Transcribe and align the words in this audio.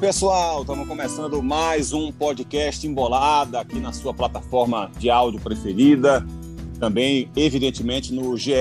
Pessoal, 0.00 0.60
estamos 0.60 0.86
começando 0.86 1.42
mais 1.42 1.92
um 1.92 2.12
podcast 2.12 2.86
Embolada 2.86 3.58
aqui 3.58 3.80
na 3.80 3.92
sua 3.92 4.14
plataforma 4.14 4.88
de 4.96 5.10
áudio 5.10 5.40
preferida, 5.40 6.24
também 6.78 7.28
evidentemente 7.34 8.14
no 8.14 8.36
GE. 8.36 8.52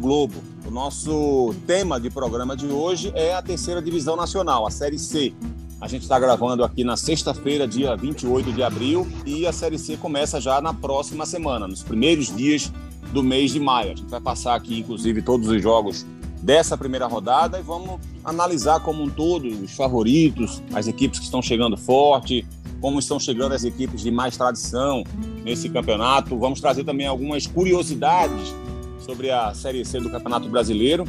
Globo. 0.00 0.34
O 0.64 0.70
nosso 0.70 1.52
tema 1.66 2.00
de 2.00 2.08
programa 2.08 2.56
de 2.56 2.66
hoje 2.66 3.10
é 3.16 3.34
a 3.34 3.42
terceira 3.42 3.82
divisão 3.82 4.14
nacional, 4.14 4.64
a 4.64 4.70
Série 4.70 4.96
C. 4.96 5.34
A 5.80 5.88
gente 5.88 6.02
está 6.02 6.20
gravando 6.20 6.62
aqui 6.62 6.84
na 6.84 6.96
sexta-feira, 6.96 7.66
dia 7.66 7.96
28 7.96 8.52
de 8.52 8.62
abril, 8.62 9.08
e 9.26 9.44
a 9.44 9.52
Série 9.52 9.80
C 9.80 9.96
começa 9.96 10.40
já 10.40 10.60
na 10.60 10.72
próxima 10.72 11.26
semana, 11.26 11.66
nos 11.66 11.82
primeiros 11.82 12.34
dias 12.34 12.72
do 13.12 13.24
mês 13.24 13.50
de 13.50 13.58
maio. 13.58 13.90
A 13.90 13.96
gente 13.96 14.08
vai 14.08 14.20
passar 14.20 14.54
aqui, 14.54 14.78
inclusive, 14.78 15.20
todos 15.20 15.48
os 15.48 15.60
jogos 15.60 16.06
dessa 16.42 16.76
primeira 16.76 17.06
rodada 17.06 17.58
e 17.58 17.62
vamos 17.62 18.00
analisar 18.24 18.80
como 18.80 19.02
um 19.02 19.08
todo 19.08 19.48
os 19.48 19.72
favoritos, 19.72 20.62
as 20.74 20.86
equipes 20.86 21.18
que 21.18 21.24
estão 21.24 21.42
chegando 21.42 21.76
forte, 21.76 22.46
como 22.80 22.98
estão 22.98 23.18
chegando 23.18 23.52
as 23.52 23.64
equipes 23.64 24.02
de 24.02 24.10
mais 24.10 24.36
tradição 24.36 25.02
nesse 25.44 25.68
campeonato. 25.68 26.38
Vamos 26.38 26.60
trazer 26.60 26.84
também 26.84 27.06
algumas 27.06 27.46
curiosidades 27.46 28.54
sobre 29.00 29.30
a 29.30 29.54
Série 29.54 29.84
C 29.84 30.00
do 30.00 30.10
Campeonato 30.10 30.48
Brasileiro. 30.48 31.04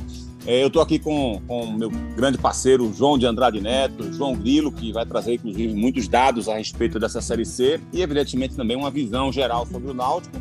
É, 0.46 0.64
eu 0.64 0.68
estou 0.68 0.82
aqui 0.82 0.98
com 0.98 1.42
o 1.48 1.72
meu 1.74 1.90
grande 2.16 2.38
parceiro 2.38 2.94
João 2.94 3.18
de 3.18 3.26
Andrade 3.26 3.60
Neto, 3.60 4.14
João 4.14 4.34
Grilo, 4.34 4.72
que 4.72 4.94
vai 4.94 5.06
trazer, 5.06 5.34
inclusive, 5.34 5.74
muitos 5.74 6.08
dados 6.08 6.48
a 6.48 6.56
respeito 6.56 6.98
dessa 7.00 7.20
Série 7.20 7.46
C 7.46 7.82
e, 7.92 8.02
evidentemente, 8.02 8.56
também 8.56 8.78
uma 8.78 8.90
visão 8.90 9.32
geral 9.32 9.66
sobre 9.66 9.92
o 9.92 9.94
Náutico 9.94 10.38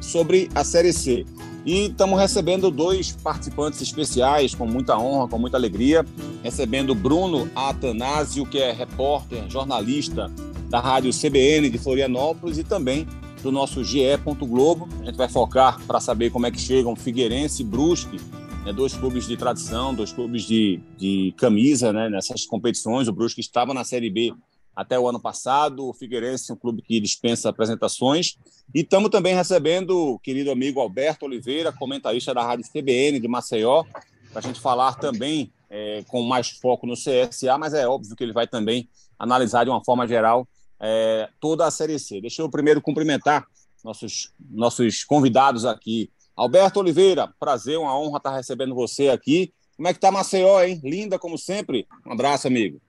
sobre 0.00 0.48
a 0.54 0.64
Série 0.64 0.92
C. 0.92 1.24
E 1.64 1.86
estamos 1.86 2.20
recebendo 2.20 2.70
dois 2.70 3.12
participantes 3.12 3.80
especiais 3.80 4.54
com 4.54 4.66
muita 4.66 4.98
honra, 4.98 5.28
com 5.28 5.38
muita 5.38 5.56
alegria. 5.56 6.04
Recebendo 6.42 6.94
Bruno 6.94 7.50
Atanásio, 7.54 8.44
que 8.44 8.58
é 8.58 8.70
repórter, 8.70 9.48
jornalista 9.48 10.30
da 10.68 10.80
Rádio 10.80 11.10
CBN 11.12 11.70
de 11.70 11.78
Florianópolis 11.78 12.58
e 12.58 12.64
também 12.64 13.06
do 13.42 13.50
nosso 13.50 13.82
GE. 13.82 14.16
Globo. 14.40 14.88
A 15.00 15.06
gente 15.06 15.16
vai 15.16 15.28
focar 15.28 15.80
para 15.86 16.00
saber 16.00 16.30
como 16.30 16.46
é 16.46 16.50
que 16.50 16.60
chegam 16.60 16.94
Figueirense 16.96 17.62
e 17.62 17.64
Brusque, 17.64 18.18
né, 18.64 18.72
dois 18.72 18.94
clubes 18.94 19.26
de 19.26 19.36
tradição, 19.36 19.94
dois 19.94 20.12
clubes 20.12 20.42
de, 20.42 20.80
de 20.98 21.32
camisa 21.36 21.92
né, 21.92 22.08
nessas 22.10 22.44
competições. 22.44 23.08
O 23.08 23.12
Brusque 23.12 23.40
estava 23.40 23.72
na 23.72 23.84
Série 23.84 24.10
B 24.10 24.34
até 24.74 24.98
o 24.98 25.08
ano 25.08 25.20
passado. 25.20 25.88
O 25.88 25.94
Figueirense 25.94 26.50
é 26.50 26.54
um 26.54 26.58
clube 26.58 26.82
que 26.82 27.00
dispensa 27.00 27.48
apresentações. 27.48 28.36
E 28.74 28.80
estamos 28.80 29.10
também 29.10 29.34
recebendo 29.34 30.14
o 30.14 30.18
querido 30.18 30.50
amigo 30.50 30.80
Alberto 30.80 31.26
Oliveira, 31.26 31.72
comentarista 31.72 32.34
da 32.34 32.42
Rádio 32.42 32.66
CBN 32.70 33.20
de 33.20 33.28
Maceió, 33.28 33.84
para 34.32 34.40
a 34.40 34.42
gente 34.42 34.60
falar 34.60 34.94
também 34.94 35.52
é, 35.70 36.04
com 36.08 36.22
mais 36.22 36.50
foco 36.50 36.86
no 36.86 36.94
CSA, 36.94 37.58
mas 37.58 37.74
é 37.74 37.86
óbvio 37.86 38.14
que 38.16 38.22
ele 38.22 38.32
vai 38.32 38.46
também 38.46 38.88
analisar 39.18 39.64
de 39.64 39.70
uma 39.70 39.84
forma 39.84 40.06
geral 40.06 40.46
é, 40.80 41.28
toda 41.40 41.66
a 41.66 41.70
Série 41.70 41.98
C. 41.98 42.20
Deixa 42.20 42.42
eu 42.42 42.50
primeiro 42.50 42.80
cumprimentar 42.80 43.46
nossos, 43.82 44.32
nossos 44.50 45.04
convidados 45.04 45.64
aqui. 45.64 46.10
Alberto 46.36 46.80
Oliveira, 46.80 47.32
prazer, 47.38 47.78
uma 47.78 47.96
honra 47.98 48.18
estar 48.18 48.34
recebendo 48.34 48.74
você 48.74 49.08
aqui. 49.08 49.52
Como 49.76 49.88
é 49.88 49.92
que 49.92 49.98
está 49.98 50.10
Maceió, 50.10 50.62
hein? 50.62 50.80
Linda 50.82 51.18
como 51.18 51.36
sempre. 51.36 51.86
Um 52.06 52.12
abraço, 52.12 52.46
amigo. 52.46 52.80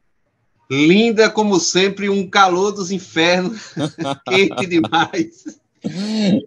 Linda 0.70 1.30
como 1.30 1.60
sempre, 1.60 2.10
um 2.10 2.30
calor 2.30 2.72
dos 2.72 2.92
infernos, 2.92 3.74
quente 4.28 4.66
demais. 4.66 5.60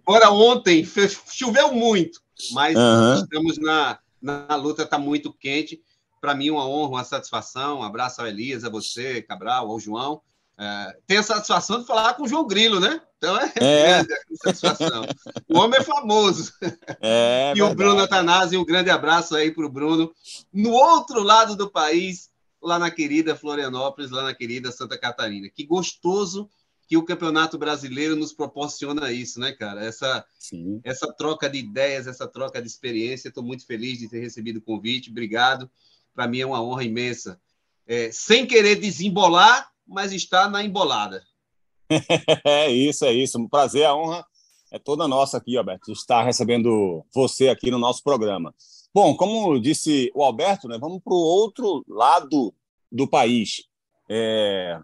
Fora 0.05 0.29
ontem, 0.31 0.85
choveu 1.31 1.73
muito, 1.73 2.21
mas 2.51 2.75
uhum. 2.75 3.15
estamos 3.15 3.57
na, 3.57 3.99
na 4.21 4.55
luta, 4.55 4.83
está 4.83 4.99
muito 4.99 5.31
quente. 5.31 5.81
Para 6.19 6.35
mim, 6.35 6.49
uma 6.49 6.67
honra, 6.67 6.89
uma 6.89 7.03
satisfação. 7.03 7.79
Um 7.79 7.83
abraço 7.83 8.19
ao 8.19 8.27
Elias, 8.27 8.65
a 8.65 8.69
você, 8.69 9.21
Cabral, 9.21 9.71
ao 9.71 9.79
João. 9.79 10.21
É, 10.57 10.97
tenho 11.07 11.21
a 11.21 11.23
satisfação 11.23 11.79
de 11.79 11.87
falar 11.87 12.15
com 12.15 12.23
o 12.23 12.27
João 12.27 12.45
Grilo, 12.45 12.81
né? 12.81 13.01
Então 13.17 13.37
é, 13.39 13.51
é. 13.61 14.03
satisfação. 14.43 15.05
O 15.47 15.57
homem 15.57 15.79
é 15.79 15.83
famoso. 15.83 16.53
É, 17.01 17.51
e 17.51 17.55
verdade. 17.55 17.61
o 17.61 17.75
Bruno 17.75 18.01
Atanásio, 18.01 18.59
um 18.59 18.65
grande 18.65 18.89
abraço 18.89 19.35
aí 19.35 19.51
para 19.51 19.65
o 19.65 19.69
Bruno. 19.69 20.11
No 20.51 20.71
outro 20.71 21.23
lado 21.23 21.55
do 21.55 21.69
país, 21.69 22.28
lá 22.61 22.77
na 22.77 22.91
querida 22.91 23.35
Florianópolis, 23.35 24.11
lá 24.11 24.23
na 24.23 24.33
querida 24.33 24.71
Santa 24.71 24.97
Catarina. 24.97 25.49
Que 25.49 25.65
gostoso 25.65 26.49
que 26.87 26.97
o 26.97 27.05
Campeonato 27.05 27.57
Brasileiro 27.57 28.15
nos 28.15 28.33
proporciona 28.33 29.11
isso, 29.11 29.39
né, 29.39 29.51
cara? 29.51 29.85
Essa, 29.85 30.25
essa 30.83 31.13
troca 31.13 31.47
de 31.47 31.59
ideias, 31.59 32.07
essa 32.07 32.27
troca 32.27 32.59
de 32.61 32.67
experiência. 32.67 33.29
Estou 33.29 33.43
muito 33.43 33.65
feliz 33.65 33.99
de 33.99 34.09
ter 34.09 34.19
recebido 34.19 34.57
o 34.57 34.61
convite. 34.61 35.11
Obrigado. 35.11 35.69
Para 36.15 36.27
mim 36.27 36.39
é 36.39 36.45
uma 36.45 36.61
honra 36.61 36.83
imensa. 36.83 37.39
É, 37.85 38.11
sem 38.11 38.45
querer 38.45 38.75
desembolar, 38.75 39.71
mas 39.87 40.11
está 40.11 40.49
na 40.49 40.63
embolada. 40.63 41.23
É 42.45 42.71
isso, 42.71 43.05
é 43.05 43.13
isso. 43.13 43.39
Um 43.39 43.47
prazer, 43.47 43.85
a 43.85 43.95
honra 43.95 44.25
é 44.71 44.77
toda 44.77 45.07
nossa 45.07 45.37
aqui, 45.37 45.57
Alberto, 45.57 45.91
estar 45.91 46.23
recebendo 46.23 47.03
você 47.13 47.49
aqui 47.49 47.71
no 47.71 47.79
nosso 47.79 48.03
programa. 48.03 48.53
Bom, 48.93 49.15
como 49.15 49.59
disse 49.59 50.11
o 50.15 50.23
Alberto, 50.23 50.67
né, 50.67 50.77
vamos 50.79 51.01
para 51.03 51.13
o 51.13 51.17
outro 51.17 51.83
lado 51.87 52.53
do 52.91 53.07
país. 53.07 53.63
É, 54.09 54.79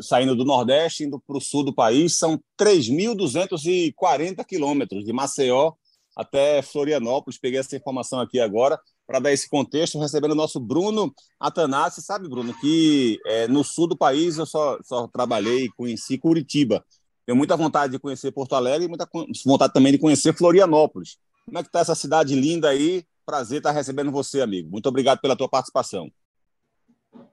saindo 0.00 0.36
do 0.36 0.44
Nordeste, 0.44 1.04
indo 1.04 1.18
para 1.20 1.36
o 1.36 1.40
sul 1.40 1.64
do 1.64 1.74
país, 1.74 2.16
são 2.16 2.40
3.240 2.58 4.44
quilômetros 4.44 5.04
de 5.04 5.12
Maceió 5.12 5.72
até 6.14 6.60
Florianópolis. 6.62 7.38
Peguei 7.38 7.60
essa 7.60 7.76
informação 7.76 8.20
aqui 8.20 8.38
agora 8.40 8.78
para 9.06 9.20
dar 9.20 9.32
esse 9.32 9.48
contexto, 9.48 9.98
recebendo 9.98 10.32
o 10.32 10.36
nosso 10.36 10.60
Bruno 10.60 11.14
Atanassi. 11.40 12.02
Sabe, 12.02 12.28
Bruno, 12.28 12.52
que 12.60 13.18
é, 13.26 13.48
no 13.48 13.64
sul 13.64 13.86
do 13.86 13.96
país 13.96 14.36
eu 14.36 14.44
só, 14.44 14.78
só 14.82 15.06
trabalhei 15.08 15.64
e 15.64 15.72
conheci 15.72 16.18
Curitiba. 16.18 16.84
Tenho 17.24 17.36
muita 17.36 17.56
vontade 17.56 17.92
de 17.92 17.98
conhecer 17.98 18.32
Porto 18.32 18.54
Alegre 18.54 18.86
e 18.86 18.88
muita 18.88 19.08
vontade 19.44 19.72
também 19.72 19.92
de 19.92 19.98
conhecer 19.98 20.36
Florianópolis. 20.36 21.18
Como 21.46 21.58
é 21.58 21.62
que 21.62 21.68
está 21.68 21.80
essa 21.80 21.94
cidade 21.94 22.34
linda 22.34 22.68
aí? 22.68 23.04
Prazer 23.28 23.58
estar 23.58 23.72
recebendo 23.72 24.10
você, 24.10 24.40
amigo. 24.40 24.70
Muito 24.70 24.88
obrigado 24.88 25.20
pela 25.20 25.36
tua 25.36 25.50
participação. 25.50 26.10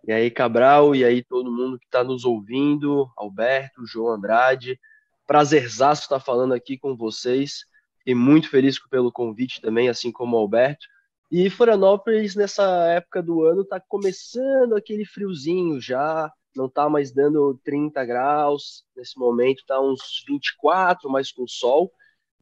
E 0.06 0.11
aí, 0.11 0.29
Cabral, 0.29 0.94
e 0.94 1.06
aí 1.06 1.23
todo 1.23 1.50
mundo 1.50 1.79
que 1.79 1.85
está 1.85 2.03
nos 2.03 2.25
ouvindo, 2.25 3.09
Alberto, 3.16 3.85
João 3.85 4.13
Andrade, 4.13 4.78
prazerzaço 5.25 6.01
estar 6.01 6.19
falando 6.19 6.53
aqui 6.53 6.78
com 6.78 6.97
vocês. 6.97 7.63
Fiquei 8.00 8.13
muito 8.13 8.50
feliz 8.50 8.78
pelo 8.89 9.09
convite 9.09 9.61
também, 9.61 9.88
assim 9.88 10.11
como 10.11 10.35
o 10.35 10.39
Alberto. 10.41 10.85
E 11.31 11.50
Florianópolis, 11.50 12.35
nessa 12.35 12.66
época 12.88 13.23
do 13.23 13.45
ano, 13.45 13.62
está 13.62 13.79
começando 13.79 14.75
aquele 14.75 15.06
friozinho 15.06 15.79
já, 15.79 16.29
não 16.53 16.66
está 16.66 16.89
mais 16.89 17.13
dando 17.13 17.57
30 17.63 18.03
graus, 18.03 18.83
nesse 18.97 19.17
momento 19.17 19.59
está 19.59 19.79
uns 19.79 20.25
24, 20.27 21.09
mas 21.09 21.31
com 21.31 21.47
sol. 21.47 21.89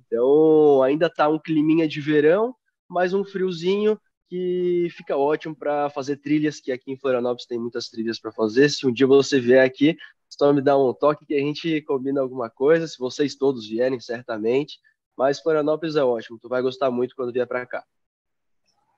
Então, 0.07 0.81
ainda 0.81 1.05
está 1.05 1.29
um 1.29 1.37
climinha 1.37 1.87
de 1.87 2.01
verão, 2.01 2.55
mais 2.93 3.13
um 3.13 3.25
friozinho 3.25 3.99
que 4.29 4.87
fica 4.91 5.17
ótimo 5.17 5.55
para 5.55 5.89
fazer 5.89 6.17
trilhas, 6.17 6.59
que 6.59 6.71
aqui 6.71 6.91
em 6.91 6.97
Florianópolis 6.97 7.45
tem 7.45 7.59
muitas 7.59 7.89
trilhas 7.89 8.19
para 8.19 8.31
fazer. 8.31 8.69
Se 8.69 8.87
um 8.87 8.93
dia 8.93 9.07
você 9.07 9.39
vier 9.39 9.65
aqui, 9.65 9.97
só 10.29 10.53
me 10.53 10.61
dá 10.61 10.77
um 10.77 10.93
toque 10.93 11.25
que 11.25 11.33
a 11.33 11.39
gente 11.39 11.81
combina 11.81 12.21
alguma 12.21 12.49
coisa, 12.49 12.87
se 12.87 12.97
vocês 12.97 13.35
todos 13.35 13.67
vierem, 13.67 13.99
certamente. 13.99 14.79
Mas 15.17 15.39
Florianópolis 15.39 15.95
é 15.95 16.03
ótimo, 16.03 16.39
tu 16.39 16.47
vai 16.47 16.61
gostar 16.61 16.89
muito 16.89 17.15
quando 17.15 17.33
vier 17.33 17.47
para 17.47 17.65
cá. 17.65 17.83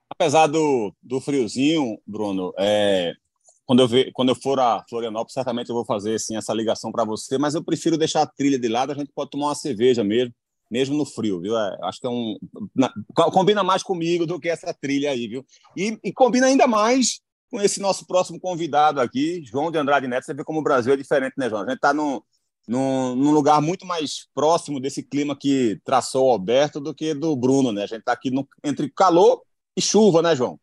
Apesar 0.10 0.48
do, 0.48 0.94
do 1.02 1.20
friozinho, 1.20 1.98
Bruno, 2.06 2.54
é, 2.58 3.14
quando, 3.66 3.82
eu 3.82 3.88
ver, 3.88 4.12
quando 4.14 4.30
eu 4.30 4.36
for 4.36 4.60
a 4.60 4.86
Florianópolis, 4.88 5.34
certamente 5.34 5.70
eu 5.70 5.76
vou 5.76 5.84
fazer 5.84 6.16
assim, 6.16 6.38
essa 6.38 6.54
ligação 6.54 6.92
para 6.92 7.04
você, 7.04 7.38
mas 7.38 7.56
eu 7.56 7.64
prefiro 7.64 7.98
deixar 7.98 8.22
a 8.22 8.28
trilha 8.28 8.60
de 8.60 8.68
lado, 8.68 8.92
a 8.92 8.96
gente 8.96 9.12
pode 9.14 9.32
tomar 9.32 9.48
uma 9.48 9.56
cerveja 9.56 10.04
mesmo 10.04 10.34
mesmo 10.76 10.98
no 10.98 11.06
frio, 11.06 11.40
viu? 11.40 11.58
É, 11.58 11.78
acho 11.84 12.02
que 12.02 12.06
é 12.06 12.10
um. 12.10 12.38
Na, 12.76 12.92
combina 13.32 13.64
mais 13.64 13.82
comigo 13.82 14.26
do 14.26 14.38
que 14.38 14.50
essa 14.50 14.74
trilha 14.74 15.12
aí, 15.12 15.26
viu? 15.26 15.46
E, 15.76 15.98
e, 16.04 16.12
combina 16.12 16.48
ainda 16.48 16.68
mais 16.68 17.22
com 17.50 17.62
esse 17.62 17.80
nosso 17.80 18.06
próximo 18.06 18.38
convidado 18.38 19.00
aqui, 19.00 19.42
João 19.46 19.72
de 19.72 19.78
Andrade 19.78 20.06
Neto. 20.06 20.26
Você 20.26 20.34
vê 20.34 20.44
como 20.44 20.60
o 20.60 20.64
Brasil 20.64 20.92
é 20.92 20.98
diferente, 20.98 21.36
né, 21.38 21.50
João? 21.50 21.62
A 21.62 21.66
gente 21.66 21.78
está 21.78 21.94
num, 21.94 22.20
num, 22.68 23.16
num, 23.16 23.32
lugar 23.32 23.62
muito 23.62 23.86
mais 23.86 24.28
próximo 24.36 24.78
desse 24.78 25.02
clima 25.02 25.34
que 25.34 25.80
traçou 25.86 26.28
o 26.28 26.32
Alberto 26.32 26.82
do 26.82 26.94
que 26.94 27.14
do 27.14 27.34
Bruno, 27.38 27.72
né? 27.72 27.84
A 27.84 27.88
gente 27.88 28.00
está 28.00 28.12
aqui 28.12 28.30
no, 28.30 28.46
entre 28.62 28.90
calor 28.90 29.44
e 29.78 29.82
chuva, 29.82 30.22
né, 30.22 30.36
João? 30.36 30.60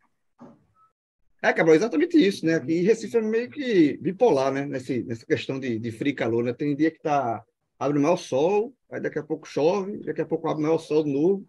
É, 1.41 1.55
Cabral, 1.55 1.75
exatamente 1.75 2.19
isso, 2.19 2.45
né? 2.45 2.57
Aqui 2.57 2.83
Recife 2.83 3.17
é 3.17 3.23
meio 3.23 3.51
que 3.51 3.97
bipolar, 3.97 4.53
né? 4.53 4.67
Nesse, 4.67 5.03
nessa 5.05 5.25
questão 5.25 5.59
de, 5.59 5.79
de 5.79 5.91
frio 5.91 6.11
e 6.11 6.15
calor, 6.15 6.45
né? 6.45 6.53
Tem 6.53 6.77
dia 6.77 6.91
que 6.91 6.99
está 6.99 7.43
abre 7.83 7.99
o 7.99 8.03
maior 8.03 8.17
sol, 8.17 8.73
aí 8.93 9.01
daqui 9.01 9.19
a 9.19 9.23
pouco 9.23 9.49
chove, 9.49 9.99
daqui 10.05 10.21
a 10.21 10.27
pouco 10.27 10.49
abre 10.49 10.63
o 10.63 10.67
maior 10.67 10.79
sol 10.79 11.03
de 11.03 11.13
novo. 11.13 11.47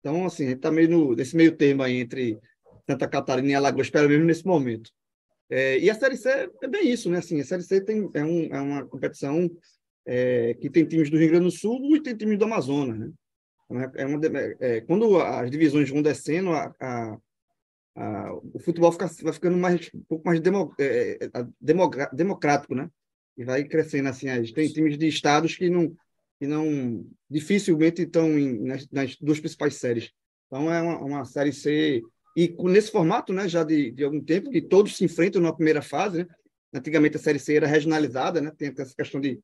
Então, 0.00 0.24
assim, 0.24 0.44
a 0.44 0.48
gente 0.50 0.58
está 0.58 0.70
meio 0.70 0.88
no, 0.88 1.14
nesse 1.14 1.36
meio 1.36 1.56
termo 1.56 1.82
aí 1.82 1.96
entre 1.96 2.38
Santa 2.88 3.08
Catarina 3.08 3.50
e 3.50 3.54
Alagoas, 3.54 3.90
pelo 3.90 4.08
menos 4.08 4.26
nesse 4.26 4.46
momento. 4.46 4.90
É, 5.50 5.78
e 5.78 5.90
a 5.90 5.94
Série 5.94 6.16
C 6.16 6.50
é 6.62 6.68
bem 6.68 6.90
isso, 6.90 7.10
né? 7.10 7.18
Assim, 7.18 7.40
a 7.40 7.44
Série 7.44 7.62
C 7.62 7.80
tem, 7.80 8.08
é, 8.14 8.24
um, 8.24 8.54
é 8.54 8.60
uma 8.60 8.86
competição 8.86 9.50
é, 10.06 10.54
que 10.54 10.70
tem 10.70 10.84
times 10.84 11.10
do 11.10 11.18
Rio 11.18 11.30
Grande 11.30 11.46
do 11.46 11.50
Sul 11.50 11.96
e 11.96 12.00
tem 12.00 12.16
times 12.16 12.38
do 12.38 12.44
Amazonas, 12.44 12.98
né? 12.98 13.10
Então, 13.64 13.80
é, 13.80 13.90
é 13.96 14.06
uma, 14.06 14.20
é, 14.60 14.80
quando 14.82 15.20
as 15.20 15.50
divisões 15.50 15.90
vão 15.90 16.02
descendo, 16.02 16.52
a, 16.52 16.72
a, 16.80 17.18
a, 17.96 18.34
o 18.54 18.60
futebol 18.60 18.92
fica, 18.92 19.10
vai 19.22 19.32
ficando 19.32 19.56
mais, 19.56 19.90
um 19.92 20.02
pouco 20.08 20.24
mais 20.24 20.40
demo, 20.40 20.72
é, 20.78 21.18
é 21.24 21.46
democrático, 22.12 22.76
né? 22.76 22.88
E 23.36 23.44
vai 23.44 23.64
crescendo 23.64 24.08
assim. 24.08 24.28
Tem 24.52 24.68
times 24.68 24.96
de 24.96 25.08
estados 25.08 25.56
que 25.56 25.68
não, 25.68 25.94
que 26.38 26.46
não 26.46 27.06
dificilmente 27.28 28.02
estão 28.02 28.38
em, 28.38 28.62
nas, 28.62 28.88
nas, 28.90 29.16
duas 29.16 29.40
principais 29.40 29.74
séries. 29.76 30.10
Então 30.46 30.72
é 30.72 30.80
uma, 30.80 30.98
uma 30.98 31.24
série 31.24 31.52
C 31.52 32.02
e 32.36 32.54
nesse 32.64 32.90
formato, 32.90 33.32
né, 33.32 33.48
já 33.48 33.64
de, 33.64 33.90
de 33.90 34.04
algum 34.04 34.22
tempo 34.22 34.50
que 34.50 34.60
todos 34.60 34.96
se 34.96 35.04
enfrentam 35.04 35.40
na 35.40 35.52
primeira 35.52 35.80
fase. 35.80 36.18
Né? 36.18 36.26
Antigamente 36.74 37.16
a 37.16 37.20
série 37.20 37.38
C 37.38 37.56
era 37.56 37.66
regionalizada, 37.66 38.40
né? 38.40 38.52
Tem 38.56 38.72
essa 38.76 38.94
questão 38.94 39.20
de, 39.20 39.40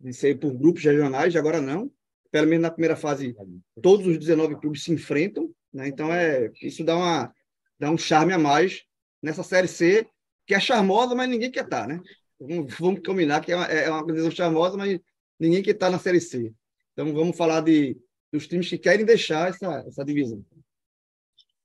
de 0.00 0.12
ser 0.12 0.38
por 0.38 0.52
grupos 0.52 0.82
regionais, 0.82 1.36
agora 1.36 1.60
não. 1.60 1.90
Pelo 2.32 2.48
menos 2.48 2.62
na 2.62 2.70
primeira 2.70 2.96
fase, 2.96 3.36
todos 3.80 4.06
os 4.08 4.18
19 4.18 4.56
clubes 4.56 4.82
se 4.82 4.92
enfrentam, 4.92 5.54
né? 5.72 5.86
Então 5.86 6.12
é 6.12 6.50
isso 6.60 6.82
dá 6.82 6.96
uma 6.96 7.32
dá 7.78 7.90
um 7.90 7.98
charme 7.98 8.32
a 8.32 8.38
mais 8.38 8.82
nessa 9.22 9.44
série 9.44 9.68
C 9.68 10.06
que 10.46 10.54
é 10.54 10.60
charmosa, 10.60 11.14
mas 11.14 11.28
ninguém 11.28 11.50
quer 11.50 11.64
estar, 11.64 11.82
tá, 11.82 11.86
né? 11.86 12.00
Vamos, 12.40 12.74
vamos 12.78 13.00
combinar 13.06 13.40
que 13.40 13.52
é 13.52 13.56
uma, 13.56 13.66
é 13.66 13.90
uma 13.90 14.30
charmosa, 14.30 14.76
mas 14.76 14.98
ninguém 15.38 15.62
quer 15.62 15.72
estar 15.72 15.86
tá 15.86 15.92
na 15.92 15.98
série 15.98 16.20
C. 16.20 16.52
Então 16.92 17.12
vamos 17.12 17.36
falar 17.36 17.60
de 17.60 17.96
dos 18.32 18.48
times 18.48 18.68
que 18.68 18.78
querem 18.78 19.06
deixar 19.06 19.50
essa, 19.50 19.84
essa 19.86 20.04
divisão. 20.04 20.44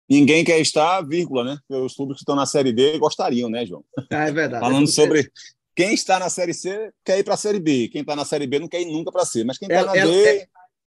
Ninguém 0.08 0.44
quer 0.44 0.60
estar, 0.60 1.02
vírgula, 1.02 1.44
né? 1.44 1.58
Os 1.70 1.96
clubes 1.96 2.18
que 2.18 2.22
estão 2.22 2.36
na 2.36 2.46
Série 2.46 2.74
D 2.74 2.98
gostariam, 2.98 3.50
né, 3.50 3.66
João? 3.66 3.84
Ah, 4.12 4.28
é 4.28 4.32
verdade. 4.32 4.64
Falando 4.64 4.88
sobre 4.88 5.32
quem 5.76 5.94
está 5.94 6.20
na 6.20 6.30
Série 6.30 6.54
C 6.54 6.92
quer 7.04 7.20
ir 7.20 7.24
para 7.24 7.36
a 7.36 7.38
Série 7.38 7.60
B, 7.60 7.88
quem 7.90 8.02
está 8.02 8.16
na 8.16 8.26
Série 8.26 8.48
B 8.48 8.60
não 8.60 8.68
quer 8.68 8.82
ir 8.82 8.92
nunca 8.92 9.12
para 9.12 9.26
C, 9.26 9.44
mas 9.44 9.58
quem 9.58 9.68
está 9.68 9.86
na 9.86 9.96
ela, 9.96 10.12
D. 10.12 10.28
É, 10.28 10.48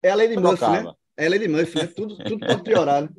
ela 0.04 0.24
é 0.24 0.27
de 0.27 0.38
Murphy, 0.38 0.66
né? 0.66 0.94
Ela 1.18 1.36
é 1.36 1.39
de 1.39 1.48
Murphy, 1.48 1.77
né? 1.77 1.88
Tudo, 1.88 2.18
tudo 2.18 2.45
pode 2.45 2.63
piorar, 2.63 3.04
né? 3.04 3.10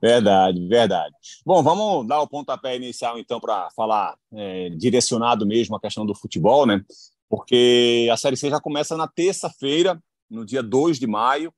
Verdade, 0.00 0.66
verdade. 0.66 1.14
Bom, 1.44 1.62
vamos 1.62 2.06
dar 2.06 2.20
o 2.20 2.28
pontapé 2.28 2.76
inicial, 2.76 3.18
então, 3.18 3.38
para 3.38 3.68
falar 3.76 4.16
é, 4.32 4.70
direcionado 4.70 5.46
mesmo 5.46 5.76
a 5.76 5.80
questão 5.80 6.06
do 6.06 6.14
futebol, 6.14 6.66
né? 6.66 6.82
Porque 7.28 8.08
a 8.12 8.16
Série 8.16 8.36
C 8.36 8.50
já 8.50 8.60
começa 8.60 8.96
na 8.96 9.08
terça-feira, 9.08 10.00
no 10.30 10.44
dia 10.44 10.62
2 10.62 10.98
de 10.98 11.06
maio, 11.06 11.52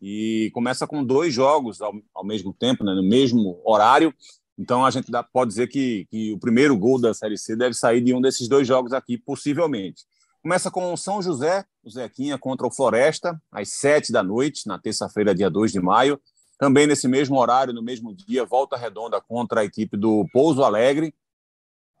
e 0.00 0.50
começa 0.52 0.86
com 0.86 1.04
dois 1.04 1.32
jogos 1.32 1.80
ao, 1.80 1.92
ao 2.12 2.24
mesmo 2.24 2.52
tempo, 2.52 2.82
né, 2.84 2.92
no 2.92 3.02
mesmo 3.02 3.60
horário. 3.64 4.12
Então 4.58 4.84
a 4.84 4.90
gente 4.90 5.10
dá, 5.10 5.22
pode 5.22 5.50
dizer 5.50 5.68
que, 5.68 6.06
que 6.10 6.32
o 6.32 6.38
primeiro 6.38 6.76
gol 6.76 7.00
da 7.00 7.14
Série 7.14 7.38
C 7.38 7.56
deve 7.56 7.74
sair 7.74 8.00
de 8.00 8.12
um 8.12 8.20
desses 8.20 8.48
dois 8.48 8.66
jogos 8.66 8.92
aqui, 8.92 9.16
possivelmente. 9.16 10.04
Começa 10.42 10.72
com 10.72 10.92
o 10.92 10.96
São 10.96 11.22
José, 11.22 11.64
o 11.84 11.90
Zequinha 11.90 12.36
contra 12.36 12.66
o 12.66 12.70
Floresta, 12.70 13.40
às 13.50 13.68
sete 13.74 14.10
da 14.10 14.24
noite, 14.24 14.66
na 14.66 14.76
terça-feira, 14.76 15.34
dia 15.34 15.48
2 15.48 15.70
de 15.70 15.80
maio. 15.80 16.20
Também 16.58 16.86
nesse 16.86 17.06
mesmo 17.06 17.38
horário, 17.38 17.72
no 17.72 17.82
mesmo 17.82 18.12
dia, 18.14 18.44
volta 18.44 18.76
redonda 18.76 19.20
contra 19.20 19.60
a 19.60 19.64
equipe 19.64 19.96
do 19.96 20.26
Pouso 20.32 20.64
Alegre. 20.64 21.14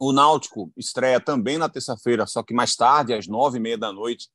O 0.04 0.10
Náutico 0.10 0.72
estreia 0.76 1.20
também 1.20 1.56
na 1.56 1.68
terça-feira, 1.68 2.26
só 2.26 2.42
que 2.42 2.52
mais 2.52 2.74
tarde, 2.74 3.14
às 3.14 3.28
nove 3.28 3.58
e 3.58 3.60
meia 3.60 3.78
da 3.78 3.92
noite, 3.92 4.28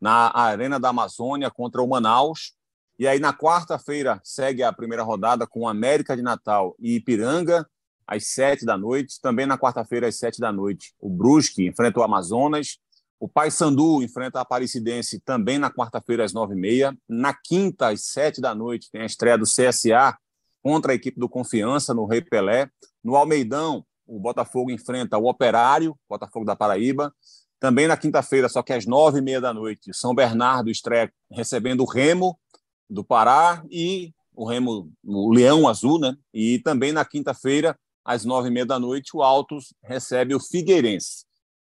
na 0.00 0.36
Arena 0.36 0.80
da 0.80 0.88
Amazônia 0.88 1.48
contra 1.48 1.80
o 1.80 1.86
Manaus. 1.86 2.54
E 2.98 3.06
aí, 3.06 3.20
na 3.20 3.32
quarta-feira, 3.32 4.20
segue 4.24 4.64
a 4.64 4.72
primeira 4.72 5.04
rodada 5.04 5.46
com 5.46 5.68
América 5.68 6.16
de 6.16 6.22
Natal 6.22 6.74
e 6.76 6.96
Ipiranga, 6.96 7.64
às 8.04 8.26
sete 8.26 8.64
da 8.64 8.76
noite. 8.76 9.20
Também 9.22 9.46
na 9.46 9.56
quarta-feira, 9.56 10.08
às 10.08 10.18
sete 10.18 10.40
da 10.40 10.50
noite, 10.50 10.92
o 10.98 11.08
Brusque 11.08 11.68
enfrenta 11.68 12.00
o 12.00 12.02
Amazonas. 12.02 12.78
O 13.20 13.28
Paysandu 13.28 14.02
enfrenta 14.02 14.40
a 14.40 14.42
Aparecidense 14.42 15.20
também 15.20 15.56
na 15.56 15.70
quarta-feira, 15.70 16.24
às 16.24 16.32
nove 16.32 16.56
e 16.56 16.58
meia. 16.58 16.98
Na 17.08 17.32
quinta, 17.32 17.90
às 17.90 18.06
sete 18.06 18.40
da 18.40 18.56
noite, 18.56 18.90
tem 18.90 19.02
a 19.02 19.06
estreia 19.06 19.38
do 19.38 19.44
CSA 19.44 20.18
contra 20.60 20.90
a 20.90 20.96
equipe 20.96 21.20
do 21.20 21.28
Confiança, 21.28 21.94
no 21.94 22.06
Rei 22.06 22.22
Pelé. 22.22 22.68
No 23.04 23.14
Almeidão, 23.14 23.86
o 24.06 24.18
Botafogo 24.18 24.70
enfrenta 24.70 25.18
o 25.18 25.26
Operário, 25.26 25.96
Botafogo 26.08 26.44
da 26.44 26.56
Paraíba. 26.56 27.14
Também 27.58 27.86
na 27.86 27.96
quinta-feira, 27.96 28.48
só 28.48 28.62
que 28.62 28.72
às 28.72 28.86
nove 28.86 29.18
e 29.18 29.22
meia 29.22 29.40
da 29.40 29.54
noite, 29.54 29.94
São 29.94 30.14
Bernardo 30.14 30.70
estreia 30.70 31.12
recebendo 31.30 31.82
o 31.82 31.88
Remo 31.88 32.38
do 32.90 33.04
Pará 33.04 33.62
e 33.70 34.12
o 34.34 34.44
Remo, 34.44 34.90
o 35.04 35.32
Leão 35.32 35.68
Azul, 35.68 35.98
né? 35.98 36.16
E 36.34 36.58
também 36.58 36.92
na 36.92 37.04
quinta-feira, 37.04 37.78
às 38.04 38.24
nove 38.24 38.48
e 38.48 38.50
meia 38.50 38.66
da 38.66 38.78
noite, 38.78 39.16
o 39.16 39.22
Altos 39.22 39.72
recebe 39.82 40.34
o 40.34 40.40
Figueirense. 40.40 41.24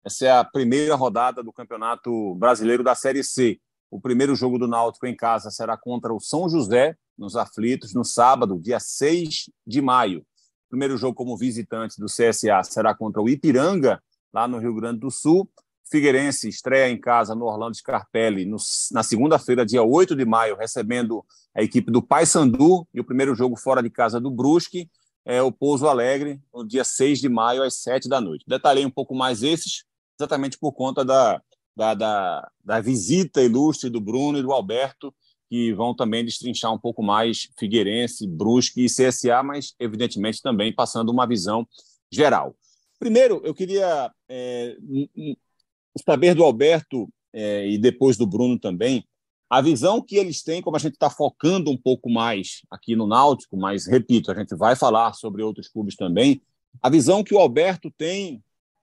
Essa 0.05 0.27
é 0.27 0.31
a 0.31 0.45
primeira 0.45 0.95
rodada 0.95 1.43
do 1.43 1.53
Campeonato 1.53 2.35
Brasileiro 2.35 2.83
da 2.83 2.95
Série 2.95 3.25
C. 3.25 3.59
O 3.91 4.01
primeiro 4.01 4.35
jogo 4.35 4.59
do 4.59 4.69
Náutico 4.69 5.07
em 5.07 5.17
casa 5.17 5.51
será 5.51 5.77
contra 5.77 6.13
o 6.13 6.21
São 6.21 6.49
José, 6.49 6.97
nos 7.17 7.35
Aflitos, 7.35 7.95
no 7.95 8.05
sábado, 8.05 8.61
dia 8.61 8.79
6 8.79 9.51
de 9.67 9.81
maio. 9.81 10.25
Primeiro 10.69 10.97
jogo 10.97 11.15
como 11.15 11.37
visitante 11.37 11.99
do 11.99 12.06
CSA 12.06 12.62
será 12.62 12.94
contra 12.94 13.23
o 13.23 13.29
Ipiranga, 13.29 14.03
lá 14.32 14.47
no 14.47 14.59
Rio 14.59 14.75
Grande 14.75 15.00
do 15.00 15.11
Sul. 15.11 15.49
Figueirense 15.91 16.49
estreia 16.49 16.91
em 16.91 17.00
casa 17.00 17.35
no 17.35 17.47
Orlando 17.47 17.76
Scarpelli 17.76 18.44
no, 18.44 18.59
na 18.93 19.03
segunda-feira, 19.03 19.65
dia 19.65 19.82
8 19.82 20.15
de 20.15 20.25
maio, 20.25 20.56
recebendo 20.56 21.25
a 21.55 21.62
equipe 21.62 21.91
do 21.91 22.03
Paysandu 22.03 22.87
e 22.93 23.00
o 23.00 23.05
primeiro 23.05 23.35
jogo 23.35 23.56
fora 23.56 23.82
de 23.82 23.88
casa 23.88 24.20
do 24.20 24.31
Brusque, 24.31 24.91
é 25.25 25.43
o 25.43 25.53
Pouso 25.53 25.87
Alegre, 25.87 26.41
no 26.53 26.67
dia 26.67 26.85
6 26.85 27.21
de 27.21 27.29
maio, 27.29 27.62
às 27.62 27.75
7 27.82 28.09
da 28.09 28.21
noite. 28.21 28.44
Detalhei 28.47 28.85
um 28.85 28.91
pouco 28.91 29.14
mais 29.14 29.43
esses, 29.43 29.85
exatamente 30.19 30.59
por 30.59 30.73
conta 30.73 31.05
da, 31.05 31.41
da, 31.76 31.94
da, 31.94 32.50
da 32.64 32.81
visita 32.81 33.43
ilustre 33.43 33.88
do 33.88 34.00
Bruno 34.00 34.38
e 34.38 34.43
do 34.43 34.53
Alberto, 34.53 35.14
que 35.49 35.73
vão 35.73 35.95
também 35.95 36.25
destrinchar 36.25 36.73
um 36.73 36.79
pouco 36.79 37.03
mais 37.03 37.49
Figueirense, 37.59 38.27
Brusque 38.27 38.85
e 38.85 38.87
CSA, 38.87 39.43
mas 39.43 39.75
evidentemente 39.79 40.43
também 40.43 40.75
passando 40.75 41.11
uma 41.11 41.27
visão 41.27 41.67
geral. 42.11 42.55
Primeiro, 42.99 43.41
eu 43.45 43.55
queria 43.55 44.12
é, 44.29 44.77
saber 46.05 46.35
do 46.35 46.45
Alberto 46.45 47.09
é, 47.33 47.69
e 47.69 47.79
depois 47.79 48.17
do 48.17 48.27
Bruno 48.27 48.59
também, 48.59 49.05
a 49.49 49.62
visão 49.62 50.03
que 50.03 50.17
eles 50.17 50.43
têm, 50.43 50.61
como 50.61 50.77
a 50.77 50.81
gente 50.81 50.95
está 50.95 51.09
focando 51.09 51.71
um 51.71 51.77
pouco 51.77 52.11
mais 52.11 52.62
aqui 52.71 52.95
no 52.95 53.06
Náutico, 53.06 53.56
mas 53.56 53.87
repito, 53.87 54.31
a 54.31 54.35
gente 54.35 54.55
vai 54.55 54.77
falar 54.77 55.15
sobre 55.15 55.43
outros 55.43 55.69
clubes 55.69 55.97
também, 55.97 56.43
a 56.83 56.91
visão 56.91 57.25
que 57.25 57.35
o 57.35 57.39
Alberto 57.39 57.91
tem 57.97 58.43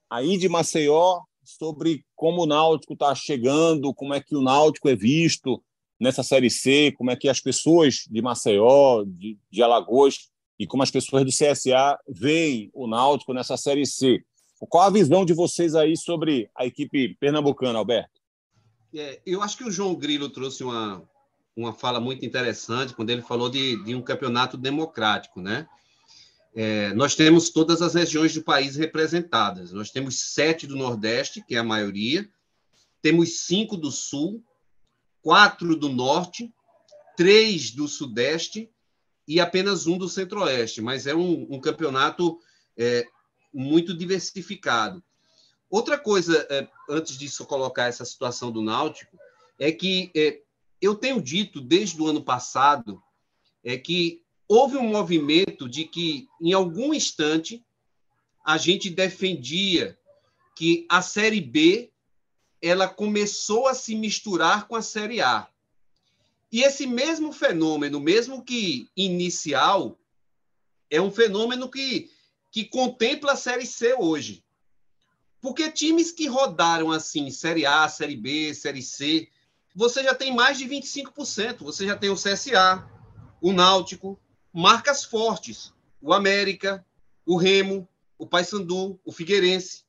aí 0.10 0.38
de 0.38 0.50
Maceió 0.50 1.22
sobre 1.44 2.04
como 2.16 2.44
o 2.44 2.46
Náutico 2.48 2.94
está 2.94 3.14
chegando, 3.14 3.94
como 3.94 4.14
é 4.14 4.22
que 4.22 4.36
o 4.36 4.42
Náutico 4.42 4.90
é 4.90 4.96
visto 4.96 5.62
nessa 6.00 6.24
Série 6.24 6.50
C, 6.50 6.94
como 6.98 7.12
é 7.12 7.16
que 7.16 7.30
as 7.30 7.40
pessoas 7.40 8.06
de 8.10 8.22
Maceió, 8.22 9.04
de, 9.06 9.38
de 9.50 9.64
Alagoas 9.64 10.30
e 10.60 10.66
como 10.66 10.84
as 10.84 10.92
pessoas 10.92 11.24
do 11.24 11.32
CSA 11.32 11.98
veem 12.08 12.70
o 12.74 12.88
Náutico 12.88 13.34
nessa 13.34 13.58
Série 13.58 13.86
C. 13.86 14.24
Qual 14.70 14.84
a 14.84 14.90
visão 14.90 15.26
de 15.26 15.34
vocês 15.34 15.76
aí 15.76 15.96
sobre 15.98 16.50
a 16.56 16.66
equipe 16.66 17.16
pernambucana, 17.20 17.78
Alberto? 17.78 18.22
É, 18.94 19.20
eu 19.26 19.42
acho 19.42 19.58
que 19.58 19.64
o 19.64 19.72
João 19.72 19.94
Grilo 19.94 20.30
trouxe 20.30 20.64
uma, 20.64 21.04
uma 21.56 21.74
fala 21.74 22.00
muito 22.00 22.26
interessante 22.26 22.94
quando 22.94 23.10
ele 23.10 23.22
falou 23.22 23.50
de, 23.50 23.84
de 23.84 23.94
um 23.94 24.02
campeonato 24.02 24.58
democrático, 24.58 25.42
né? 25.42 25.68
É, 26.56 26.94
nós 26.94 27.16
temos 27.16 27.50
todas 27.50 27.82
as 27.82 27.94
regiões 27.94 28.34
do 28.34 28.42
país 28.42 28.78
representadas. 28.78 29.74
Nós 29.74 29.92
temos 29.92 30.34
sete 30.34 30.66
do 30.66 30.78
Nordeste, 30.78 31.44
que 31.46 31.56
é 31.56 31.58
a 31.58 31.64
maioria, 31.64 32.30
temos 33.02 33.40
cinco 33.40 33.76
do 33.76 33.92
Sul, 33.92 34.42
quatro 35.26 35.76
do 35.76 35.90
Norte, 35.90 36.54
três 37.18 37.72
do 37.72 37.88
Sudeste 37.88 38.70
e 39.28 39.40
apenas 39.40 39.88
um 39.88 39.98
do 39.98 40.08
Centro-Oeste. 40.08 40.84
Mas 40.84 41.08
é 41.08 41.16
um, 41.16 41.48
um 41.50 41.60
campeonato 41.60 42.40
é, 42.78 43.08
muito 43.52 43.98
diversificado. 43.98 45.04
Outra 45.68 45.98
coisa, 45.98 46.46
é, 46.48 46.70
antes 46.88 47.18
disso 47.18 47.44
colocar 47.44 47.86
essa 47.86 48.06
situação 48.06 48.52
do 48.52 48.62
Náutico, 48.62 49.18
é 49.58 49.72
que 49.72 50.12
é, 50.16 50.42
eu 50.80 50.94
tenho 50.94 51.20
dito 51.20 51.60
desde 51.60 52.00
o 52.00 52.06
ano 52.06 52.24
passado 52.24 53.02
é 53.64 53.80
que 53.80 54.22
houve 54.48 54.78
um 54.78 54.90
movimento 54.90 55.68
de 55.68 55.86
que, 55.86 56.28
em 56.40 56.54
algum 56.54 56.94
instante, 56.94 57.66
a 58.46 58.60
gente 58.60 58.92
defendia 58.92 59.98
que 60.56 60.86
a 60.88 61.02
Série 61.02 61.42
B 61.42 61.92
ela 62.68 62.88
começou 62.88 63.68
a 63.68 63.74
se 63.74 63.96
misturar 63.96 64.68
com 64.68 64.76
a 64.76 64.82
Série 64.82 65.22
A. 65.22 65.48
E 66.52 66.64
esse 66.64 66.88
mesmo 66.88 67.32
fenômeno, 67.32 68.00
mesmo 68.00 68.44
que 68.44 68.90
inicial, 68.96 70.00
é 70.90 71.02
um 71.02 71.12
fenômeno 71.12 71.70
que 71.70 72.10
que 72.56 72.64
contempla 72.64 73.34
a 73.34 73.36
Série 73.36 73.66
C 73.66 73.94
hoje. 74.00 74.42
Porque 75.42 75.70
times 75.70 76.14
que 76.14 76.26
rodaram 76.26 76.90
assim, 76.90 77.30
Série 77.30 77.66
A, 77.66 77.86
Série 77.90 78.16
B, 78.16 78.54
Série 78.54 78.82
C, 78.82 79.28
você 79.76 80.02
já 80.02 80.16
tem 80.16 80.34
mais 80.34 80.58
de 80.58 80.64
25%. 80.64 81.58
Você 81.66 81.86
já 81.86 81.98
tem 81.98 82.10
o 82.10 82.16
CSA, 82.16 82.90
o 83.42 83.52
Náutico, 83.52 84.18
marcas 84.54 85.04
fortes, 85.04 85.74
o 86.02 86.14
América, 86.14 86.86
o 87.26 87.36
Remo, 87.36 87.86
o 88.18 88.26
Paysandu, 88.26 88.98
o 89.04 89.12
Figueirense. 89.12 89.84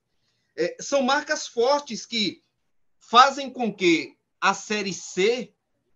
É, 0.57 0.77
são 0.81 1.03
marcas 1.03 1.47
fortes 1.47 2.05
que 2.05 2.43
fazem 3.09 3.49
com 3.51 3.73
que 3.73 4.17
a 4.41 4.53
Série 4.53 4.93
C, 4.93 5.53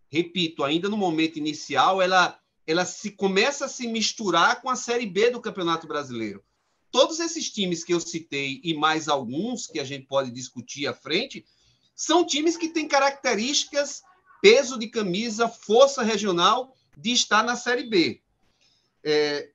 repito, 0.08 0.62
ainda 0.62 0.88
no 0.88 0.96
momento 0.96 1.38
inicial, 1.38 2.00
ela, 2.00 2.38
ela 2.66 2.84
se 2.84 3.10
começa 3.10 3.64
a 3.64 3.68
se 3.68 3.86
misturar 3.86 4.62
com 4.62 4.70
a 4.70 4.76
Série 4.76 5.06
B 5.06 5.30
do 5.30 5.40
Campeonato 5.40 5.86
Brasileiro. 5.86 6.42
Todos 6.90 7.20
esses 7.20 7.50
times 7.50 7.84
que 7.84 7.94
eu 7.94 8.00
citei 8.00 8.60
e 8.64 8.74
mais 8.74 9.08
alguns 9.08 9.66
que 9.66 9.78
a 9.78 9.84
gente 9.84 10.06
pode 10.06 10.30
discutir 10.30 10.86
à 10.86 10.94
frente 10.94 11.44
são 11.94 12.24
times 12.24 12.56
que 12.56 12.68
têm 12.68 12.88
características, 12.88 14.02
peso 14.40 14.78
de 14.78 14.88
camisa, 14.88 15.48
força 15.48 16.02
regional 16.02 16.74
de 16.96 17.12
estar 17.12 17.42
na 17.42 17.56
Série 17.56 17.88
B. 17.88 18.22
É, 19.04 19.50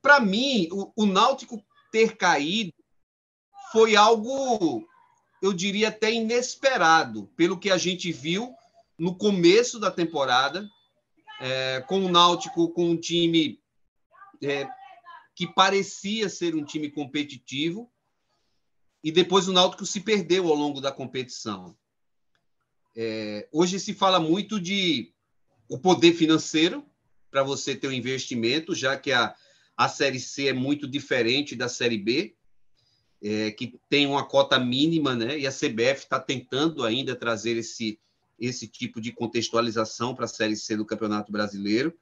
Para 0.00 0.20
mim, 0.20 0.68
o, 0.72 0.92
o 0.96 1.06
Náutico 1.06 1.62
ter 1.90 2.16
caído 2.16 2.72
foi 3.70 3.94
algo, 3.94 4.86
eu 5.42 5.52
diria 5.52 5.88
até 5.88 6.12
inesperado, 6.12 7.26
pelo 7.36 7.58
que 7.58 7.68
a 7.68 7.76
gente 7.76 8.12
viu 8.12 8.54
no 8.96 9.16
começo 9.16 9.80
da 9.80 9.90
temporada, 9.90 10.70
é, 11.40 11.80
com 11.88 12.04
o 12.04 12.08
Náutico 12.08 12.68
com 12.68 12.90
um 12.90 12.96
time 12.96 13.60
é, 14.40 14.68
que 15.34 15.52
parecia 15.52 16.28
ser 16.28 16.54
um 16.54 16.64
time 16.64 16.88
competitivo, 16.88 17.90
e 19.02 19.10
depois 19.10 19.48
o 19.48 19.52
Náutico 19.52 19.84
se 19.84 20.00
perdeu 20.00 20.46
ao 20.46 20.54
longo 20.54 20.80
da 20.80 20.92
competição. 20.92 21.76
É, 22.94 23.48
hoje 23.50 23.80
se 23.80 23.92
fala 23.92 24.20
muito 24.20 24.60
de 24.60 25.12
o 25.68 25.76
poder 25.76 26.12
financeiro 26.14 26.86
para 27.32 27.42
você 27.42 27.74
ter 27.74 27.88
um 27.88 27.92
investimento, 27.92 28.76
já 28.76 28.96
que 28.96 29.10
a, 29.10 29.34
a 29.76 29.88
Série 29.88 30.20
C 30.20 30.48
é 30.48 30.52
muito 30.52 30.86
diferente 30.86 31.56
da 31.56 31.68
Série 31.68 31.98
B, 31.98 32.36
é, 33.22 33.52
que 33.52 33.78
tem 33.88 34.06
uma 34.06 34.24
cota 34.24 34.58
mínima, 34.58 35.14
né? 35.14 35.38
E 35.38 35.46
a 35.46 35.52
CBF 35.52 36.02
está 36.02 36.18
tentando 36.18 36.84
ainda 36.84 37.14
trazer 37.14 37.56
esse, 37.56 37.98
esse 38.38 38.66
tipo 38.66 39.00
de 39.00 39.12
contextualização 39.12 40.14
para 40.14 40.24
a 40.24 40.28
Série 40.28 40.56
C 40.56 40.76
do 40.76 40.84
Campeonato 40.84 41.30
Brasileiro. 41.30 41.96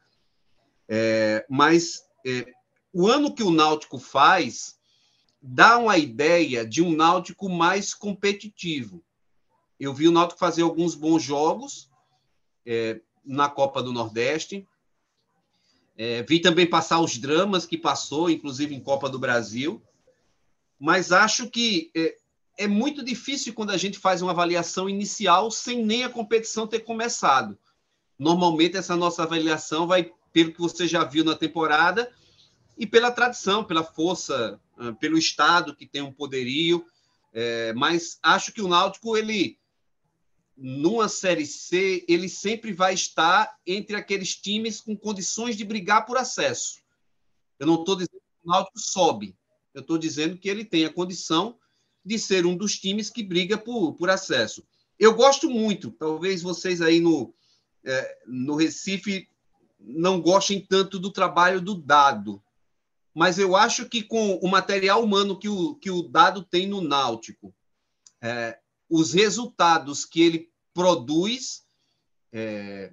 É, 0.89 1.45
mas 1.49 2.03
é, 2.27 2.47
o 2.93 3.07
ano 3.07 3.35
que 3.35 3.43
o 3.43 3.51
Náutico 3.51 3.99
faz 3.99 4.79
dá 5.43 5.79
uma 5.79 5.99
ideia 5.99 6.67
de 6.67 6.83
um 6.83 6.95
Náutico 6.95 7.49
mais 7.49 7.95
competitivo. 7.95 9.05
Eu 9.79 9.93
vi 9.93 10.09
o 10.09 10.13
Náutico 10.13 10.41
fazer 10.41 10.63
alguns 10.63 10.95
bons 10.95 11.23
jogos 11.23 11.91
é, 12.65 13.01
na 13.25 13.49
Copa 13.49 13.83
do 13.83 13.93
Nordeste. 13.93 14.67
É, 15.97 16.23
vi 16.23 16.41
também 16.41 16.67
passar 16.67 17.01
os 17.01 17.19
dramas 17.19 17.67
que 17.67 17.77
passou, 17.77 18.31
inclusive 18.31 18.75
em 18.75 18.81
Copa 18.81 19.09
do 19.09 19.19
Brasil. 19.19 19.83
Mas 20.81 21.13
acho 21.13 21.51
que 21.51 21.91
é, 21.95 22.17
é 22.57 22.67
muito 22.67 23.05
difícil 23.05 23.53
quando 23.53 23.71
a 23.71 23.77
gente 23.77 23.99
faz 23.99 24.23
uma 24.23 24.31
avaliação 24.33 24.89
inicial 24.89 25.51
sem 25.51 25.85
nem 25.85 26.05
a 26.05 26.09
competição 26.09 26.67
ter 26.67 26.81
começado. 26.81 27.59
Normalmente, 28.19 28.79
essa 28.79 28.97
nossa 28.97 29.23
avaliação 29.23 29.87
vai 29.87 30.11
pelo 30.33 30.53
que 30.53 30.61
você 30.61 30.89
já 30.89 31.05
viu 31.05 31.23
na 31.23 31.37
temporada 31.37 32.11
e 32.79 32.87
pela 32.87 33.11
tradição, 33.11 33.63
pela 33.63 33.85
força, 33.85 34.59
ah, 34.79 34.93
pelo 34.95 35.19
Estado 35.19 35.77
que 35.77 35.87
tem 35.87 36.01
um 36.01 36.13
poderio. 36.13 36.85
É, 37.33 37.73
mas 37.75 38.19
acho 38.23 38.53
que 38.53 38.63
o 38.63 38.69
Náutico, 38.69 39.17
ele 39.17 39.59
numa 40.57 41.09
Série 41.09 41.47
C, 41.47 42.05
ele 42.07 42.29
sempre 42.29 42.73
vai 42.73 42.93
estar 42.93 43.57
entre 43.67 43.97
aqueles 43.97 44.37
times 44.37 44.81
com 44.81 44.97
condições 44.97 45.57
de 45.57 45.65
brigar 45.65 46.05
por 46.05 46.19
acesso. 46.19 46.81
Eu 47.59 47.67
não 47.67 47.77
estou 47.77 47.97
dizendo 47.97 48.21
que 48.21 48.47
o 48.47 48.51
Náutico 48.51 48.79
sobe, 48.79 49.35
eu 49.75 49.81
estou 49.81 49.99
dizendo 49.99 50.37
que 50.37 50.49
ele 50.49 50.65
tem 50.65 50.85
a 50.85 50.93
condição 50.93 51.59
de 52.05 52.19
ser 52.19 52.47
um 52.47 52.57
dos 52.57 52.79
times 52.79 53.11
que 53.11 53.23
briga 53.23 53.59
por, 53.59 53.95
por 53.95 54.11
acesso. 54.11 54.67
Eu 54.99 55.15
gosto 55.15 55.49
muito, 55.49 55.91
talvez 55.91 56.43
vocês 56.43 56.81
aí 56.81 57.01
no, 57.01 57.35
é, 57.85 58.19
no 58.27 58.57
Recife 58.57 59.29
não 59.79 60.21
gostem 60.21 60.61
tanto 60.61 60.99
do 60.99 61.11
trabalho 61.11 61.61
do 61.61 61.75
dado, 61.75 62.43
mas 63.15 63.39
eu 63.39 63.57
acho 63.57 63.89
que 63.89 64.03
com 64.03 64.35
o 64.37 64.49
material 64.49 65.03
humano 65.03 65.39
que 65.39 65.49
o, 65.49 65.75
que 65.75 65.91
o 65.91 66.03
dado 66.03 66.43
tem 66.43 66.67
no 66.67 66.81
Náutico, 66.81 67.55
é, 68.21 68.59
os 68.89 69.13
resultados 69.13 70.05
que 70.05 70.21
ele 70.21 70.51
produz, 70.75 71.65
é, 72.33 72.93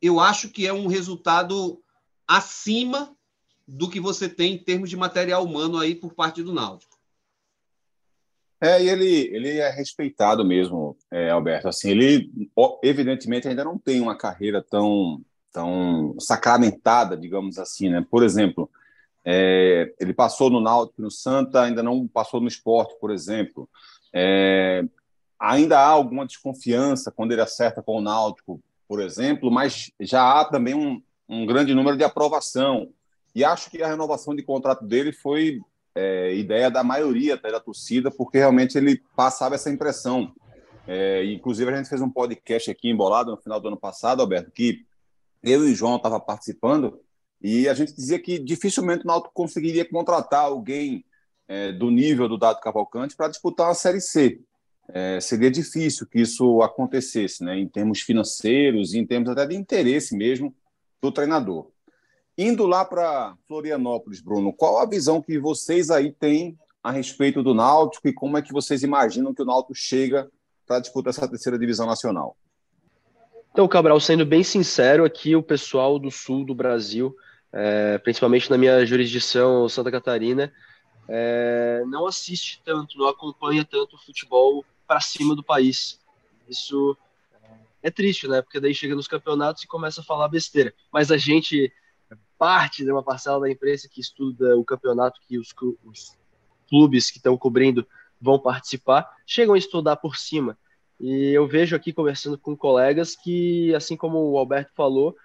eu 0.00 0.20
acho 0.20 0.48
que 0.50 0.66
é 0.66 0.72
um 0.72 0.86
resultado 0.86 1.82
acima 2.26 3.13
do 3.66 3.88
que 3.88 4.00
você 4.00 4.28
tem 4.28 4.54
em 4.54 4.58
termos 4.58 4.90
de 4.90 4.96
material 4.96 5.44
humano 5.44 5.78
aí 5.78 5.94
por 5.94 6.14
parte 6.14 6.42
do 6.42 6.52
Náutico. 6.52 6.94
É, 8.60 8.82
e 8.82 8.88
ele, 8.88 9.28
ele 9.34 9.58
é 9.58 9.68
respeitado 9.68 10.44
mesmo, 10.44 10.96
é, 11.10 11.30
Alberto. 11.30 11.68
Assim, 11.68 11.90
ele 11.90 12.30
evidentemente 12.82 13.46
ainda 13.46 13.64
não 13.64 13.78
tem 13.78 14.00
uma 14.00 14.16
carreira 14.16 14.62
tão, 14.62 15.20
tão 15.52 16.16
sacramentada, 16.18 17.16
digamos 17.16 17.58
assim, 17.58 17.90
né? 17.90 18.04
Por 18.10 18.22
exemplo, 18.22 18.70
é, 19.24 19.92
ele 20.00 20.14
passou 20.14 20.50
no 20.50 20.60
Náutico, 20.60 21.02
no 21.02 21.10
Santa, 21.10 21.62
ainda 21.62 21.82
não 21.82 22.06
passou 22.06 22.40
no 22.40 22.48
Esporte, 22.48 22.94
por 23.00 23.10
exemplo. 23.10 23.68
É, 24.12 24.84
ainda 25.38 25.78
há 25.78 25.88
alguma 25.88 26.26
desconfiança 26.26 27.10
quando 27.10 27.32
ele 27.32 27.40
acerta 27.40 27.82
com 27.82 27.98
o 27.98 28.02
Náutico, 28.02 28.62
por 28.88 29.00
exemplo, 29.00 29.50
mas 29.50 29.90
já 30.00 30.40
há 30.40 30.44
também 30.44 30.74
um, 30.74 31.02
um 31.28 31.44
grande 31.46 31.74
número 31.74 31.96
de 31.96 32.04
aprovação. 32.04 32.90
E 33.34 33.44
acho 33.44 33.70
que 33.70 33.82
a 33.82 33.88
renovação 33.88 34.34
de 34.34 34.42
contrato 34.42 34.84
dele 34.86 35.12
foi 35.12 35.60
é, 35.94 36.34
ideia 36.34 36.70
da 36.70 36.84
maioria 36.84 37.36
da 37.36 37.60
torcida, 37.60 38.10
porque 38.10 38.38
realmente 38.38 38.76
ele 38.76 39.02
passava 39.16 39.54
essa 39.54 39.70
impressão. 39.70 40.32
É, 40.86 41.24
inclusive, 41.24 41.70
a 41.70 41.76
gente 41.76 41.88
fez 41.88 42.00
um 42.00 42.10
podcast 42.10 42.70
aqui 42.70 42.90
embolado 42.90 43.30
no 43.30 43.36
final 43.36 43.60
do 43.60 43.68
ano 43.68 43.76
passado, 43.76 44.20
Alberto, 44.20 44.50
que 44.50 44.84
eu 45.42 45.66
e 45.66 45.72
o 45.72 45.74
João 45.74 45.96
estavam 45.96 46.20
participando, 46.20 47.00
e 47.40 47.68
a 47.68 47.74
gente 47.74 47.94
dizia 47.94 48.18
que 48.18 48.38
dificilmente 48.38 49.04
o 49.04 49.06
Náutico 49.06 49.34
conseguiria 49.34 49.84
contratar 49.84 50.44
alguém 50.44 51.04
é, 51.46 51.72
do 51.72 51.90
nível 51.90 52.28
do 52.28 52.38
Dado 52.38 52.60
Cavalcante 52.60 53.14
para 53.14 53.28
disputar 53.28 53.68
uma 53.68 53.74
Série 53.74 54.00
C. 54.00 54.40
É, 54.88 55.20
seria 55.20 55.50
difícil 55.50 56.06
que 56.06 56.20
isso 56.20 56.62
acontecesse, 56.62 57.42
né, 57.42 57.58
em 57.58 57.68
termos 57.68 58.00
financeiros 58.00 58.92
e 58.92 58.98
em 58.98 59.06
termos 59.06 59.28
até 59.30 59.46
de 59.46 59.54
interesse 59.54 60.16
mesmo 60.16 60.54
do 61.00 61.10
treinador. 61.10 61.70
Indo 62.36 62.66
lá 62.66 62.84
para 62.84 63.36
Florianópolis, 63.46 64.20
Bruno, 64.20 64.52
qual 64.52 64.78
a 64.78 64.86
visão 64.86 65.22
que 65.22 65.38
vocês 65.38 65.90
aí 65.90 66.10
têm 66.10 66.58
a 66.82 66.90
respeito 66.90 67.42
do 67.42 67.54
Náutico 67.54 68.08
e 68.08 68.12
como 68.12 68.36
é 68.36 68.42
que 68.42 68.52
vocês 68.52 68.82
imaginam 68.82 69.32
que 69.32 69.42
o 69.42 69.44
Náutico 69.44 69.74
chega 69.74 70.30
para 70.66 70.80
disputar 70.80 71.10
essa 71.10 71.28
terceira 71.28 71.58
divisão 71.58 71.86
nacional? 71.86 72.36
Então, 73.52 73.68
Cabral, 73.68 74.00
sendo 74.00 74.26
bem 74.26 74.42
sincero, 74.42 75.04
aqui 75.04 75.36
o 75.36 75.42
pessoal 75.42 75.96
do 75.96 76.10
sul 76.10 76.44
do 76.44 76.56
Brasil, 76.56 77.14
é, 77.52 77.98
principalmente 77.98 78.50
na 78.50 78.58
minha 78.58 78.84
jurisdição 78.84 79.68
Santa 79.68 79.92
Catarina, 79.92 80.52
é, 81.08 81.84
não 81.86 82.04
assiste 82.04 82.60
tanto, 82.64 82.98
não 82.98 83.06
acompanha 83.06 83.64
tanto 83.64 83.94
o 83.94 83.98
futebol 83.98 84.64
para 84.88 85.00
cima 85.00 85.36
do 85.36 85.42
país. 85.42 86.00
Isso 86.48 86.96
é 87.80 87.90
triste, 87.90 88.26
né? 88.26 88.42
Porque 88.42 88.58
daí 88.58 88.74
chega 88.74 88.96
nos 88.96 89.06
campeonatos 89.06 89.62
e 89.62 89.68
começa 89.68 90.00
a 90.00 90.04
falar 90.04 90.26
besteira. 90.28 90.74
Mas 90.92 91.12
a 91.12 91.16
gente 91.16 91.72
parte 92.44 92.84
de 92.84 92.92
uma 92.92 93.02
parcela 93.02 93.40
da 93.40 93.50
imprensa 93.50 93.88
que 93.90 94.02
estuda 94.02 94.54
o 94.54 94.62
campeonato 94.62 95.18
que 95.26 95.38
os, 95.38 95.48
os 95.82 96.14
clubes 96.68 97.10
que 97.10 97.16
estão 97.16 97.38
cobrindo 97.38 97.86
vão 98.20 98.38
participar, 98.38 99.10
chegam 99.26 99.54
a 99.54 99.58
estudar 99.58 99.96
por 99.96 100.14
cima. 100.14 100.58
E 101.00 101.30
eu 101.30 101.48
vejo 101.48 101.74
aqui 101.74 101.90
conversando 101.90 102.36
com 102.36 102.54
colegas 102.54 103.16
que, 103.16 103.74
assim 103.74 103.96
como 103.96 104.18
o 104.18 104.36
Alberto 104.36 104.72
falou, 104.74 105.16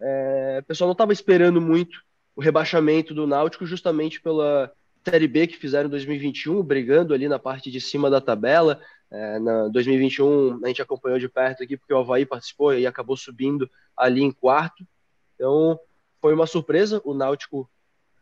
é, 0.00 0.60
o 0.62 0.66
pessoal 0.66 0.86
não 0.86 0.92
estava 0.92 1.12
esperando 1.12 1.60
muito 1.60 1.98
o 2.36 2.40
rebaixamento 2.40 3.12
do 3.12 3.26
Náutico 3.26 3.66
justamente 3.66 4.20
pela 4.20 4.72
Série 5.04 5.26
B 5.26 5.48
que 5.48 5.56
fizeram 5.56 5.88
em 5.88 5.90
2021, 5.90 6.62
brigando 6.62 7.12
ali 7.12 7.26
na 7.26 7.40
parte 7.40 7.72
de 7.72 7.80
cima 7.80 8.08
da 8.08 8.20
tabela. 8.20 8.80
É, 9.10 9.40
na 9.40 9.66
2021 9.66 10.64
a 10.64 10.68
gente 10.68 10.80
acompanhou 10.80 11.18
de 11.18 11.28
perto 11.28 11.64
aqui 11.64 11.76
porque 11.76 11.92
o 11.92 11.98
Havaí 11.98 12.24
participou 12.24 12.72
e 12.72 12.86
acabou 12.86 13.16
subindo 13.16 13.68
ali 13.96 14.22
em 14.22 14.30
quarto. 14.30 14.86
Então 15.34 15.80
foi 16.20 16.34
uma 16.34 16.46
surpresa 16.46 17.00
o 17.04 17.14
Náutico 17.14 17.68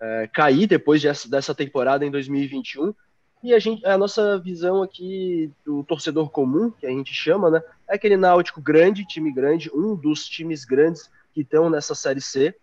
é, 0.00 0.28
cair 0.32 0.66
depois 0.66 1.02
dessa 1.02 1.54
temporada 1.54 2.04
em 2.04 2.10
2021. 2.10 2.94
E 3.42 3.54
a, 3.54 3.58
gente, 3.58 3.84
a 3.86 3.96
nossa 3.96 4.38
visão 4.38 4.82
aqui 4.82 5.50
do 5.64 5.84
torcedor 5.84 6.30
comum, 6.30 6.70
que 6.70 6.86
a 6.86 6.90
gente 6.90 7.12
chama, 7.12 7.50
né, 7.50 7.62
é 7.88 7.94
aquele 7.94 8.16
Náutico 8.16 8.60
grande, 8.60 9.06
time 9.06 9.32
grande, 9.32 9.70
um 9.72 9.94
dos 9.94 10.26
times 10.26 10.64
grandes 10.64 11.10
que 11.32 11.42
estão 11.42 11.70
nessa 11.70 11.94
Série 11.94 12.20
C. 12.20 12.54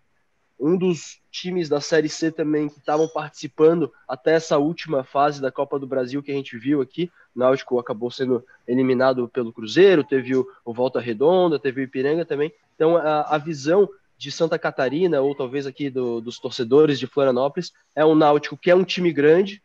Um 0.58 0.76
dos 0.76 1.20
times 1.30 1.68
da 1.68 1.80
Série 1.80 2.08
C 2.08 2.30
também 2.30 2.68
que 2.68 2.78
estavam 2.78 3.08
participando 3.08 3.92
até 4.06 4.34
essa 4.34 4.56
última 4.56 5.02
fase 5.02 5.40
da 5.40 5.50
Copa 5.50 5.78
do 5.78 5.86
Brasil 5.86 6.22
que 6.22 6.30
a 6.30 6.34
gente 6.34 6.56
viu 6.56 6.80
aqui. 6.80 7.10
O 7.34 7.38
Náutico 7.40 7.78
acabou 7.78 8.10
sendo 8.10 8.44
eliminado 8.66 9.28
pelo 9.28 9.52
Cruzeiro, 9.52 10.04
teve 10.04 10.36
o, 10.36 10.46
o 10.64 10.72
Volta 10.72 11.00
Redonda, 11.00 11.58
teve 11.58 11.80
o 11.80 11.84
Ipiranga 11.84 12.24
também. 12.24 12.52
Então 12.74 12.96
a, 12.96 13.22
a 13.22 13.38
visão 13.38 13.88
de 14.16 14.30
Santa 14.30 14.58
Catarina, 14.58 15.20
ou 15.20 15.34
talvez 15.34 15.66
aqui 15.66 15.90
do, 15.90 16.20
dos 16.20 16.38
torcedores 16.38 16.98
de 16.98 17.06
Florianópolis, 17.06 17.72
é 17.94 18.04
um 18.04 18.14
Náutico 18.14 18.56
que 18.56 18.70
é 18.70 18.74
um 18.74 18.84
time 18.84 19.12
grande, 19.12 19.62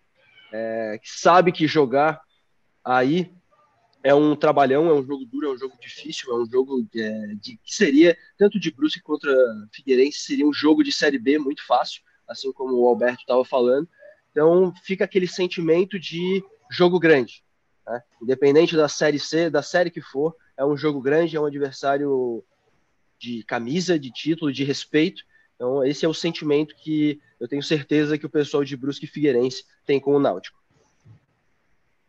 é, 0.51 0.99
que 1.01 1.09
sabe 1.09 1.51
que 1.51 1.67
jogar 1.67 2.21
aí 2.83 3.31
é 4.03 4.13
um 4.15 4.35
trabalhão, 4.35 4.89
é 4.89 4.93
um 4.93 5.05
jogo 5.05 5.25
duro, 5.25 5.47
é 5.47 5.53
um 5.53 5.57
jogo 5.57 5.75
difícil, 5.79 6.31
é 6.31 6.41
um 6.41 6.45
jogo 6.49 6.87
é, 6.95 7.35
de, 7.35 7.57
que 7.57 7.75
seria, 7.75 8.17
tanto 8.37 8.59
de 8.59 8.71
Brusque 8.71 9.01
contra 9.01 9.31
Figueirense, 9.73 10.19
seria 10.19 10.47
um 10.47 10.53
jogo 10.53 10.83
de 10.83 10.91
Série 10.91 11.19
B 11.19 11.37
muito 11.37 11.65
fácil, 11.65 12.01
assim 12.27 12.51
como 12.53 12.75
o 12.75 12.87
Alberto 12.87 13.21
estava 13.21 13.43
falando. 13.43 13.87
Então 14.31 14.73
fica 14.83 15.03
aquele 15.03 15.27
sentimento 15.27 15.99
de 15.99 16.43
jogo 16.71 16.99
grande. 16.99 17.43
Né? 17.85 18.01
Independente 18.21 18.75
da 18.75 18.87
Série 18.87 19.19
C, 19.19 19.49
da 19.49 19.61
série 19.61 19.91
que 19.91 20.01
for, 20.01 20.35
é 20.57 20.65
um 20.65 20.77
jogo 20.77 21.01
grande, 21.01 21.35
é 21.35 21.41
um 21.41 21.45
adversário 21.45 22.43
de 23.19 23.43
camisa, 23.43 23.99
de 23.99 24.11
título, 24.11 24.51
de 24.51 24.63
respeito. 24.63 25.23
Então 25.55 25.83
esse 25.83 26.05
é 26.05 26.09
o 26.09 26.13
sentimento 26.13 26.75
que 26.75 27.19
eu 27.39 27.47
tenho 27.47 27.61
certeza 27.61 28.17
que 28.17 28.25
o 28.25 28.29
pessoal 28.29 28.63
de 28.63 28.77
Brusque 28.77 29.05
e 29.05 29.09
Figueirense 29.09 29.63
tem 29.85 29.99
com 29.99 30.15
o 30.15 30.19
Náutico. 30.19 30.57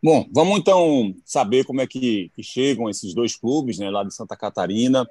Bom, 0.03 0.27
vamos 0.33 0.59
então 0.59 1.15
saber 1.27 1.65
como 1.65 1.83
é 1.83 1.87
que, 1.87 2.31
que 2.35 2.43
chegam 2.43 2.89
esses 2.89 3.13
dois 3.13 3.37
clubes, 3.37 3.79
né, 3.79 3.91
lá 3.91 4.03
de 4.03 4.15
Santa 4.15 4.35
Catarina, 4.35 5.07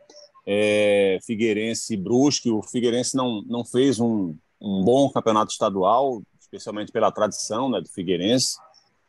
é, 0.48 1.20
Figueirense 1.22 1.94
e 1.94 1.98
Brusque. 1.98 2.50
O 2.50 2.64
Figueirense 2.64 3.16
não, 3.16 3.44
não 3.44 3.64
fez 3.64 4.00
um, 4.00 4.36
um 4.60 4.84
bom 4.84 5.08
campeonato 5.12 5.52
estadual, 5.52 6.24
especialmente 6.40 6.92
pela 6.92 7.12
tradição 7.12 7.70
né, 7.70 7.80
do 7.80 7.90
Figueirense. 7.90 8.58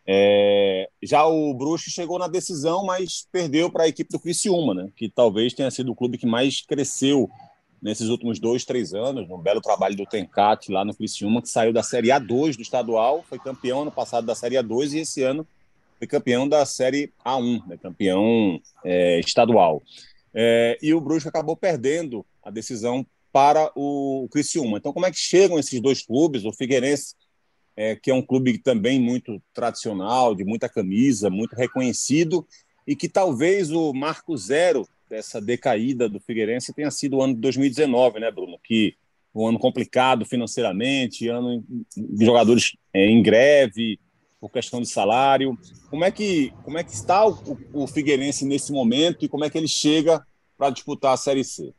É, 0.07 0.89
já 1.03 1.27
o 1.27 1.55
Brusque 1.55 1.91
chegou 1.91 2.19
na 2.19 2.27
decisão, 2.27 2.85
mas 2.85 3.27
perdeu 3.31 3.71
para 3.71 3.85
a 3.85 3.89
equipe 3.89 4.11
do 4.11 4.19
Criciúma, 4.19 4.75
né, 4.75 4.91
que 4.97 5.09
talvez 5.09 5.53
tenha 5.53 5.71
sido 5.71 5.93
o 5.93 5.95
clube 5.95 6.19
que 6.19 6.27
mais 6.27 6.63
cresceu 6.63 7.31
nesses 7.81 8.09
últimos 8.09 8.39
dois, 8.39 8.65
três 8.65 8.93
anos, 8.93 9.29
no 9.29 9.39
belo 9.39 9.61
trabalho 9.61 9.97
do 9.97 10.05
Tencate 10.05 10.71
lá 10.71 10.85
no 10.85 10.95
Criciúma, 10.95 11.41
que 11.41 11.49
saiu 11.49 11.73
da 11.73 11.83
Série 11.83 12.09
A2 12.09 12.57
do 12.57 12.63
estadual, 12.63 13.25
foi 13.29 13.39
campeão 13.39 13.83
ano 13.83 13.93
passado 13.93 14.27
da 14.27 14.35
Série 14.35 14.57
A2 14.57 14.93
e 14.93 14.99
esse 15.01 15.23
ano 15.23 15.47
foi 15.99 16.07
campeão 16.07 16.49
da 16.49 16.65
Série 16.65 17.13
A1, 17.25 17.67
né, 17.67 17.77
campeão 17.77 18.61
é, 18.85 19.21
estadual. 19.21 19.83
É, 20.35 20.79
e 20.83 20.95
o 20.95 21.01
Brusque 21.01 21.29
acabou 21.29 21.57
perdendo 21.57 22.25
a 22.43 22.51
decisão 22.51 23.05
para 23.33 23.71
o 23.77 24.29
Criciúma. 24.31 24.79
Então, 24.79 24.93
como 24.93 25.07
é 25.07 25.11
que 25.11 25.19
chegam 25.19 25.59
esses 25.59 25.81
dois 25.81 26.03
clubes? 26.03 26.45
O 26.45 26.53
Figueirense, 26.53 27.15
é, 27.81 27.97
que 27.97 28.11
é 28.11 28.15
um 28.15 28.21
clube 28.21 28.59
também 28.59 29.01
muito 29.01 29.41
tradicional, 29.55 30.35
de 30.35 30.45
muita 30.45 30.69
camisa, 30.69 31.31
muito 31.31 31.57
reconhecido, 31.57 32.47
e 32.87 32.95
que 32.95 33.09
talvez 33.09 33.71
o 33.71 33.95
marco 33.95 34.37
zero 34.37 34.87
dessa 35.09 35.41
decaída 35.41 36.07
do 36.07 36.21
Figueirense 36.21 36.75
tenha 36.75 36.91
sido 36.91 37.17
o 37.17 37.23
ano 37.23 37.35
de 37.35 37.41
2019, 37.41 38.21
né, 38.21 38.31
Bruno? 38.31 38.59
Que 38.63 38.95
um 39.35 39.47
ano 39.47 39.59
complicado 39.59 40.27
financeiramente, 40.27 41.27
ano 41.29 41.65
de 41.97 42.23
jogadores 42.23 42.77
é, 42.93 43.07
em 43.07 43.23
greve, 43.23 43.99
por 44.39 44.51
questão 44.51 44.83
de 44.83 44.87
salário. 44.87 45.59
Como 45.89 46.05
é 46.05 46.11
que, 46.11 46.53
como 46.63 46.77
é 46.77 46.85
que 46.85 46.93
está 46.93 47.27
o, 47.27 47.35
o 47.73 47.87
Figueirense 47.87 48.45
nesse 48.45 48.73
momento 48.73 49.25
e 49.25 49.29
como 49.29 49.47
é 49.47 49.49
que 49.49 49.57
ele 49.57 49.69
chega 49.69 50.23
para 50.59 50.69
disputar 50.69 51.15
a 51.15 51.17
Série 51.17 51.45
C? 51.45 51.73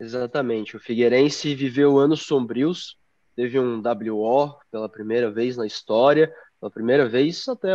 Exatamente. 0.00 0.78
O 0.78 0.80
Figueirense 0.80 1.54
viveu 1.54 1.98
anos 1.98 2.22
sombrios, 2.22 2.96
teve 3.34 3.58
um 3.58 3.80
WO 3.80 4.54
pela 4.70 4.88
primeira 4.88 5.30
vez 5.30 5.56
na 5.56 5.66
história, 5.66 6.32
pela 6.60 6.70
primeira 6.70 7.08
vez 7.08 7.46
até, 7.48 7.70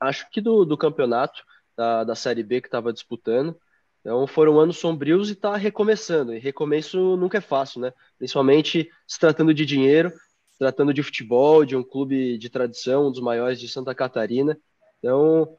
acho 0.00 0.30
que 0.30 0.40
do, 0.40 0.64
do 0.64 0.76
campeonato 0.76 1.42
da, 1.76 2.04
da 2.04 2.14
Série 2.14 2.42
B 2.42 2.60
que 2.60 2.68
estava 2.68 2.92
disputando. 2.92 3.56
Então 4.00 4.26
foram 4.26 4.58
anos 4.58 4.78
sombrios 4.78 5.28
e 5.28 5.32
está 5.32 5.56
recomeçando. 5.56 6.34
E 6.34 6.38
recomeço 6.38 7.16
nunca 7.16 7.38
é 7.38 7.40
fácil, 7.40 7.80
né? 7.80 7.92
Principalmente 8.16 8.90
se 9.06 9.18
tratando 9.18 9.52
de 9.52 9.66
dinheiro 9.66 10.12
tratando 10.58 10.92
de 10.92 11.02
futebol, 11.02 11.64
de 11.64 11.76
um 11.76 11.84
clube 11.84 12.36
de 12.36 12.50
tradição, 12.50 13.06
um 13.06 13.12
dos 13.12 13.20
maiores 13.20 13.60
de 13.60 13.68
Santa 13.68 13.94
Catarina. 13.94 14.58
Então, 14.98 15.56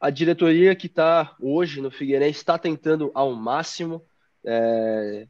a 0.00 0.08
diretoria 0.08 0.74
que 0.74 0.86
está 0.86 1.36
hoje 1.38 1.80
no 1.80 1.90
Figueirense 1.90 2.38
está 2.38 2.58
tentando 2.58 3.10
ao 3.14 3.34
máximo 3.34 4.02
é, 4.44 5.28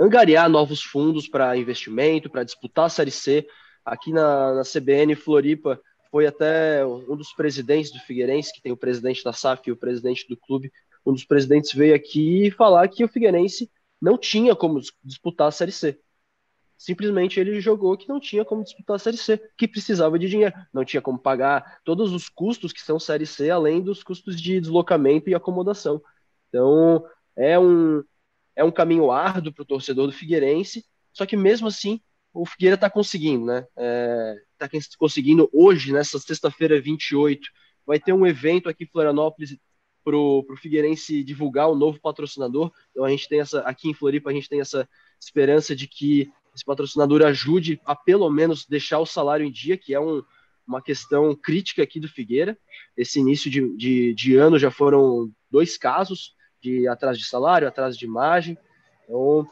angariar 0.00 0.48
novos 0.48 0.82
fundos 0.82 1.28
para 1.28 1.56
investimento, 1.56 2.30
para 2.30 2.44
disputar 2.44 2.86
a 2.86 2.88
Série 2.88 3.10
C. 3.10 3.46
Aqui 3.84 4.12
na, 4.12 4.54
na, 4.54 4.62
CBN 4.62 5.14
Floripa 5.14 5.80
foi 6.10 6.26
até 6.26 6.84
um 6.86 7.16
dos 7.16 7.32
presidentes 7.32 7.92
do 7.92 7.98
Figueirense, 8.00 8.52
que 8.52 8.62
tem 8.62 8.72
o 8.72 8.76
presidente 8.76 9.22
da 9.22 9.32
SAF 9.32 9.68
e 9.68 9.72
o 9.72 9.76
presidente 9.76 10.26
do 10.28 10.36
clube. 10.36 10.72
Um 11.04 11.12
dos 11.12 11.24
presidentes 11.24 11.72
veio 11.72 11.94
aqui 11.94 12.50
falar 12.50 12.88
que 12.88 13.04
o 13.04 13.08
Figueirense 13.08 13.70
não 14.00 14.16
tinha 14.16 14.56
como 14.56 14.80
disputar 15.04 15.48
a 15.48 15.52
Série 15.52 15.72
C 15.72 15.98
simplesmente 16.80 17.38
ele 17.38 17.60
jogou 17.60 17.94
que 17.94 18.08
não 18.08 18.18
tinha 18.18 18.42
como 18.42 18.64
disputar 18.64 18.96
a 18.96 18.98
Série 18.98 19.18
C, 19.18 19.36
que 19.54 19.68
precisava 19.68 20.18
de 20.18 20.30
dinheiro, 20.30 20.54
não 20.72 20.82
tinha 20.82 21.02
como 21.02 21.18
pagar 21.18 21.78
todos 21.84 22.10
os 22.10 22.26
custos 22.30 22.72
que 22.72 22.80
são 22.80 22.98
Série 22.98 23.26
C, 23.26 23.50
além 23.50 23.82
dos 23.82 24.02
custos 24.02 24.40
de 24.40 24.58
deslocamento 24.58 25.28
e 25.28 25.34
acomodação. 25.34 26.02
Então, 26.48 27.04
é 27.36 27.58
um, 27.58 28.02
é 28.56 28.64
um 28.64 28.70
caminho 28.70 29.10
árduo 29.10 29.52
para 29.52 29.62
o 29.62 29.66
torcedor 29.66 30.06
do 30.06 30.12
Figueirense, 30.12 30.84
só 31.12 31.26
que 31.26 31.36
mesmo 31.36 31.68
assim, 31.68 32.00
o 32.32 32.46
Figueira 32.46 32.74
está 32.74 32.88
conseguindo, 32.88 33.46
né? 33.46 33.66
Está 34.52 34.66
é, 34.66 34.80
conseguindo 34.98 35.50
hoje, 35.52 35.92
nessa 35.92 36.18
sexta-feira 36.18 36.80
28, 36.80 37.48
vai 37.86 37.98
ter 37.98 38.12
um 38.12 38.26
evento 38.26 38.68
aqui 38.68 38.84
em 38.84 38.88
Florianópolis 38.88 39.56
para 40.04 40.16
o 40.16 40.56
Figueirense 40.56 41.22
divulgar 41.22 41.68
o 41.68 41.74
novo 41.74 42.00
patrocinador. 42.00 42.72
Então 42.90 43.04
a 43.04 43.10
gente 43.10 43.28
tem 43.28 43.40
essa, 43.40 43.60
aqui 43.60 43.88
em 43.88 43.94
Floripa, 43.94 44.30
a 44.30 44.32
gente 44.32 44.48
tem 44.48 44.60
essa 44.60 44.88
esperança 45.20 45.74
de 45.74 45.86
que 45.86 46.30
esse 46.54 46.64
patrocinador 46.64 47.22
ajude 47.22 47.80
a 47.84 47.94
pelo 47.94 48.28
menos 48.30 48.66
deixar 48.66 48.98
o 48.98 49.06
salário 49.06 49.46
em 49.46 49.52
dia, 49.52 49.76
que 49.76 49.94
é 49.94 50.00
um, 50.00 50.22
uma 50.66 50.82
questão 50.82 51.34
crítica 51.34 51.82
aqui 51.82 52.00
do 52.00 52.08
Figueira. 52.08 52.58
Esse 52.96 53.20
início 53.20 53.50
de, 53.50 53.76
de, 53.76 54.14
de, 54.14 54.36
ano 54.36 54.58
já 54.58 54.70
foram 54.70 55.30
dois 55.50 55.76
casos 55.76 56.34
de 56.60 56.86
atraso 56.88 57.18
de 57.18 57.26
salário, 57.26 57.66
atraso 57.66 57.98
de 57.98 58.04
imagem. 58.04 58.58
Então, 59.04 59.40
o 59.40 59.46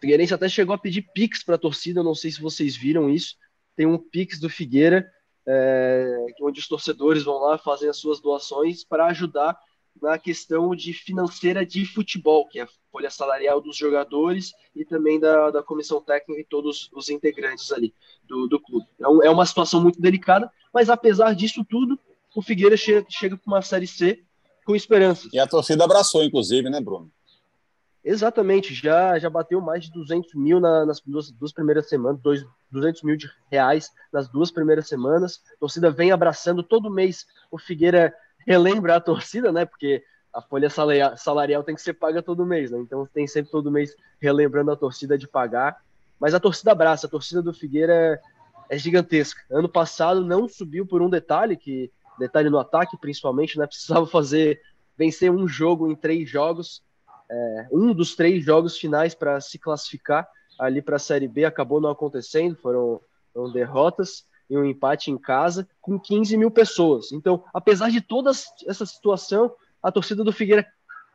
Figueirense 0.00 0.34
até 0.34 0.48
chegou 0.48 0.74
a 0.74 0.78
pedir 0.78 1.02
Pix 1.14 1.42
para 1.42 1.54
a 1.54 1.58
torcida, 1.58 2.02
não 2.02 2.14
sei 2.14 2.30
se 2.30 2.40
vocês 2.40 2.76
viram 2.76 3.08
isso. 3.10 3.36
Tem 3.74 3.86
um 3.86 3.98
Pix 3.98 4.38
do 4.38 4.48
Figueira, 4.48 5.10
é, 5.46 6.26
onde 6.40 6.60
os 6.60 6.68
torcedores 6.68 7.22
vão 7.22 7.38
lá 7.38 7.58
fazer 7.58 7.88
as 7.88 7.96
suas 7.96 8.20
doações 8.20 8.84
para 8.84 9.06
ajudar 9.06 9.56
na 10.00 10.18
questão 10.18 10.74
de 10.74 10.92
financeira 10.92 11.64
de 11.64 11.86
futebol, 11.86 12.46
que 12.48 12.58
é 12.58 12.62
a 12.62 12.68
folha 12.92 13.10
salarial 13.10 13.60
dos 13.60 13.76
jogadores 13.76 14.52
e 14.74 14.84
também 14.84 15.18
da, 15.18 15.50
da 15.50 15.62
comissão 15.62 16.00
técnica 16.00 16.40
e 16.40 16.44
todos 16.44 16.90
os 16.92 17.08
integrantes 17.08 17.72
ali 17.72 17.94
do, 18.24 18.46
do 18.46 18.60
clube. 18.60 18.86
Então, 18.96 19.22
é 19.22 19.30
uma 19.30 19.46
situação 19.46 19.82
muito 19.82 20.00
delicada, 20.00 20.50
mas 20.72 20.90
apesar 20.90 21.34
disso 21.34 21.64
tudo, 21.64 21.98
o 22.34 22.42
Figueira 22.42 22.76
chega, 22.76 23.06
chega 23.08 23.36
para 23.36 23.50
uma 23.50 23.62
Série 23.62 23.86
C 23.86 24.22
com 24.66 24.74
esperanças. 24.74 25.32
E 25.32 25.38
a 25.38 25.46
torcida 25.46 25.84
abraçou, 25.84 26.24
inclusive, 26.24 26.68
né, 26.68 26.80
Bruno? 26.80 27.10
Exatamente, 28.04 28.74
já, 28.74 29.18
já 29.18 29.30
bateu 29.30 29.60
mais 29.60 29.84
de 29.84 29.92
200 29.92 30.34
mil 30.34 30.60
na, 30.60 30.84
nas 30.84 31.00
duas, 31.00 31.30
duas 31.30 31.52
primeiras 31.52 31.88
semanas, 31.88 32.20
dois, 32.20 32.44
200 32.70 33.02
mil 33.02 33.16
de 33.16 33.28
reais 33.50 33.90
nas 34.12 34.28
duas 34.28 34.50
primeiras 34.50 34.86
semanas. 34.86 35.40
A 35.54 35.58
torcida 35.58 35.90
vem 35.90 36.12
abraçando 36.12 36.62
todo 36.62 36.90
mês. 36.90 37.26
O 37.50 37.58
Figueira 37.58 38.14
relembra 38.46 38.96
a 38.96 39.00
torcida, 39.00 39.50
né? 39.50 39.64
Porque 39.64 40.04
a 40.32 40.40
folha 40.40 40.68
salarial 40.68 41.64
tem 41.64 41.74
que 41.74 41.82
ser 41.82 41.94
paga 41.94 42.22
todo 42.22 42.46
mês, 42.46 42.70
né? 42.70 42.78
Então 42.78 43.08
tem 43.12 43.26
sempre 43.26 43.50
todo 43.50 43.72
mês 43.72 43.96
relembrando 44.20 44.70
a 44.70 44.76
torcida 44.76 45.16
de 45.18 45.26
pagar. 45.26 45.76
Mas 46.20 46.32
a 46.32 46.40
torcida 46.40 46.72
abraça, 46.72 47.06
a 47.06 47.10
torcida 47.10 47.42
do 47.42 47.52
Figueira 47.52 47.92
é, 48.70 48.76
é 48.76 48.78
gigantesca. 48.78 49.40
Ano 49.50 49.68
passado 49.68 50.24
não 50.24 50.48
subiu 50.48 50.86
por 50.86 51.02
um 51.02 51.10
detalhe, 51.10 51.56
que 51.56 51.90
detalhe 52.18 52.50
no 52.50 52.58
ataque 52.58 52.96
principalmente, 52.98 53.58
né? 53.58 53.66
Precisava 53.68 54.06
fazer 54.06 54.60
vencer 54.96 55.30
um 55.30 55.46
jogo 55.46 55.90
em 55.90 55.94
três 55.94 56.28
jogos, 56.28 56.82
é, 57.30 57.68
um 57.70 57.92
dos 57.92 58.14
três 58.14 58.44
jogos 58.44 58.78
finais 58.78 59.14
para 59.14 59.40
se 59.40 59.58
classificar 59.58 60.26
ali 60.58 60.80
para 60.80 60.96
a 60.96 61.00
Série 61.00 61.28
B 61.28 61.44
acabou 61.44 61.80
não 61.80 61.90
acontecendo, 61.90 62.56
foram, 62.56 63.00
foram 63.32 63.52
derrotas 63.52 64.24
e 64.48 64.56
um 64.56 64.64
empate 64.64 65.10
em 65.10 65.18
casa 65.18 65.68
com 65.80 65.98
15 65.98 66.36
mil 66.36 66.50
pessoas. 66.50 67.12
Então, 67.12 67.44
apesar 67.52 67.90
de 67.90 68.00
toda 68.00 68.30
essa 68.30 68.86
situação, 68.86 69.54
a 69.82 69.90
torcida 69.90 70.24
do 70.24 70.32
Figueira 70.32 70.66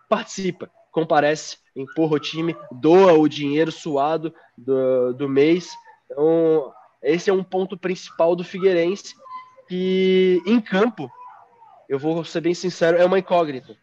participa, 0.09 0.69
comparece, 0.91 1.57
empurra 1.75 2.15
o 2.15 2.19
time, 2.19 2.55
doa 2.71 3.13
o 3.13 3.27
dinheiro 3.27 3.71
suado 3.71 4.33
do, 4.57 5.13
do 5.13 5.29
mês. 5.29 5.69
Então, 6.05 6.73
esse 7.01 7.29
é 7.29 7.33
um 7.33 7.43
ponto 7.43 7.77
principal 7.77 8.35
do 8.35 8.43
Figueirense, 8.43 9.15
que 9.71 10.43
em 10.45 10.59
campo, 10.59 11.09
eu 11.87 11.97
vou 11.97 12.25
ser 12.25 12.41
bem 12.41 12.53
sincero, 12.53 12.97
é 12.97 13.05
uma 13.05 13.19
incógnita. 13.19 13.73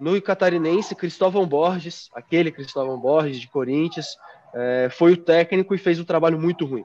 No 0.00 0.20
catarinense, 0.22 0.94
Cristóvão 0.94 1.46
Borges, 1.46 2.08
aquele 2.14 2.50
Cristóvão 2.50 2.98
Borges 2.98 3.38
de 3.38 3.46
Corinthians, 3.46 4.16
é, 4.54 4.88
foi 4.90 5.12
o 5.12 5.16
técnico 5.18 5.74
e 5.74 5.78
fez 5.78 6.00
um 6.00 6.04
trabalho 6.04 6.40
muito 6.40 6.64
ruim 6.64 6.82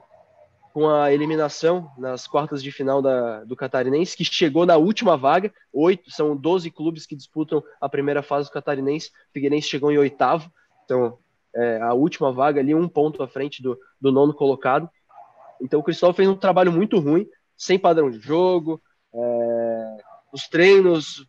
com 0.74 0.90
a 0.90 1.10
eliminação 1.10 1.90
nas 1.96 2.26
quartas 2.26 2.62
de 2.62 2.70
final 2.70 3.00
da, 3.00 3.44
do 3.44 3.56
Catarinense, 3.56 4.16
que 4.16 4.24
chegou 4.24 4.66
na 4.66 4.76
última 4.76 5.16
vaga. 5.16 5.50
Oito, 5.72 6.10
são 6.10 6.36
12 6.36 6.70
clubes 6.70 7.06
que 7.06 7.16
disputam 7.16 7.62
a 7.80 7.88
primeira 7.88 8.22
fase 8.22 8.48
do 8.48 8.52
Catarinense. 8.52 9.08
O 9.08 9.32
Figueirense 9.32 9.68
chegou 9.68 9.90
em 9.90 9.96
oitavo, 9.96 10.52
então 10.84 11.16
é, 11.54 11.80
a 11.80 11.94
última 11.94 12.30
vaga 12.30 12.60
ali, 12.60 12.74
um 12.74 12.88
ponto 12.88 13.22
à 13.22 13.28
frente 13.28 13.62
do, 13.62 13.78
do 13.98 14.12
nono 14.12 14.34
colocado. 14.34 14.88
Então 15.62 15.80
o 15.80 15.82
Cristóvão 15.82 16.14
fez 16.14 16.28
um 16.28 16.36
trabalho 16.36 16.72
muito 16.72 16.98
ruim, 16.98 17.26
sem 17.62 17.78
padrão 17.78 18.10
de 18.10 18.18
jogo, 18.18 18.82
é, 19.14 19.96
os 20.32 20.48
treinos, 20.48 21.24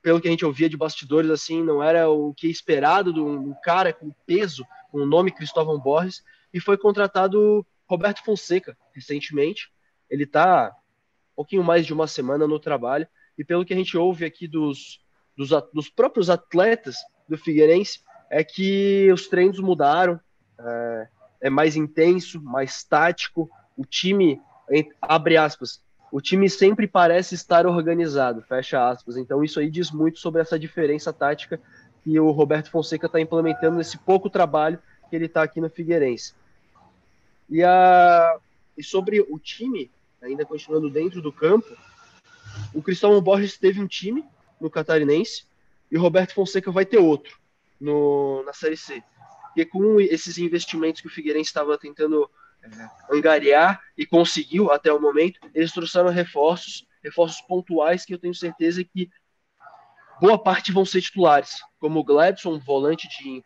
pelo 0.00 0.20
que 0.20 0.28
a 0.28 0.30
gente 0.30 0.46
ouvia 0.46 0.68
de 0.68 0.76
bastidores, 0.76 1.28
assim, 1.28 1.60
não 1.60 1.82
era 1.82 2.08
o 2.08 2.32
que 2.32 2.46
é 2.46 2.50
esperado 2.50 3.12
de 3.12 3.18
um 3.18 3.52
cara 3.64 3.92
com 3.92 4.12
peso, 4.24 4.64
com 4.92 4.98
o 4.98 5.06
nome 5.06 5.32
Cristóvão 5.32 5.80
Borges, 5.80 6.22
e 6.54 6.60
foi 6.60 6.78
contratado 6.78 7.66
Roberto 7.84 8.22
Fonseca 8.24 8.78
recentemente. 8.94 9.72
Ele 10.08 10.22
está 10.22 10.70
um 11.32 11.34
pouquinho 11.34 11.64
mais 11.64 11.84
de 11.84 11.92
uma 11.92 12.06
semana 12.06 12.46
no 12.46 12.60
trabalho, 12.60 13.08
e 13.36 13.44
pelo 13.44 13.64
que 13.64 13.74
a 13.74 13.76
gente 13.76 13.98
ouve 13.98 14.24
aqui 14.24 14.46
dos, 14.46 15.04
dos, 15.36 15.50
dos 15.74 15.90
próprios 15.90 16.30
atletas 16.30 16.94
do 17.28 17.36
Figueirense, 17.36 18.04
é 18.30 18.44
que 18.44 19.10
os 19.12 19.26
treinos 19.26 19.58
mudaram, 19.58 20.20
é, 20.60 21.08
é 21.40 21.50
mais 21.50 21.74
intenso, 21.74 22.40
mais 22.40 22.84
tático, 22.84 23.50
o 23.76 23.84
time, 23.84 24.40
abre 25.00 25.36
aspas, 25.36 25.82
o 26.12 26.20
time 26.20 26.48
sempre 26.48 26.86
parece 26.86 27.34
estar 27.34 27.66
organizado, 27.66 28.42
fecha 28.42 28.88
aspas. 28.88 29.16
Então 29.16 29.42
isso 29.42 29.58
aí 29.58 29.70
diz 29.70 29.90
muito 29.90 30.18
sobre 30.18 30.42
essa 30.42 30.58
diferença 30.58 31.12
tática 31.12 31.60
que 32.04 32.18
o 32.18 32.30
Roberto 32.30 32.70
Fonseca 32.70 33.06
está 33.06 33.20
implementando 33.20 33.78
nesse 33.78 33.96
pouco 33.96 34.28
trabalho 34.28 34.78
que 35.08 35.16
ele 35.16 35.26
está 35.26 35.42
aqui 35.42 35.60
no 35.60 35.70
Figueirense. 35.70 36.34
E, 37.48 37.62
a, 37.62 38.38
e 38.76 38.82
sobre 38.82 39.20
o 39.20 39.38
time, 39.38 39.90
ainda 40.20 40.44
continuando 40.44 40.90
dentro 40.90 41.22
do 41.22 41.32
campo, 41.32 41.68
o 42.74 42.82
Cristóvão 42.82 43.20
Borges 43.22 43.56
teve 43.58 43.80
um 43.80 43.86
time 43.86 44.24
no 44.60 44.70
Catarinense 44.70 45.44
e 45.90 45.96
Roberto 45.96 46.34
Fonseca 46.34 46.70
vai 46.70 46.84
ter 46.84 46.98
outro 46.98 47.38
no, 47.80 48.42
na 48.44 48.52
Série 48.52 48.76
C. 48.76 49.02
Porque 49.46 49.64
com 49.64 50.00
esses 50.00 50.38
investimentos 50.38 51.00
que 51.00 51.06
o 51.06 51.10
Figueirense 51.10 51.48
estava 51.48 51.76
tentando 51.76 52.30
angariar 53.10 53.80
e 53.96 54.06
conseguiu 54.06 54.70
até 54.70 54.92
o 54.92 55.00
momento, 55.00 55.40
eles 55.54 55.72
trouxeram 55.72 56.08
reforços, 56.08 56.86
reforços 57.02 57.40
pontuais 57.42 58.04
que 58.04 58.14
eu 58.14 58.18
tenho 58.18 58.34
certeza 58.34 58.84
que 58.84 59.10
boa 60.20 60.38
parte 60.38 60.72
vão 60.72 60.84
ser 60.84 61.02
titulares, 61.02 61.60
como 61.78 62.00
o 62.00 62.04
Gladson, 62.04 62.58
volante 62.58 63.08
de 63.08 63.42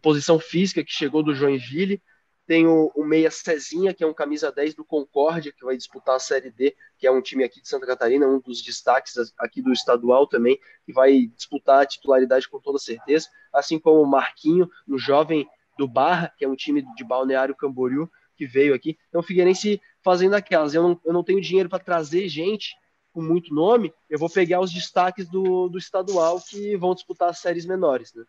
posição 0.00 0.38
física 0.38 0.84
que 0.84 0.92
chegou 0.92 1.22
do 1.22 1.34
Joinville, 1.34 2.00
tem 2.48 2.66
o, 2.66 2.90
o, 2.96 3.04
Meia 3.04 3.30
Cezinha, 3.30 3.92
que 3.92 4.02
é 4.02 4.06
um 4.06 4.14
camisa 4.14 4.50
10 4.50 4.74
do 4.74 4.82
Concórdia, 4.82 5.52
que 5.52 5.66
vai 5.66 5.76
disputar 5.76 6.16
a 6.16 6.18
Série 6.18 6.50
D, 6.50 6.74
que 6.96 7.06
é 7.06 7.10
um 7.10 7.20
time 7.20 7.44
aqui 7.44 7.60
de 7.60 7.68
Santa 7.68 7.86
Catarina, 7.86 8.26
um 8.26 8.40
dos 8.40 8.62
destaques 8.62 9.16
aqui 9.38 9.60
do 9.60 9.70
estadual 9.70 10.26
também, 10.26 10.58
que 10.86 10.92
vai 10.92 11.26
disputar 11.36 11.82
a 11.82 11.86
titularidade 11.86 12.48
com 12.48 12.58
toda 12.58 12.78
certeza, 12.78 13.28
assim 13.52 13.78
como 13.78 14.00
o 14.00 14.06
Marquinho, 14.06 14.66
no 14.86 14.98
jovem 14.98 15.46
do 15.76 15.86
Barra, 15.86 16.32
que 16.38 16.44
é 16.44 16.48
um 16.48 16.56
time 16.56 16.82
de 16.96 17.04
Balneário 17.04 17.54
Camboriú, 17.54 18.10
que 18.38 18.46
veio 18.46 18.72
aqui. 18.72 18.96
Então, 19.08 19.20
o 19.20 19.24
Figueirense 19.24 19.80
fazendo 20.02 20.34
aquelas. 20.34 20.72
Eu 20.72 20.82
não, 20.82 21.00
eu 21.04 21.12
não 21.12 21.24
tenho 21.24 21.40
dinheiro 21.40 21.68
para 21.68 21.80
trazer 21.80 22.28
gente 22.28 22.74
com 23.12 23.20
muito 23.20 23.52
nome, 23.52 23.92
eu 24.08 24.18
vou 24.18 24.30
pegar 24.30 24.60
os 24.60 24.72
destaques 24.72 25.28
do, 25.28 25.68
do 25.68 25.76
estadual 25.76 26.40
que 26.40 26.76
vão 26.76 26.94
disputar 26.94 27.30
as 27.30 27.40
séries 27.40 27.66
menores. 27.66 28.14
Né? 28.14 28.24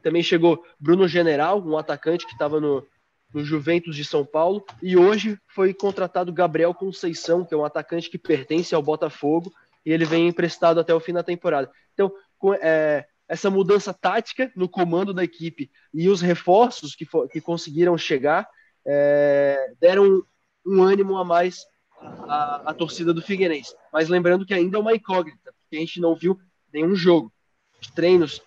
Também 0.00 0.22
chegou 0.22 0.64
Bruno 0.78 1.08
General, 1.08 1.60
um 1.60 1.76
atacante 1.76 2.24
que 2.24 2.32
estava 2.32 2.60
no, 2.60 2.86
no 3.34 3.44
Juventus 3.44 3.96
de 3.96 4.04
São 4.04 4.24
Paulo, 4.24 4.64
e 4.80 4.96
hoje 4.96 5.36
foi 5.48 5.74
contratado 5.74 6.32
Gabriel 6.32 6.72
Conceição, 6.72 7.44
que 7.44 7.52
é 7.52 7.56
um 7.56 7.64
atacante 7.64 8.08
que 8.08 8.18
pertence 8.18 8.74
ao 8.74 8.82
Botafogo, 8.82 9.52
e 9.84 9.90
ele 9.90 10.04
vem 10.04 10.28
emprestado 10.28 10.78
até 10.78 10.94
o 10.94 11.00
fim 11.00 11.12
da 11.12 11.22
temporada. 11.22 11.68
Então, 11.92 12.12
com, 12.38 12.54
é, 12.54 13.06
essa 13.30 13.48
mudança 13.48 13.94
tática 13.94 14.52
no 14.56 14.68
comando 14.68 15.14
da 15.14 15.24
equipe 15.24 15.70
e 15.94 16.08
os 16.08 16.20
reforços 16.20 16.94
que, 16.94 17.04
for, 17.04 17.28
que 17.28 17.40
conseguiram 17.40 17.96
chegar 17.96 18.48
é, 18.86 19.72
deram 19.80 20.04
um, 20.04 20.22
um, 20.66 20.82
ânimo 20.82 21.16
a 21.16 21.24
mais 21.24 21.66
à, 22.28 22.70
à, 22.70 22.74
torcida 22.74 23.12
do 23.12 23.22
Figueirense. 23.22 23.74
Mas 23.92 24.08
lembrando 24.08 24.46
que 24.46 24.54
ainda 24.54 24.76
é 24.76 24.80
uma 24.80 24.94
incógnita, 24.94 25.52
porque 25.60 25.76
a 25.76 25.80
gente 25.80 26.00
não 26.00 26.14
viu 26.14 26.38
nenhum 26.72 26.94
jogo. 26.94 27.32
Os 27.80 27.88
treinos, 27.90 28.42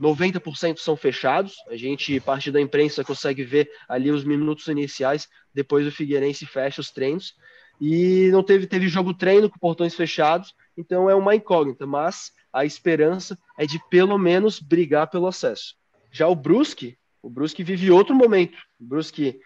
90% 0.00 0.78
são 0.78 0.96
fechados. 0.96 1.56
A 1.68 1.76
gente, 1.76 2.20
parte 2.20 2.50
da 2.50 2.60
imprensa, 2.60 3.04
consegue 3.04 3.44
ver 3.44 3.70
ali 3.88 4.10
os 4.10 4.24
minutos 4.24 4.66
iniciais. 4.68 5.28
Depois 5.52 5.86
o 5.86 5.92
Figueirense 5.92 6.46
fecha 6.46 6.80
os 6.80 6.90
treinos. 6.90 7.34
E 7.80 8.28
não 8.32 8.42
teve, 8.42 8.66
teve 8.66 8.88
jogo 8.88 9.14
treino 9.14 9.48
com 9.48 9.58
portões 9.58 9.94
fechados, 9.94 10.52
então 10.76 11.08
é 11.08 11.14
uma 11.14 11.36
incógnita, 11.36 11.86
mas 11.86 12.32
a 12.52 12.64
esperança 12.64 13.38
é 13.56 13.66
de 13.66 13.80
pelo 13.88 14.18
menos 14.18 14.58
brigar 14.58 15.08
pelo 15.08 15.28
acesso. 15.28 15.76
Já 16.10 16.26
o 16.26 16.34
Brusque, 16.34 16.98
o 17.22 17.30
Brusque 17.30 17.62
vive 17.62 17.90
outro 17.90 18.14
momento. 18.14 18.56
O 18.80 18.84
Brusque 18.84 19.40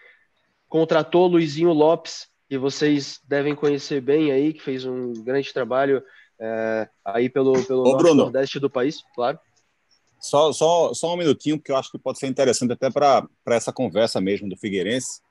contratou 0.67 1.27
Luizinho 1.27 1.71
Lopes, 1.71 2.27
que 2.49 2.57
vocês 2.57 3.19
devem 3.27 3.55
conhecer 3.55 4.01
bem 4.01 4.31
aí, 4.31 4.53
que 4.53 4.61
fez 4.61 4.85
um 4.85 5.13
grande 5.13 5.53
trabalho 5.53 6.03
é, 6.39 6.89
aí 7.05 7.29
pelo, 7.29 7.53
pelo 7.65 7.83
Ô, 7.83 8.13
nordeste 8.13 8.59
do 8.59 8.69
país, 8.69 9.01
claro. 9.15 9.39
Só, 10.19 10.53
só, 10.53 10.93
só 10.93 11.13
um 11.13 11.17
minutinho, 11.17 11.57
porque 11.57 11.71
eu 11.71 11.75
acho 11.75 11.91
que 11.91 11.99
pode 11.99 12.17
ser 12.17 12.27
interessante 12.27 12.71
até 12.71 12.89
para 12.89 13.27
essa 13.47 13.73
conversa 13.73 14.21
mesmo 14.21 14.47
do 14.47 14.57
Figueirense. 14.57 15.21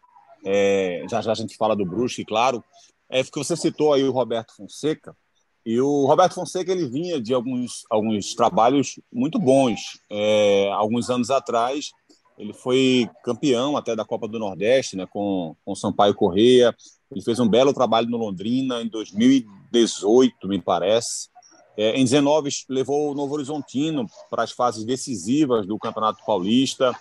É, 0.44 1.04
já 1.10 1.20
já 1.22 1.32
a 1.32 1.34
gente 1.34 1.56
fala 1.56 1.74
do 1.74 1.86
Brusque, 1.86 2.24
claro. 2.24 2.62
É 3.08 3.22
porque 3.22 3.38
você 3.38 3.56
citou 3.56 3.92
aí 3.92 4.04
o 4.04 4.12
Roberto 4.12 4.54
Fonseca. 4.54 5.16
E 5.64 5.80
o 5.80 6.06
Roberto 6.06 6.34
Fonseca 6.34 6.72
ele 6.72 6.88
vinha 6.88 7.20
de 7.20 7.32
alguns, 7.32 7.84
alguns 7.88 8.34
trabalhos 8.34 8.98
muito 9.12 9.38
bons. 9.38 9.80
É, 10.10 10.68
alguns 10.72 11.08
anos 11.08 11.30
atrás, 11.30 11.92
ele 12.38 12.52
foi 12.52 13.08
campeão 13.22 13.76
até 13.76 13.94
da 13.94 14.04
Copa 14.04 14.26
do 14.26 14.38
Nordeste, 14.38 14.96
né, 14.96 15.06
com 15.06 15.54
com 15.64 15.74
Sampaio 15.74 16.14
Correia. 16.14 16.74
Ele 17.10 17.22
fez 17.22 17.38
um 17.38 17.48
belo 17.48 17.72
trabalho 17.72 18.08
no 18.08 18.16
Londrina 18.16 18.80
em 18.80 18.88
2018, 18.88 20.48
me 20.48 20.60
parece. 20.60 21.28
É, 21.76 21.98
em 21.98 22.04
19 22.04 22.50
levou 22.68 23.10
o 23.10 23.14
Novo 23.14 23.34
Horizontino 23.34 24.06
para 24.30 24.42
as 24.42 24.52
fases 24.52 24.84
decisivas 24.84 25.66
do 25.66 25.78
Campeonato 25.78 26.24
Paulista. 26.24 26.94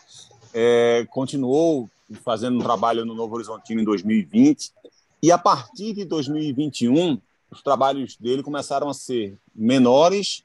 É, 0.53 1.05
continuou 1.09 1.89
fazendo 2.23 2.57
um 2.57 2.63
trabalho 2.63 3.05
no 3.05 3.13
Novo 3.13 3.35
Horizontino 3.35 3.81
em 3.81 3.85
2020. 3.85 4.71
E 5.23 5.31
a 5.31 5.37
partir 5.37 5.93
de 5.93 6.05
2021, 6.05 7.19
os 7.49 7.61
trabalhos 7.61 8.15
dele 8.17 8.41
começaram 8.41 8.89
a 8.89 8.93
ser 8.93 9.37
menores, 9.53 10.43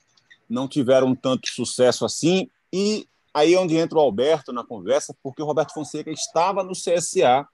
não 0.48 0.68
tiveram 0.68 1.14
tanto 1.14 1.48
sucesso 1.48 2.04
assim 2.04 2.48
e 2.72 3.06
Aí 3.36 3.52
é 3.52 3.60
onde 3.60 3.76
entra 3.76 3.98
o 3.98 4.00
Alberto 4.00 4.50
na 4.50 4.64
conversa, 4.64 5.14
porque 5.22 5.42
o 5.42 5.44
Roberto 5.44 5.74
Fonseca 5.74 6.10
estava 6.10 6.64
no 6.64 6.72
CSA 6.72 7.46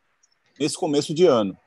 nesse 0.57 0.77
começo 0.77 1.13
de 1.13 1.27
ano. 1.27 1.59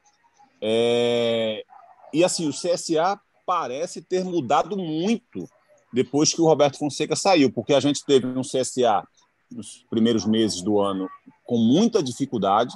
É... 0.62 1.66
E 2.14 2.24
assim, 2.24 2.48
o 2.48 2.54
CSA 2.54 3.20
parece 3.46 4.02
ter 4.02 4.24
mudado 4.24 4.78
muito 4.78 5.50
depois 5.92 6.34
que 6.34 6.42
o 6.42 6.46
Roberto 6.46 6.78
Fonseca 6.78 7.14
saiu, 7.14 7.52
porque 7.52 7.74
a 7.74 7.80
gente 7.82 8.06
teve 8.06 8.26
um 8.26 8.42
CSA 8.42 9.06
nos 9.52 9.86
primeiros 9.90 10.26
meses 10.26 10.62
do 10.62 10.80
ano 10.80 11.10
com 11.44 11.58
muita 11.58 12.02
dificuldade, 12.02 12.74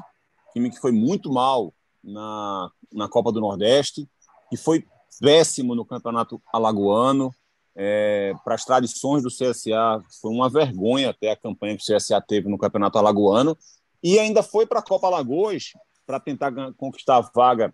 time 0.52 0.70
que 0.70 0.82
foi 0.82 0.92
muito 0.92 1.32
mal 1.32 1.74
na, 2.04 2.70
na 2.92 3.08
Copa 3.08 3.32
do 3.32 3.40
Nordeste, 3.40 4.06
que 4.50 4.58
foi 4.58 4.86
péssimo 5.22 5.74
no 5.74 5.86
Campeonato 5.86 6.42
Alagoano, 6.52 7.34
é, 7.76 8.34
para 8.44 8.56
as 8.56 8.66
tradições 8.66 9.24
do 9.24 9.30
CSA. 9.30 10.04
Foi 10.22 10.32
uma 10.32 10.50
vergonha 10.50 11.10
até 11.10 11.32
a 11.32 11.38
campanha 11.38 11.78
que 11.78 11.84
o 11.84 11.96
CSA 11.96 12.22
teve 12.22 12.50
no 12.50 12.58
Campeonato 12.58 12.98
Alagoano. 12.98 13.58
E 14.04 14.18
ainda 14.18 14.42
foi 14.42 14.66
para 14.66 14.80
a 14.80 14.84
Copa 14.84 15.08
Alagoas 15.08 15.74
para 16.06 16.20
tentar 16.20 16.52
conquistar 16.74 17.18
a 17.18 17.22
vaga 17.22 17.74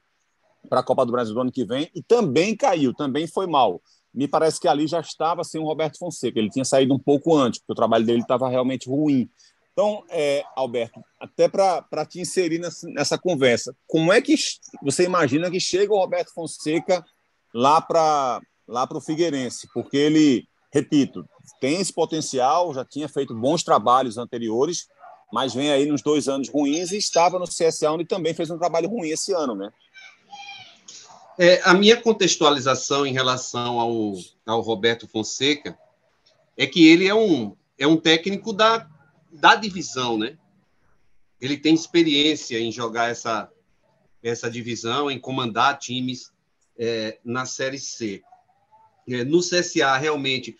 para 0.70 0.80
a 0.80 0.84
Copa 0.84 1.06
do 1.06 1.12
Brasil 1.12 1.34
do 1.34 1.42
ano 1.42 1.52
que 1.52 1.64
vem 1.64 1.90
e 1.94 2.02
também 2.02 2.56
caiu, 2.56 2.94
também 2.94 3.28
foi 3.28 3.48
mal. 3.48 3.82
Me 4.14 4.28
parece 4.28 4.60
que 4.60 4.68
ali 4.68 4.88
já 4.88 5.00
estava 5.00 5.44
sem 5.44 5.60
o 5.62 5.66
Roberto 5.66 5.98
Fonseca. 5.98 6.40
Ele 6.40 6.50
tinha 6.50 6.66
saído 6.66 6.94
um 6.94 7.00
pouco 7.00 7.36
antes, 7.36 7.60
porque 7.60 7.74
o 7.74 7.76
trabalho 7.76 8.06
dele 8.06 8.22
estava 8.22 8.50
realmente 8.50 8.90
ruim. 8.90 9.30
Então, 9.74 10.06
é, 10.10 10.42
Alberto, 10.56 11.04
até 11.20 11.50
para 11.50 12.06
te 12.06 12.22
inserir 12.22 12.60
nessa, 12.60 12.88
nessa, 12.88 13.18
conversa, 13.18 13.76
como 13.86 14.14
é 14.14 14.22
que 14.22 14.34
você 14.82 15.04
imagina 15.04 15.52
que 15.52 15.60
chega 15.60 15.94
o 15.94 15.98
Roberto 15.98 16.34
Fonseca 16.34 17.06
lá 17.54 17.82
para 17.82 18.40
lá 18.68 18.86
para 18.86 18.98
o 18.98 19.02
Figueirense, 19.02 19.68
porque 19.74 19.98
ele, 19.98 20.48
repito, 20.72 21.28
tem 21.60 21.80
esse 21.80 21.94
potencial, 21.94 22.74
já 22.74 22.84
tinha 22.84 23.08
feito 23.08 23.36
bons 23.36 23.64
trabalhos 23.64 24.18
anteriores, 24.18 24.88
mas 25.32 25.54
vem 25.54 25.72
aí 25.72 25.86
nos 25.86 26.02
dois 26.02 26.28
anos 26.28 26.50
ruins 26.50 26.92
e 26.92 26.98
estava 26.98 27.38
no 27.40 27.46
CSA, 27.46 27.92
onde 27.92 28.06
também 28.06 28.34
fez 28.34 28.50
um 28.50 28.58
trabalho 28.58 28.90
ruim 28.90 29.10
esse 29.10 29.34
ano, 29.34 29.56
né? 29.56 29.72
É, 31.38 31.62
a 31.64 31.74
minha 31.74 32.00
contextualização 32.02 33.06
em 33.06 33.12
relação 33.12 33.80
ao, 33.80 34.14
ao 34.46 34.62
Roberto 34.62 35.08
Fonseca 35.08 35.78
é 36.56 36.66
que 36.66 36.88
ele 36.88 37.08
é 37.08 37.14
um, 37.14 37.56
é 37.78 37.86
um 37.86 37.98
técnico 37.98 38.54
da, 38.54 38.88
da 39.32 39.56
divisão, 39.56 40.18
né? 40.18 40.38
Ele 41.42 41.58
tem 41.58 41.74
experiência 41.74 42.58
em 42.58 42.72
jogar 42.72 43.10
essa, 43.10 43.52
essa 44.24 44.50
divisão, 44.50 45.12
em 45.12 45.20
comandar 45.20 45.78
times 45.78 46.32
é, 46.78 47.20
na 47.24 47.46
Série 47.46 47.80
C. 47.80 48.24
É, 49.08 49.24
no 49.24 49.40
CSA, 49.40 49.98
realmente, 49.98 50.58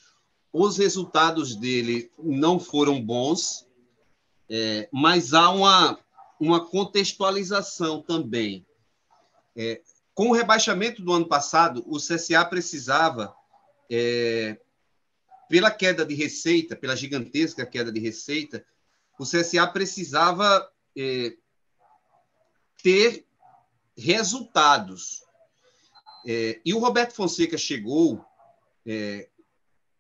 os 0.52 0.78
resultados 0.78 1.56
dele 1.56 2.12
não 2.18 2.60
foram 2.60 3.02
bons, 3.02 3.68
é, 4.50 4.88
mas 4.92 5.34
há 5.34 5.50
uma, 5.50 6.00
uma 6.40 6.66
contextualização 6.66 8.02
também. 8.02 8.66
É, 9.56 9.82
com 10.14 10.30
o 10.30 10.34
rebaixamento 10.34 11.02
do 11.02 11.12
ano 11.12 11.28
passado, 11.28 11.84
o 11.88 11.98
CSA 11.98 12.46
precisava, 12.46 13.36
é, 13.90 14.58
pela 15.50 15.70
queda 15.70 16.06
de 16.06 16.16
receita, 16.16 16.76
pela 16.76 16.96
gigantesca 16.96 17.66
queda 17.66 17.92
de 17.92 18.00
receita, 18.00 18.66
o 19.20 19.24
CSA 19.24 19.68
precisava 19.68 20.70
é, 20.98 21.36
ter 22.82 23.26
resultados. 23.98 25.24
É, 26.26 26.60
e 26.66 26.74
o 26.74 26.80
Roberto 26.80 27.14
Fonseca 27.14 27.58
chegou 27.58 28.26
é, 28.86 29.30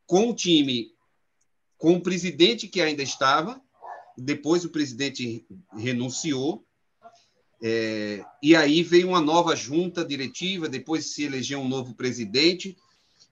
com 0.06 0.30
o 0.30 0.36
time, 0.36 0.92
com 1.78 1.94
o 1.94 2.02
presidente 2.02 2.68
que 2.68 2.82
ainda 2.82 3.04
estava, 3.04 3.62
depois 4.18 4.64
o 4.64 4.70
presidente 4.70 5.46
renunciou, 5.76 6.66
é, 7.62 8.24
e 8.42 8.56
aí 8.56 8.84
veio 8.84 9.10
uma 9.10 9.22
nova 9.22 9.56
junta 9.56 10.06
diretiva, 10.06 10.70
depois 10.70 11.14
se 11.14 11.24
elegeu 11.24 11.60
um 11.60 11.68
novo 11.68 11.96
presidente, 11.96 12.78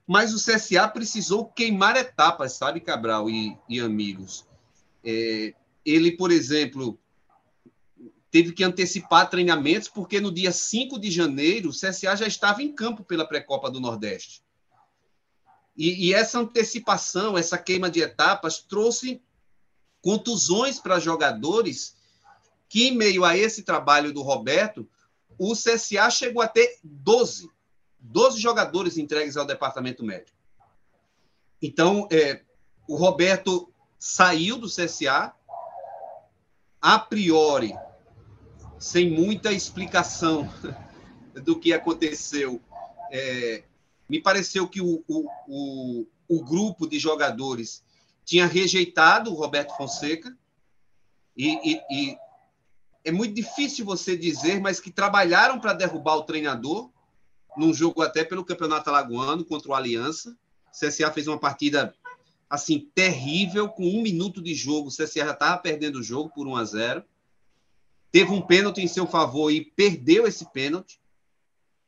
mas 0.08 0.34
o 0.34 0.38
CSA 0.38 0.88
precisou 0.88 1.46
queimar 1.46 1.96
etapas, 1.96 2.54
sabe, 2.54 2.80
Cabral 2.80 3.30
e, 3.30 3.58
e 3.70 3.80
amigos? 3.80 4.46
É, 5.04 5.54
ele, 5.86 6.12
por 6.12 6.32
exemplo, 6.32 7.00
teve 8.32 8.52
que 8.52 8.64
antecipar 8.64 9.30
treinamentos, 9.30 9.88
porque 9.88 10.20
no 10.20 10.32
dia 10.32 10.52
5 10.52 11.00
de 11.00 11.12
janeiro 11.12 11.70
o 11.70 11.74
CSA 11.74 12.16
já 12.16 12.28
estava 12.28 12.64
em 12.64 12.74
campo 12.74 13.04
pela 13.04 13.28
pré-copa 13.28 13.70
do 13.70 13.80
Nordeste. 13.80 14.43
E, 15.76 16.08
e, 16.08 16.14
essa 16.14 16.40
antecipação, 16.40 17.38
essa 17.38 17.58
queima 17.58 17.90
de 17.90 18.02
etapas, 18.02 18.60
trouxe 18.60 19.22
contusões 20.02 20.80
para 20.80 21.00
jogadores 21.00 21.96
que, 22.70 22.88
em 22.88 22.96
meio 22.96 23.24
a 23.26 23.38
esse 23.38 23.64
trabalho 23.64 24.14
do 24.14 24.22
Roberto, 24.22 24.88
o 25.38 25.54
CSA 25.54 26.10
chegou 26.12 26.42
a 26.42 26.48
ter 26.48 26.78
12, 26.84 27.50
12 28.00 28.40
jogadores 28.40 28.98
entregues 28.98 29.38
ao 29.38 29.46
departamento 29.46 30.04
médico. 30.04 30.38
Então, 31.62 32.08
é, 32.12 32.42
o 32.88 32.96
Roberto 32.96 33.74
saiu 33.98 34.58
do 34.58 34.68
CSA, 34.68 35.34
a 36.82 37.00
priori, 37.00 37.74
sem 38.78 39.10
muita 39.10 39.52
explicação 39.54 40.52
do 41.44 41.58
que 41.58 41.72
aconteceu. 41.74 42.62
É, 43.12 43.64
me 44.10 44.22
pareceu 44.22 44.68
que 44.68 44.82
o, 44.82 45.04
o, 45.08 45.30
o, 45.48 46.08
o, 46.28 46.44
grupo 46.44 46.88
de 46.88 47.00
jogadores 47.00 47.84
tinha 48.26 48.46
rejeitado 48.46 49.32
o 49.32 49.36
Roberto 49.36 49.76
Fonseca 49.76 50.36
e, 51.36 51.74
e, 51.74 51.82
e 51.90 52.18
é 53.04 53.12
muito 53.12 53.34
difícil 53.34 53.86
você 53.86 54.16
dizer, 54.16 54.60
mas 54.62 54.80
que 54.80 54.92
trabalharam 54.92 55.60
para 55.60 55.74
derrubar 55.74 56.16
o 56.16 56.24
treinador 56.24 56.90
num 57.58 57.74
jogo 57.74 58.02
até 58.02 58.24
pelo 58.24 58.46
Campeonato 58.46 58.90
Alagoano 58.90 59.44
contra 59.44 59.72
o 59.72 59.76
Aliança. 59.76 60.38
O 60.68 60.72
CSA 60.72 61.12
fez 61.12 61.28
uma 61.28 61.40
partida 61.40 61.94
assim 62.50 62.90
terrível, 62.94 63.70
com 63.70 63.84
um 63.84 64.02
minuto 64.02 64.42
de 64.42 64.54
jogo. 64.54 64.88
O 64.88 64.92
CSA 64.92 65.26
já 65.26 65.32
estava 65.32 65.58
perdendo 65.58 66.00
o 66.00 66.04
jogo 66.04 66.30
por 66.30 66.48
1 66.48 66.56
a 66.56 66.64
0 66.64 67.04
teve 68.14 68.32
um 68.32 68.42
pênalti 68.42 68.80
em 68.80 68.88
seu 68.88 69.08
favor 69.08 69.50
e 69.52 69.66
perdeu 69.66 70.28
esse 70.28 70.46
pênalti. 70.52 71.02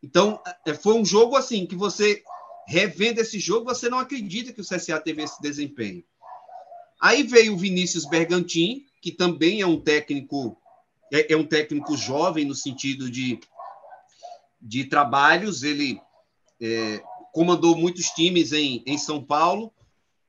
Então, 0.05 0.39
é, 0.67 0.73
foi 0.75 0.93
um 0.93 1.03
jogo 1.03 1.35
assim 1.35 1.65
que 1.65 1.75
você 1.75 2.23
revendo 2.67 3.19
esse 3.19 3.39
jogo, 3.39 3.65
você 3.65 3.89
não 3.89 3.97
acredita 3.97 4.53
que 4.53 4.61
o 4.61 4.63
CSA 4.63 4.99
teve 4.99 5.23
esse 5.23 5.41
desempenho. 5.41 6.03
Aí 7.01 7.23
veio 7.23 7.55
o 7.55 7.57
Vinícius 7.57 8.05
Bergantin, 8.05 8.85
que 9.01 9.11
também 9.11 9.61
é 9.61 9.67
um 9.67 9.81
técnico 9.81 10.55
é, 11.11 11.33
é 11.33 11.35
um 11.35 11.43
técnico 11.43 11.97
jovem 11.97 12.45
no 12.45 12.53
sentido 12.53 13.09
de, 13.09 13.39
de 14.61 14.85
trabalhos. 14.85 15.63
Ele 15.63 15.99
é, 16.61 17.01
comandou 17.33 17.75
muitos 17.75 18.05
times 18.09 18.53
em, 18.53 18.83
em 18.85 18.99
São 18.99 19.23
Paulo 19.23 19.73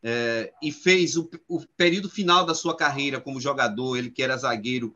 é, 0.02 0.54
e 0.62 0.72
fez 0.72 1.18
o, 1.18 1.28
o 1.46 1.60
período 1.76 2.08
final 2.08 2.46
da 2.46 2.54
sua 2.54 2.74
carreira 2.74 3.20
como 3.20 3.40
jogador. 3.42 3.98
Ele 3.98 4.10
que 4.10 4.22
era 4.22 4.38
zagueiro 4.38 4.94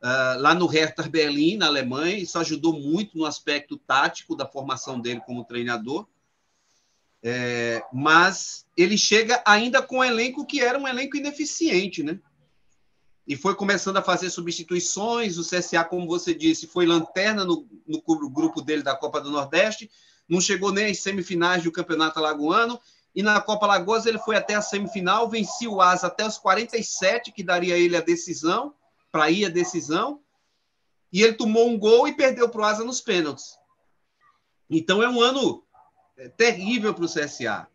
Uh, 0.00 0.38
lá 0.38 0.54
no 0.54 0.66
Hertha 0.66 1.08
Berlim, 1.08 1.56
na 1.56 1.66
Alemanha. 1.66 2.16
Isso 2.16 2.38
ajudou 2.38 2.72
muito 2.72 3.18
no 3.18 3.24
aspecto 3.24 3.76
tático 3.76 4.36
da 4.36 4.46
formação 4.46 5.00
dele 5.00 5.20
como 5.26 5.44
treinador. 5.44 6.06
É, 7.20 7.82
mas 7.92 8.64
ele 8.76 8.96
chega 8.96 9.42
ainda 9.44 9.82
com 9.82 9.98
um 9.98 10.04
elenco 10.04 10.46
que 10.46 10.60
era 10.60 10.78
um 10.78 10.86
elenco 10.86 11.16
ineficiente, 11.16 12.02
né? 12.02 12.20
E 13.26 13.36
foi 13.36 13.54
começando 13.54 13.96
a 13.96 14.02
fazer 14.02 14.30
substituições. 14.30 15.36
O 15.36 15.42
CSA, 15.42 15.84
como 15.84 16.06
você 16.06 16.32
disse, 16.32 16.66
foi 16.66 16.86
lanterna 16.86 17.44
no, 17.44 17.66
no 17.86 18.30
grupo 18.30 18.62
dele 18.62 18.82
da 18.82 18.96
Copa 18.96 19.20
do 19.20 19.30
Nordeste, 19.30 19.90
não 20.28 20.40
chegou 20.40 20.72
nem 20.72 20.90
às 20.90 21.00
semifinais 21.00 21.62
do 21.62 21.72
Campeonato 21.72 22.18
Alagoano. 22.18 22.80
E 23.14 23.22
na 23.22 23.40
Copa 23.40 23.66
Lagoas 23.66 24.06
ele 24.06 24.18
foi 24.18 24.36
até 24.36 24.54
a 24.54 24.62
semifinal, 24.62 25.28
venceu 25.28 25.74
o 25.74 25.80
Asa 25.82 26.06
até 26.06 26.24
os 26.24 26.38
47, 26.38 27.32
que 27.32 27.42
daria 27.42 27.74
a 27.74 27.78
ele 27.78 27.96
a 27.96 28.00
decisão 28.00 28.72
para 29.10 29.30
ir 29.30 29.46
a 29.46 29.48
decisão, 29.48 30.22
e 31.12 31.22
ele 31.22 31.34
tomou 31.34 31.68
um 31.68 31.78
gol 31.78 32.06
e 32.06 32.14
perdeu 32.14 32.48
para 32.48 32.60
o 32.60 32.64
Asa 32.64 32.84
nos 32.84 33.00
pênaltis. 33.00 33.56
Então 34.68 35.02
é 35.02 35.08
um 35.08 35.20
ano 35.20 35.64
é, 36.16 36.28
terrível 36.28 36.92
para 36.92 37.04
o 37.04 37.08
CSA. 37.08 37.66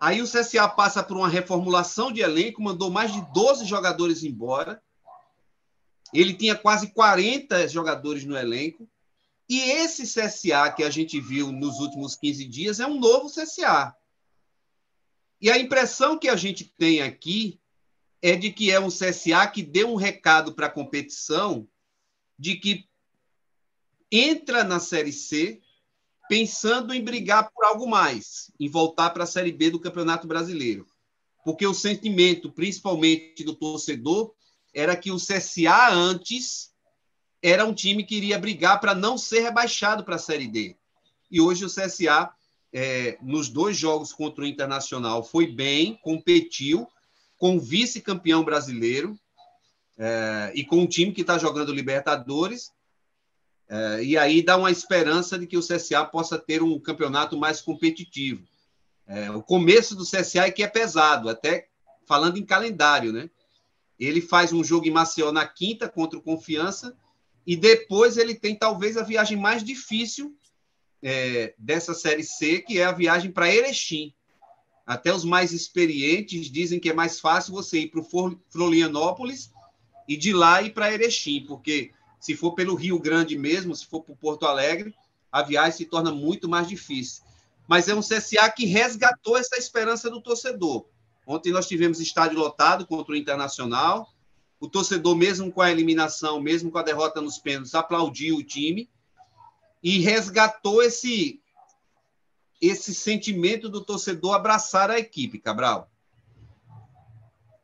Aí 0.00 0.20
o 0.22 0.26
CSA 0.26 0.68
passa 0.68 1.02
por 1.02 1.16
uma 1.16 1.28
reformulação 1.28 2.12
de 2.12 2.20
elenco, 2.20 2.62
mandou 2.62 2.90
mais 2.90 3.12
de 3.12 3.20
12 3.32 3.64
jogadores 3.64 4.22
embora. 4.22 4.82
Ele 6.12 6.34
tinha 6.34 6.54
quase 6.54 6.88
40 6.88 7.68
jogadores 7.68 8.24
no 8.24 8.36
elenco. 8.36 8.88
E 9.48 9.60
esse 9.60 10.02
CSA 10.02 10.72
que 10.72 10.82
a 10.82 10.90
gente 10.90 11.20
viu 11.20 11.52
nos 11.52 11.78
últimos 11.78 12.16
15 12.16 12.44
dias 12.46 12.80
é 12.80 12.86
um 12.86 12.98
novo 12.98 13.28
CSA. 13.28 13.94
E 15.40 15.50
a 15.50 15.58
impressão 15.58 16.18
que 16.18 16.28
a 16.28 16.36
gente 16.36 16.64
tem 16.64 17.02
aqui 17.02 17.60
é 18.26 18.34
de 18.34 18.50
que 18.50 18.72
é 18.72 18.80
um 18.80 18.88
CSA 18.88 19.46
que 19.46 19.62
deu 19.62 19.88
um 19.88 19.94
recado 19.94 20.52
para 20.52 20.66
a 20.66 20.70
competição 20.70 21.68
de 22.36 22.56
que 22.56 22.84
entra 24.10 24.64
na 24.64 24.80
Série 24.80 25.12
C 25.12 25.60
pensando 26.28 26.92
em 26.92 27.04
brigar 27.04 27.48
por 27.52 27.64
algo 27.64 27.86
mais, 27.86 28.50
em 28.58 28.68
voltar 28.68 29.10
para 29.10 29.22
a 29.22 29.28
Série 29.28 29.52
B 29.52 29.70
do 29.70 29.78
Campeonato 29.78 30.26
Brasileiro. 30.26 30.88
Porque 31.44 31.64
o 31.64 31.72
sentimento, 31.72 32.50
principalmente 32.50 33.44
do 33.44 33.54
torcedor, 33.54 34.34
era 34.74 34.96
que 34.96 35.12
o 35.12 35.18
CSA 35.18 35.92
antes 35.92 36.72
era 37.40 37.64
um 37.64 37.72
time 37.72 38.02
que 38.02 38.16
iria 38.16 38.40
brigar 38.40 38.80
para 38.80 38.92
não 38.92 39.16
ser 39.16 39.42
rebaixado 39.42 40.02
para 40.02 40.16
a 40.16 40.18
Série 40.18 40.48
D. 40.48 40.76
E 41.30 41.40
hoje 41.40 41.64
o 41.64 41.68
CSA, 41.68 42.28
é, 42.72 43.18
nos 43.22 43.48
dois 43.48 43.76
jogos 43.76 44.12
contra 44.12 44.42
o 44.42 44.48
Internacional, 44.48 45.22
foi 45.22 45.46
bem, 45.46 45.94
competiu, 46.02 46.88
com 47.36 47.58
vice-campeão 47.58 48.44
brasileiro 48.44 49.18
é, 49.98 50.52
e 50.54 50.64
com 50.64 50.78
um 50.78 50.86
time 50.86 51.12
que 51.12 51.20
está 51.22 51.38
jogando 51.38 51.72
Libertadores. 51.72 52.72
É, 53.68 54.02
e 54.02 54.16
aí 54.16 54.42
dá 54.42 54.56
uma 54.56 54.70
esperança 54.70 55.38
de 55.38 55.46
que 55.46 55.56
o 55.56 55.66
CSA 55.66 56.04
possa 56.04 56.38
ter 56.38 56.62
um 56.62 56.78
campeonato 56.78 57.36
mais 57.36 57.60
competitivo. 57.60 58.46
É, 59.06 59.30
o 59.30 59.42
começo 59.42 59.94
do 59.94 60.04
CSA 60.04 60.46
é 60.46 60.50
que 60.50 60.62
é 60.62 60.68
pesado, 60.68 61.28
até 61.28 61.68
falando 62.06 62.38
em 62.38 62.44
calendário, 62.44 63.12
né? 63.12 63.30
Ele 63.98 64.20
faz 64.20 64.52
um 64.52 64.62
jogo 64.62 64.86
em 64.86 64.90
Maceió 64.90 65.32
na 65.32 65.46
quinta 65.46 65.88
contra 65.88 66.18
o 66.18 66.22
Confiança 66.22 66.96
e 67.46 67.56
depois 67.56 68.16
ele 68.16 68.34
tem 68.34 68.54
talvez 68.54 68.96
a 68.96 69.02
viagem 69.02 69.38
mais 69.38 69.64
difícil 69.64 70.36
é, 71.02 71.54
dessa 71.56 71.94
Série 71.94 72.24
C, 72.24 72.60
que 72.60 72.78
é 72.78 72.84
a 72.84 72.92
viagem 72.92 73.30
para 73.30 73.52
Erechim. 73.52 74.12
Até 74.86 75.12
os 75.12 75.24
mais 75.24 75.52
experientes 75.52 76.48
dizem 76.50 76.78
que 76.78 76.88
é 76.88 76.94
mais 76.94 77.18
fácil 77.18 77.52
você 77.52 77.80
ir 77.80 77.88
para 77.88 78.00
o 78.00 78.38
Florianópolis 78.48 79.52
e 80.08 80.16
de 80.16 80.32
lá 80.32 80.62
ir 80.62 80.72
para 80.72 80.92
Erechim, 80.92 81.44
porque 81.44 81.90
se 82.20 82.36
for 82.36 82.52
pelo 82.52 82.76
Rio 82.76 82.98
Grande 83.00 83.36
mesmo, 83.36 83.74
se 83.74 83.84
for 83.84 84.02
para 84.02 84.14
Porto 84.14 84.46
Alegre, 84.46 84.94
a 85.32 85.42
viagem 85.42 85.72
se 85.72 85.84
torna 85.86 86.12
muito 86.12 86.48
mais 86.48 86.68
difícil. 86.68 87.24
Mas 87.66 87.88
é 87.88 87.94
um 87.94 88.00
CSA 88.00 88.48
que 88.54 88.64
resgatou 88.64 89.36
essa 89.36 89.56
esperança 89.56 90.08
do 90.08 90.20
torcedor. 90.20 90.86
Ontem 91.26 91.52
nós 91.52 91.66
tivemos 91.66 92.00
estádio 92.00 92.38
lotado 92.38 92.86
contra 92.86 93.12
o 93.12 93.16
Internacional. 93.16 94.14
O 94.60 94.68
torcedor, 94.68 95.16
mesmo 95.16 95.50
com 95.50 95.60
a 95.60 95.70
eliminação, 95.70 96.40
mesmo 96.40 96.70
com 96.70 96.78
a 96.78 96.82
derrota 96.82 97.20
nos 97.20 97.38
pênaltis, 97.38 97.74
aplaudiu 97.74 98.36
o 98.36 98.44
time 98.44 98.88
e 99.82 99.98
resgatou 99.98 100.82
esse 100.82 101.40
esse 102.60 102.94
sentimento 102.94 103.68
do 103.68 103.84
torcedor 103.84 104.34
abraçar 104.34 104.90
a 104.90 104.98
equipe, 104.98 105.38
Cabral. 105.38 105.88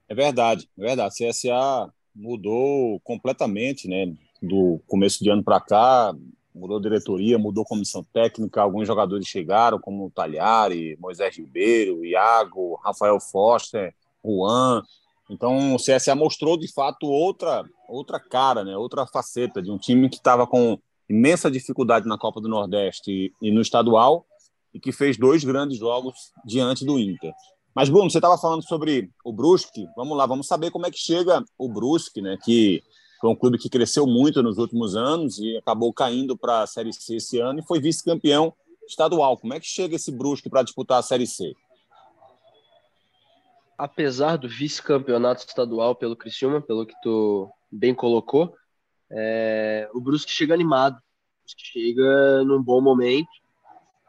É 0.08 0.14
verdade, 0.14 0.68
é 0.78 0.82
verdade. 0.82 1.14
CSA 1.16 1.90
mudou 2.14 3.00
completamente, 3.00 3.88
né? 3.88 4.14
Do 4.42 4.80
começo 4.86 5.22
de 5.22 5.30
ano 5.30 5.42
para 5.42 5.60
cá, 5.60 6.14
mudou 6.54 6.80
diretoria, 6.80 7.38
mudou 7.38 7.64
comissão 7.64 8.04
técnica, 8.12 8.60
alguns 8.60 8.86
jogadores 8.86 9.26
chegaram, 9.26 9.78
como 9.78 10.06
o 10.06 10.10
Talhari, 10.10 10.96
Moisés 11.00 11.36
Ribeiro, 11.36 12.04
Iago, 12.04 12.78
Rafael 12.84 13.18
Foster, 13.20 13.94
Juan. 14.24 14.82
Então 15.30 15.74
o 15.74 15.78
CSA 15.78 16.14
mostrou 16.14 16.58
de 16.58 16.70
fato 16.70 17.06
outra 17.06 17.64
outra 17.88 18.20
cara, 18.20 18.64
né? 18.64 18.76
Outra 18.76 19.06
faceta 19.06 19.62
de 19.62 19.70
um 19.70 19.78
time 19.78 20.08
que 20.08 20.16
estava 20.16 20.46
com 20.46 20.78
imensa 21.08 21.50
dificuldade 21.50 22.06
na 22.06 22.18
Copa 22.18 22.40
do 22.40 22.48
Nordeste 22.48 23.32
e 23.40 23.50
no 23.50 23.60
estadual, 23.60 24.26
e 24.74 24.80
que 24.80 24.92
fez 24.92 25.16
dois 25.16 25.44
grandes 25.44 25.78
jogos 25.78 26.32
diante 26.44 26.84
do 26.84 26.98
Inter. 26.98 27.32
Mas, 27.74 27.88
Bruno, 27.88 28.10
você 28.10 28.18
estava 28.18 28.36
falando 28.36 28.62
sobre 28.66 29.10
o 29.24 29.32
Brusque. 29.32 29.86
Vamos 29.96 30.16
lá, 30.16 30.26
vamos 30.26 30.46
saber 30.46 30.70
como 30.70 30.86
é 30.86 30.90
que 30.90 30.98
chega 30.98 31.42
o 31.56 31.68
Brusque, 31.68 32.20
né? 32.20 32.36
Que 32.44 32.82
foi 33.20 33.30
um 33.30 33.36
clube 33.36 33.56
que 33.56 33.70
cresceu 33.70 34.06
muito 34.06 34.42
nos 34.42 34.58
últimos 34.58 34.94
anos 34.94 35.38
e 35.38 35.56
acabou 35.56 35.92
caindo 35.92 36.36
para 36.36 36.62
a 36.62 36.66
Série 36.66 36.92
C 36.92 37.16
esse 37.16 37.38
ano 37.38 37.60
e 37.60 37.66
foi 37.66 37.80
vice-campeão 37.80 38.52
estadual. 38.86 39.38
Como 39.38 39.54
é 39.54 39.60
que 39.60 39.66
chega 39.66 39.96
esse 39.96 40.12
Brusque 40.12 40.50
para 40.50 40.62
disputar 40.62 40.98
a 40.98 41.02
Série 41.02 41.26
C? 41.26 41.54
Apesar 43.78 44.36
do 44.36 44.48
vice-campeonato 44.48 45.46
estadual 45.46 45.94
pelo 45.94 46.16
Criciúma, 46.16 46.60
pelo 46.60 46.84
que 46.84 46.94
tu 47.02 47.50
bem 47.70 47.94
colocou, 47.94 48.54
é... 49.10 49.88
o 49.94 50.00
Brusque 50.00 50.30
chega 50.30 50.52
animado, 50.52 50.98
chega 51.46 52.44
num 52.44 52.62
bom 52.62 52.80
momento 52.80 53.28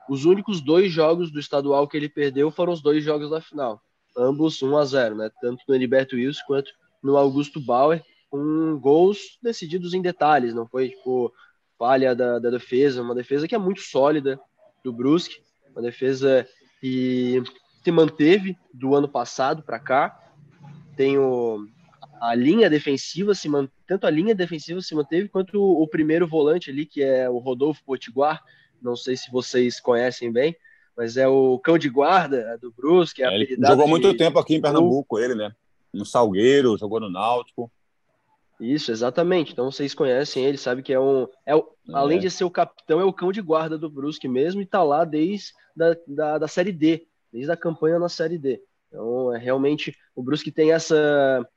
os 0.09 0.25
únicos 0.25 0.61
dois 0.61 0.91
jogos 0.91 1.31
do 1.31 1.39
estadual 1.39 1.87
que 1.87 1.97
ele 1.97 2.09
perdeu 2.09 2.51
foram 2.51 2.73
os 2.73 2.81
dois 2.81 3.03
jogos 3.03 3.29
da 3.29 3.41
final, 3.41 3.81
ambos 4.17 4.61
1 4.61 4.77
a 4.77 4.85
0, 4.85 5.15
né? 5.15 5.31
Tanto 5.41 5.63
no 5.67 5.75
Heriberto 5.75 6.15
Wilson 6.15 6.41
quanto 6.45 6.71
no 7.01 7.17
Augusto 7.17 7.59
Bauer, 7.59 8.03
com 8.29 8.79
gols 8.79 9.37
decididos 9.41 9.93
em 9.93 10.01
detalhes, 10.01 10.53
não 10.53 10.67
foi 10.67 10.89
tipo 10.89 11.31
falha 11.77 12.15
da, 12.15 12.39
da 12.39 12.49
defesa, 12.49 13.01
uma 13.01 13.13
defesa 13.13 13.47
que 13.47 13.55
é 13.55 13.57
muito 13.57 13.81
sólida 13.81 14.39
do 14.83 14.93
Brusque, 14.93 15.41
uma 15.71 15.81
defesa 15.81 16.47
que 16.79 17.43
se 17.83 17.91
manteve 17.91 18.57
do 18.73 18.95
ano 18.95 19.07
passado 19.07 19.63
para 19.63 19.79
cá. 19.79 20.31
Tem 20.95 21.17
o, 21.17 21.67
a 22.21 22.33
linha 22.33 22.69
defensiva 22.69 23.35
se 23.35 23.49
tanto 23.85 24.07
a 24.07 24.09
linha 24.09 24.33
defensiva 24.33 24.81
se 24.81 24.95
manteve 24.95 25.27
quanto 25.27 25.59
o, 25.59 25.83
o 25.83 25.87
primeiro 25.87 26.27
volante 26.27 26.69
ali 26.69 26.85
que 26.85 27.03
é 27.03 27.29
o 27.29 27.37
Rodolfo 27.37 27.83
Potiguar, 27.83 28.41
não 28.83 28.95
sei 28.95 29.15
se 29.15 29.31
vocês 29.31 29.79
conhecem 29.79 30.31
bem, 30.31 30.55
mas 30.95 31.17
é 31.17 31.27
o 31.27 31.57
cão 31.59 31.77
de 31.77 31.89
guarda 31.89 32.57
do 32.61 32.71
Brusque. 32.71 33.23
É, 33.23 33.27
é 33.27 33.35
ele 33.35 33.57
jogou 33.59 33.87
muito 33.87 34.15
tempo 34.15 34.37
aqui 34.37 34.55
em 34.55 34.61
Pernambuco, 34.61 35.17
ele, 35.17 35.35
né? 35.35 35.53
No 35.91 36.05
Salgueiro, 36.05 36.77
jogou 36.77 36.99
no 36.99 37.09
Náutico. 37.09 37.71
Isso, 38.59 38.91
exatamente. 38.91 39.51
Então 39.51 39.71
vocês 39.71 39.93
conhecem 39.93 40.45
ele, 40.45 40.57
sabe 40.57 40.83
que 40.83 40.93
é 40.93 40.99
um. 40.99 41.27
É, 41.45 41.55
é. 41.55 41.63
Além 41.91 42.19
de 42.19 42.29
ser 42.29 42.43
o 42.43 42.51
capitão, 42.51 42.99
é 42.99 43.03
o 43.03 43.13
cão 43.13 43.31
de 43.31 43.41
guarda 43.41 43.77
do 43.77 43.89
Brusque 43.89 44.27
mesmo 44.27 44.61
e 44.61 44.65
tá 44.65 44.83
lá 44.83 45.03
desde 45.03 45.53
da, 45.75 45.95
da, 46.07 46.37
da 46.39 46.47
Série 46.47 46.71
D, 46.71 47.07
desde 47.31 47.51
a 47.51 47.57
campanha 47.57 47.99
na 47.99 48.09
Série 48.09 48.37
D. 48.37 48.61
Então, 48.87 49.33
é 49.33 49.39
realmente 49.39 49.95
o 50.15 50.21
Brusque 50.21 50.51
tem 50.51 50.71
essa, 50.71 51.47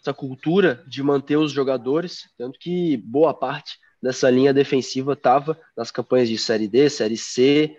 essa 0.00 0.14
cultura 0.14 0.82
de 0.88 1.02
manter 1.02 1.36
os 1.36 1.52
jogadores, 1.52 2.28
tanto 2.38 2.58
que 2.58 2.96
boa 2.96 3.34
parte 3.34 3.78
dessa 4.02 4.30
linha 4.30 4.52
defensiva 4.52 5.12
estava 5.12 5.58
nas 5.76 5.90
campanhas 5.90 6.28
de 6.28 6.38
Série 6.38 6.68
D, 6.68 6.88
Série 6.88 7.16
C, 7.16 7.76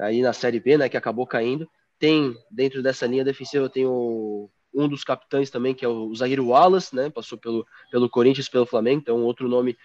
aí 0.00 0.22
na 0.22 0.32
Série 0.32 0.60
B, 0.60 0.78
né, 0.78 0.88
que 0.88 0.96
acabou 0.96 1.26
caindo. 1.26 1.68
Tem, 1.98 2.36
dentro 2.50 2.82
dessa 2.82 3.06
linha 3.06 3.24
defensiva, 3.24 3.68
tem 3.68 3.86
o, 3.86 4.50
um 4.74 4.88
dos 4.88 5.04
capitães 5.04 5.50
também, 5.50 5.74
que 5.74 5.84
é 5.84 5.88
o 5.88 6.14
zagueiro 6.14 6.48
Wallace, 6.48 6.94
né, 6.94 7.10
passou 7.10 7.38
pelo, 7.38 7.66
pelo 7.90 8.10
Corinthians, 8.10 8.48
pelo 8.48 8.66
Flamengo, 8.66 9.00
então 9.00 9.22
outro 9.22 9.48
nome 9.48 9.76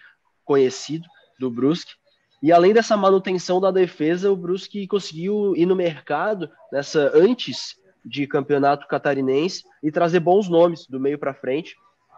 conhecido 0.44 1.06
do 1.38 1.50
Brusque. 1.50 1.94
E 2.42 2.52
além 2.52 2.72
dessa 2.72 2.96
manutenção 2.96 3.60
da 3.60 3.70
defesa, 3.70 4.32
o 4.32 4.36
Brusque 4.36 4.86
conseguiu 4.86 5.54
ir 5.56 5.66
no 5.66 5.76
mercado 5.76 6.50
nessa 6.72 7.10
antes 7.14 7.78
de 8.04 8.26
campeonato 8.26 8.88
catarinense 8.88 9.62
e 9.82 9.92
trazer 9.92 10.20
bons 10.20 10.48
nomes 10.48 10.86
do 10.86 10.98
meio 10.98 11.18
para 11.18 11.34
frente. 11.34 11.76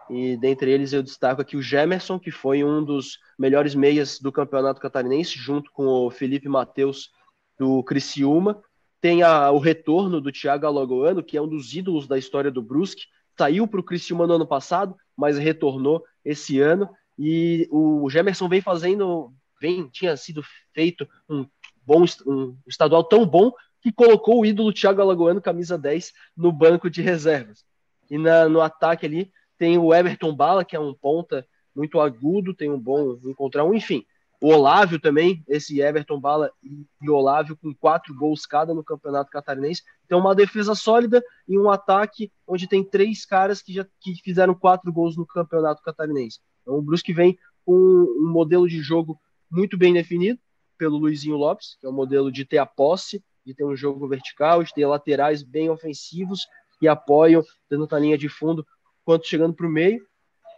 E 0.09 0.37
dentre 0.37 0.71
eles 0.71 0.93
eu 0.93 1.01
destaco 1.01 1.41
aqui 1.41 1.55
o 1.55 1.61
Gemerson, 1.61 2.19
que 2.19 2.31
foi 2.31 2.63
um 2.63 2.83
dos 2.83 3.19
melhores 3.37 3.73
meias 3.73 4.19
do 4.19 4.31
Campeonato 4.31 4.81
Catarinense, 4.81 5.37
junto 5.37 5.71
com 5.71 5.85
o 5.85 6.11
Felipe 6.11 6.49
Matheus 6.49 7.11
do 7.57 7.83
Criciúma. 7.83 8.61
Tem 8.99 9.23
a, 9.23 9.51
o 9.51 9.59
retorno 9.59 10.21
do 10.21 10.31
Thiago 10.31 10.65
Alagoano, 10.65 11.23
que 11.23 11.37
é 11.37 11.41
um 11.41 11.47
dos 11.47 11.73
ídolos 11.73 12.07
da 12.07 12.17
história 12.17 12.51
do 12.51 12.61
Brusque. 12.61 13.03
Saiu 13.37 13.67
para 13.67 13.79
o 13.79 13.83
Criciúma 13.83 14.27
no 14.27 14.33
ano 14.33 14.47
passado, 14.47 14.95
mas 15.15 15.37
retornou 15.37 16.03
esse 16.23 16.59
ano. 16.59 16.89
E 17.17 17.67
o 17.71 18.09
Gemerson 18.09 18.47
vem 18.47 18.61
fazendo, 18.61 19.33
vem, 19.59 19.87
tinha 19.89 20.15
sido 20.17 20.43
feito 20.73 21.07
um 21.29 21.45
bom 21.85 22.05
um 22.25 22.57
estadual 22.67 23.03
tão 23.03 23.25
bom 23.25 23.51
que 23.81 23.91
colocou 23.91 24.39
o 24.39 24.45
ídolo 24.45 24.71
Thiago 24.71 25.01
Alagoano, 25.01 25.41
camisa 25.41 25.77
10, 25.77 26.13
no 26.37 26.51
banco 26.51 26.89
de 26.89 27.01
reservas. 27.01 27.65
E 28.09 28.17
na, 28.17 28.47
no 28.47 28.61
ataque 28.61 29.05
ali, 29.05 29.31
tem 29.57 29.77
o 29.77 29.93
Everton 29.93 30.35
Bala, 30.35 30.65
que 30.65 30.75
é 30.75 30.79
um 30.79 30.93
ponta 30.93 31.45
muito 31.75 31.99
agudo, 31.99 32.53
tem 32.53 32.71
um 32.71 32.79
bom 32.79 33.17
encontrar 33.25 33.63
um, 33.63 33.73
enfim. 33.73 34.05
O 34.41 34.49
Olávio 34.49 34.99
também, 34.99 35.41
esse 35.47 35.79
Everton 35.79 36.19
Bala 36.19 36.51
e 36.61 37.09
Olávio 37.09 37.55
com 37.55 37.73
quatro 37.73 38.13
gols 38.13 38.45
cada 38.45 38.73
no 38.73 38.83
Campeonato 38.83 39.31
Catarinense. 39.31 39.83
Então, 40.05 40.19
uma 40.19 40.35
defesa 40.35 40.75
sólida 40.75 41.23
e 41.47 41.57
um 41.57 41.69
ataque 41.69 42.29
onde 42.45 42.67
tem 42.67 42.83
três 42.83 43.25
caras 43.25 43.61
que 43.61 43.73
já 43.73 43.85
que 44.01 44.15
fizeram 44.21 44.53
quatro 44.53 44.91
gols 44.91 45.15
no 45.15 45.25
Campeonato 45.25 45.81
Catarinense. 45.81 46.39
Então, 46.61 46.77
o 46.77 46.81
Brusque 46.81 47.13
vem 47.13 47.37
com 47.65 47.73
um 47.73 48.29
modelo 48.29 48.67
de 48.67 48.81
jogo 48.81 49.17
muito 49.49 49.77
bem 49.77 49.93
definido 49.93 50.39
pelo 50.77 50.97
Luizinho 50.97 51.37
Lopes, 51.37 51.77
que 51.79 51.85
é 51.85 51.89
o 51.89 51.93
um 51.93 51.95
modelo 51.95 52.29
de 52.29 52.43
ter 52.43 52.57
a 52.57 52.65
posse, 52.65 53.23
de 53.45 53.53
ter 53.53 53.63
um 53.63 53.75
jogo 53.75 54.07
vertical, 54.09 54.61
de 54.61 54.73
ter 54.73 54.85
laterais 54.85 55.41
bem 55.41 55.69
ofensivos 55.69 56.41
que 56.79 56.87
apoiam, 56.87 57.41
tanto 57.69 57.89
na 57.89 57.99
linha 57.99 58.17
de 58.17 58.27
fundo 58.27 58.65
quanto 59.05 59.27
chegando 59.27 59.53
para 59.53 59.67
o 59.67 59.69
meio, 59.69 60.05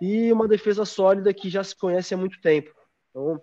e 0.01 0.31
uma 0.31 0.47
defesa 0.47 0.85
sólida 0.85 1.33
que 1.33 1.49
já 1.49 1.63
se 1.63 1.75
conhece 1.75 2.13
há 2.13 2.17
muito 2.17 2.39
tempo. 2.41 2.73
Então, 3.09 3.41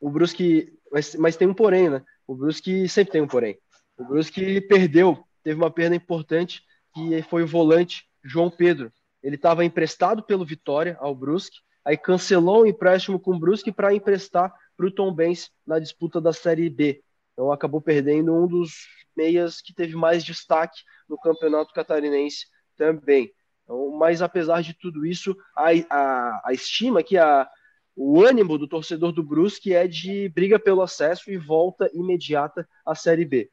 o 0.00 0.10
Brusque, 0.10 0.78
mas, 0.90 1.14
mas 1.14 1.36
tem 1.36 1.46
um 1.46 1.54
porém, 1.54 1.90
né? 1.90 2.02
O 2.26 2.34
Brusque 2.34 2.88
sempre 2.88 3.12
tem 3.12 3.20
um 3.20 3.28
porém. 3.28 3.58
O 3.96 4.04
Brusque 4.04 4.60
perdeu, 4.62 5.22
teve 5.42 5.60
uma 5.60 5.70
perda 5.70 5.94
importante, 5.94 6.62
que 6.94 7.22
foi 7.22 7.42
o 7.42 7.46
volante 7.46 8.08
João 8.24 8.50
Pedro. 8.50 8.92
Ele 9.22 9.36
estava 9.36 9.64
emprestado 9.64 10.22
pelo 10.22 10.44
Vitória 10.44 10.96
ao 11.00 11.14
Brusque, 11.14 11.58
aí 11.84 11.96
cancelou 11.96 12.62
o 12.62 12.66
empréstimo 12.66 13.20
com 13.20 13.34
o 13.34 13.38
Brusque 13.38 13.70
para 13.70 13.94
emprestar 13.94 14.52
para 14.76 14.86
o 14.86 14.90
Tom 14.90 15.12
Benz 15.12 15.50
na 15.66 15.78
disputa 15.78 16.20
da 16.20 16.32
Série 16.32 16.70
B. 16.70 17.02
Então 17.32 17.52
acabou 17.52 17.80
perdendo 17.80 18.34
um 18.34 18.46
dos 18.46 18.86
meias 19.16 19.60
que 19.60 19.74
teve 19.74 19.94
mais 19.94 20.24
destaque 20.24 20.80
no 21.08 21.18
Campeonato 21.18 21.72
Catarinense 21.74 22.46
também. 22.76 23.30
Então, 23.70 23.92
mas 23.92 24.20
apesar 24.20 24.62
de 24.62 24.74
tudo 24.74 25.06
isso, 25.06 25.36
a, 25.56 25.68
a, 25.88 26.42
a 26.46 26.52
estima 26.52 27.04
que 27.04 27.16
a, 27.16 27.48
o 27.94 28.20
ânimo 28.20 28.58
do 28.58 28.66
torcedor 28.66 29.12
do 29.12 29.22
Brusque 29.22 29.72
é 29.72 29.86
de 29.86 30.28
briga 30.30 30.58
pelo 30.58 30.82
acesso 30.82 31.30
e 31.30 31.36
volta 31.36 31.88
imediata 31.94 32.68
à 32.84 32.96
Série 32.96 33.24
B. 33.24 33.48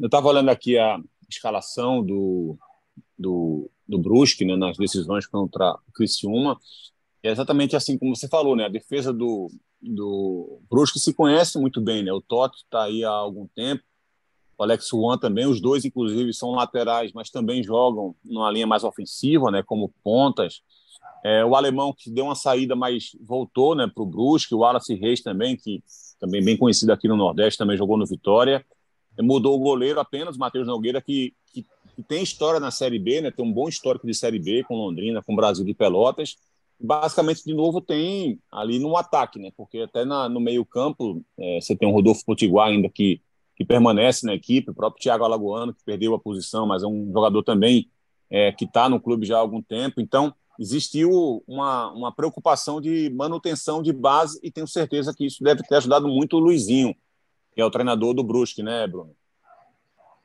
Eu 0.00 0.06
estava 0.06 0.26
olhando 0.26 0.48
aqui 0.48 0.76
a 0.76 1.00
escalação 1.30 2.04
do, 2.04 2.58
do, 3.16 3.70
do 3.86 3.96
Brusque 3.96 4.44
né, 4.44 4.56
nas 4.56 4.76
decisões 4.76 5.24
contra 5.24 5.72
o 5.88 5.92
Criciúma. 5.94 6.58
É 7.22 7.30
exatamente 7.30 7.76
assim 7.76 7.96
como 7.96 8.16
você 8.16 8.26
falou, 8.26 8.56
né? 8.56 8.64
A 8.64 8.68
defesa 8.68 9.12
do, 9.12 9.48
do 9.80 10.60
Brusque 10.68 10.98
se 10.98 11.14
conhece 11.14 11.60
muito 11.60 11.80
bem, 11.80 12.02
né? 12.02 12.12
O 12.12 12.20
Totti 12.20 12.64
está 12.64 12.82
aí 12.84 13.04
há 13.04 13.10
algum 13.10 13.46
tempo, 13.46 13.84
Alex 14.62 14.88
Juan 14.88 15.18
também, 15.18 15.46
os 15.46 15.60
dois, 15.60 15.84
inclusive, 15.84 16.32
são 16.32 16.50
laterais, 16.50 17.12
mas 17.12 17.30
também 17.30 17.62
jogam 17.62 18.14
numa 18.24 18.50
linha 18.50 18.66
mais 18.66 18.84
ofensiva, 18.84 19.50
né, 19.50 19.62
como 19.62 19.92
pontas. 20.02 20.62
É, 21.24 21.44
o 21.44 21.54
alemão 21.54 21.94
que 21.96 22.10
deu 22.10 22.24
uma 22.24 22.34
saída, 22.34 22.74
mas 22.74 23.16
voltou 23.20 23.74
né, 23.74 23.90
para 23.92 24.02
o 24.02 24.06
Brusque, 24.06 24.54
o 24.54 24.58
Wallace 24.58 24.94
Reis 24.94 25.22
também, 25.22 25.56
que 25.56 25.82
também 26.20 26.44
bem 26.44 26.56
conhecido 26.56 26.92
aqui 26.92 27.08
no 27.08 27.16
Nordeste, 27.16 27.58
também 27.58 27.76
jogou 27.76 27.96
no 27.96 28.06
Vitória. 28.06 28.64
Mudou 29.20 29.56
o 29.56 29.62
goleiro 29.62 30.00
apenas, 30.00 30.36
Matheus 30.36 30.66
Nogueira, 30.66 31.00
que, 31.00 31.34
que, 31.52 31.62
que, 31.96 32.02
tem 32.02 32.22
história 32.22 32.58
na 32.58 32.70
Série 32.70 32.98
B, 32.98 33.20
né, 33.20 33.30
tem 33.30 33.44
um 33.44 33.52
bom 33.52 33.68
histórico 33.68 34.06
de 34.06 34.14
Série 34.14 34.38
B 34.38 34.64
com 34.64 34.76
Londrina, 34.76 35.22
com 35.22 35.36
Brasil 35.36 35.64
de 35.64 35.74
Pelotas. 35.74 36.36
Basicamente, 36.80 37.44
de 37.44 37.54
novo, 37.54 37.80
tem 37.80 38.40
ali 38.50 38.80
no 38.80 38.96
ataque, 38.96 39.38
né, 39.38 39.52
porque 39.56 39.78
até 39.78 40.04
na, 40.04 40.28
no 40.28 40.40
meio-campo 40.40 41.22
é, 41.38 41.60
você 41.60 41.76
tem 41.76 41.88
o 41.88 41.92
Rodolfo 41.92 42.24
Potiguar 42.24 42.68
ainda 42.68 42.88
que 42.88 43.20
que 43.62 43.66
permanece 43.66 44.26
na 44.26 44.34
equipe, 44.34 44.70
o 44.70 44.74
próprio 44.74 45.00
Thiago 45.00 45.24
Alagoano, 45.24 45.72
que 45.72 45.84
perdeu 45.84 46.14
a 46.14 46.18
posição, 46.18 46.66
mas 46.66 46.82
é 46.82 46.86
um 46.86 47.10
jogador 47.12 47.44
também 47.44 47.88
é, 48.28 48.50
que 48.50 48.64
está 48.64 48.88
no 48.88 49.00
clube 49.00 49.24
já 49.24 49.36
há 49.36 49.40
algum 49.40 49.62
tempo. 49.62 50.00
Então, 50.00 50.34
existiu 50.58 51.42
uma, 51.46 51.92
uma 51.92 52.12
preocupação 52.12 52.80
de 52.80 53.08
manutenção 53.10 53.80
de 53.80 53.92
base 53.92 54.40
e 54.42 54.50
tenho 54.50 54.66
certeza 54.66 55.14
que 55.16 55.24
isso 55.24 55.44
deve 55.44 55.62
ter 55.62 55.76
ajudado 55.76 56.08
muito 56.08 56.36
o 56.36 56.40
Luizinho, 56.40 56.94
que 57.54 57.60
é 57.60 57.64
o 57.64 57.70
treinador 57.70 58.14
do 58.14 58.24
Brusque, 58.24 58.62
né, 58.62 58.86
Bruno? 58.86 59.14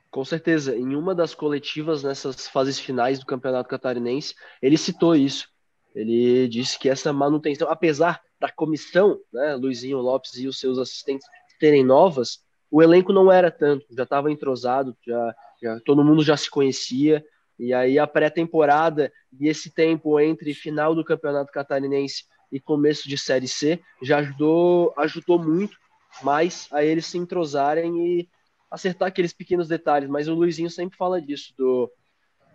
Com 0.09 0.25
certeza. 0.25 0.75
Em 0.75 0.95
uma 0.95 1.13
das 1.13 1.35
coletivas 1.35 2.01
nessas 2.01 2.47
fases 2.47 2.79
finais 2.79 3.19
do 3.19 3.25
Campeonato 3.25 3.69
Catarinense, 3.69 4.33
ele 4.61 4.77
citou 4.77 5.15
isso. 5.15 5.47
Ele 5.93 6.47
disse 6.47 6.79
que 6.79 6.89
essa 6.89 7.13
manutenção, 7.13 7.69
apesar 7.69 8.19
da 8.39 8.51
comissão, 8.51 9.19
né, 9.31 9.55
Luizinho 9.55 9.99
Lopes 9.99 10.35
e 10.35 10.47
os 10.47 10.59
seus 10.59 10.79
assistentes 10.79 11.27
terem 11.59 11.83
novas, 11.83 12.46
o 12.69 12.81
elenco 12.81 13.13
não 13.13 13.31
era 13.31 13.49
tanto, 13.49 13.85
já 13.91 14.03
estava 14.03 14.31
entrosado, 14.31 14.95
já, 15.05 15.35
já 15.61 15.79
todo 15.85 16.03
mundo 16.03 16.23
já 16.23 16.35
se 16.35 16.49
conhecia, 16.49 17.23
e 17.57 17.73
aí 17.73 17.97
a 17.97 18.05
pré-temporada 18.05 19.11
e 19.39 19.47
esse 19.47 19.71
tempo 19.71 20.19
entre 20.19 20.53
final 20.53 20.93
do 20.93 21.03
Campeonato 21.03 21.51
Catarinense 21.51 22.25
e 22.51 22.59
começo 22.59 23.09
de 23.09 23.17
Série 23.17 23.47
C 23.47 23.79
já 24.01 24.19
ajudou, 24.19 24.93
ajudou 24.97 25.39
muito 25.39 25.77
mais 26.21 26.67
a 26.71 26.83
eles 26.83 27.05
se 27.05 27.17
entrosarem 27.17 28.19
e 28.19 28.29
acertar 28.69 29.07
aqueles 29.07 29.33
pequenos 29.33 29.67
detalhes. 29.67 30.09
Mas 30.09 30.27
o 30.27 30.33
Luizinho 30.33 30.69
sempre 30.69 30.97
fala 30.97 31.21
disso, 31.21 31.53
do, 31.57 31.91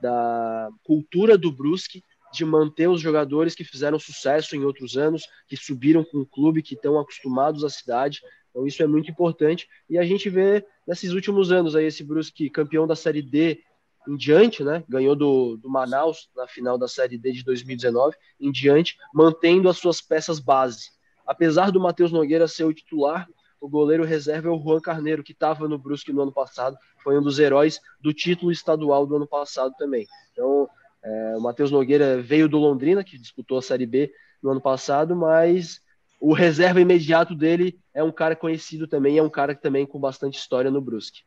da 0.01 0.69
cultura 0.85 1.37
do 1.37 1.51
Brusque, 1.51 2.03
de 2.33 2.45
manter 2.45 2.89
os 2.89 3.01
jogadores 3.01 3.55
que 3.55 3.65
fizeram 3.65 3.99
sucesso 3.99 4.57
em 4.57 4.65
outros 4.65 4.97
anos, 4.97 5.25
que 5.47 5.57
subiram 5.57 6.03
com 6.03 6.19
o 6.19 6.27
clube, 6.27 6.63
que 6.63 6.75
estão 6.75 6.99
acostumados 6.99 7.63
à 7.65 7.69
cidade. 7.69 8.21
Então 8.53 8.67
isso 8.67 8.83
é 8.83 8.87
muito 8.87 9.11
importante. 9.11 9.67
E 9.89 9.99
a 9.99 10.05
gente 10.05 10.29
vê 10.29 10.65
nesses 10.87 11.13
últimos 11.13 11.51
anos 11.51 11.75
aí 11.75 11.87
esse 11.87 12.05
Brusque 12.05 12.51
campeão 12.51 12.87
da 12.87 12.95
Série 12.95 13.23
D 13.23 13.63
em 14.07 14.17
diante, 14.17 14.63
né? 14.63 14.85
Ganhou 14.89 15.17
do, 15.17 15.57
do 15.57 15.71
Manaus 15.71 16.31
na 16.37 16.47
final 16.47 16.77
da 16.77 16.87
Série 16.87 17.17
D 17.17 17.33
de 17.33 17.45
2019 17.45 18.17
em 18.39 18.53
diante, 18.53 18.97
mantendo 19.15 19.69
as 19.69 19.79
suas 19.79 20.01
peças 20.01 20.39
base. 20.39 20.91
Apesar 21.27 21.71
do 21.71 21.81
Matheus 21.81 22.13
Nogueira 22.13 22.47
ser 22.47 22.65
o 22.65 22.75
titular, 22.75 23.27
o 23.61 23.69
goleiro 23.69 24.05
reserva 24.05 24.49
é 24.49 24.51
o 24.51 24.59
Juan 24.59 24.81
Carneiro, 24.81 25.23
que 25.23 25.33
estava 25.33 25.69
no 25.69 25.79
Brusque 25.79 26.13
no 26.13 26.23
ano 26.23 26.33
passado, 26.33 26.77
foi 27.03 27.17
um 27.17 27.23
dos 27.23 27.39
heróis 27.39 27.81
do 28.01 28.13
título 28.13 28.51
estadual 28.51 29.07
do 29.07 29.17
ano 29.17 29.27
passado 29.27 29.73
também. 29.79 30.07
Então, 30.33 30.69
é, 31.03 31.37
o 31.37 31.41
Matheus 31.41 31.71
Nogueira 31.71 32.21
veio 32.21 32.49
do 32.49 32.59
Londrina, 32.59 33.05
que 33.05 33.17
disputou 33.17 33.59
a 33.59 33.63
Série 33.63 33.87
B 33.87 34.13
no 34.43 34.51
ano 34.51 34.61
passado, 34.61 35.15
mas 35.15 35.81
o 36.23 36.33
reserva 36.33 36.81
imediato 36.81 37.35
dele 37.35 37.81
é 37.93 38.03
um 38.03 38.13
cara 38.13 38.37
conhecido 38.37 38.87
também, 38.87 39.19
é 39.19 39.23
um 39.23 39.29
cara 39.29 39.57
que 39.57 39.61
também 39.61 39.85
com 39.85 39.99
bastante 39.99 40.39
história 40.39 40.71
no 40.71 40.81
Brusque. 40.81 41.23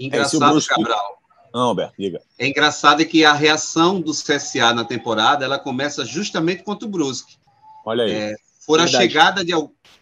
Engraçado, 0.00 0.44
é, 0.44 0.50
Brusque... 0.50 0.74
Cabral. 0.74 1.22
Não, 1.54 1.68
Alberto, 1.68 1.94
diga. 1.96 2.20
É 2.36 2.48
engraçado 2.48 3.06
que 3.06 3.24
a 3.24 3.32
reação 3.32 4.00
do 4.00 4.10
CSA 4.10 4.74
na 4.74 4.84
temporada 4.84 5.44
ela 5.44 5.60
começa 5.60 6.04
justamente 6.04 6.64
contra 6.64 6.88
o 6.88 6.90
Brusque. 6.90 7.36
Olha 7.84 8.04
aí. 8.04 8.10
É, 8.10 8.34
a 8.78 8.86
chegada, 8.86 9.44
de, 9.44 9.52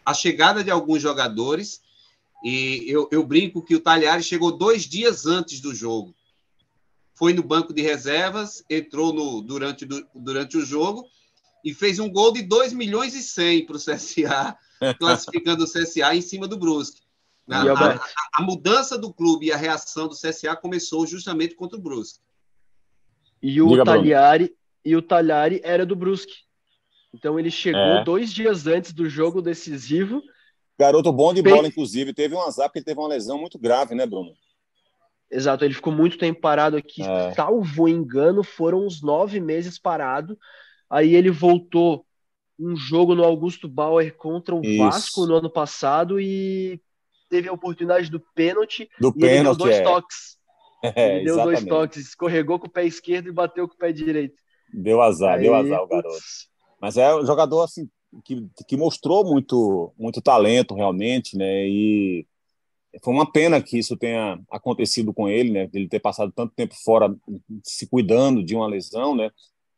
a 0.04 0.14
chegada 0.14 0.64
de 0.64 0.70
alguns 0.70 1.02
jogadores, 1.02 1.82
e 2.42 2.84
eu, 2.88 3.08
eu 3.12 3.22
brinco 3.26 3.62
que 3.62 3.74
o 3.74 3.80
Talhares 3.80 4.24
chegou 4.24 4.56
dois 4.56 4.84
dias 4.84 5.26
antes 5.26 5.60
do 5.60 5.74
jogo. 5.74 6.14
Foi 7.14 7.34
no 7.34 7.42
banco 7.42 7.74
de 7.74 7.82
reservas, 7.82 8.64
entrou 8.70 9.12
no, 9.12 9.42
durante, 9.42 9.86
durante 10.14 10.56
o 10.56 10.64
jogo 10.64 11.06
e 11.64 11.74
fez 11.74 11.98
um 11.98 12.10
gol 12.10 12.32
de 12.32 12.42
2 12.42 12.72
milhões 12.72 13.14
e 13.14 13.22
100 13.22 13.66
para 13.66 13.76
o 13.76 13.78
CSA, 13.78 14.56
classificando 14.98 15.64
o 15.64 15.66
CSA 15.66 16.14
em 16.14 16.22
cima 16.22 16.46
do 16.46 16.58
Brusque. 16.58 17.02
A, 17.50 17.62
a, 17.62 18.00
a, 18.34 18.42
mudança 18.42 18.98
do 18.98 19.12
clube 19.12 19.46
e 19.46 19.52
a 19.52 19.56
reação 19.56 20.06
do 20.06 20.14
CSA 20.14 20.54
começou 20.54 21.06
justamente 21.06 21.54
contra 21.54 21.78
o 21.78 21.80
Brusque. 21.80 22.20
E 23.42 23.62
o 23.62 23.68
Diga, 23.68 23.84
Talhari 23.84 24.54
e 24.84 24.94
o 24.94 25.00
Talhari 25.00 25.60
era 25.64 25.86
do 25.86 25.96
Brusque. 25.96 26.34
Então 27.14 27.38
ele 27.38 27.50
chegou 27.50 27.80
é. 27.80 28.04
dois 28.04 28.32
dias 28.32 28.66
antes 28.66 28.92
do 28.92 29.08
jogo 29.08 29.40
decisivo. 29.40 30.22
Garoto 30.78 31.10
bom 31.10 31.32
de 31.32 31.42
bola, 31.42 31.66
inclusive. 31.66 32.12
Teve 32.12 32.34
um 32.34 32.42
azar 32.42 32.68
porque 32.68 32.80
ele 32.80 32.84
teve 32.84 33.00
uma 33.00 33.08
lesão 33.08 33.38
muito 33.38 33.58
grave, 33.58 33.94
né, 33.94 34.06
Bruno? 34.06 34.32
Exato, 35.30 35.64
ele 35.64 35.74
ficou 35.74 35.92
muito 35.92 36.16
tempo 36.16 36.40
parado 36.40 36.76
aqui. 36.76 37.02
É. 37.02 37.32
Salvo 37.34 37.88
engano, 37.88 38.42
foram 38.42 38.86
uns 38.86 39.02
nove 39.02 39.40
meses 39.40 39.78
parado. 39.78 40.38
Aí 40.90 41.14
ele 41.14 41.30
voltou 41.30 42.04
um 42.58 42.74
jogo 42.74 43.14
no 43.14 43.24
Augusto 43.24 43.68
Bauer 43.68 44.16
contra 44.16 44.54
o 44.54 44.62
Isso. 44.64 44.78
Vasco 44.78 45.26
no 45.26 45.36
ano 45.36 45.50
passado 45.50 46.20
e 46.20 46.80
teve 47.28 47.48
a 47.48 47.52
oportunidade 47.52 48.10
do 48.10 48.20
pênalti. 48.34 48.88
Do 49.00 49.12
e 49.16 49.20
pênalti, 49.20 49.58
deu 49.58 49.66
dois 49.66 49.76
é. 49.76 49.82
toques. 49.82 50.38
É, 50.80 51.16
ele 51.16 51.24
deu 51.24 51.34
exatamente. 51.34 51.64
dois 51.64 51.68
toques, 51.68 52.06
escorregou 52.06 52.56
com 52.56 52.68
o 52.68 52.70
pé 52.70 52.86
esquerdo 52.86 53.28
e 53.28 53.32
bateu 53.32 53.66
com 53.66 53.74
o 53.74 53.76
pé 53.76 53.90
direito. 53.90 54.40
Deu 54.72 55.02
azar, 55.02 55.34
Aí, 55.34 55.42
deu 55.42 55.52
azar 55.52 55.82
o 55.82 55.88
garoto. 55.88 56.16
Mas 56.80 56.96
é 56.96 57.12
um 57.16 57.26
jogador 57.26 57.62
assim 57.62 57.90
que, 58.24 58.46
que 58.66 58.76
mostrou 58.76 59.24
muito, 59.24 59.92
muito 59.98 60.22
talento 60.22 60.76
realmente, 60.76 61.36
né? 61.36 61.66
E 61.66 62.24
foi 63.02 63.12
uma 63.12 63.30
pena 63.30 63.60
que 63.60 63.78
isso 63.78 63.96
tenha 63.96 64.40
acontecido 64.50 65.12
com 65.12 65.28
ele, 65.28 65.50
né? 65.50 65.68
Ele 65.74 65.88
ter 65.88 65.98
passado 65.98 66.32
tanto 66.34 66.54
tempo 66.54 66.74
fora 66.84 67.14
se 67.64 67.88
cuidando 67.88 68.42
de 68.42 68.54
uma 68.54 68.68
lesão, 68.68 69.16
né? 69.16 69.30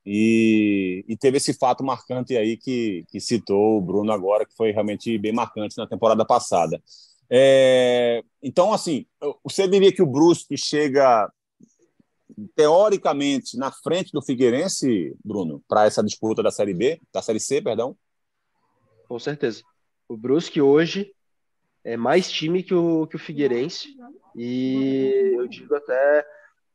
E, 0.05 1.05
e 1.07 1.16
teve 1.16 1.36
esse 1.36 1.53
fato 1.53 1.84
marcante 1.84 2.36
aí 2.36 2.57
que, 2.57 3.05
que 3.09 3.20
citou 3.20 3.78
o 3.78 3.80
Bruno 3.80 4.12
agora, 4.12 4.46
que 4.46 4.57
foi 4.57 4.70
realmente 4.72 5.16
bem 5.18 5.32
marcante 5.32 5.76
na 5.76 5.86
temporada 5.86 6.24
passada. 6.24 6.82
É, 7.28 8.22
então, 8.42 8.72
assim, 8.72 9.07
você 9.44 9.68
diria 9.68 9.92
que 9.92 10.03
o 10.03 10.07
Brusque 10.07 10.57
chega 10.57 11.30
teoricamente 12.57 13.57
na 13.57 13.70
frente 13.70 14.12
do 14.12 14.22
Figueirense, 14.22 15.14
Bruno, 15.24 15.62
para 15.68 15.84
essa 15.84 16.03
disputa 16.03 16.42
da 16.42 16.51
Série 16.51 16.74
B, 16.74 17.01
da 17.12 17.22
Série 17.22 17.40
C, 17.40 17.61
perdão? 17.61 17.96
Com 19.07 19.18
certeza. 19.18 19.62
O 20.09 20.16
Brusque 20.16 20.61
hoje 20.61 21.14
é 21.84 21.96
mais 21.96 22.30
time 22.30 22.62
que 22.62 22.74
o, 22.74 23.07
que 23.07 23.16
o 23.16 23.18
Figueirense 23.18 23.88
e 24.36 25.34
eu 25.36 25.46
digo 25.46 25.74
até 25.74 26.24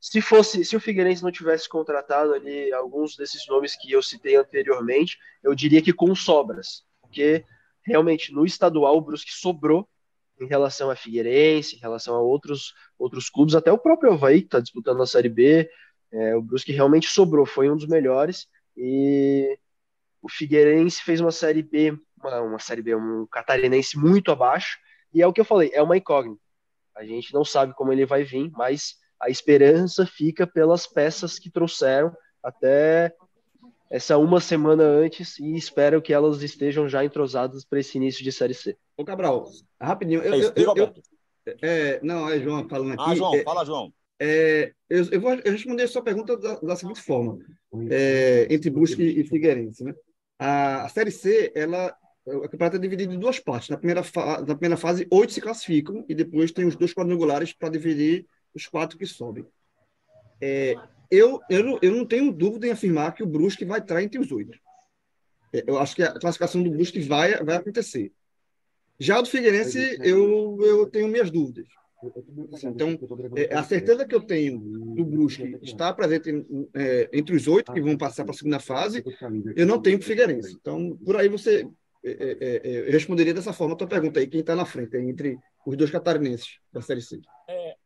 se 0.08 0.22
fosse 0.22 0.64
se 0.64 0.76
o 0.76 0.80
Figueirense 0.80 1.24
não 1.24 1.32
tivesse 1.32 1.68
contratado 1.68 2.32
ali 2.32 2.72
alguns 2.72 3.16
desses 3.16 3.47
nomes 3.47 3.76
que 3.76 3.91
eu 3.91 4.03
citei 4.03 4.36
anteriormente, 4.36 5.18
eu 5.41 5.56
diria 5.56 5.82
que 5.82 5.91
com 5.91 6.14
sobras, 6.14 6.86
porque 7.01 7.43
realmente 7.84 8.32
no 8.32 8.45
estadual 8.45 8.97
o 8.97 9.01
Brusque 9.01 9.32
sobrou 9.32 9.89
em 10.39 10.45
relação 10.45 10.91
a 10.91 10.95
Figueirense, 10.95 11.76
em 11.76 11.80
relação 11.80 12.14
a 12.14 12.22
outros, 12.22 12.76
outros 12.99 13.32
clubes, 13.32 13.56
até 13.56 13.72
o 13.72 13.80
próprio 13.80 14.14
Havaí, 14.14 14.41
que 14.41 14.47
está 14.47 14.60
disputando 14.60 15.01
a 15.01 15.08
Série 15.08 15.30
B. 15.30 15.68
É, 16.12 16.36
o 16.36 16.41
Brusque 16.41 16.72
realmente 16.72 17.08
sobrou, 17.08 17.43
foi 17.43 17.68
um 17.68 17.76
dos 17.76 17.88
melhores. 17.88 18.47
E 18.78 19.58
o 20.22 20.30
Figueirense 20.30 21.01
fez 21.01 21.20
uma 21.20 21.32
Série 21.32 21.64
B, 21.64 21.97
uma, 22.22 22.41
uma 22.41 22.60
Série 22.60 22.84
B, 22.84 22.95
um 22.95 23.26
catarinense 23.26 23.97
muito 23.97 24.32
abaixo. 24.32 24.78
E 25.12 25.20
é 25.20 25.26
o 25.26 25.34
que 25.34 25.41
eu 25.41 25.45
falei, 25.45 25.72
é 25.74 25.82
uma 25.82 25.97
incógnita. 25.97 26.41
A 26.95 27.03
gente 27.03 27.34
não 27.34 27.43
sabe 27.43 27.74
como 27.74 27.91
ele 27.91 28.06
vai 28.06 28.24
vir, 28.24 28.51
mas 28.51 29.03
a 29.26 29.30
esperança 29.30 30.05
fica 30.05 30.45
pelas 30.45 30.86
peças 30.86 31.39
que 31.39 31.49
trouxeram 31.49 32.15
até 32.43 33.11
essa 33.89 34.17
uma 34.17 34.39
semana 34.39 34.84
antes 34.84 35.39
e 35.39 35.55
espero 35.55 36.01
que 36.01 36.13
elas 36.13 36.43
estejam 36.43 36.88
já 36.88 37.03
entrosadas 37.03 37.65
para 37.65 37.80
esse 37.80 37.97
início 37.97 38.23
de 38.23 38.32
Série 38.32 38.53
C. 38.53 38.78
Ô, 38.95 39.03
Cabral, 39.03 39.49
rapidinho. 39.82 40.21
Eu, 40.21 40.34
é, 40.34 40.53
eu, 40.55 40.73
eu, 40.76 40.93
é, 41.61 41.99
não, 42.03 42.30
é 42.30 42.39
João 42.39 42.67
falando 42.69 42.93
aqui. 42.93 43.03
Ah, 43.11 43.15
João, 43.15 43.36
é, 43.36 43.43
fala, 43.43 43.65
João. 43.65 43.91
É, 44.19 44.71
eu, 44.89 45.05
eu, 45.11 45.21
vou 45.21 45.36
responder 45.36 45.84
a 45.84 45.88
sua 45.88 46.03
pergunta 46.03 46.38
da, 46.38 46.59
da 46.59 46.76
seguinte 46.76 47.01
forma: 47.01 47.39
é, 47.89 48.47
entre 48.49 48.69
Brusque 48.69 49.01
e 49.01 49.23
Figueirense. 49.23 49.84
Né? 49.84 49.93
A, 50.38 50.84
a 50.84 50.89
Série 50.89 51.11
C, 51.11 51.51
ela, 51.55 51.95
o 52.26 52.41
campeonato 52.41 52.76
é 52.76 52.80
dividido 52.80 53.13
em 53.13 53.19
duas 53.19 53.39
partes. 53.39 53.69
Na 53.69 53.78
primeira, 53.78 54.03
fa 54.03 54.41
na 54.41 54.55
primeira 54.55 54.78
fase, 54.78 55.07
oito 55.11 55.34
se 55.34 55.41
classificam 55.41 56.05
e 56.07 56.13
depois 56.13 56.51
tem 56.51 56.65
os 56.65 56.76
dois 56.76 56.93
quadrangulares 56.93 57.53
para 57.53 57.69
dividir 57.69 58.28
os 58.56 58.68
quatro 58.68 58.97
que 58.97 59.06
sobem. 59.06 59.45
É, 60.41 60.76
eu, 61.12 61.39
eu, 61.49 61.64
não, 61.64 61.80
eu 61.82 61.91
não 61.91 62.06
tenho 62.06 62.32
dúvida 62.32 62.68
em 62.68 62.72
afirmar 62.72 63.14
que 63.14 63.24
o 63.24 63.28
Brusque 63.28 63.66
vai 63.66 63.80
estar 63.80 64.01
entre 64.01 64.20
os 64.20 64.32
oito. 64.32 64.58
É, 65.53 65.64
eu 65.68 65.78
acho 65.78 65.95
que 65.95 66.03
a 66.03 66.14
classificação 66.14 66.64
do 66.64 66.72
Brusque 66.72 66.99
vai, 66.99 67.43
vai 67.43 67.58
acontecer. 67.58 68.12
Já 68.97 69.20
do 69.20 69.28
Figueirense, 69.28 69.97
eu, 70.01 70.58
eu 70.62 70.89
tenho 70.89 71.08
minhas 71.08 71.30
dúvidas. 71.30 71.68
Então, 72.64 72.97
é, 73.36 73.56
a 73.56 73.64
certeza 73.64 74.06
que 74.06 74.14
eu 74.14 74.22
tenho 74.22 74.60
do 74.60 75.03
Brusque 75.03 75.58
estar 75.62 75.93
presente 75.93 76.30
é, 76.74 77.10
entre 77.12 77.36
os 77.36 77.47
oito 77.47 77.74
que 77.74 77.82
vão 77.82 77.97
passar 77.97 78.24
para 78.24 78.34
a 78.34 78.38
segunda 78.38 78.60
fase, 78.60 79.03
eu 79.56 79.66
não 79.66 79.82
tenho 79.82 79.97
para 79.97 80.06
o 80.06 80.08
Figueirense. 80.08 80.56
Então, 80.60 80.95
por 81.03 81.18
aí 81.18 81.28
você 81.28 81.68
é, 82.06 82.12
é, 82.12 82.62
é, 82.64 82.88
eu 82.88 82.91
responderia 82.91 83.34
dessa 83.34 83.51
forma 83.51 83.74
a 83.74 83.78
tua 83.78 83.88
pergunta 83.88 84.20
aí, 84.20 84.28
quem 84.28 84.41
está 84.41 84.56
na 84.56 84.66
frente, 84.66 84.95
entre 84.95 85.39
os 85.66 85.76
dois 85.76 85.89
catarinenses 85.89 86.60
da 86.72 86.80
Série 86.80 87.01
C. 87.01 87.20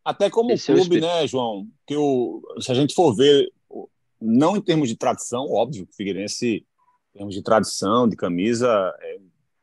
É, 0.06 0.10
até 0.10 0.30
como 0.30 0.52
Esse 0.52 0.74
clube, 0.74 0.97
é 0.97 1.02
né, 1.02 1.28
João? 1.28 1.68
Que 1.86 1.95
o, 1.95 2.41
se 2.60 2.72
a 2.72 2.76
gente 2.76 2.93
for 2.93 3.16
ver, 3.16 3.52
não 4.20 4.58
em 4.58 4.62
termos 4.62 4.89
de 4.89 4.95
tradição, 4.95 5.50
óbvio, 5.52 5.88
o 5.89 5.95
Figueirense, 5.95 6.66
em 7.14 7.18
termos 7.18 7.36
de 7.36 7.41
tradição, 7.41 8.08
de 8.08 8.16
camisa, 8.16 8.68
é 9.02 9.18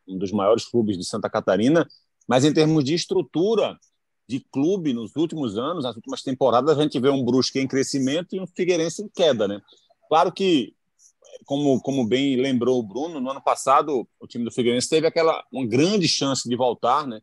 um 0.08 0.18
dos 0.18 0.32
maiores 0.32 0.64
clubes 0.64 0.96
de 0.96 1.04
Santa 1.04 1.28
Catarina, 1.28 1.86
mas 2.26 2.44
em 2.44 2.52
termos 2.52 2.84
de 2.84 2.94
estrutura 2.94 3.78
de 4.28 4.40
clube 4.40 4.92
nos 4.92 5.14
últimos 5.14 5.56
anos, 5.56 5.84
nas 5.84 5.94
últimas 5.94 6.22
temporadas, 6.22 6.76
a 6.76 6.82
gente 6.82 6.98
vê 6.98 7.08
um 7.08 7.24
Brusque 7.24 7.60
em 7.60 7.68
crescimento 7.68 8.34
e 8.34 8.40
um 8.40 8.46
Figueirense 8.46 9.02
em 9.02 9.08
queda, 9.08 9.46
né? 9.46 9.60
Claro 10.08 10.32
que 10.32 10.74
como, 11.44 11.80
como 11.80 12.06
bem 12.06 12.36
lembrou 12.36 12.78
o 12.78 12.82
Bruno, 12.82 13.20
no 13.20 13.30
ano 13.30 13.40
passado 13.40 14.06
o 14.18 14.26
time 14.26 14.44
do 14.44 14.50
Figueirense 14.50 14.88
teve 14.88 15.06
aquela 15.06 15.44
uma 15.52 15.66
grande 15.66 16.08
chance 16.08 16.48
de 16.48 16.56
voltar, 16.56 17.06
né? 17.06 17.20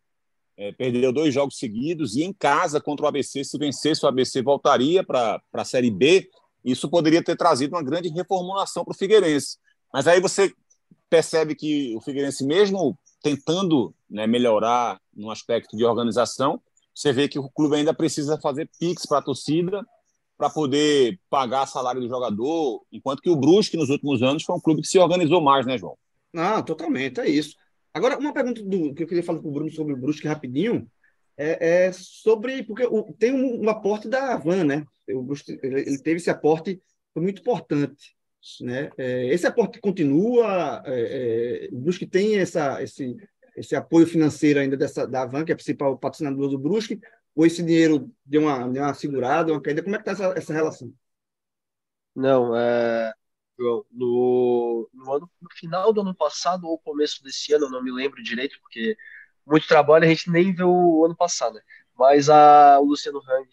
É, 0.55 0.71
perdeu 0.71 1.11
dois 1.11 1.33
jogos 1.33 1.57
seguidos 1.57 2.15
e 2.15 2.23
em 2.23 2.31
casa 2.31 2.79
contra 2.79 3.05
o 3.05 3.09
ABC, 3.09 3.43
se 3.43 3.57
vencesse 3.57 4.05
o 4.05 4.07
ABC 4.07 4.41
voltaria 4.41 5.03
para 5.03 5.41
a 5.53 5.65
Série 5.65 5.89
B. 5.89 6.29
Isso 6.63 6.89
poderia 6.89 7.23
ter 7.23 7.35
trazido 7.35 7.75
uma 7.75 7.83
grande 7.83 8.09
reformulação 8.09 8.85
para 8.85 8.93
o 8.93 8.97
Figueirense. 8.97 9.57
Mas 9.91 10.07
aí 10.07 10.19
você 10.19 10.53
percebe 11.09 11.55
que 11.55 11.95
o 11.95 12.01
Figueirense, 12.01 12.45
mesmo 12.45 12.97
tentando 13.21 13.93
né, 14.09 14.27
melhorar 14.27 14.99
no 15.15 15.31
aspecto 15.31 15.75
de 15.75 15.85
organização, 15.85 16.61
você 16.93 17.11
vê 17.11 17.27
que 17.27 17.39
o 17.39 17.49
clube 17.49 17.75
ainda 17.75 17.93
precisa 17.93 18.39
fazer 18.39 18.69
pix 18.79 19.05
para 19.05 19.19
a 19.19 19.23
torcida 19.23 19.83
para 20.37 20.49
poder 20.49 21.19
pagar 21.29 21.67
salário 21.67 22.01
do 22.01 22.07
jogador, 22.07 22.83
enquanto 22.91 23.21
que 23.21 23.29
o 23.29 23.35
Brusque 23.35 23.77
nos 23.77 23.89
últimos 23.89 24.21
anos 24.21 24.43
foi 24.43 24.55
um 24.55 24.59
clube 24.59 24.81
que 24.81 24.87
se 24.87 24.99
organizou 24.99 25.41
mais, 25.41 25.65
né, 25.65 25.77
João? 25.77 25.97
Não, 26.33 26.61
totalmente, 26.63 27.19
é 27.19 27.29
isso. 27.29 27.55
Agora, 27.93 28.17
uma 28.17 28.33
pergunta 28.33 28.63
do, 28.63 28.93
que 28.93 29.03
eu 29.03 29.07
queria 29.07 29.23
falar 29.23 29.39
com 29.39 29.49
o 29.49 29.51
Bruno 29.51 29.71
sobre 29.71 29.93
o 29.93 29.97
Brusque 29.97 30.27
rapidinho 30.27 30.89
é, 31.37 31.85
é 31.85 31.91
sobre. 31.91 32.63
Porque 32.63 32.85
o, 32.85 33.13
tem 33.13 33.33
um, 33.33 33.63
um, 33.63 33.69
aporte 33.69 34.07
da 34.07 34.35
Van, 34.37 34.63
né? 34.63 34.85
O 35.09 35.21
Brusque, 35.21 35.59
ele, 35.61 35.81
ele, 35.81 35.99
teve 35.99 36.17
esse 36.17 36.29
aporte, 36.29 36.81
foi 37.13 37.21
muito 37.21 37.41
importante. 37.41 38.15
Né? 38.61 38.89
É, 38.97 39.27
esse 39.27 39.47
aporte 39.47 39.79
continua, 39.79 40.83
é, 40.85 41.67
é, 41.67 41.69
o 41.71 41.79
Brusque 41.79 42.05
tem 42.05 42.37
essa, 42.37 42.81
esse, 42.83 43.15
esse 43.55 43.75
apoio 43.75 44.05
financeiro 44.05 44.59
ainda 44.59 44.75
dessa, 44.75 45.07
da 45.07 45.25
Van, 45.25 45.45
que 45.45 45.51
é 45.51 45.53
a 45.53 45.55
principal 45.55 45.97
patrocinadora 45.97 46.49
do 46.49 46.59
Brusque, 46.59 46.99
ou 47.35 47.45
esse 47.45 47.63
dinheiro 47.63 48.11
deu 48.25 48.41
uma, 48.41 48.67
deu 48.67 48.83
uma 48.83 48.93
segurada, 48.93 49.51
uma 49.51 49.61
caída? 49.61 49.81
Como 49.81 49.95
é 49.95 49.99
que 50.01 50.09
está 50.09 50.25
essa, 50.25 50.37
essa 50.37 50.53
relação? 50.53 50.93
Não, 52.15 52.55
é, 52.55 53.13
João, 53.57 53.85
no, 53.91 54.89
no, 54.93 55.13
ano, 55.13 55.31
no 55.41 55.49
final 55.55 55.93
do 55.93 56.01
ano 56.01 56.15
passado 56.15 56.67
ou 56.67 56.79
começo 56.79 57.23
desse 57.23 57.53
ano, 57.53 57.65
eu 57.65 57.71
não 57.71 57.83
me 57.83 57.91
lembro 57.91 58.23
direito, 58.23 58.59
porque 58.61 58.97
muito 59.45 59.67
trabalho 59.67 60.05
a 60.05 60.07
gente 60.07 60.29
nem 60.29 60.53
viu 60.53 60.69
o 60.69 61.05
ano 61.05 61.15
passado, 61.15 61.55
né? 61.55 61.61
mas 61.97 62.29
a, 62.29 62.79
o 62.79 62.85
Luciano 62.85 63.19
Hang, 63.19 63.47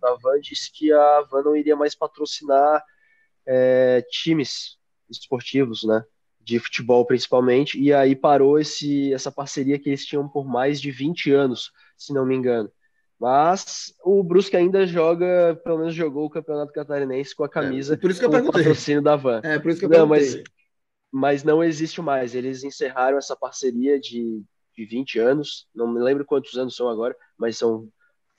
da 0.00 0.14
Van, 0.14 0.40
disse 0.40 0.72
que 0.72 0.92
a 0.92 1.20
Van 1.30 1.42
não 1.42 1.56
iria 1.56 1.76
mais 1.76 1.94
patrocinar 1.94 2.82
é, 3.46 4.04
times 4.10 4.78
esportivos, 5.08 5.84
né? 5.84 6.04
De 6.40 6.58
futebol 6.58 7.06
principalmente, 7.06 7.80
e 7.80 7.92
aí 7.92 8.16
parou 8.16 8.58
esse, 8.58 9.12
essa 9.12 9.30
parceria 9.30 9.78
que 9.78 9.88
eles 9.88 10.04
tinham 10.04 10.28
por 10.28 10.44
mais 10.44 10.80
de 10.80 10.90
20 10.90 11.30
anos, 11.32 11.70
se 11.96 12.12
não 12.12 12.26
me 12.26 12.34
engano. 12.34 12.70
Mas 13.22 13.94
o 14.02 14.20
Brusque 14.20 14.56
ainda 14.56 14.84
joga, 14.84 15.54
pelo 15.62 15.78
menos 15.78 15.94
jogou 15.94 16.24
o 16.24 16.30
Campeonato 16.30 16.72
Catarinense 16.72 17.36
com 17.36 17.44
a 17.44 17.46
é, 17.46 17.50
camisa 17.50 17.94
é, 17.94 17.96
por 17.96 18.10
isso 18.10 18.18
que 18.18 18.26
eu 18.26 18.30
o 18.30 18.50
patrocínio 18.50 19.00
da 19.00 19.14
Van. 19.14 19.40
É, 19.44 19.60
por 19.60 19.70
isso 19.70 19.78
que 19.78 19.86
eu 19.86 19.90
não, 19.90 20.08
mas, 20.08 20.42
mas 21.08 21.44
não 21.44 21.62
existe 21.62 22.02
mais. 22.02 22.34
Eles 22.34 22.64
encerraram 22.64 23.16
essa 23.16 23.36
parceria 23.36 24.00
de, 24.00 24.42
de 24.76 24.84
20 24.84 25.20
anos, 25.20 25.68
não 25.72 25.86
me 25.86 26.00
lembro 26.00 26.24
quantos 26.24 26.58
anos 26.58 26.74
são 26.74 26.88
agora, 26.88 27.14
mas 27.38 27.56
são 27.56 27.88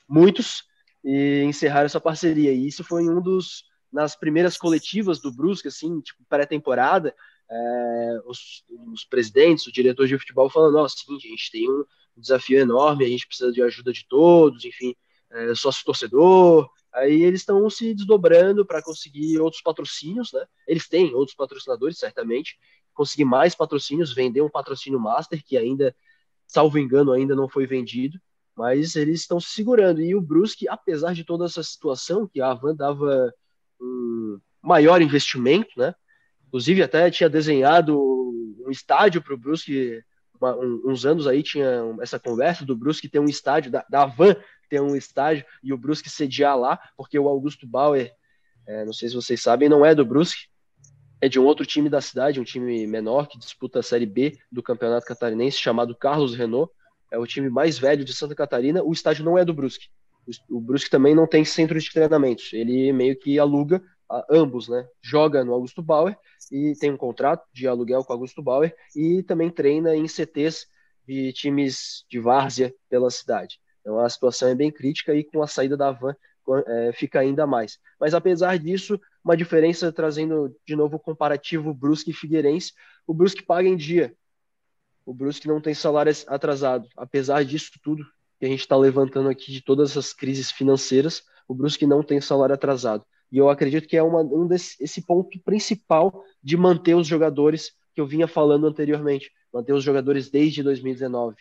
muitos, 0.06 0.66
e 1.02 1.44
encerraram 1.44 1.86
essa 1.86 2.02
parceria. 2.02 2.52
E 2.52 2.68
isso 2.68 2.84
foi 2.84 3.08
um 3.08 3.22
dos, 3.22 3.64
nas 3.90 4.18
primeiras 4.18 4.58
coletivas 4.58 5.22
do 5.22 5.34
Brusque, 5.34 5.70
assim, 5.70 6.02
tipo, 6.02 6.26
pré-temporada, 6.28 7.16
é, 7.50 8.20
os, 8.26 8.66
os, 8.92 9.06
presidentes, 9.06 9.66
os 9.66 9.72
diretores 9.72 10.10
de 10.10 10.20
futebol 10.20 10.50
falando, 10.50 10.74
nossa, 10.74 10.98
seguinte, 10.98 11.26
a 11.26 11.30
gente 11.30 11.52
tem 11.54 11.72
um, 11.72 11.86
um 12.18 12.22
desafio 12.22 12.59
enorme, 12.59 13.05
a 13.05 13.07
gente 13.07 13.28
precisa 13.28 13.51
de 13.51 13.61
ajuda 13.61 13.91
de 13.91 14.05
todos, 14.07 14.64
enfim, 14.66 14.95
é, 15.32 15.55
sócio 15.55 15.84
torcedor. 15.84 16.70
Aí 16.93 17.24
eles 17.24 17.41
estão 17.41 17.68
se 17.70 17.93
desdobrando 17.93 18.66
para 18.66 18.82
conseguir 18.82 19.39
outros 19.39 19.61
patrocínios, 19.61 20.32
né? 20.32 20.45
Eles 20.68 20.88
têm 20.88 21.14
outros 21.16 21.36
patrocinadores, 21.36 21.97
certamente, 21.97 22.57
conseguir 22.93 23.26
mais 23.26 23.55
patrocínios, 23.55 24.14
vender 24.14 24.41
um 24.41 24.49
patrocínio 24.49 24.99
master 24.99 25.43
que 25.43 25.57
ainda, 25.57 25.95
salvo 26.45 26.78
engano, 26.78 27.11
ainda 27.11 27.36
não 27.36 27.49
foi 27.49 27.66
vendido, 27.66 28.20
mas 28.55 28.95
eles 28.95 29.22
estão 29.22 29.39
se 29.39 29.49
segurando. 29.49 30.01
E 30.01 30.14
o 30.14 30.22
Brusque, 30.22 30.68
apesar 30.70 31.14
de 31.16 31.24
toda 31.24 31.45
essa 31.45 31.64
situação, 31.64 32.28
que 32.28 32.39
a 32.39 32.51
Avan 32.51 32.76
dava 32.76 33.34
um 33.82 34.39
maior 34.61 35.01
investimento, 35.01 35.72
né? 35.76 35.95
Inclusive 36.47 36.84
até 36.84 37.09
tinha 37.09 37.28
desenhado 37.28 37.99
um 37.99 38.70
estádio 38.70 39.22
para 39.24 39.34
o 39.34 39.38
Brusque 39.38 40.03
uma, 40.44 40.56
um, 40.58 40.82
uns 40.86 41.06
anos 41.06 41.26
aí 41.26 41.41
tinha 41.41 41.96
essa 42.02 42.20
conversa 42.20 42.66
do 42.66 42.76
Brusque 42.76 43.08
ter 43.08 43.20
um 43.20 43.26
estádio, 43.26 43.72
da, 43.72 43.86
da 43.89 44.06
Van 44.06 44.36
ter 44.70 44.82
um 44.82 44.96
estádio 44.96 45.46
e 45.64 45.72
o 45.72 45.78
Brusque 45.78 46.10
sediar 46.10 46.58
lá, 46.58 46.80
porque 46.98 47.18
o 47.18 47.30
Augusto 47.30 47.66
Bauer, 47.66 48.12
é, 48.68 48.84
não 48.84 48.94
sei 48.94 49.10
se 49.10 49.16
vocês 49.16 49.41
sabem, 49.41 49.70
não 49.70 49.86
é 49.86 49.96
do 49.96 50.06
Brusque, 50.06 50.48
é 51.22 51.30
de 51.30 51.39
um 51.39 51.46
outro 51.46 51.66
time 51.66 51.89
da 51.89 52.02
cidade, 52.02 52.39
um 52.39 52.44
time 52.44 52.86
menor 52.86 53.28
que 53.28 53.39
disputa 53.39 53.80
a 53.80 53.84
Série 53.84 54.06
B 54.06 54.38
do 54.52 54.62
Campeonato 54.62 55.06
Catarinense, 55.06 55.58
chamado 55.58 55.96
Carlos 55.96 56.36
Renault, 56.36 56.72
é 57.10 57.18
o 57.18 57.26
time 57.26 57.50
mais 57.50 57.78
velho 57.78 58.04
de 58.04 58.14
Santa 58.14 58.36
Catarina, 58.36 58.84
o 58.84 58.91
estádio 58.91 59.24
não 59.24 59.38
é 59.38 59.46
do 59.46 59.54
Brusque. 59.54 59.88
O 60.50 60.60
Brusque 60.60 60.89
também 60.89 61.14
não 61.14 61.28
tem 61.28 61.46
centro 61.46 61.80
de 61.80 61.91
treinamentos, 61.91 62.52
ele 62.54 62.91
meio 62.91 63.18
que 63.18 63.38
aluga 63.38 63.82
ambos, 64.30 64.68
né? 64.68 64.88
Joga 65.01 65.43
no 65.43 65.54
Augusto 65.54 65.82
Bauer 65.82 66.18
e 66.51 66.74
tem 66.80 66.91
um 66.91 66.97
contrato 66.97 67.45
de 67.54 67.68
aluguel 67.68 68.04
com 68.04 68.14
o 68.14 68.16
Augusto 68.16 68.41
Bauer 68.41 68.76
e 68.95 69.24
também 69.24 69.49
treina 69.49 69.95
em 69.95 70.08
CTs 70.08 70.68
de 71.08 71.34
times 71.34 72.06
de 72.10 72.20
várzea 72.20 72.74
pela 72.89 73.10
cidade. 73.10 73.60
Então 73.82 73.99
a 73.99 74.10
situação 74.10 74.49
é 74.49 74.56
bem 74.56 74.72
crítica 74.72 75.14
e 75.14 75.24
com 75.24 75.41
a 75.41 75.47
saída 75.47 75.76
da 75.76 75.91
Van 75.91 76.16
é, 76.68 76.91
fica 76.93 77.20
ainda 77.20 77.47
mais. 77.47 77.80
Mas 77.99 78.14
apesar 78.14 78.58
disso, 78.58 78.99
uma 79.24 79.38
diferença 79.38 79.91
trazendo 79.91 80.56
de 80.66 80.76
novo 80.76 80.97
o 80.97 80.99
comparativo 80.99 81.74
Brusque 81.74 82.12
e 82.12 82.14
Figueirense, 82.14 82.74
o 83.08 83.14
Brusque 83.14 83.43
paga 83.43 83.68
em 83.68 83.76
dia. 83.76 84.16
O 85.06 85.14
Brusque 85.14 85.47
não 85.47 85.62
tem 85.62 85.74
salário 85.74 86.14
atrasado. 86.28 86.88
Apesar 86.95 87.43
disso 87.43 87.72
tudo 87.82 88.06
que 88.39 88.45
a 88.45 88.49
gente 88.49 88.62
está 88.62 88.76
levantando 88.76 89.30
aqui 89.30 89.51
de 89.51 89.62
todas 89.62 89.91
essas 89.91 90.14
crises 90.14 90.51
financeiras, 90.51 91.24
o 91.47 91.54
Brusque 91.54 91.86
não 91.86 92.04
tem 92.04 92.20
salário 92.22 92.56
atrasado. 92.56 93.06
E 93.34 93.40
eu 93.40 93.50
acredito 93.50 93.88
que 93.88 93.98
é 93.98 94.04
uma, 94.04 94.22
um 94.22 94.46
desse, 94.46 94.76
esse 94.80 95.02
ponto 95.02 95.40
principal 95.40 96.24
de 96.42 96.56
manter 96.56 96.94
os 96.94 97.08
jogadores 97.08 97.74
que 97.96 98.00
eu 98.00 98.06
vinha 98.06 98.28
falando 98.28 98.68
anteriormente, 98.68 99.32
manter 99.52 99.74
os 99.74 99.84
jogadores 99.84 100.30
desde 100.30 100.62
2019. 100.62 101.36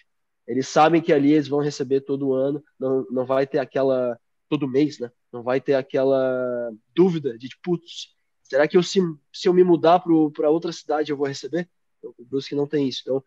Eles 0.47 0.66
sabem 0.66 1.03
que 1.03 1.12
ali 1.12 1.34
eles 1.34 1.49
vão 1.49 1.61
receber 1.61 2.01
todo 2.01 2.32
ano, 2.32 2.64
não, 2.80 3.07
não 3.11 3.26
vai 3.26 3.47
ter 3.47 3.59
aquela 3.59 4.18
todo 4.49 4.66
mês, 4.66 4.99
né? 4.99 5.11
Não 5.30 5.43
vai 5.43 5.61
ter 5.61 5.74
aquela 5.74 6.72
dúvida 6.95 7.36
de 7.36 7.51
putz, 7.62 8.14
será 8.43 8.66
que 8.66 8.78
eu 8.78 8.82
se, 8.82 8.99
se 9.30 9.47
eu 9.47 9.53
me 9.53 9.62
mudar 9.62 10.01
para 10.01 10.49
outra 10.49 10.72
cidade 10.72 11.12
eu 11.12 11.16
vou 11.16 11.26
receber? 11.26 11.68
Então, 11.99 12.14
o 12.18 12.24
Brusque 12.24 12.55
não 12.55 12.66
tem 12.66 12.88
isso. 12.88 13.03
Então, 13.03 13.22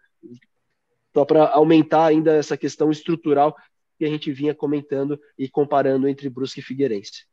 só 1.13 1.24
para 1.24 1.49
aumentar 1.51 2.07
ainda 2.07 2.34
essa 2.34 2.57
questão 2.57 2.89
estrutural 2.89 3.55
que 3.99 4.05
a 4.05 4.09
gente 4.09 4.32
vinha 4.32 4.55
comentando 4.55 5.20
e 5.38 5.47
comparando 5.47 6.07
entre 6.07 6.32
Brusque 6.32 6.61
e 6.61 6.63
Figueirense. 6.63 7.28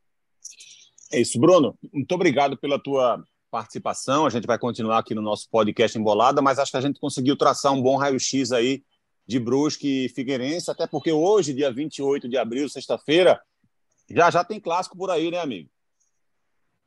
É 1.13 1.21
isso, 1.21 1.39
Bruno. 1.39 1.79
Muito 1.93 2.13
obrigado 2.15 2.57
pela 2.57 2.83
tua 2.83 3.23
participação. 3.51 4.25
A 4.25 4.31
gente 4.31 4.47
vai 4.47 4.59
continuar 4.59 4.99
aqui 4.99 5.15
no 5.15 5.21
nosso 5.21 5.47
podcast 5.51 5.97
Embolada, 5.99 6.41
mas 6.41 6.59
acho 6.59 6.71
que 6.71 6.77
a 6.79 6.81
gente 6.81 6.99
conseguiu 6.99 7.37
traçar 7.37 7.71
um 7.71 7.83
bom 7.83 7.97
raio-x 7.97 8.51
aí 8.51 8.83
de 9.27 9.39
Brusque 9.39 10.07
e 10.07 10.09
Figueirense, 10.09 10.71
até 10.71 10.87
porque 10.87 11.13
hoje, 11.13 11.53
dia 11.53 11.71
28 11.71 12.29
de 12.29 12.39
abril, 12.39 12.69
sexta-feira, 12.69 13.41
já 14.11 14.31
já 14.31 14.43
tem 14.43 14.59
clássico 14.59 14.97
por 14.97 15.11
aí, 15.11 15.31
né, 15.31 15.39
amigo? 15.39 15.69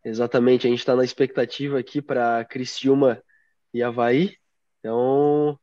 Exatamente, 0.03 0.65
a 0.65 0.69
gente 0.69 0.79
está 0.79 0.95
na 0.95 1.03
expectativa 1.03 1.79
aqui 1.79 2.01
para 2.01 2.43
Criciúma 2.45 3.21
e 3.73 3.81
Havaí. 3.81 4.35
Então, 4.79 5.57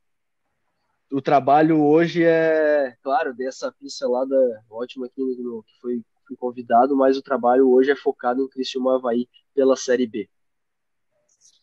o 1.11 1.21
trabalho 1.21 1.83
hoje 1.83 2.25
é, 2.25 2.97
claro, 3.03 3.35
dessa 3.35 3.73
pincelada 3.73 4.37
ótima 4.71 5.07
aqui 5.07 5.21
no, 5.21 5.63
que 5.65 5.79
foi 5.81 6.03
fui 6.33 6.37
convidado, 6.37 6.97
mas 6.97 7.17
o 7.17 7.23
trabalho 7.23 7.71
hoje 7.71 7.91
é 7.91 7.97
focado 7.97 8.43
em 8.43 8.49
Criciúma 8.49 8.97
Havaí 8.97 9.29
pela 9.55 9.77
Série 9.77 10.07
B. 10.07 10.29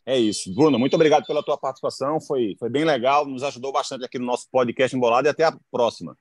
É 0.05 0.17
isso. 0.17 0.53
Bruno, 0.53 0.80
muito 0.80 0.95
obrigado 0.95 1.26
pela 1.26 1.43
tua 1.43 1.57
participação. 1.57 2.20
Foi, 2.22 2.55
foi 2.57 2.70
bem 2.70 2.84
legal, 2.84 3.26
nos 3.26 3.43
ajudou 3.43 3.72
bastante 3.72 4.05
aqui 4.05 4.17
no 4.17 4.26
nosso 4.26 4.49
podcast 4.51 4.95
Embolado 4.95 5.28
e 5.28 5.30
até 5.30 5.43
a 5.43 5.57
próxima. 5.72 6.17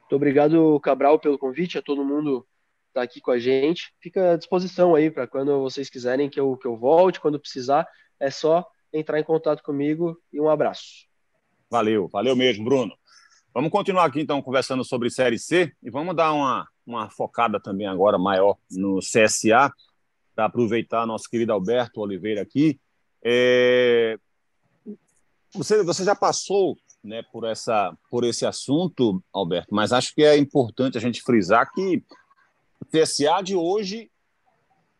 Muito 0.00 0.16
obrigado, 0.16 0.80
Cabral, 0.80 1.18
pelo 1.18 1.38
convite, 1.38 1.78
a 1.78 1.82
todo 1.82 2.04
mundo 2.04 2.42
que 2.42 2.88
está 2.90 3.02
aqui 3.02 3.20
com 3.20 3.30
a 3.30 3.38
gente. 3.38 3.92
Fica 4.00 4.32
à 4.32 4.36
disposição 4.36 4.94
aí 4.94 5.10
para 5.10 5.26
quando 5.26 5.60
vocês 5.60 5.90
quiserem 5.90 6.30
que 6.30 6.38
eu, 6.38 6.56
que 6.56 6.66
eu 6.66 6.76
volte, 6.76 7.20
quando 7.20 7.40
precisar, 7.40 7.86
é 8.18 8.30
só 8.30 8.66
entrar 8.92 9.20
em 9.20 9.24
contato 9.24 9.62
comigo 9.62 10.20
e 10.32 10.40
um 10.40 10.48
abraço. 10.48 11.06
Valeu, 11.70 12.08
valeu 12.08 12.36
mesmo, 12.36 12.64
Bruno. 12.64 12.96
Vamos 13.56 13.70
continuar 13.70 14.04
aqui, 14.04 14.20
então, 14.20 14.42
conversando 14.42 14.84
sobre 14.84 15.08
Série 15.08 15.38
C 15.38 15.72
e 15.82 15.90
vamos 15.90 16.14
dar 16.14 16.30
uma, 16.34 16.68
uma 16.86 17.10
focada 17.10 17.58
também 17.58 17.86
agora 17.86 18.18
maior 18.18 18.56
no 18.70 19.00
CSA, 19.00 19.72
para 20.34 20.44
aproveitar 20.44 21.06
nosso 21.06 21.28
querido 21.28 21.52
Alberto 21.52 22.00
Oliveira 22.00 22.42
aqui. 22.42 22.78
É... 23.24 24.18
Você, 25.54 25.82
você 25.82 26.04
já 26.04 26.14
passou 26.14 26.76
né, 27.02 27.22
por, 27.32 27.44
essa, 27.44 27.96
por 28.10 28.24
esse 28.24 28.44
assunto, 28.44 29.22
Alberto, 29.32 29.74
mas 29.74 29.92
acho 29.92 30.14
que 30.14 30.22
é 30.22 30.36
importante 30.36 30.98
a 30.98 31.00
gente 31.00 31.22
frisar 31.22 31.72
que 31.72 32.02
o 32.80 32.84
CSA 32.84 33.42
de 33.42 33.56
hoje 33.56 34.10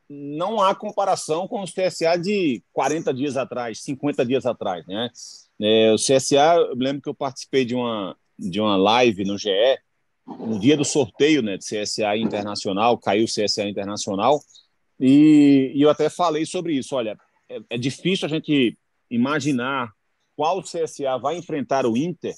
não 0.08 0.62
há 0.62 0.74
comparação 0.74 1.48
com 1.48 1.62
o 1.62 1.66
CSA 1.66 2.16
de 2.16 2.62
40 2.72 3.12
dias 3.12 3.36
atrás, 3.36 3.82
50 3.82 4.24
dias 4.24 4.46
atrás. 4.46 4.86
Né? 4.86 5.10
É, 5.60 5.92
o 5.92 5.96
CSA, 5.96 6.56
eu 6.56 6.76
lembro 6.76 7.02
que 7.02 7.08
eu 7.08 7.14
participei 7.14 7.64
de 7.64 7.74
uma, 7.74 8.16
de 8.38 8.60
uma 8.60 8.76
live 8.76 9.24
no 9.24 9.36
GE, 9.36 9.50
no 10.26 10.58
dia 10.58 10.76
do 10.76 10.84
sorteio 10.84 11.42
né, 11.42 11.56
de 11.56 11.64
CSA 11.64 12.16
Internacional, 12.16 12.98
caiu 12.98 13.24
o 13.24 13.28
CSA 13.28 13.68
Internacional, 13.68 14.40
e, 14.98 15.72
e 15.74 15.82
eu 15.82 15.90
até 15.90 16.08
falei 16.08 16.44
sobre 16.44 16.74
isso. 16.74 16.96
Olha, 16.96 17.16
é, 17.48 17.60
é, 17.70 17.78
difícil 17.78 18.26
a 18.26 18.28
gente 18.28 18.76
imaginar 19.10 19.92
qual 20.34 20.62
CSA 20.62 21.18
vai 21.18 21.36
enfrentar 21.36 21.86
o 21.86 21.96
Inter, 21.96 22.34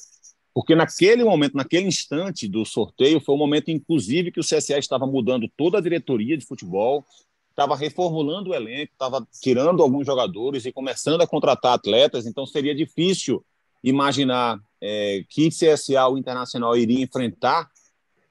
porque 0.53 0.74
naquele 0.74 1.24
momento, 1.24 1.57
naquele 1.57 1.86
instante 1.86 2.49
do 2.49 2.64
sorteio, 2.64 3.20
foi 3.20 3.34
o 3.34 3.39
momento, 3.39 3.70
inclusive, 3.70 4.32
que 4.32 4.41
o 4.41 4.45
CSA 4.45 4.78
estava 4.78 5.07
mudando 5.07 5.49
toda 5.57 5.78
a 5.78 5.80
diretoria 5.80 6.36
de 6.36 6.45
futebol, 6.45 7.05
estava 7.51 7.76
reformulando 7.76 8.51
o 8.51 8.55
elenco, 8.55 8.93
estava 8.93 9.26
tirando 9.41 9.82
alguns 9.82 10.07
jogadores 10.07 10.64
e 10.64 10.72
começando 10.72 11.22
a 11.22 11.26
contratar 11.26 11.74
atletas, 11.74 12.26
então 12.26 12.47
seria 12.47 12.74
difícil 12.74 13.45
imaginar 13.82 14.59
é, 14.80 15.24
que 15.28 15.49
CSA 15.49 16.09
o 16.09 16.18
Internacional 16.18 16.76
iria 16.76 17.03
enfrentar, 17.03 17.68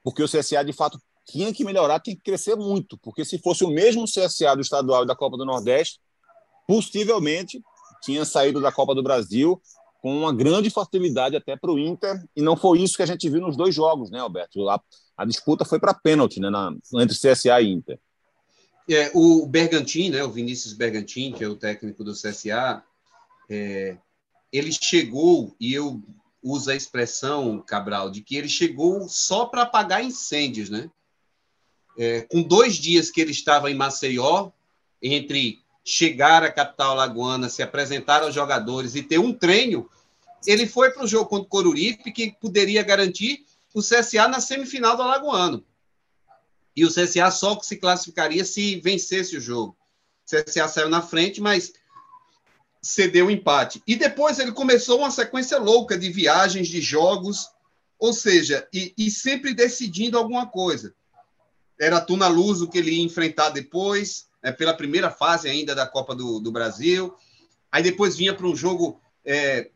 porque 0.08 0.22
o 0.22 0.26
CSA 0.26 0.64
de 0.64 0.72
fato 0.72 0.98
tinha 1.26 1.52
que 1.52 1.62
melhorar, 1.62 2.00
tinha 2.00 2.16
que 2.16 2.22
crescer 2.22 2.56
muito, 2.56 2.96
porque 2.96 3.26
se 3.26 3.38
fosse 3.38 3.62
o 3.62 3.68
mesmo 3.68 4.06
CSA 4.06 4.54
do 4.54 4.62
estadual 4.62 5.04
e 5.04 5.06
da 5.06 5.14
Copa 5.14 5.36
do 5.36 5.44
Nordeste, 5.44 6.00
possivelmente 6.66 7.62
tinha 8.02 8.24
saído 8.24 8.58
da 8.58 8.72
Copa 8.72 8.94
do 8.94 9.02
Brasil 9.02 9.60
com 10.00 10.16
uma 10.16 10.34
grande 10.34 10.70
facilidade 10.70 11.36
até 11.36 11.58
para 11.58 11.70
o 11.70 11.78
Inter, 11.78 12.24
e 12.34 12.40
não 12.40 12.56
foi 12.56 12.80
isso 12.80 12.96
que 12.96 13.02
a 13.02 13.06
gente 13.06 13.28
viu 13.28 13.42
nos 13.42 13.54
dois 13.54 13.74
jogos, 13.74 14.10
né, 14.10 14.18
Alberto? 14.18 14.66
A, 14.70 14.80
a 15.14 15.26
disputa 15.26 15.62
foi 15.62 15.78
para 15.78 15.92
pênalti, 15.92 16.40
né, 16.40 16.48
na, 16.48 16.72
entre 16.94 17.14
CSA 17.14 17.60
e 17.60 17.70
Inter. 17.70 18.00
É, 18.88 19.10
o 19.12 19.46
Bergantin, 19.46 20.08
né, 20.08 20.24
o 20.24 20.30
Vinícius 20.30 20.72
Bergantin, 20.72 21.32
que 21.32 21.44
é 21.44 21.48
o 21.48 21.56
técnico 21.56 22.02
do 22.02 22.14
CSA, 22.14 22.82
é, 23.50 23.98
ele 24.50 24.72
chegou, 24.72 25.54
e 25.60 25.74
eu 25.74 26.02
uso 26.48 26.70
a 26.70 26.74
expressão, 26.76 27.60
Cabral, 27.60 28.10
de 28.10 28.20
que 28.20 28.36
ele 28.36 28.48
chegou 28.48 29.08
só 29.08 29.46
para 29.46 29.62
apagar 29.62 30.04
incêndios, 30.04 30.70
né? 30.70 30.90
É, 31.96 32.22
com 32.22 32.42
dois 32.42 32.76
dias 32.76 33.10
que 33.10 33.20
ele 33.20 33.32
estava 33.32 33.70
em 33.70 33.74
Maceió, 33.74 34.50
entre 35.02 35.60
chegar 35.84 36.42
à 36.44 36.52
capital 36.52 36.94
lagoana, 36.94 37.48
se 37.48 37.62
apresentar 37.62 38.22
aos 38.22 38.34
jogadores 38.34 38.94
e 38.94 39.02
ter 39.02 39.18
um 39.18 39.32
treino, 39.32 39.88
ele 40.46 40.66
foi 40.66 40.90
para 40.90 41.04
o 41.04 41.06
jogo 41.06 41.28
contra 41.28 41.46
o 41.46 41.48
Coruripe, 41.48 42.12
que 42.12 42.36
poderia 42.40 42.82
garantir 42.82 43.44
o 43.74 43.80
CSA 43.80 44.28
na 44.28 44.40
semifinal 44.40 44.96
do 44.96 45.02
Alagoano. 45.02 45.64
E 46.76 46.84
o 46.84 46.88
CSA 46.88 47.30
só 47.30 47.58
se 47.60 47.76
classificaria 47.76 48.44
se 48.44 48.76
vencesse 48.80 49.36
o 49.36 49.40
jogo. 49.40 49.76
O 50.24 50.30
CSA 50.30 50.68
saiu 50.68 50.88
na 50.88 51.02
frente, 51.02 51.40
mas 51.40 51.72
cedeu 52.88 53.26
o 53.26 53.30
empate. 53.30 53.82
E 53.86 53.94
depois 53.94 54.38
ele 54.38 54.50
começou 54.50 55.00
uma 55.00 55.10
sequência 55.10 55.58
louca 55.58 55.98
de 55.98 56.08
viagens, 56.08 56.68
de 56.68 56.80
jogos, 56.80 57.50
ou 57.98 58.14
seja, 58.14 58.66
e, 58.72 58.94
e 58.96 59.10
sempre 59.10 59.52
decidindo 59.52 60.16
alguma 60.16 60.46
coisa. 60.46 60.94
Era 61.78 62.00
Tuna 62.00 62.28
Luso 62.28 62.66
que 62.66 62.78
ele 62.78 62.92
ia 62.92 63.04
enfrentar 63.04 63.50
depois, 63.50 64.28
é, 64.42 64.50
pela 64.50 64.72
primeira 64.72 65.10
fase 65.10 65.50
ainda 65.50 65.74
da 65.74 65.86
Copa 65.86 66.14
do, 66.14 66.40
do 66.40 66.50
Brasil. 66.50 67.14
Aí 67.70 67.82
depois 67.82 68.16
vinha 68.16 68.34
para 68.34 68.46
um 68.46 68.56
jogo 68.56 68.98
é, 69.22 69.68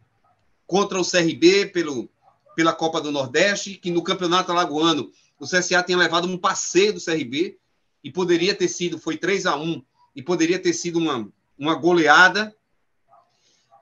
contra 0.66 0.98
o 0.98 1.04
CRB 1.04 1.66
pelo, 1.66 2.08
pela 2.56 2.72
Copa 2.72 2.98
do 2.98 3.12
Nordeste, 3.12 3.74
que 3.74 3.90
no 3.90 4.02
Campeonato 4.02 4.50
Alagoano 4.52 5.12
o 5.38 5.44
CSA 5.44 5.82
tinha 5.82 5.98
levado 5.98 6.26
um 6.26 6.38
passeio 6.38 6.94
do 6.94 7.04
CRB 7.04 7.58
e 8.02 8.10
poderia 8.10 8.54
ter 8.54 8.68
sido, 8.68 8.98
foi 8.98 9.18
3 9.18 9.44
a 9.44 9.56
1 9.56 9.84
e 10.16 10.22
poderia 10.22 10.58
ter 10.58 10.72
sido 10.72 10.98
uma, 10.98 11.30
uma 11.58 11.74
goleada. 11.74 12.56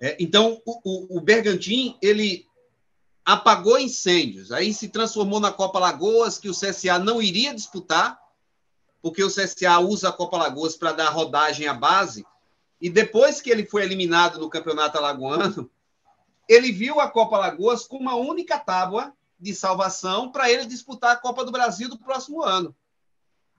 É, 0.01 0.17
então, 0.19 0.61
o, 0.65 0.81
o, 0.85 1.19
o 1.19 1.21
Bergantin, 1.21 1.97
ele 2.01 2.47
apagou 3.25 3.79
incêndios, 3.79 4.51
aí 4.51 4.73
se 4.73 4.89
transformou 4.89 5.39
na 5.39 5.53
Copa 5.53 5.79
Lagoas, 5.79 6.39
que 6.39 6.49
o 6.49 6.55
CSA 6.55 6.99
não 6.99 7.21
iria 7.21 7.55
disputar, 7.55 8.19
porque 9.03 9.23
o 9.23 9.29
CSA 9.29 9.79
usa 9.79 10.09
a 10.09 10.13
Copa 10.13 10.39
Lagoas 10.39 10.77
para 10.77 10.93
dar 10.93 11.11
rodagem 11.11 11.69
à 11.69 11.75
base, 11.75 12.25
e 12.81 12.89
depois 12.89 13.41
que 13.41 13.51
ele 13.51 13.67
foi 13.67 13.83
eliminado 13.83 14.39
no 14.39 14.49
Campeonato 14.49 14.97
Alagoano, 14.97 15.71
ele 16.49 16.73
viu 16.73 16.99
a 16.99 17.09
Copa 17.09 17.39
Lagoas 17.39 17.87
com 17.87 17.99
uma 17.99 18.17
única 18.17 18.59
tábua 18.59 19.15
de 19.39 19.55
salvação 19.55 20.33
para 20.33 20.51
ele 20.51 20.67
disputar 20.67 21.13
a 21.13 21.17
Copa 21.17 21.45
do 21.45 21.53
Brasil 21.53 21.89
do 21.89 21.99
próximo 21.99 22.43
ano. 22.43 22.75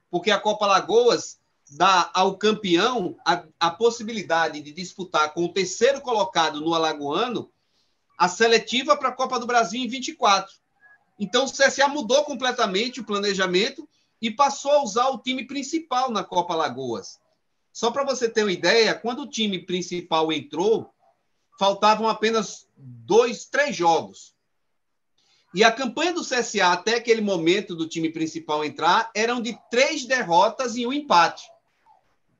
Porque 0.09 0.29
a 0.29 0.39
Copa 0.39 0.65
Lagoas 0.65 1.39
dá 1.71 2.11
ao 2.13 2.37
campeão 2.37 3.17
a, 3.25 3.43
a 3.59 3.71
possibilidade 3.71 4.61
de 4.61 4.71
disputar 4.73 5.33
com 5.33 5.45
o 5.45 5.53
terceiro 5.53 6.01
colocado 6.01 6.59
no 6.59 6.73
Alagoano 6.73 7.49
a 8.17 8.27
seletiva 8.27 8.97
para 8.97 9.09
a 9.09 9.13
Copa 9.13 9.39
do 9.39 9.47
Brasil 9.47 9.81
em 9.81 9.87
24. 9.87 10.53
Então 11.17 11.45
o 11.45 11.51
CSA 11.51 11.87
mudou 11.87 12.23
completamente 12.23 12.99
o 12.99 13.05
planejamento 13.05 13.87
e 14.21 14.29
passou 14.29 14.71
a 14.71 14.83
usar 14.83 15.09
o 15.09 15.17
time 15.17 15.45
principal 15.47 16.11
na 16.11 16.23
Copa 16.23 16.55
Lagoas. 16.55 17.19
Só 17.71 17.89
para 17.89 18.03
você 18.03 18.29
ter 18.29 18.43
uma 18.43 18.51
ideia, 18.51 18.93
quando 18.93 19.23
o 19.23 19.29
time 19.29 19.57
principal 19.59 20.31
entrou, 20.31 20.93
faltavam 21.57 22.07
apenas 22.07 22.67
dois, 22.75 23.45
três 23.45 23.75
jogos. 23.75 24.35
E 25.53 25.63
a 25.63 25.71
campanha 25.71 26.13
do 26.13 26.23
CSA 26.23 26.71
até 26.71 26.95
aquele 26.95 27.21
momento 27.21 27.75
do 27.75 27.87
time 27.87 28.09
principal 28.09 28.63
entrar 28.63 29.09
eram 29.15 29.41
de 29.41 29.57
três 29.69 30.05
derrotas 30.05 30.75
e 30.75 30.85
um 30.85 30.93
empate. 30.93 31.50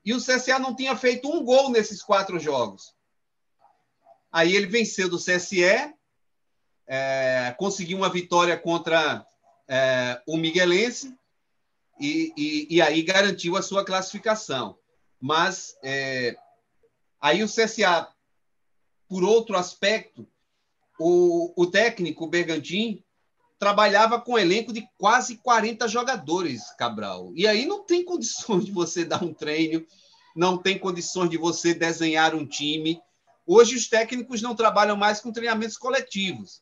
E 0.04 0.12
o 0.12 0.18
CSA 0.18 0.58
não 0.58 0.74
tinha 0.74 0.96
feito 0.96 1.30
um 1.30 1.44
gol 1.44 1.70
nesses 1.70 2.02
quatro 2.02 2.38
jogos. 2.38 2.94
Aí 4.30 4.54
ele 4.56 4.66
venceu 4.66 5.08
do 5.08 5.18
CSE, 5.18 5.94
é, 6.86 7.54
conseguiu 7.58 7.98
uma 7.98 8.08
vitória 8.08 8.58
contra 8.58 9.26
é, 9.68 10.20
o 10.26 10.36
Miguelense 10.36 11.16
e, 12.00 12.32
e, 12.36 12.76
e, 12.76 12.82
aí 12.82 13.02
garantiu 13.02 13.56
a 13.56 13.62
sua 13.62 13.84
classificação. 13.84 14.76
Mas 15.20 15.76
é, 15.82 16.36
aí 17.20 17.44
o 17.44 17.46
CSA, 17.46 18.08
por 19.08 19.22
outro 19.22 19.56
aspecto, 19.56 20.26
o, 20.98 21.52
o 21.56 21.66
técnico 21.66 22.26
Bergantin 22.26 23.04
trabalhava 23.62 24.20
com 24.20 24.32
um 24.32 24.38
elenco 24.38 24.72
de 24.72 24.84
quase 24.98 25.36
40 25.36 25.86
jogadores, 25.86 26.68
Cabral. 26.76 27.30
E 27.32 27.46
aí 27.46 27.64
não 27.64 27.84
tem 27.84 28.04
condições 28.04 28.64
de 28.64 28.72
você 28.72 29.04
dar 29.04 29.22
um 29.22 29.32
treino, 29.32 29.86
não 30.34 30.58
tem 30.58 30.76
condições 30.76 31.30
de 31.30 31.36
você 31.36 31.72
desenhar 31.72 32.34
um 32.34 32.44
time. 32.44 33.00
Hoje 33.46 33.76
os 33.76 33.88
técnicos 33.88 34.42
não 34.42 34.56
trabalham 34.56 34.96
mais 34.96 35.20
com 35.20 35.30
treinamentos 35.30 35.76
coletivos. 35.76 36.60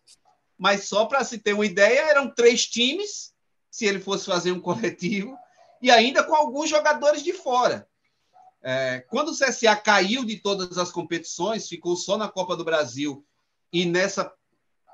Mas 0.59 0.89
só 0.89 1.07
para 1.07 1.25
se 1.25 1.39
ter 1.39 1.55
uma 1.55 1.65
ideia, 1.65 2.01
eram 2.01 2.29
três 2.35 2.67
times, 2.67 3.33
se 3.71 3.87
ele 3.87 3.99
fosse 3.99 4.27
fazer 4.27 4.53
um 4.53 4.61
coletivo, 4.61 5.35
e 5.81 5.91
ainda 5.91 6.23
com 6.23 6.35
alguns 6.35 6.69
jogadores 6.69 7.23
de 7.23 7.33
fora. 7.33 7.89
É, 8.63 9.03
quando 9.09 9.31
o 9.31 9.35
CSA 9.35 9.75
caiu 9.75 10.23
de 10.23 10.37
todas 10.37 10.77
as 10.77 10.93
competições, 10.93 11.67
ficou 11.67 11.97
só 11.97 12.19
na 12.19 12.29
Copa 12.29 12.55
do 12.55 12.63
Brasil 12.63 13.25
e 13.73 13.87
nessa 13.87 14.31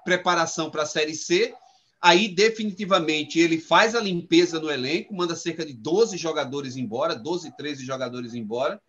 preparação 0.05 0.71
para 0.71 0.85
a 0.85 0.87
Série 0.87 1.17
C, 1.17 1.53
aí 2.01 2.29
definitivamente 2.29 3.39
ele 3.39 3.59
faz 3.59 3.95
a 3.95 4.01
limpeza 4.01 4.61
no 4.61 4.71
elenco, 4.71 5.15
manda 5.15 5.35
cerca 5.35 5.65
de 5.65 5.73
12 5.73 6.17
jogadores 6.17 6.77
embora, 6.77 7.15
12, 7.15 7.57
13 7.57 7.85
jogadores 7.85 8.35
embora. 8.35 8.81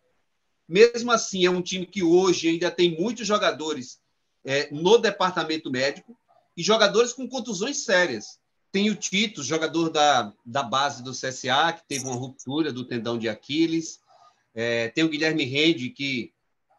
Mesmo 0.67 1.11
assim, 1.11 1.45
é 1.45 1.49
um 1.49 1.61
time 1.61 1.85
que 1.85 2.03
hoje 2.03 2.49
ainda 2.49 2.69
tem 2.69 2.99
muitos 2.99 3.25
jogadores 3.25 3.99
é, 4.43 4.69
no 4.71 4.97
departamento 4.97 5.71
médico 5.71 6.17
e 6.55 6.63
jogadores 6.63 7.13
com 7.13 7.27
contusões 7.27 7.83
sérias. 7.83 8.39
Tem 8.71 8.89
o 8.89 8.95
Tito, 8.95 9.43
jogador 9.43 9.89
da, 9.89 10.33
da 10.45 10.61
base 10.61 11.01
do 11.01 11.11
CSA, 11.11 11.73
que 11.73 11.87
teve 11.87 12.05
uma 12.05 12.15
ruptura 12.15 12.71
do 12.71 12.83
tendão 12.83 13.17
de 13.17 13.29
Aquiles. 13.29 13.99
É, 14.53 14.89
tem 14.89 15.03
o 15.03 15.09
Guilherme 15.09 15.45
Rende, 15.45 15.89
que 15.89 16.33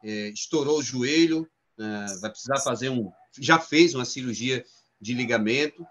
é, 0.04 0.28
estourou 0.28 0.78
o 0.78 0.82
joelho, 0.82 1.48
é, 1.78 2.18
vai 2.20 2.30
precisar 2.30 2.58
fazer 2.60 2.90
um. 2.90 3.10
Já 3.38 3.58
fez 3.58 3.94
uma 3.94 4.04
cirurgia 4.04 4.64
de 5.00 5.14
ligamento. 5.14 5.86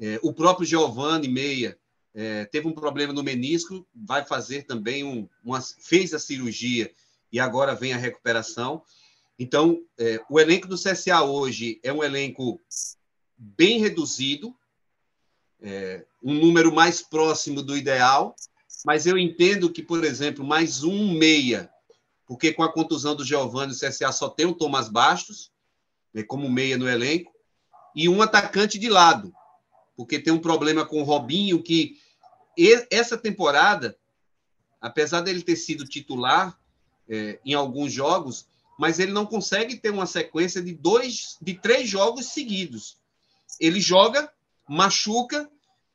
É, 0.00 0.18
o 0.22 0.32
próprio 0.32 0.66
Giovanni 0.66 1.28
Meia 1.28 1.78
é, 2.14 2.44
teve 2.46 2.66
um 2.66 2.72
problema 2.72 3.12
no 3.12 3.22
menisco, 3.22 3.86
vai 3.94 4.24
fazer 4.24 4.62
também 4.62 5.04
um, 5.04 5.28
uma, 5.44 5.60
fez 5.60 6.14
a 6.14 6.18
cirurgia 6.18 6.90
e 7.30 7.38
agora 7.38 7.74
vem 7.74 7.92
a 7.92 7.98
recuperação. 7.98 8.82
Então, 9.38 9.82
é, 9.98 10.20
o 10.28 10.40
elenco 10.40 10.66
do 10.66 10.76
CSA 10.76 11.22
hoje 11.22 11.78
é 11.82 11.92
um 11.92 12.02
elenco 12.02 12.60
bem 13.36 13.78
reduzido, 13.78 14.54
é, 15.62 16.04
um 16.22 16.34
número 16.34 16.72
mais 16.72 17.02
próximo 17.02 17.62
do 17.62 17.76
ideal, 17.76 18.34
mas 18.84 19.06
eu 19.06 19.18
entendo 19.18 19.70
que, 19.70 19.82
por 19.82 20.02
exemplo, 20.04 20.44
mais 20.44 20.82
um 20.82 21.12
meia 21.12 21.70
porque 22.30 22.52
com 22.52 22.62
a 22.62 22.72
contusão 22.72 23.16
do 23.16 23.24
Giovanni, 23.24 23.72
o 23.72 23.76
CSA 23.76 24.12
só 24.12 24.28
tem 24.28 24.46
o 24.46 24.54
Thomas 24.54 24.88
Bastos, 24.88 25.50
né, 26.14 26.22
como 26.22 26.48
meia 26.48 26.78
no 26.78 26.88
elenco, 26.88 27.32
e 27.92 28.08
um 28.08 28.22
atacante 28.22 28.78
de 28.78 28.88
lado, 28.88 29.34
porque 30.00 30.18
tem 30.18 30.32
um 30.32 30.40
problema 30.40 30.86
com 30.86 31.02
o 31.02 31.04
Robinho, 31.04 31.62
que 31.62 31.98
essa 32.90 33.18
temporada, 33.18 33.98
apesar 34.80 35.20
dele 35.20 35.42
ter 35.42 35.56
sido 35.56 35.84
titular 35.84 36.58
é, 37.06 37.38
em 37.44 37.52
alguns 37.52 37.92
jogos, 37.92 38.48
mas 38.78 38.98
ele 38.98 39.12
não 39.12 39.26
consegue 39.26 39.76
ter 39.76 39.90
uma 39.90 40.06
sequência 40.06 40.62
de 40.62 40.72
dois, 40.72 41.36
de 41.38 41.52
três 41.52 41.86
jogos 41.86 42.32
seguidos. 42.32 42.96
Ele 43.60 43.78
joga, 43.78 44.32
machuca 44.66 45.50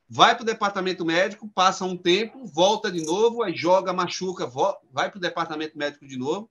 vai 0.07 0.35
para 0.35 0.43
o 0.43 0.45
departamento 0.45 1.03
médico, 1.03 1.47
passa 1.47 1.83
um 1.83 1.97
tempo, 1.97 2.45
volta 2.45 2.91
de 2.91 3.03
novo, 3.03 3.41
aí 3.41 3.55
joga, 3.55 3.91
machuca, 3.91 4.45
vai 4.93 5.09
para 5.09 5.17
o 5.17 5.19
departamento 5.19 5.75
médico 5.75 6.05
de 6.07 6.15
novo. 6.15 6.47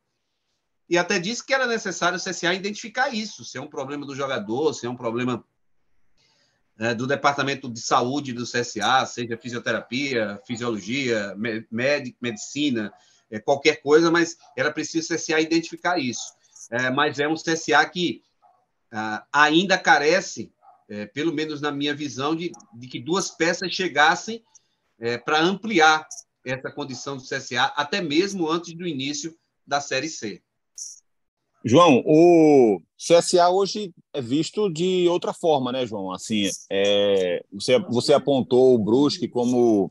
E 0.91 0.99
até 0.99 1.21
disse 1.21 1.47
que 1.47 1.55
era 1.55 1.69
necessário 1.69 2.19
o 2.19 2.21
CSA 2.21 2.53
identificar 2.53 3.15
isso, 3.15 3.45
se 3.45 3.59
é 3.59 3.61
um 3.61 3.69
problema 3.69 4.05
do 4.05 4.17
jogador, 4.17 4.75
se 4.75 4.87
é 4.87 4.91
um 4.91 4.97
problema 4.97 5.47
do 6.97 7.07
departamento 7.07 7.71
de 7.71 7.81
saúde 7.81 8.33
do 8.33 8.43
CSA, 8.43 9.07
seja 9.07 9.39
fisioterapia, 9.39 10.41
fisiologia, 10.45 11.35
med 11.37 12.17
medicina, 12.21 12.93
é, 13.31 13.39
qualquer 13.39 13.83
coisa, 13.83 14.11
mas 14.11 14.37
era 14.57 14.73
preciso 14.73 15.13
o 15.13 15.17
CSA 15.17 15.41
identificar 15.41 15.99
isso. 15.99 16.35
É, 16.71 16.91
mas 16.91 17.19
é 17.19 17.29
um 17.29 17.35
CSA 17.35 17.85
que 17.87 18.23
ah, 18.91 19.27
ainda 19.33 19.77
carece, 19.77 20.53
é, 20.89 21.07
pelo 21.07 21.33
menos 21.33 21.61
na 21.61 21.71
minha 21.71 21.95
visão, 21.95 22.35
de, 22.35 22.53
de 22.73 22.89
que 22.89 23.01
duas 23.01 23.31
peças 23.31 23.73
chegassem 23.73 24.45
para 25.25 25.41
ampliar 25.41 26.07
essa 26.47 26.71
condição 26.71 27.17
do 27.17 27.23
CSA, 27.23 27.65
até 27.77 28.01
mesmo 28.01 28.49
antes 28.49 28.73
do 28.75 28.87
início 28.87 29.37
da 29.67 29.81
Série 29.81 30.09
C. 30.09 30.41
João, 31.67 32.03
o 32.05 32.79
CSA 32.99 33.49
hoje 33.49 33.91
é 34.13 34.21
visto 34.21 34.69
de 34.69 35.09
outra 35.09 35.33
forma, 35.33 35.73
né, 35.73 35.87
João? 35.87 36.13
Assim, 36.13 36.51
é, 36.71 37.43
você, 37.51 37.79
você 37.79 38.13
apontou 38.13 38.75
o 38.75 38.79
Brusque 38.79 39.27
como 39.27 39.89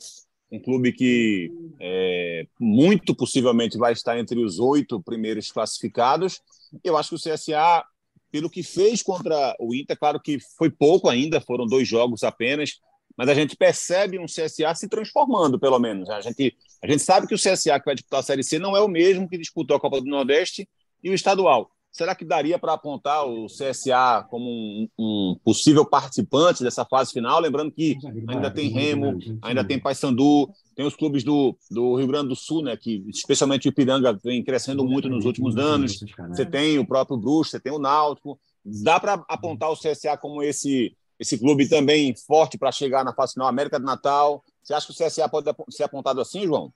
um 0.52 0.60
clube 0.60 0.94
que 0.94 1.52
é, 1.80 2.46
muito 2.60 3.16
possivelmente 3.16 3.76
vai 3.76 3.92
estar 3.92 4.20
entre 4.20 4.40
os 4.40 4.60
oito 4.60 5.02
primeiros 5.02 5.52
classificados. 5.52 6.42
Eu 6.84 6.96
acho 6.96 7.10
que 7.10 7.16
o 7.16 7.34
CSA, 7.34 7.84
pelo 8.32 8.52
que 8.52 8.62
fez 8.62 9.02
contra 9.02 9.56
o 9.60 9.74
Inter, 9.74 9.98
claro 9.98 10.20
que 10.20 10.38
foi 10.56 10.70
pouco 10.70 11.10
ainda, 11.10 11.42
foram 11.42 11.66
dois 11.66 11.88
jogos 11.88 12.24
apenas, 12.24 12.80
mas 13.18 13.28
a 13.30 13.34
gente 13.34 13.56
percebe 13.56 14.20
um 14.20 14.26
CSA 14.26 14.76
se 14.76 14.88
transformando, 14.88 15.60
pelo 15.60 15.80
menos. 15.80 16.08
A 16.12 16.22
gente, 16.22 16.56
a 16.84 16.88
gente 16.88 17.02
sabe 17.02 17.26
que 17.26 17.34
o 17.34 17.40
CSA 17.40 17.80
que 17.80 17.86
vai 17.86 17.96
disputar 17.96 18.20
a 18.20 18.24
Série 18.24 18.44
C 18.44 18.60
não 18.60 18.78
é 18.78 18.82
o 18.82 18.88
mesmo 18.88 19.28
que 19.28 19.40
disputou 19.40 19.76
a 19.76 19.80
Copa 19.80 20.00
do 20.00 20.06
Nordeste 20.06 20.70
e 21.04 21.10
o 21.10 21.14
estadual. 21.14 21.70
Será 21.94 22.16
que 22.16 22.26
daria 22.26 22.58
para 22.58 22.74
apontar 22.74 23.24
o 23.28 23.46
CSA 23.46 24.26
como 24.28 24.50
um, 24.50 24.90
um, 24.98 25.36
possível 25.44 25.86
participante 25.86 26.64
dessa 26.64 26.84
fase 26.84 27.14
final? 27.14 27.40
Lembrando 27.40 27.72
que 27.72 27.96
ainda 28.28 28.50
tem 28.50 28.70
Remo, 28.70 29.20
ainda 29.44 29.64
tem 29.64 29.80
Paysandu, 29.80 30.50
tem 30.76 30.88
os 30.88 30.96
clubes 30.96 31.24
do, 31.24 31.56
do 31.70 31.96
Rio 31.96 32.08
Grande 32.08 32.30
do 32.30 32.36
Sul, 32.36 32.64
né, 32.64 32.76
que 32.76 33.06
especialmente 33.10 33.68
o 33.68 33.70
Ipiranga 33.70 34.12
vem 34.24 34.44
crescendo 34.44 34.84
muito 34.84 35.08
nos 35.08 35.24
últimos 35.24 35.56
anos. 35.56 36.00
Você 36.30 36.44
tem 36.48 36.80
o 36.80 36.88
próprio 36.88 37.16
Bruxo, 37.16 37.52
você 37.52 37.60
tem 37.60 37.72
o 37.72 37.78
Náutico. 37.78 38.40
Dá 38.66 39.00
para 39.00 39.24
apontar 39.30 39.70
o 39.70 39.78
CSA 39.78 40.18
como 40.18 40.42
esse 40.42 40.96
esse 41.20 41.38
clube 41.38 41.70
também 41.70 42.14
forte 42.16 42.58
para 42.58 42.72
chegar 42.72 43.06
na 43.06 43.14
fase 43.14 43.34
final, 43.34 43.48
América 43.48 43.80
do 43.80 43.86
Natal. 43.86 44.44
Você 44.64 44.74
acha 44.74 44.88
que 44.88 44.94
o 44.94 45.06
CSA 45.06 45.30
pode 45.30 45.48
ser 45.70 45.84
apontado 45.84 46.20
assim, 46.20 46.46
João? 46.46 46.74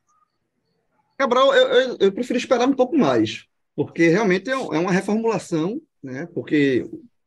Cabral, 1.18 1.54
eu, 1.56 1.68
eu, 1.68 1.98
eu 2.00 2.12
prefiro 2.12 2.38
esperar 2.38 2.68
um 2.68 2.74
pouco 2.74 2.96
mais 2.96 3.48
porque 3.78 4.08
realmente 4.08 4.50
é, 4.50 4.54
é 4.54 4.58
uma 4.58 4.92
reformulação, 4.92 5.80
né? 6.02 6.28
Porque 6.34 6.84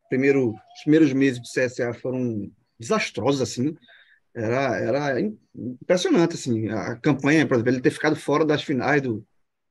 primeiro, 0.09 0.51
os 0.51 0.83
primeiros 0.83 1.13
meses 1.13 1.41
do 1.41 1.47
CSA 1.47 1.95
foram 1.95 2.51
desastrosos, 2.77 3.41
assim, 3.41 3.77
era, 4.35 4.77
era 4.77 5.21
impressionante, 5.55 6.35
assim, 6.35 6.69
a 6.69 6.97
campanha, 6.97 7.47
por 7.47 7.55
exemplo, 7.55 7.71
ele 7.71 7.81
ter 7.81 7.93
ficado 7.93 8.17
fora 8.17 8.45
das 8.45 8.65
finais 8.65 9.01
do, 9.01 9.25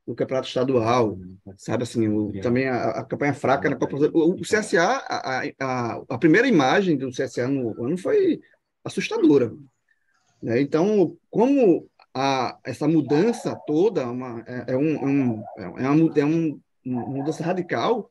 do 0.06 0.14
campeonato 0.14 0.48
estadual, 0.48 1.18
sabe, 1.58 1.82
assim, 1.82 2.08
o, 2.08 2.32
também 2.40 2.66
a, 2.66 2.84
a, 2.84 3.04
campanha 3.04 3.34
fraca 3.34 3.68
na 3.68 3.76
Copa 3.76 3.96
o, 4.14 4.30
o 4.32 4.40
CSA, 4.40 4.82
a, 4.82 5.42
a, 5.60 6.02
a 6.08 6.18
primeira 6.18 6.48
imagem 6.48 6.96
do 6.96 7.10
CSA 7.10 7.46
no 7.46 7.84
ano 7.84 7.98
foi 7.98 8.40
assustadora, 8.82 9.52
né? 10.42 10.62
Então, 10.62 11.14
como 11.28 11.86
a, 12.14 12.58
essa 12.64 12.88
mudança 12.88 13.54
toda 13.66 14.10
uma, 14.10 14.42
é, 14.46 14.72
é, 14.72 14.76
um, 14.76 15.04
um, 15.04 15.44
é, 15.58 15.68
uma, 15.68 16.18
é 16.18 16.24
um 16.24 16.58
uma 16.84 17.06
mudança 17.06 17.42
radical, 17.42 18.10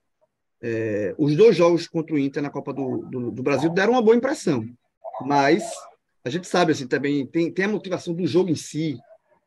é, 0.62 1.16
os 1.18 1.36
dois 1.36 1.56
jogos 1.56 1.88
contra 1.88 2.16
o 2.16 2.20
Inter 2.20 2.44
na 2.44 2.50
Copa 2.50 2.74
do, 2.74 2.98
do, 3.10 3.32
do, 3.32 3.44
Brasil 3.44 3.70
deram 3.70 3.94
uma 3.94 4.02
boa 4.02 4.16
impressão. 4.16 4.66
Mas 5.22 5.64
a 6.24 6.30
gente 6.30 6.48
sabe 6.48 6.72
assim 6.72 6.88
também 6.88 7.26
tem, 7.26 7.52
tem 7.52 7.66
a 7.66 7.70
motivação 7.70 8.14
do 8.14 8.28
jogo 8.28 8.50
em 8.50 8.56
si, 8.56 8.98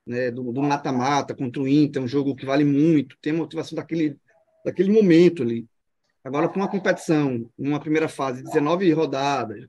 né, 0.07 0.31
do 0.31 0.43
mata-mata 0.63 1.35
contra 1.35 1.63
o 1.63 1.69
Inter, 1.69 2.03
um 2.03 2.09
jogo 2.09 2.35
que 2.35 2.47
vale 2.47 2.65
muito, 2.65 3.17
tem 3.21 3.33
a 3.33 3.37
motivação 3.37 3.77
daquele, 3.77 4.17
daquele 4.65 4.91
momento 4.91 5.43
ali. 5.43 5.67
Agora, 6.25 6.49
para 6.49 6.59
uma 6.59 6.69
competição, 6.69 7.49
numa 7.59 7.81
primeira 7.81 8.09
fase, 8.09 8.43
19 8.43 8.91
rodadas, 8.93 9.67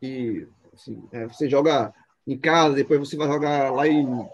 e 0.00 0.46
assim, 0.72 1.02
é, 1.12 1.26
você 1.26 1.48
joga 1.48 1.92
em 2.26 2.38
casa, 2.38 2.74
depois 2.74 3.00
você 3.00 3.16
vai 3.16 3.28
jogar 3.28 3.72
lá 3.72 3.88
em, 3.88 4.04
no, 4.06 4.28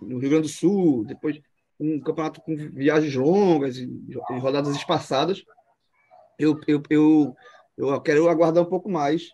no 0.00 0.18
Rio 0.18 0.30
Grande 0.30 0.42
do 0.42 0.48
Sul, 0.48 1.04
depois 1.04 1.40
um 1.82 2.00
campeonato 2.00 2.40
com 2.40 2.56
viagens 2.56 3.14
longas 3.14 3.76
e, 3.76 3.88
rodadas 4.38 4.76
espaçadas, 4.76 5.42
eu, 6.38 6.58
eu, 6.66 6.82
eu, 6.88 7.36
eu 7.76 8.00
quero 8.00 8.28
aguardar 8.28 8.62
um 8.62 8.68
pouco 8.68 8.88
mais 8.88 9.30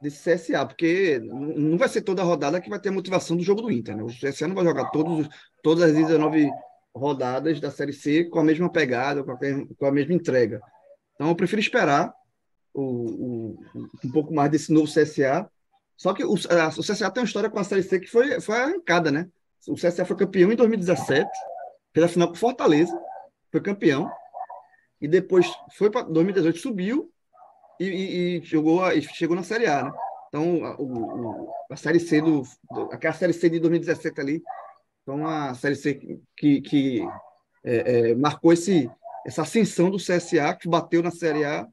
desse 0.00 0.34
CSA, 0.34 0.64
porque 0.64 1.20
não 1.22 1.76
vai 1.76 1.88
ser 1.88 2.00
toda 2.00 2.22
a 2.22 2.24
rodada 2.24 2.60
que 2.60 2.70
vai 2.70 2.80
ter 2.80 2.88
a 2.88 2.92
motivação 2.92 3.36
do 3.36 3.42
jogo 3.42 3.62
do 3.62 3.70
Inter. 3.70 3.96
Né? 3.96 4.02
O 4.02 4.06
CSA 4.06 4.48
não 4.48 4.54
vai 4.54 4.64
jogar 4.64 4.90
todos, 4.90 5.28
todas 5.62 5.84
as 5.84 5.94
19 5.94 6.50
rodadas 6.94 7.60
da 7.60 7.70
Série 7.70 7.92
C 7.92 8.24
com 8.24 8.38
a 8.38 8.44
mesma 8.44 8.70
pegada, 8.70 9.22
com 9.22 9.32
a, 9.32 9.38
com 9.78 9.86
a 9.86 9.92
mesma 9.92 10.14
entrega. 10.14 10.60
Então, 11.14 11.28
eu 11.28 11.36
prefiro 11.36 11.60
esperar 11.60 12.12
o, 12.72 12.82
o, 12.82 13.58
um 14.04 14.10
pouco 14.10 14.32
mais 14.32 14.50
desse 14.50 14.72
novo 14.72 14.90
CSA. 14.90 15.48
Só 15.96 16.14
que 16.14 16.24
o, 16.24 16.34
a, 16.34 16.68
o 16.68 16.82
CSA 16.82 17.10
tem 17.10 17.22
uma 17.22 17.26
história 17.26 17.50
com 17.50 17.58
a 17.58 17.64
Série 17.64 17.82
C 17.82 18.00
que 18.00 18.06
foi, 18.06 18.40
foi 18.40 18.56
arrancada, 18.56 19.10
né? 19.10 19.28
O 19.68 19.74
CSA 19.74 20.04
foi 20.06 20.16
campeão 20.16 20.50
em 20.50 20.56
2017, 20.56 21.28
fez 21.92 22.04
a 22.04 22.08
final 22.08 22.28
com 22.28 22.34
Fortaleza, 22.34 22.98
foi 23.50 23.60
campeão, 23.60 24.10
e 25.00 25.08
depois 25.08 25.46
foi 25.76 25.90
para 25.90 26.02
2018, 26.02 26.58
subiu 26.58 27.10
e, 27.78 27.84
e, 27.84 28.38
e, 28.38 28.44
jogou, 28.44 28.90
e 28.92 29.02
chegou 29.02 29.34
na 29.34 29.42
Série 29.42 29.66
A, 29.66 29.84
né? 29.84 29.92
Então, 30.28 30.64
a, 30.64 30.76
o, 30.80 31.50
a 31.70 31.76
Série 31.76 31.98
C 31.98 32.20
do. 32.20 32.42
Aquela 32.92 33.14
Série 33.14 33.32
C 33.32 33.50
de 33.50 33.58
2017 33.58 34.20
ali, 34.20 34.42
então 35.02 35.26
a 35.26 35.54
Série 35.54 35.74
C 35.74 36.20
que, 36.36 36.60
que 36.60 37.02
é, 37.64 38.10
é, 38.10 38.14
marcou 38.14 38.52
esse, 38.52 38.88
essa 39.26 39.42
ascensão 39.42 39.90
do 39.90 39.96
CSA, 39.96 40.54
que 40.54 40.68
bateu 40.68 41.02
na 41.02 41.10
Série 41.10 41.44
A 41.44 41.66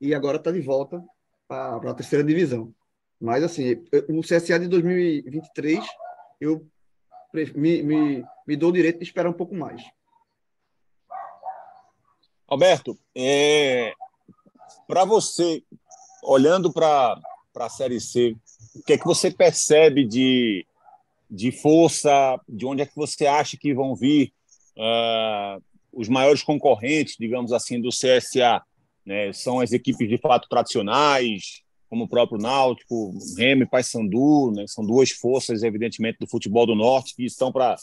e 0.00 0.14
agora 0.14 0.36
está 0.36 0.52
de 0.52 0.60
volta 0.60 1.02
para 1.48 1.90
a 1.90 1.94
terceira 1.94 2.24
divisão. 2.24 2.72
Mas, 3.20 3.42
assim, 3.42 3.82
o 4.08 4.20
CSA 4.20 4.58
de 4.58 4.68
2023, 4.68 5.84
eu 6.40 6.66
me, 7.54 7.82
me, 7.82 8.24
me 8.46 8.56
dou 8.56 8.70
o 8.70 8.72
direito 8.72 8.98
de 8.98 9.04
esperar 9.04 9.28
um 9.28 9.34
pouco 9.34 9.54
mais. 9.54 9.82
Alberto, 12.46 12.96
é, 13.14 13.92
para 14.86 15.04
você, 15.04 15.62
olhando 16.22 16.72
para 16.72 17.20
a 17.56 17.68
Série 17.68 18.00
C, 18.00 18.36
o 18.74 18.82
que 18.82 18.92
é 18.92 18.98
que 18.98 19.04
você 19.04 19.30
percebe 19.30 20.04
de, 20.06 20.66
de 21.30 21.50
força? 21.50 22.38
De 22.48 22.66
onde 22.66 22.82
é 22.82 22.86
que 22.86 22.94
você 22.94 23.26
acha 23.26 23.56
que 23.56 23.74
vão 23.74 23.96
vir 23.96 24.32
uh, 24.76 25.62
os 25.92 26.08
maiores 26.08 26.42
concorrentes, 26.42 27.16
digamos 27.18 27.52
assim, 27.52 27.80
do 27.80 27.88
CSA? 27.88 28.62
Né? 29.04 29.32
São 29.32 29.60
as 29.60 29.72
equipes 29.72 30.08
de 30.08 30.18
fato 30.18 30.48
tradicionais, 30.48 31.63
como 31.94 32.06
o 32.06 32.08
próprio 32.08 32.40
Náutico, 32.40 33.16
Remo 33.38 33.62
e 33.62 33.66
Paysandu, 33.66 34.50
né? 34.50 34.64
são 34.66 34.84
duas 34.84 35.10
forças, 35.10 35.62
evidentemente, 35.62 36.18
do 36.18 36.26
futebol 36.26 36.66
do 36.66 36.74
Norte 36.74 37.14
que 37.14 37.24
estão 37.24 37.52
para 37.52 37.76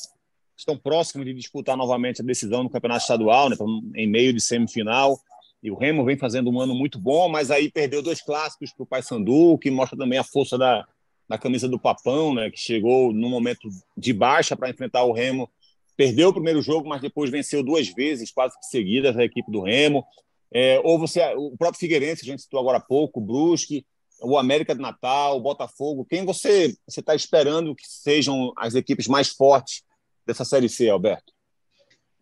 estão 0.57 0.77
próximos 0.77 1.25
de 1.25 1.33
disputar 1.33 1.77
novamente 1.77 2.21
a 2.21 2.25
decisão 2.25 2.61
no 2.61 2.69
campeonato 2.69 3.03
estadual, 3.03 3.49
né? 3.49 3.55
em 3.95 4.05
meio 4.05 4.33
de 4.33 4.41
semifinal. 4.41 5.17
E 5.63 5.71
o 5.71 5.75
Remo 5.75 6.03
vem 6.03 6.17
fazendo 6.17 6.51
um 6.51 6.59
ano 6.59 6.75
muito 6.75 6.99
bom, 6.99 7.29
mas 7.29 7.49
aí 7.49 7.71
perdeu 7.71 8.01
dois 8.01 8.21
clássicos 8.21 8.73
para 8.73 8.83
o 8.83 8.85
Paysandu, 8.85 9.57
que 9.57 9.71
mostra 9.71 9.97
também 9.97 10.19
a 10.19 10.25
força 10.25 10.57
da, 10.57 10.85
da 11.27 11.37
camisa 11.37 11.69
do 11.69 11.79
Papão, 11.79 12.33
né? 12.33 12.51
que 12.51 12.59
chegou 12.59 13.13
num 13.13 13.29
momento 13.29 13.69
de 13.95 14.11
baixa 14.11 14.57
para 14.57 14.69
enfrentar 14.69 15.05
o 15.05 15.13
Remo. 15.13 15.49
Perdeu 15.95 16.29
o 16.29 16.33
primeiro 16.33 16.61
jogo, 16.61 16.87
mas 16.89 17.01
depois 17.01 17.31
venceu 17.31 17.63
duas 17.63 17.87
vezes, 17.87 18.29
quase 18.29 18.59
que 18.59 18.65
seguidas, 18.65 19.17
a 19.17 19.23
equipe 19.23 19.49
do 19.49 19.61
Remo. 19.61 20.05
É, 20.53 20.81
ou 20.83 20.99
você, 20.99 21.21
o 21.35 21.55
próprio 21.57 21.79
Figueirense, 21.79 22.23
a 22.23 22.25
gente 22.25 22.41
citou 22.41 22.59
agora 22.59 22.77
há 22.77 22.81
pouco, 22.81 23.21
Brusque, 23.21 23.85
o 24.21 24.37
América 24.37 24.75
de 24.75 24.81
Natal, 24.81 25.37
o 25.37 25.41
Botafogo, 25.41 26.05
quem 26.05 26.25
você 26.25 26.75
está 26.87 27.15
esperando 27.15 27.75
que 27.75 27.85
sejam 27.87 28.53
as 28.57 28.75
equipes 28.75 29.07
mais 29.07 29.29
fortes 29.29 29.83
dessa 30.25 30.45
Série 30.45 30.69
C, 30.69 30.89
Alberto? 30.89 31.33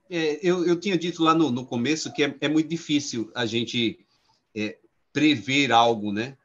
É, 0.10 0.40
eu, 0.42 0.66
eu 0.66 0.80
tinha 0.80 0.98
dito 0.98 1.24
lá 1.24 1.36
no, 1.36 1.52
no 1.52 1.66
começo 1.66 2.12
que 2.12 2.24
é, 2.24 2.36
é 2.42 2.48
muito 2.48 2.68
difícil 2.68 3.32
a 3.36 3.46
gente 3.46 4.06
é, 4.56 4.78
prever 5.14 5.72
algo, 5.72 6.12
né? 6.12 6.38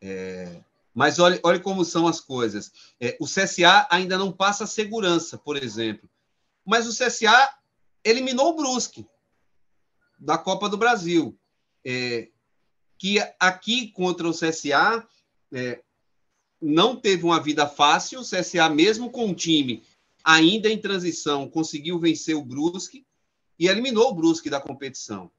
É, 0.00 0.60
mas 0.94 1.18
olhe, 1.18 1.38
olhe 1.42 1.60
como 1.60 1.84
são 1.84 2.06
as 2.06 2.20
coisas. 2.20 2.72
É, 3.00 3.16
o 3.20 3.26
CSA 3.26 3.86
ainda 3.90 4.16
não 4.16 4.32
passa 4.32 4.66
segurança, 4.66 5.36
por 5.36 5.56
exemplo. 5.56 6.08
Mas 6.64 6.86
o 6.86 6.90
CSA 6.90 7.50
eliminou 8.04 8.50
o 8.50 8.56
Brusque 8.56 9.06
da 10.18 10.38
Copa 10.38 10.68
do 10.68 10.76
Brasil. 10.76 11.36
Que 13.02 13.18
aqui 13.40 13.88
contra 13.88 14.28
o 14.28 14.32
CSA 14.32 15.04
é, 15.52 15.82
não 16.60 16.94
teve 16.94 17.24
uma 17.24 17.42
vida 17.42 17.66
fácil. 17.66 18.20
O 18.20 18.24
CSA, 18.24 18.68
mesmo 18.68 19.10
com 19.10 19.28
o 19.28 19.34
time 19.34 19.82
ainda 20.22 20.68
em 20.68 20.80
transição, 20.80 21.48
conseguiu 21.48 21.98
vencer 21.98 22.36
o 22.36 22.44
Brusque 22.44 23.04
e 23.58 23.66
eliminou 23.66 24.10
o 24.10 24.14
Brusque 24.14 24.48
da 24.48 24.60
competição. 24.60 25.32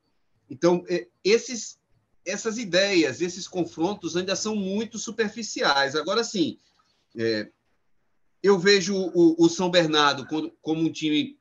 Então, 0.50 0.84
é, 0.90 1.08
esses, 1.24 1.80
essas 2.26 2.58
ideias, 2.58 3.22
esses 3.22 3.48
confrontos 3.48 4.18
ainda 4.18 4.36
são 4.36 4.58
muito 4.58 5.00
superficiais. 5.00 5.96
Agora, 5.96 6.22
sim, 6.22 6.58
é, 7.16 7.50
eu 8.44 8.60
vejo 8.60 8.94
o, 8.94 9.42
o 9.42 9.48
São 9.48 9.72
Bernardo 9.72 10.28
como, 10.28 10.52
como 10.62 10.82
um 10.82 10.92
time 10.92 11.40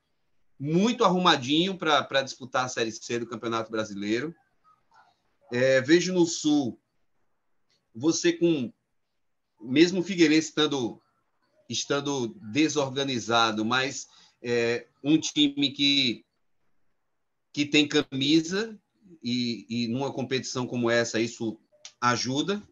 muito 0.56 1.04
arrumadinho 1.04 1.76
para 1.76 2.22
disputar 2.22 2.66
a 2.66 2.68
Série 2.68 2.92
C 2.92 3.18
do 3.18 3.26
Campeonato 3.26 3.72
Brasileiro. 3.72 4.32
É, 5.52 5.80
vejo 5.80 6.12
no 6.12 6.26
Sul 6.26 6.80
você 7.94 8.32
com 8.32 8.72
mesmo 9.60 10.00
o 10.00 10.02
Figueirense 10.02 10.48
estando 10.48 11.00
estando 11.68 12.28
desorganizado, 12.52 13.64
mas 13.64 14.08
é, 14.42 14.86
um 15.04 15.18
time 15.18 15.70
que 15.70 16.24
que 17.52 17.66
tem 17.66 17.86
camisa 17.86 18.78
e, 19.22 19.66
e 19.68 19.88
numa 19.88 20.12
competição 20.12 20.66
como 20.66 20.90
essa 20.90 21.20
isso 21.20 21.60
ajuda 22.00 22.62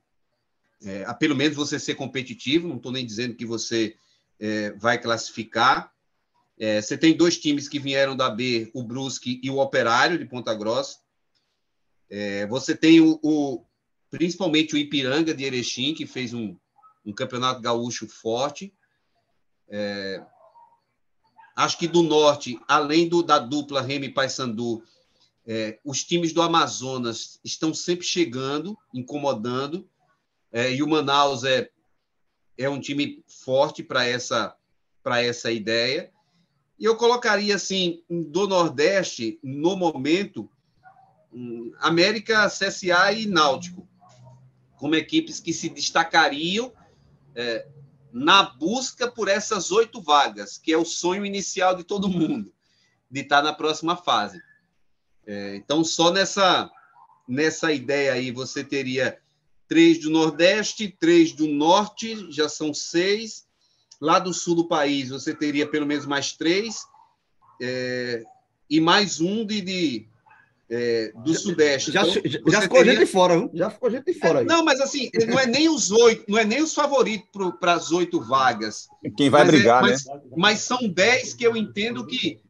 é, 0.84 1.04
a 1.04 1.14
pelo 1.14 1.36
menos 1.36 1.56
você 1.56 1.78
ser 1.78 1.94
competitivo. 1.94 2.68
Não 2.68 2.76
estou 2.76 2.92
nem 2.92 3.04
dizendo 3.04 3.34
que 3.34 3.44
você 3.44 3.96
é, 4.38 4.72
vai 4.72 5.00
classificar. 5.00 5.92
É, 6.58 6.80
você 6.80 6.96
tem 6.96 7.16
dois 7.16 7.38
times 7.38 7.68
que 7.68 7.78
vieram 7.78 8.16
da 8.16 8.28
B, 8.28 8.70
o 8.74 8.82
Brusque 8.82 9.40
e 9.42 9.50
o 9.50 9.58
Operário 9.58 10.18
de 10.18 10.24
Ponta 10.24 10.54
Grossa. 10.54 10.98
É, 12.10 12.46
você 12.46 12.76
tem 12.76 13.00
o, 13.00 13.18
o, 13.22 13.64
principalmente 14.10 14.74
o 14.74 14.78
Ipiranga 14.78 15.32
de 15.32 15.44
Erechim, 15.44 15.94
que 15.94 16.06
fez 16.06 16.34
um, 16.34 16.56
um 17.06 17.12
campeonato 17.12 17.60
gaúcho 17.60 18.08
forte. 18.08 18.74
É, 19.68 20.22
acho 21.54 21.78
que 21.78 21.86
do 21.86 22.02
norte, 22.02 22.58
além 22.66 23.08
do, 23.08 23.22
da 23.22 23.38
dupla 23.38 23.80
Remy 23.80 24.10
Paysandu, 24.10 24.82
é, 25.46 25.78
os 25.84 26.04
times 26.04 26.32
do 26.32 26.42
Amazonas 26.42 27.40
estão 27.44 27.72
sempre 27.72 28.04
chegando, 28.04 28.76
incomodando, 28.92 29.88
é, 30.52 30.72
e 30.72 30.82
o 30.82 30.88
Manaus 30.88 31.44
é, 31.44 31.70
é 32.58 32.68
um 32.68 32.80
time 32.80 33.24
forte 33.26 33.82
para 33.82 34.04
essa, 34.04 34.54
essa 35.04 35.50
ideia. 35.50 36.12
E 36.78 36.84
eu 36.84 36.96
colocaria 36.96 37.54
assim, 37.54 38.02
do 38.08 38.48
Nordeste, 38.48 39.38
no 39.42 39.76
momento, 39.76 40.50
América, 41.78 42.48
CSA 42.48 43.12
e 43.12 43.26
Náutico, 43.26 43.86
como 44.76 44.94
equipes 44.94 45.38
que 45.40 45.52
se 45.52 45.68
destacariam 45.68 46.72
é, 47.34 47.66
na 48.12 48.42
busca 48.42 49.10
por 49.10 49.28
essas 49.28 49.70
oito 49.70 50.00
vagas, 50.00 50.58
que 50.58 50.72
é 50.72 50.76
o 50.76 50.84
sonho 50.84 51.24
inicial 51.24 51.76
de 51.76 51.84
todo 51.84 52.08
mundo, 52.08 52.52
de 53.10 53.20
estar 53.20 53.42
na 53.42 53.52
próxima 53.52 53.96
fase. 53.96 54.40
É, 55.26 55.56
então, 55.56 55.84
só 55.84 56.10
nessa, 56.10 56.70
nessa 57.28 57.72
ideia 57.72 58.12
aí, 58.14 58.32
você 58.32 58.64
teria 58.64 59.18
três 59.68 60.00
do 60.00 60.10
Nordeste, 60.10 60.88
três 60.88 61.32
do 61.32 61.46
Norte, 61.46 62.32
já 62.32 62.48
são 62.48 62.74
seis. 62.74 63.48
Lá 64.00 64.18
do 64.18 64.32
sul 64.32 64.54
do 64.54 64.66
país, 64.66 65.10
você 65.10 65.34
teria 65.34 65.68
pelo 65.68 65.86
menos 65.86 66.06
mais 66.06 66.32
três, 66.32 66.86
é, 67.60 68.24
e 68.68 68.80
mais 68.80 69.20
um 69.20 69.44
de, 69.44 69.60
de 69.60 70.09
é, 70.70 71.12
do 71.16 71.34
Sudeste. 71.34 71.90
Já, 71.90 72.06
então, 72.06 72.22
já, 72.24 72.38
já 72.46 72.62
ficou 72.62 72.78
teria... 72.78 72.92
gente 72.92 73.04
de 73.04 73.10
fora, 73.10 73.38
viu? 73.38 73.50
Já 73.52 73.70
ficou 73.70 73.90
gente 73.90 74.04
de 74.04 74.14
fora. 74.14 74.42
É, 74.42 74.44
não, 74.44 74.64
mas 74.64 74.80
assim, 74.80 75.10
não 75.26 75.38
é 75.38 75.46
nem 75.46 75.68
os 75.68 75.90
oito, 75.90 76.24
não 76.28 76.38
é 76.38 76.44
nem 76.44 76.62
os 76.62 76.72
favoritos 76.72 77.28
para 77.58 77.72
as 77.72 77.90
oito 77.90 78.20
vagas. 78.20 78.88
Quem 79.16 79.28
vai 79.28 79.44
mas 79.44 79.48
é, 79.48 79.56
brigar, 79.56 79.84
é, 79.84 79.90
mas, 79.90 80.06
né? 80.06 80.20
Mas 80.36 80.60
são 80.60 80.88
dez 80.88 81.34
que 81.34 81.44
eu 81.44 81.56
entendo 81.56 82.06
que, 82.06 82.40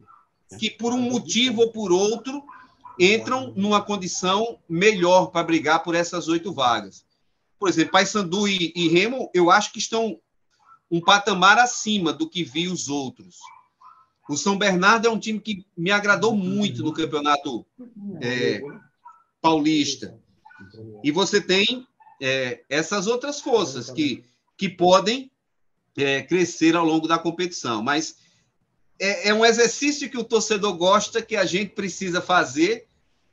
que 0.58 0.70
por 0.70 0.92
um 0.92 1.00
motivo 1.00 1.62
ou 1.62 1.72
por 1.72 1.90
outro, 1.90 2.42
entram 2.98 3.54
numa 3.56 3.80
condição 3.80 4.58
melhor 4.68 5.28
para 5.28 5.42
brigar 5.42 5.82
por 5.82 5.94
essas 5.94 6.28
oito 6.28 6.52
vagas. 6.52 7.04
Por 7.58 7.68
exemplo, 7.68 7.92
Paysandu 7.92 8.46
e, 8.46 8.72
e 8.76 8.88
Remo, 8.88 9.30
eu 9.32 9.50
acho 9.50 9.72
que 9.72 9.78
estão 9.78 10.18
um 10.90 11.00
patamar 11.00 11.58
acima 11.58 12.12
do 12.12 12.28
que 12.28 12.42
vi 12.42 12.68
os 12.68 12.88
outros. 12.88 13.36
O 14.30 14.36
São 14.36 14.56
Bernardo 14.56 15.08
é 15.08 15.10
um 15.10 15.18
time 15.18 15.40
que 15.40 15.66
me 15.76 15.90
agradou 15.90 16.36
muito 16.36 16.84
no 16.84 16.92
campeonato 16.92 17.66
é, 18.22 18.60
paulista. 19.42 20.16
E 21.02 21.10
você 21.10 21.40
tem 21.40 21.84
é, 22.22 22.62
essas 22.68 23.08
outras 23.08 23.40
forças 23.40 23.90
que, 23.90 24.22
que 24.56 24.68
podem 24.68 25.32
é, 25.96 26.22
crescer 26.22 26.76
ao 26.76 26.84
longo 26.86 27.08
da 27.08 27.18
competição. 27.18 27.82
Mas 27.82 28.18
é, 29.00 29.30
é, 29.30 29.34
um 29.34 29.44
exercício 29.44 30.08
que 30.08 30.16
o 30.18 30.22
torcedor 30.22 30.76
gosta, 30.76 31.20
que 31.20 31.34
a 31.34 31.44
gente 31.44 31.72
precisa 31.72 32.20
fazer, 32.20 32.86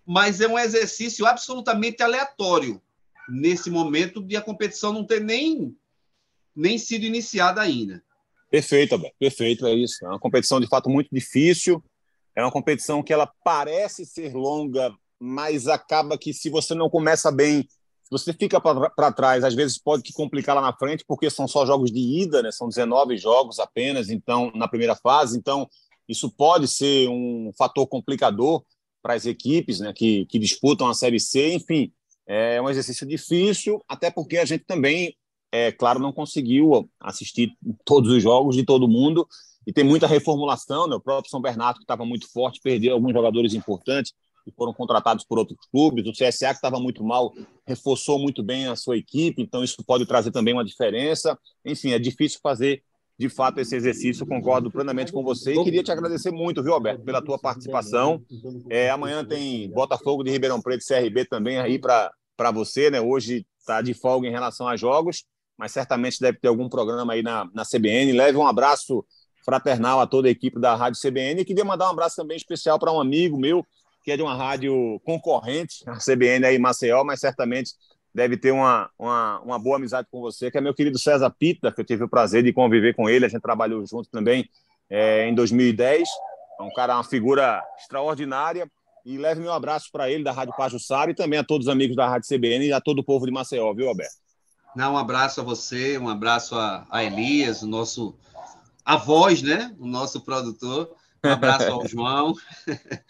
mas 0.03 0.41
é 0.41 0.47
um 0.47 0.57
exercício 0.57 1.27
absolutamente 1.27 2.01
aleatório 2.01 2.81
nesse 3.29 3.69
momento 3.69 4.19
de 4.19 4.35
a 4.35 4.41
competição 4.41 4.91
não 4.91 5.05
ter 5.05 5.21
nem, 5.21 5.77
nem 6.55 6.79
sido 6.79 7.05
iniciada 7.05 7.61
ainda. 7.61 8.03
Perfeito, 8.49 8.93
Alberto, 8.93 9.15
perfeito, 9.19 9.67
é 9.67 9.73
isso. 9.73 10.05
É 10.05 10.09
uma 10.09 10.19
competição 10.19 10.59
de 10.59 10.67
fato 10.67 10.89
muito 10.89 11.09
difícil, 11.11 11.83
é 12.35 12.41
uma 12.41 12.51
competição 12.51 13.03
que 13.03 13.11
ela 13.11 13.29
parece 13.43 14.05
ser 14.05 14.33
longa, 14.33 14.93
mas 15.19 15.67
acaba 15.67 16.17
que 16.17 16.33
se 16.33 16.49
você 16.49 16.73
não 16.73 16.89
começa 16.89 17.31
bem, 17.31 17.67
você 18.09 18.31
fica 18.31 18.61
para 18.61 19.11
trás, 19.11 19.43
às 19.43 19.53
vezes 19.53 19.77
pode 19.77 20.03
te 20.03 20.13
complicar 20.13 20.55
lá 20.55 20.61
na 20.61 20.73
frente, 20.73 21.03
porque 21.05 21.29
são 21.29 21.47
só 21.47 21.65
jogos 21.65 21.91
de 21.91 21.99
ida, 21.99 22.41
né? 22.41 22.51
são 22.51 22.69
19 22.69 23.17
jogos 23.17 23.59
apenas, 23.59 24.09
então 24.09 24.51
na 24.55 24.67
primeira 24.67 24.95
fase, 24.95 25.37
então 25.37 25.67
isso 26.07 26.29
pode 26.29 26.67
ser 26.69 27.09
um 27.09 27.51
fator 27.57 27.85
complicador 27.85 28.63
para 29.01 29.13
as 29.13 29.25
equipes 29.25 29.79
né, 29.79 29.91
que, 29.93 30.25
que 30.27 30.39
disputam 30.39 30.87
a 30.87 30.93
Série 30.93 31.19
C, 31.19 31.53
enfim, 31.53 31.91
é 32.25 32.61
um 32.61 32.69
exercício 32.69 33.05
difícil, 33.05 33.83
até 33.87 34.09
porque 34.09 34.37
a 34.37 34.45
gente 34.45 34.63
também 34.65 35.15
é 35.57 35.71
claro, 35.71 35.99
não 35.99 36.11
conseguiu 36.11 36.89
assistir 36.99 37.51
todos 37.85 38.11
os 38.11 38.21
jogos 38.21 38.55
de 38.55 38.63
todo 38.63 38.87
mundo 38.87 39.27
e 39.65 39.73
tem 39.73 39.83
muita 39.83 40.07
reformulação. 40.07 40.87
Né? 40.87 40.95
O 40.95 41.01
próprio 41.01 41.29
São 41.29 41.41
Bernardo, 41.41 41.77
que 41.77 41.83
estava 41.83 42.05
muito 42.05 42.31
forte, 42.31 42.61
perdeu 42.61 42.93
alguns 42.93 43.13
jogadores 43.13 43.53
importantes 43.53 44.13
que 44.45 44.51
foram 44.51 44.73
contratados 44.73 45.25
por 45.25 45.37
outros 45.37 45.59
clubes. 45.69 46.07
O 46.07 46.13
CSA, 46.13 46.49
que 46.49 46.55
estava 46.55 46.79
muito 46.79 47.03
mal, 47.03 47.33
reforçou 47.65 48.17
muito 48.17 48.41
bem 48.41 48.67
a 48.67 48.77
sua 48.77 48.95
equipe, 48.95 49.41
então 49.41 49.61
isso 49.63 49.83
pode 49.85 50.05
trazer 50.05 50.31
também 50.31 50.53
uma 50.53 50.63
diferença. 50.63 51.37
Enfim, 51.65 51.91
é 51.91 51.99
difícil 51.99 52.39
fazer 52.41 52.81
de 53.19 53.27
fato 53.27 53.59
esse 53.59 53.75
exercício. 53.75 54.25
Concordo 54.25 54.71
plenamente 54.71 55.11
com 55.11 55.21
você 55.21 55.53
e 55.53 55.63
queria 55.65 55.83
te 55.83 55.91
agradecer 55.91 56.31
muito, 56.31 56.63
viu, 56.63 56.73
Alberto, 56.73 57.03
pela 57.03 57.21
tua 57.21 57.37
participação. 57.37 58.23
É, 58.69 58.89
amanhã 58.89 59.25
tem 59.25 59.69
Botafogo 59.71 60.23
de 60.23 60.31
Ribeirão 60.31 60.61
Preto 60.61 60.81
e 60.81 60.87
CRB 60.87 61.25
também 61.25 61.59
aí 61.59 61.77
para 61.77 62.51
você, 62.53 62.89
né? 62.89 63.01
Hoje 63.01 63.45
está 63.59 63.81
de 63.81 63.93
folga 63.93 64.27
em 64.27 64.31
relação 64.31 64.65
a 64.65 64.77
jogos 64.77 65.25
mas 65.57 65.71
certamente 65.71 66.19
deve 66.19 66.37
ter 66.39 66.47
algum 66.47 66.69
programa 66.69 67.13
aí 67.13 67.23
na, 67.23 67.49
na 67.53 67.63
CBN. 67.63 68.11
Leve 68.11 68.37
um 68.37 68.47
abraço 68.47 69.05
fraternal 69.43 69.99
a 69.99 70.07
toda 70.07 70.27
a 70.27 70.31
equipe 70.31 70.59
da 70.59 70.75
Rádio 70.75 70.99
CBN 71.01 71.41
e 71.41 71.45
queria 71.45 71.65
mandar 71.65 71.87
um 71.87 71.91
abraço 71.91 72.15
também 72.17 72.37
especial 72.37 72.77
para 72.77 72.91
um 72.91 72.99
amigo 72.99 73.37
meu, 73.37 73.65
que 74.03 74.11
é 74.11 74.17
de 74.17 74.21
uma 74.21 74.35
rádio 74.35 74.99
concorrente, 75.05 75.83
a 75.87 75.97
CBN 75.97 76.45
aí 76.45 76.59
Maceió, 76.59 77.03
mas 77.03 77.19
certamente 77.19 77.71
deve 78.13 78.35
ter 78.35 78.51
uma, 78.51 78.89
uma, 78.97 79.39
uma 79.41 79.59
boa 79.59 79.77
amizade 79.77 80.07
com 80.11 80.19
você, 80.19 80.51
que 80.51 80.57
é 80.57 80.61
meu 80.61 80.73
querido 80.73 80.99
César 80.99 81.29
Pita, 81.29 81.71
que 81.71 81.81
eu 81.81 81.85
tive 81.85 82.03
o 82.03 82.09
prazer 82.09 82.43
de 82.43 82.51
conviver 82.51 82.95
com 82.95 83.09
ele, 83.09 83.25
a 83.25 83.29
gente 83.29 83.41
trabalhou 83.41 83.85
junto 83.85 84.09
também 84.09 84.49
é, 84.89 85.27
em 85.27 85.35
2010. 85.35 86.07
É 86.59 86.63
um 86.63 86.73
cara, 86.73 86.95
uma 86.95 87.03
figura 87.03 87.63
extraordinária. 87.79 88.69
E 89.05 89.17
leve 89.17 89.39
meu 89.39 89.53
abraço 89.53 89.89
para 89.91 90.09
ele 90.11 90.23
da 90.23 90.33
Rádio 90.33 90.53
Pajussara 90.57 91.11
e 91.11 91.15
também 91.15 91.39
a 91.39 91.43
todos 91.43 91.67
os 91.67 91.71
amigos 91.71 91.95
da 91.95 92.09
Rádio 92.09 92.27
CBN 92.27 92.65
e 92.67 92.73
a 92.73 92.81
todo 92.81 92.99
o 92.99 93.03
povo 93.03 93.25
de 93.25 93.31
Maceió, 93.31 93.73
viu, 93.73 93.87
Alberto? 93.87 94.26
Não, 94.77 94.93
um 94.93 94.97
abraço 94.97 95.41
a 95.41 95.43
você, 95.43 95.97
um 95.97 96.07
abraço 96.07 96.53
a, 96.55 96.85
a 96.91 97.03
Elias, 97.03 97.63
o 97.63 97.67
nosso 97.67 98.15
a 98.85 98.95
voz, 98.95 99.41
né? 99.41 99.75
O 99.79 99.87
nosso 99.87 100.21
produtor. 100.21 100.95
Um 101.25 101.31
abraço 101.31 101.71
ao 101.71 101.85
João. 101.89 102.35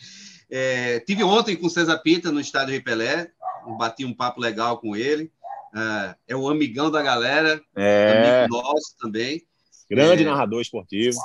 É, 0.50 1.02
tive 1.02 1.26
ontem 1.26 1.58
com 1.58 1.68
o 1.68 1.70
César 1.70 1.98
Pita 1.98 2.32
no 2.32 2.40
estádio 2.40 2.74
Ripelé, 2.74 3.32
bati 3.78 4.06
um 4.06 4.14
papo 4.14 4.40
legal 4.40 4.78
com 4.78 4.96
ele. 4.96 5.30
É, 5.76 6.16
é 6.30 6.36
o 6.38 6.48
amigão 6.48 6.90
da 6.90 7.02
galera, 7.02 7.62
é. 7.76 8.46
amigo 8.46 8.56
nosso 8.56 8.96
também. 8.98 9.46
Grande 9.92 10.24
é, 10.24 10.26
narrador 10.26 10.62
esportivo. 10.62 11.18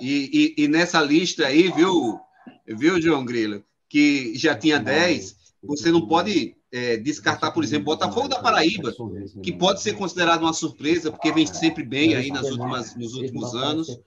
E, 0.00 0.54
e, 0.56 0.64
e, 0.64 0.66
nessa 0.66 0.98
lista 1.02 1.46
aí, 1.46 1.70
viu, 1.70 2.18
viu, 2.66 3.02
João 3.02 3.22
Grilo, 3.22 3.62
que 3.86 4.34
já 4.34 4.56
tinha 4.56 4.80
10, 4.80 5.36
você 5.62 5.92
não 5.92 6.08
pode 6.08 6.56
é, 6.74 6.96
descartar, 6.96 7.52
por 7.52 7.62
exemplo, 7.62 7.84
Botafogo 7.84 8.26
da 8.26 8.40
Paraíba, 8.40 8.92
que 9.40 9.52
pode 9.52 9.80
ser 9.80 9.92
considerado 9.92 10.42
uma 10.42 10.52
surpresa, 10.52 11.08
porque 11.08 11.30
vem 11.30 11.46
sempre 11.46 11.84
bem 11.84 12.16
aí 12.16 12.30
nas 12.30 12.50
últimas, 12.50 12.96
nos 12.96 13.14
últimos 13.14 13.54
anos. 13.54 14.00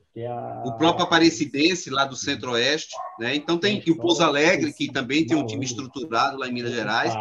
O 0.65 0.73
próprio 0.73 1.05
Aparecidense, 1.05 1.89
lá 1.89 2.03
do 2.03 2.17
Centro-Oeste. 2.17 2.93
Né? 3.19 3.35
Então 3.35 3.57
tem 3.57 3.81
o 3.87 3.95
Pouso 3.95 4.21
Alegre, 4.21 4.73
que 4.73 4.91
também 4.91 5.25
tem 5.25 5.37
um 5.37 5.45
time 5.45 5.63
estruturado 5.63 6.37
lá 6.37 6.49
em 6.49 6.53
Minas 6.53 6.73
Gerais. 6.73 7.13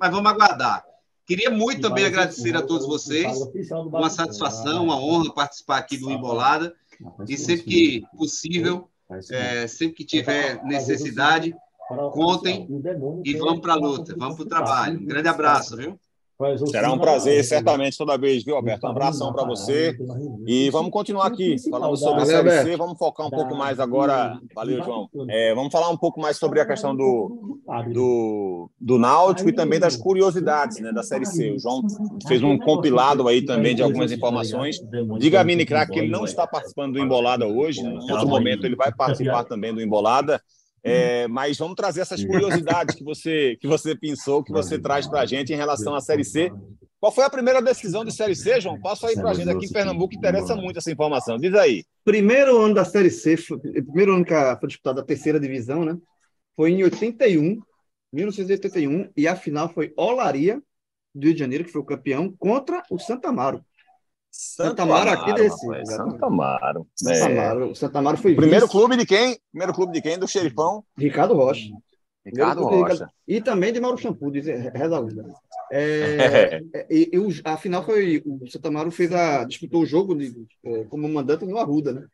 Mas 0.00 0.10
vamos 0.10 0.30
aguardar. 0.30 0.82
Queria 1.26 1.50
muito 1.50 1.82
também 1.82 2.06
agradecer 2.06 2.56
a 2.56 2.62
todos 2.62 2.86
vocês. 2.86 3.36
Uma 3.70 4.08
satisfação, 4.08 4.84
uma 4.84 4.98
honra 4.98 5.34
participar 5.34 5.78
aqui 5.78 5.98
do 5.98 6.10
Embolada. 6.10 6.74
E 7.28 7.36
sempre 7.36 7.64
que 7.64 8.02
possível, 8.16 8.88
é, 9.30 9.66
sempre 9.66 9.96
que 9.96 10.04
tiver 10.04 10.64
necessidade, 10.64 11.54
Contem 12.12 12.66
e 13.24 13.34
vamos 13.34 13.60
para 13.60 13.74
a 13.74 13.76
luta, 13.76 14.14
vamos 14.16 14.36
para 14.36 14.44
o 14.44 14.48
trabalho. 14.48 15.00
Um 15.00 15.04
grande 15.04 15.28
abraço, 15.28 15.76
viu? 15.76 15.98
Será 16.66 16.92
um 16.92 16.98
prazer, 16.98 17.44
certamente, 17.44 17.96
toda 17.96 18.18
vez, 18.18 18.42
viu, 18.42 18.56
Alberto? 18.56 18.84
Um 18.86 18.90
abração 18.90 19.32
para 19.32 19.44
você. 19.44 19.96
E 20.44 20.68
vamos 20.70 20.90
continuar 20.90 21.26
aqui 21.26 21.56
falando 21.70 21.96
sobre 21.96 22.22
a 22.22 22.26
Série 22.26 22.50
C. 22.62 22.76
Vamos 22.76 22.98
focar 22.98 23.28
um 23.28 23.30
pouco 23.30 23.54
mais 23.54 23.78
agora. 23.78 24.36
Valeu, 24.52 24.82
João. 24.82 25.08
É, 25.28 25.54
vamos 25.54 25.70
falar 25.70 25.90
um 25.90 25.96
pouco 25.96 26.20
mais 26.20 26.36
sobre 26.36 26.60
a 26.60 26.66
questão 26.66 26.94
do, 26.94 27.60
do, 27.92 28.68
do 28.80 28.98
Náutico 28.98 29.48
e 29.48 29.52
também 29.52 29.78
das 29.78 29.96
curiosidades 29.96 30.80
né, 30.80 30.92
da 30.92 31.04
Série 31.04 31.24
C. 31.24 31.52
O 31.52 31.58
João 31.60 31.82
fez 32.26 32.42
um 32.42 32.58
compilado 32.58 33.28
aí 33.28 33.44
também 33.44 33.76
de 33.76 33.82
algumas 33.82 34.10
informações. 34.10 34.80
Diga 35.20 35.40
a 35.40 35.44
Mini 35.44 35.64
Crack 35.64 35.92
que 35.92 36.00
ele 36.00 36.10
não 36.10 36.24
está 36.24 36.48
participando 36.48 36.94
do 36.94 36.98
Embolada 36.98 37.46
hoje. 37.46 37.80
Em 37.80 38.10
outro 38.10 38.26
momento, 38.26 38.66
ele 38.66 38.74
vai 38.74 38.92
participar 38.92 39.44
também 39.44 39.72
do 39.72 39.80
Embolada. 39.80 40.42
É, 40.86 41.26
mas 41.28 41.56
vamos 41.56 41.74
trazer 41.74 42.02
essas 42.02 42.22
curiosidades 42.22 42.94
que 42.94 43.02
você 43.02 43.56
que 43.58 43.66
você 43.66 43.96
pensou, 43.96 44.44
que 44.44 44.52
você 44.52 44.78
traz 44.78 45.06
para 45.06 45.22
a 45.22 45.26
gente 45.26 45.50
em 45.50 45.56
relação 45.56 45.94
à 45.94 46.00
Série 46.00 46.24
C. 46.24 46.52
Qual 47.00 47.10
foi 47.10 47.24
a 47.24 47.30
primeira 47.30 47.62
decisão 47.62 48.04
de 48.04 48.12
Série 48.12 48.34
C, 48.34 48.60
João? 48.60 48.78
Passa 48.80 49.08
aí 49.08 49.14
para 49.14 49.30
a 49.30 49.34
gente 49.34 49.48
aqui 49.48 49.64
em 49.64 49.72
Pernambuco, 49.72 50.14
interessa 50.14 50.54
muito 50.54 50.78
essa 50.78 50.92
informação. 50.92 51.38
Diz 51.38 51.54
aí. 51.54 51.84
Primeiro 52.04 52.60
ano 52.60 52.74
da 52.74 52.84
Série 52.84 53.10
C, 53.10 53.34
primeiro 53.72 54.14
ano 54.14 54.24
que 54.26 54.34
foi 54.60 54.68
disputada 54.68 55.00
a 55.00 55.04
terceira 55.04 55.40
divisão, 55.40 55.86
né? 55.86 55.96
Foi 56.54 56.70
em 56.70 56.82
81, 56.84 57.60
1981, 58.12 59.10
e 59.16 59.26
a 59.26 59.34
final 59.34 59.68
foi 59.70 59.92
Olaria, 59.96 60.62
do 61.14 61.24
Rio 61.24 61.34
de 61.34 61.40
Janeiro, 61.40 61.64
que 61.64 61.72
foi 61.72 61.80
o 61.80 61.84
campeão, 61.84 62.34
contra 62.38 62.82
o 62.90 62.98
Santa 62.98 63.28
Amaro. 63.28 63.64
Santa 64.36 64.82
Amaro 64.82 65.10
aqui 65.10 65.32
desse. 65.32 65.86
Santa 65.86 66.26
Amaro. 66.26 66.86
Santa 66.96 67.18
é. 67.18 67.22
Amaro. 67.22 67.70
É. 67.70 67.74
Santa 67.74 67.98
Amaro 68.00 68.16
foi 68.16 68.34
Primeiro 68.34 68.66
vice. 68.66 68.76
clube 68.76 68.96
de 68.96 69.06
quem? 69.06 69.38
Primeiro 69.52 69.72
clube 69.72 69.92
de 69.92 70.02
quem? 70.02 70.18
Do 70.18 70.26
Xerifão? 70.26 70.84
Ricardo 70.98 71.34
Rocha. 71.34 71.70
Ricardo 72.26 72.64
Rocha. 72.64 73.08
E 73.28 73.40
também 73.40 73.72
de 73.72 73.80
Mauro 73.80 73.96
Shampoo, 73.96 74.32
diz 74.32 74.46
Reza 74.46 74.96
é, 75.70 76.60
é, 76.72 76.86
e, 76.90 77.10
e, 77.12 77.42
a 77.44 77.56
final 77.56 77.84
foi. 77.84 78.24
O 78.26 78.50
Santa 78.50 78.68
Amaro 78.68 78.90
fez 78.90 79.12
a, 79.12 79.44
disputou 79.44 79.82
o 79.82 79.86
jogo 79.86 80.16
de, 80.16 80.34
é, 80.64 80.84
como 80.84 81.08
mandante 81.08 81.44
no 81.44 81.56
Arruda, 81.56 81.92
né? 81.92 82.04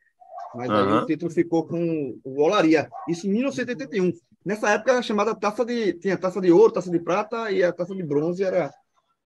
Mas 0.55 0.69
uhum. 0.69 0.77
aí 0.77 1.03
o 1.03 1.07
título 1.07 1.31
ficou 1.31 1.67
com 1.67 2.19
o 2.23 2.43
Olaria. 2.43 2.91
Isso 3.09 3.27
em 3.27 3.31
1981. 3.31 4.13
Nessa 4.45 4.71
época 4.71 4.93
era 4.93 5.03
chamada 5.03 5.35
taça 5.35 5.65
de. 5.65 5.95
Tinha 5.95 6.19
taça 6.19 6.39
de 6.39 6.53
ouro, 6.53 6.73
taça 6.73 6.91
de 6.91 6.99
prata 6.99 7.51
e 7.51 7.63
a 7.63 7.73
taça 7.73 7.95
de 7.95 8.03
bronze 8.03 8.45
era, 8.45 8.71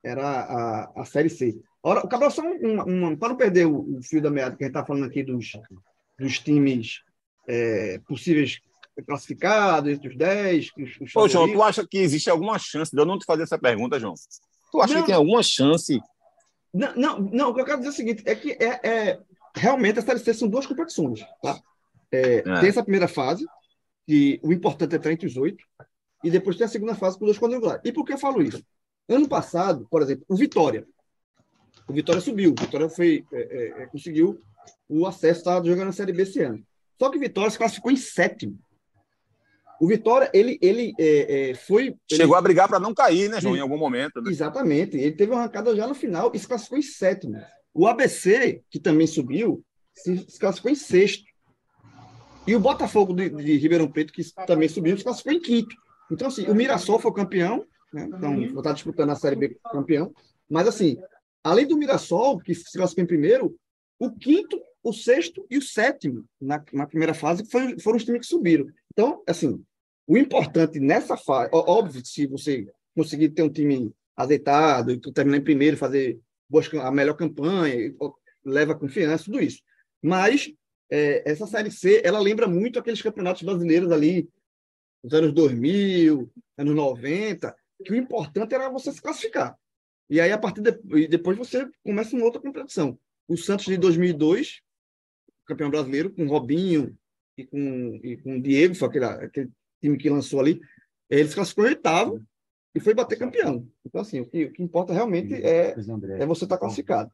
era 0.02 0.24
a, 0.24 1.02
a 1.02 1.06
Série 1.06 1.30
C. 1.30 1.60
Ora, 1.88 2.02
o 2.06 2.08
Cabral, 2.10 2.30
só 2.30 2.42
um, 2.42 2.82
um, 2.82 3.16
para 3.16 3.30
não 3.30 3.38
perder 3.38 3.66
o, 3.66 3.98
o, 3.98 4.04
fio 4.04 4.22
da 4.22 4.30
meada, 4.30 4.58
que 4.58 4.64
a 4.66 4.68
gente 4.68 4.76
está 4.76 4.86
falando 4.86 5.06
aqui 5.06 5.24
dos, 5.24 5.54
dos 6.20 6.38
times 6.38 7.02
é, 7.48 7.98
possíveis 8.06 8.60
classificados, 9.06 9.94
entre 9.94 10.10
os 10.10 10.18
10. 10.18 10.72
Os, 10.78 11.00
os 11.00 11.16
Ô, 11.16 11.30
João, 11.30 11.50
tu 11.50 11.64
acha 11.64 11.88
que 11.88 12.00
existe 12.00 12.30
alguma 12.30 12.60
chance 12.60 12.92
de 12.92 13.02
eu 13.02 13.06
não 13.06 13.18
te 13.18 13.24
fazer 13.24 13.44
essa 13.44 13.58
pergunta, 13.58 13.98
João? 14.02 14.16
Tu 14.70 14.82
acha 14.82 14.96
não, 14.96 15.00
que 15.00 15.06
tem 15.06 15.16
alguma 15.16 15.42
chance? 15.42 15.98
Não, 16.74 16.94
não, 16.94 17.20
não, 17.22 17.50
o 17.52 17.54
que 17.54 17.62
eu 17.62 17.66
quero 17.66 17.78
dizer 17.78 17.88
é 17.88 17.92
o 17.92 17.96
seguinte: 17.96 18.24
é 18.26 18.36
que 18.36 18.52
é, 18.52 18.80
é 18.86 19.20
realmente 19.56 20.00
a 20.00 20.02
Série 20.02 20.20
C 20.20 20.34
são 20.34 20.50
duas 20.50 20.66
competições. 20.66 21.22
Tá? 21.42 21.58
É, 22.12 22.40
é. 22.40 22.60
Tem 22.60 22.68
essa 22.68 22.84
primeira 22.84 23.08
fase, 23.08 23.46
que 24.06 24.42
o 24.44 24.52
importante 24.52 24.94
é 24.94 24.98
estar 24.98 25.14
entre 25.14 25.26
os 25.26 25.38
oito, 25.38 25.64
e 26.22 26.30
depois 26.30 26.58
tem 26.58 26.66
a 26.66 26.70
segunda 26.70 26.96
fase 26.96 27.18
com 27.18 27.24
dois 27.24 27.40
quadrangulares. 27.40 27.82
E 27.86 27.94
por 27.94 28.04
que 28.04 28.12
eu 28.12 28.18
falo 28.18 28.42
isso? 28.42 28.62
Ano 29.08 29.30
passado, 29.30 29.88
por 29.90 30.02
exemplo, 30.02 30.26
o 30.28 30.36
Vitória 30.36 30.86
o 31.88 31.94
Vitória 31.94 32.22
subiu. 32.22 32.52
O 32.52 32.62
Vitória 32.62 32.90
foi, 32.90 33.26
é, 33.32 33.40
é, 33.40 33.84
é 33.84 33.86
conseguiu 33.88 34.40
o 34.90 35.06
acesso, 35.06 35.40
estava 35.40 35.66
jogando 35.66 35.88
na 35.88 35.94
Série 35.94 36.14
B 36.14 36.24
esse 36.24 36.42
ano. 36.42 36.64
Só 37.00 37.10
que 37.10 37.18
o 37.18 37.22
Vitória 37.22 37.50
se 37.50 37.58
classificou 37.58 37.92
em 37.92 37.98
sétimo. 37.98 38.58
O 39.80 39.88
Vitória, 39.88 40.30
ele, 40.34 40.58
ele 40.62 40.94
é, 41.00 41.52
é 41.52 41.54
foi. 41.54 41.96
Chegou 42.10 42.36
ele... 42.36 42.40
a 42.40 42.42
brigar 42.42 42.68
para 42.68 42.80
não 42.80 42.94
cair, 42.94 43.30
né, 43.30 43.40
João, 43.40 43.56
em 43.56 43.60
algum 43.60 43.78
momento. 43.78 44.22
Né? 44.22 44.32
Exatamente. 44.32 44.98
Ele 44.98 45.12
teve 45.12 45.32
uma 45.32 45.42
arrancada 45.42 45.76
já 45.76 45.88
no 45.88 45.94
final 45.94 46.32
e 46.34 46.40
se 46.40 46.48
classificou 46.48 46.80
em 46.80 46.84
sétimo. 46.84 47.40
O 47.74 47.86
ABC, 47.86 48.64
que 48.72 48.80
também 48.80 49.06
subiu, 49.06 49.64
se, 49.94 50.26
se 50.28 50.40
classificou 50.40 50.72
em 50.72 50.76
sexto. 50.76 51.26
E 52.48 52.56
o 52.56 52.60
Botafogo 52.60 53.14
de, 53.14 53.30
de 53.30 53.58
Ribeirão 53.58 53.88
Preto, 53.88 54.12
que 54.12 54.24
também 54.48 54.68
subiu, 54.68 54.98
se 54.98 55.04
classificou 55.04 55.34
em 55.34 55.42
quinto. 55.42 55.76
Então, 56.12 56.30
assim, 56.30 56.48
o 56.48 56.56
Mirassol 56.56 56.98
foi 56.98 57.14
campeão, 57.14 57.66
né? 57.94 58.10
então, 58.12 58.42
está 58.42 58.72
disputando 58.72 59.12
a 59.12 59.16
Série 59.16 59.36
B 59.36 59.58
campeão. 59.72 60.12
Mas, 60.50 60.68
assim, 60.68 60.98
Além 61.48 61.66
do 61.66 61.78
Mirassol, 61.78 62.40
que 62.40 62.54
se 62.54 62.74
classificou 62.74 63.06
em 63.06 63.08
primeiro, 63.08 63.58
o 63.98 64.12
quinto, 64.12 64.62
o 64.84 64.92
sexto 64.92 65.46
e 65.50 65.58
o 65.58 65.62
sétimo 65.62 66.26
na, 66.42 66.62
na 66.74 66.86
primeira 66.86 67.14
fase 67.14 67.50
foi, 67.50 67.80
foram 67.80 67.96
os 67.96 68.04
times 68.04 68.22
que 68.22 68.28
subiram. 68.28 68.68
Então, 68.92 69.24
assim, 69.26 69.64
o 70.06 70.18
importante 70.18 70.78
nessa 70.78 71.16
fase, 71.16 71.50
óbvio, 71.54 72.06
se 72.06 72.28
você 72.28 72.68
conseguir 72.94 73.30
ter 73.30 73.44
um 73.44 73.50
time 73.50 73.94
azeitado 74.16 74.92
e 74.92 75.00
terminar 75.00 75.38
em 75.38 75.44
primeiro, 75.44 75.78
fazer 75.78 76.20
a 76.82 76.92
melhor 76.92 77.16
campanha, 77.16 77.94
leva 78.44 78.78
confiança, 78.78 79.26
tudo 79.26 79.42
isso. 79.42 79.62
Mas 80.02 80.52
é, 80.92 81.30
essa 81.30 81.48
Série 81.48 81.72
C, 81.72 82.02
ela 82.04 82.20
lembra 82.20 82.46
muito 82.46 82.78
aqueles 82.78 83.02
campeonatos 83.02 83.44
brasileiros 83.44 83.90
ali, 83.90 84.30
nos 85.02 85.14
anos 85.14 85.32
2000, 85.32 86.30
anos 86.58 86.76
90, 86.76 87.56
que 87.86 87.94
o 87.94 87.96
importante 87.96 88.54
era 88.54 88.70
você 88.70 88.92
se 88.92 89.02
classificar. 89.02 89.58
E 90.10 90.22
aí, 90.22 90.32
a 90.32 90.38
partir 90.38 90.62
de, 90.62 91.08
depois, 91.08 91.38
você 91.38 91.70
começa 91.84 92.16
uma 92.16 92.26
outra 92.26 92.42
competição. 92.42 92.98
O 93.28 93.36
Santos 93.36 93.66
de 93.66 93.78
2002, 93.78 94.62
campeão 95.46 95.70
brasileiro, 95.70 96.10
com 96.12 96.28
Robinho 96.28 96.98
e 97.38 97.46
com, 97.46 98.00
e 98.04 98.18
com 98.18 98.38
o 98.38 98.42
Diego, 98.42 98.76
foi 98.76 98.88
aquele, 98.88 99.06
aquele 99.06 99.52
time 99.82 99.98
que 99.98 100.10
lançou 100.10 100.40
ali, 100.40 100.62
ele 101.10 101.28
se 101.28 101.36
classificou 101.36 101.66
em 101.66 101.70
oitavo 101.70 102.26
e 102.74 102.80
foi 102.80 102.94
bater 102.94 103.18
campeão. 103.18 103.68
Então, 103.86 104.02
assim, 104.02 104.22
o 104.22 104.26
que, 104.26 104.46
o 104.46 104.54
que 104.54 104.64
importa 104.64 104.94
realmente 104.94 105.34
é, 105.34 105.72
é 105.72 106.26
você 106.26 106.44
estar 106.44 106.56
tá 106.56 106.58
classificado. 106.58 107.12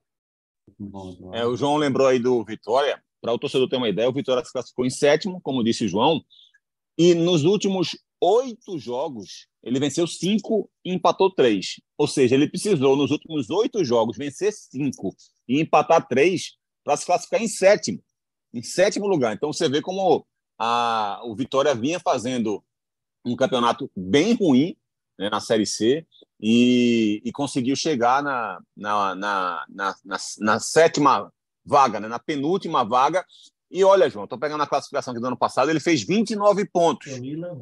É, 1.33 1.45
o 1.45 1.55
João 1.55 1.77
lembrou 1.77 2.07
aí 2.07 2.19
do 2.19 2.43
Vitória. 2.43 3.01
Para 3.21 3.31
o 3.33 3.39
torcedor 3.39 3.69
ter 3.69 3.77
uma 3.77 3.87
ideia, 3.87 4.09
o 4.09 4.13
Vitória 4.13 4.43
se 4.43 4.51
classificou 4.51 4.85
em 4.85 4.89
sétimo, 4.89 5.39
como 5.41 5.63
disse 5.63 5.85
o 5.85 5.87
João, 5.87 6.21
e 6.97 7.15
nos 7.15 7.45
últimos 7.45 7.97
oito 8.21 8.77
jogos, 8.77 9.47
ele 9.63 9.79
venceu 9.79 10.05
cinco 10.05 10.69
e 10.83 10.93
empatou 10.93 11.33
três. 11.33 11.79
Ou 11.97 12.07
seja, 12.07 12.35
ele 12.35 12.49
precisou, 12.49 12.95
nos 12.95 13.11
últimos 13.11 13.49
oito 13.49 13.83
jogos, 13.83 14.17
vencer 14.17 14.51
cinco 14.51 15.15
e 15.47 15.61
empatar 15.61 16.05
três 16.07 16.57
para 16.83 16.97
se 16.97 17.05
classificar 17.05 17.41
em 17.41 17.47
sétimo. 17.47 18.03
Em 18.53 18.61
sétimo 18.61 19.07
lugar. 19.07 19.33
Então, 19.33 19.51
você 19.51 19.69
vê 19.69 19.81
como 19.81 20.25
a, 20.59 21.21
o 21.23 21.35
Vitória 21.35 21.73
vinha 21.73 21.99
fazendo 21.99 22.63
um 23.25 23.35
campeonato 23.35 23.89
bem 23.95 24.33
ruim 24.33 24.75
né, 25.17 25.29
na 25.29 25.39
Série 25.39 25.65
C 25.65 26.05
e, 26.39 27.21
e 27.23 27.31
conseguiu 27.31 27.75
chegar 27.75 28.21
na, 28.21 28.59
na, 28.75 29.15
na, 29.15 29.65
na, 30.39 30.59
sétima 30.59 31.31
vaga, 31.65 31.99
né, 31.99 32.07
na 32.07 32.19
penúltima 32.19 32.83
vaga, 32.83 33.25
e 33.73 33.83
olha, 33.83 34.07
João, 34.07 34.25
estou 34.25 34.37
pegando 34.37 34.61
a 34.61 34.67
classificação 34.67 35.11
aqui 35.11 35.19
do 35.19 35.25
ano 35.25 35.35
passado, 35.35 35.71
ele 35.71 35.79
fez 35.79 36.03
29 36.03 36.63
pontos. 36.65 37.11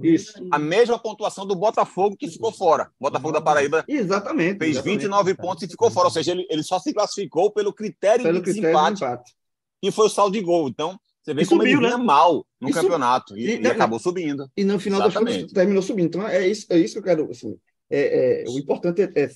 Isso. 0.03 0.45
A 0.51 0.59
mesma 0.59 0.99
pontuação 0.99 1.45
do 1.45 1.55
Botafogo 1.55 2.17
que 2.17 2.27
ficou 2.27 2.51
fora. 2.51 2.91
Botafogo 2.99 3.31
da 3.31 3.39
Paraíba. 3.39 3.85
Exatamente. 3.87 4.57
Fez 4.57 4.71
exatamente. 4.71 4.99
29 4.99 5.35
pontos 5.35 5.63
e 5.63 5.69
ficou 5.69 5.89
fora. 5.89 6.07
Ou 6.07 6.11
seja, 6.11 6.33
ele, 6.33 6.45
ele 6.49 6.63
só 6.63 6.79
se 6.79 6.93
classificou 6.93 7.49
pelo 7.49 7.71
critério 7.71 8.25
pelo 8.25 8.39
de 8.39 8.43
critério 8.43 8.73
desempate, 8.73 8.97
de 8.97 9.05
empate. 9.05 9.35
E 9.81 9.89
foi 9.89 10.07
o 10.07 10.09
saldo 10.09 10.33
de 10.33 10.41
gol. 10.41 10.67
Então, 10.67 10.99
você 11.23 11.33
vê 11.33 11.43
e 11.43 11.45
como 11.45 11.61
subiu, 11.61 11.77
ele 11.77 11.87
vinha 11.87 11.97
né? 11.97 12.03
mal 12.03 12.45
no 12.59 12.69
e 12.69 12.73
campeonato. 12.73 13.37
E, 13.37 13.45
e, 13.45 13.61
e, 13.61 13.67
acabou 13.67 13.97
subindo. 13.97 14.51
E 14.57 14.65
no 14.65 14.77
final 14.81 14.99
Exatamente. 14.99 15.31
das 15.31 15.41
contas 15.43 15.53
terminou 15.53 15.81
subindo. 15.81 16.07
Então, 16.07 16.27
é 16.27 16.45
isso, 16.45 16.65
é 16.69 16.77
isso 16.77 16.95
que 16.95 16.99
eu 16.99 17.03
quero. 17.03 17.31
Assim, 17.31 17.57
é, 17.89 18.43
é 18.43 18.49
o 18.49 18.59
importante 18.59 19.01
é 19.01 19.05
estar 19.05 19.21
é 19.21 19.29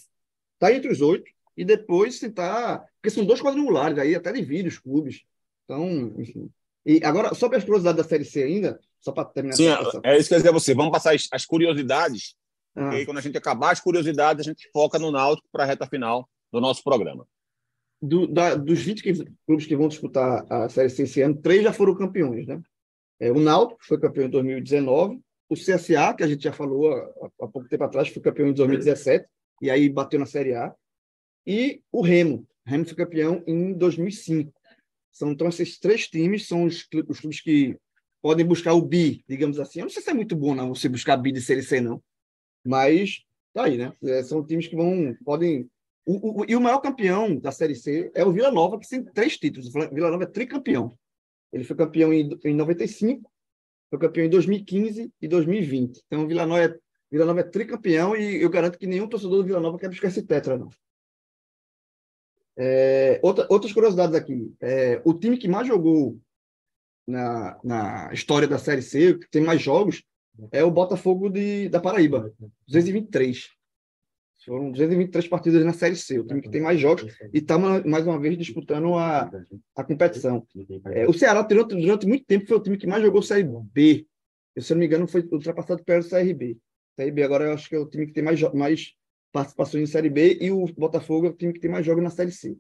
tá 0.59 0.73
entre 0.73 0.91
os 0.91 0.99
oito 0.99 1.32
e 1.55 1.63
depois 1.63 2.19
tentar. 2.19 2.86
Porque 3.01 3.15
são 3.15 3.23
dois 3.23 3.41
quadrangulares 3.41 3.97
aí, 3.97 4.13
até 4.13 4.34
divide 4.34 4.67
os 4.67 4.78
clubes. 4.78 5.23
Então, 5.63 6.13
enfim. 6.17 6.49
E 6.86 7.03
agora, 7.03 7.33
sobre 7.33 7.57
as 7.57 7.63
curiosidades 7.63 8.03
da 8.03 8.07
Série 8.07 8.25
C 8.25 8.43
ainda, 8.43 8.79
só 8.99 9.11
para 9.11 9.25
terminar. 9.25 9.55
Sim, 9.55 9.67
é 10.03 10.17
isso 10.17 10.27
que 10.27 10.33
eu 10.33 10.38
ia 10.38 10.39
dizer 10.39 10.49
a 10.49 10.51
você. 10.51 10.73
Vamos 10.73 10.91
passar 10.91 11.15
as, 11.15 11.27
as 11.31 11.45
curiosidades. 11.45 12.36
Ah. 12.75 12.93
E 12.93 12.97
aí, 12.97 13.05
quando 13.05 13.17
a 13.17 13.21
gente 13.21 13.38
acabar 13.38 13.71
as 13.71 13.79
curiosidades, 13.79 14.45
a 14.45 14.49
gente 14.49 14.69
foca 14.71 14.99
no 14.99 15.11
Náutico 15.11 15.47
para 15.51 15.63
a 15.63 15.67
reta 15.67 15.88
final 15.88 16.29
do 16.51 16.61
nosso 16.61 16.83
programa. 16.83 17.27
Do, 18.01 18.27
da, 18.27 18.55
dos 18.55 18.81
20 18.81 19.01
clubes 19.45 19.65
que 19.65 19.75
vão 19.75 19.88
disputar 19.88 20.45
a 20.51 20.69
Série 20.69 20.89
C 20.89 21.03
esse 21.03 21.21
ano, 21.21 21.41
três 21.41 21.63
já 21.63 21.73
foram 21.73 21.95
campeões, 21.95 22.45
né? 22.45 22.61
É, 23.19 23.31
o 23.31 23.39
Náutico 23.39 23.79
foi 23.83 23.99
campeão 23.99 24.27
em 24.27 24.29
2019, 24.29 25.19
o 25.49 25.55
CSA, 25.55 26.13
que 26.13 26.23
a 26.23 26.27
gente 26.27 26.43
já 26.43 26.51
falou 26.51 26.93
há, 26.93 27.29
há 27.41 27.47
pouco 27.47 27.67
tempo 27.67 27.83
atrás, 27.83 28.09
foi 28.09 28.21
campeão 28.21 28.49
em 28.49 28.53
2017, 28.53 29.25
e 29.61 29.71
aí 29.71 29.89
bateu 29.89 30.19
na 30.19 30.25
Série 30.25 30.53
A, 30.53 30.75
e 31.47 31.81
o 31.91 32.01
Remo. 32.01 32.45
O 32.65 32.69
Remo 32.69 32.86
foi 32.86 32.95
campeão 32.95 33.43
em 33.47 33.73
2005. 33.73 34.51
São, 35.16 35.32
então, 35.32 35.47
esses 35.47 35.80
três 35.80 36.09
times 36.09 36.45
são 36.45 36.66
os, 36.66 36.86
os 37.07 37.20
clubes 37.22 37.39
que 37.39 37.78
podem 38.22 38.45
buscar 38.45 38.74
o 38.74 38.82
bi, 38.82 39.24
digamos 39.30 39.57
assim. 39.61 39.80
Eu 39.80 39.86
não 39.86 39.89
sei 39.89 40.03
se 40.03 40.09
é 40.09 40.13
muito 40.13 40.36
bom 40.36 40.53
não 40.53 40.76
você 40.76 40.89
buscar 40.89 41.16
bi 41.16 41.32
de 41.32 41.41
Série 41.41 41.63
C, 41.63 41.80
não. 41.80 42.03
Mas 42.66 43.24
tá 43.53 43.63
aí, 43.63 43.78
né? 43.78 43.93
É, 44.03 44.22
são 44.24 44.45
times 44.45 44.68
que 44.68 44.76
vão, 44.76 45.16
podem... 45.24 45.70
O, 46.05 46.41
o, 46.41 46.45
e 46.45 46.53
o 46.53 46.59
maior 46.59 46.80
campeão 46.80 47.39
da 47.39 47.49
Série 47.49 47.76
C 47.76 48.11
é 48.13 48.26
o 48.26 48.34
Vila 48.34 48.51
Nova, 48.51 48.78
que 48.78 48.89
tem 48.89 49.05
três 49.05 49.38
títulos. 49.38 49.74
O 49.74 49.89
Vila 49.93 50.11
Nova 50.11 50.24
é 50.24 50.28
tricampeão. 50.28 50.97
Ele 51.53 51.63
foi 51.63 51.78
campeão 51.78 52.13
em, 52.13 52.38
em 52.43 52.53
95, 52.53 53.32
foi 53.89 53.99
campeão 53.99 54.26
em 54.26 54.30
2015 54.30 55.13
e 55.22 55.28
2020. 55.30 56.03
Então, 56.07 56.26
o 56.26 56.28
Vila 56.28 56.45
Nova 56.45 56.61
é 56.61 56.78
Vila 57.09 57.26
Nova 57.26 57.39
é 57.39 57.43
tricampeão 57.43 58.18
e 58.18 58.41
eu 58.41 58.49
garanto 58.49 58.78
que 58.78 58.86
nenhum 58.86 59.07
torcedor 59.07 59.38
do 59.38 59.45
Vila 59.45 59.61
Nova 59.61 59.80
quer 59.80 59.88
buscar 59.88 60.09
esse 60.09 60.24
tetra, 60.24 60.57
não. 60.57 60.70
É, 62.58 63.20
outra, 63.22 63.45
outras 63.49 63.74
curiosidades 63.74 64.16
aqui. 64.16 64.53
É, 64.62 65.01
o 65.03 65.14
time 65.14 65.38
que 65.38 65.47
mais 65.47 65.68
jogou 65.68 66.18
na, 67.08 67.60
na 67.64 68.14
história 68.14 68.47
da 68.47 68.58
Série 68.58 68.82
C, 68.82 69.18
que 69.18 69.30
tem 69.30 69.41
mais 69.41 69.62
jogos, 69.62 70.03
é 70.51 70.64
o 70.64 70.72
Botafogo 70.72 71.30
de, 71.30 71.70
da 71.70 71.80
Paraíba, 71.80 72.34
223. 72.68 73.49
Foram 74.45 74.72
223 74.72 75.28
partidas 75.28 75.66
na 75.66 75.74
Série 75.74 75.95
C, 75.95 76.20
o 76.20 76.26
time 76.26 76.39
que 76.39 76.49
tem 76.49 76.62
mais 76.62 76.80
jogos 76.80 77.18
e 77.34 77.39
está 77.39 77.58
mais 77.58 78.06
uma 78.06 78.20
vez 78.20 78.38
disputando 78.38 78.93
a, 78.93 79.30
a 79.76 79.84
competição. 79.84 80.45
É, 80.86 81.08
o 81.08 81.14
Ceará, 81.14 81.41
durante, 81.41 81.76
durante 81.76 82.06
muito 82.06 82.26
tempo, 82.26 82.45
foi 82.45 82.58
o 82.58 82.62
time 82.62 82.78
que 82.78 82.86
mais 82.86 83.01
jogou 83.01 83.24
Série 83.24 83.43
B. 83.43 84.06
Eu, 84.56 84.62
se 84.62 84.72
não 84.74 84.80
me 84.80 84.86
engano, 84.86 85.08
foi 85.08 85.28
ultrapassado 85.32 85.84
pelo 85.84 86.08
CRB. 86.08 86.58
CRB 86.95 87.24
agora 87.24 87.45
eu 87.45 87.53
acho 87.53 87.68
que 87.68 87.76
é 87.76 87.80
o 87.80 87.88
time 87.88 88.06
que 88.06 88.14
tem 88.14 88.24
mais, 88.24 88.39
mais 88.53 88.93
participações 89.36 89.83
em 89.83 89.91
Série 89.91 90.09
B 90.09 90.38
e 90.39 90.49
o 90.49 90.65
Botafogo 90.77 91.27
é 91.27 91.29
o 91.29 91.33
time 91.33 91.51
que 91.51 91.59
tem 91.59 91.69
mais 91.69 91.86
jogos 91.86 92.01
na 92.01 92.09
Série 92.09 92.31
C. 92.31 92.55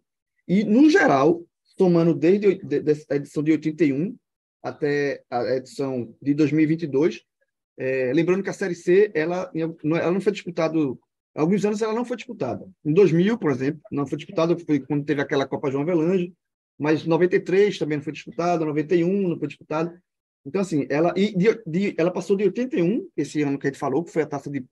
E, 0.45 0.65
no 0.65 0.89
geral, 0.89 1.41
somando 1.63 2.13
desde 2.13 2.59
a 3.09 3.15
edição 3.15 3.41
de 3.41 3.51
81 3.51 4.13
até 4.61 5.23
a 5.29 5.55
edição 5.55 6.13
de 6.21 6.33
2022, 6.33 7.23
é, 7.77 8.11
lembrando 8.13 8.43
que 8.43 8.49
a 8.49 8.53
Série 8.53 8.75
C 8.75 9.09
ela, 9.13 9.49
ela 9.55 10.11
não 10.11 10.19
foi 10.19 10.33
disputada 10.33 10.77
alguns 11.33 11.63
anos 11.63 11.81
ela 11.81 11.93
não 11.93 12.03
foi 12.03 12.17
disputada. 12.17 12.67
Em 12.83 12.93
2000, 12.93 13.37
por 13.37 13.51
exemplo, 13.51 13.79
não 13.89 14.05
foi 14.05 14.17
disputada, 14.17 14.57
foi 14.59 14.81
quando 14.81 15.05
teve 15.05 15.21
aquela 15.21 15.47
Copa 15.47 15.71
João 15.71 15.83
Avelange, 15.83 16.33
mas 16.77 17.05
93 17.05 17.77
também 17.77 17.99
não 17.99 18.03
foi 18.03 18.11
disputada, 18.11 18.65
91 18.65 19.29
não 19.29 19.39
foi 19.39 19.47
disputada. 19.47 19.97
Então, 20.45 20.61
assim, 20.61 20.85
ela, 20.89 21.13
e 21.15 21.35
de, 21.35 21.61
de, 21.65 21.95
ela 21.97 22.11
passou 22.11 22.35
de 22.35 22.43
81, 22.43 23.07
esse 23.15 23.41
ano 23.43 23.57
que 23.57 23.65
a 23.65 23.69
gente 23.69 23.79
falou, 23.79 24.03
que 24.03 24.11
foi 24.11 24.23
a 24.23 24.27
taça 24.27 24.49
de, 24.49 24.63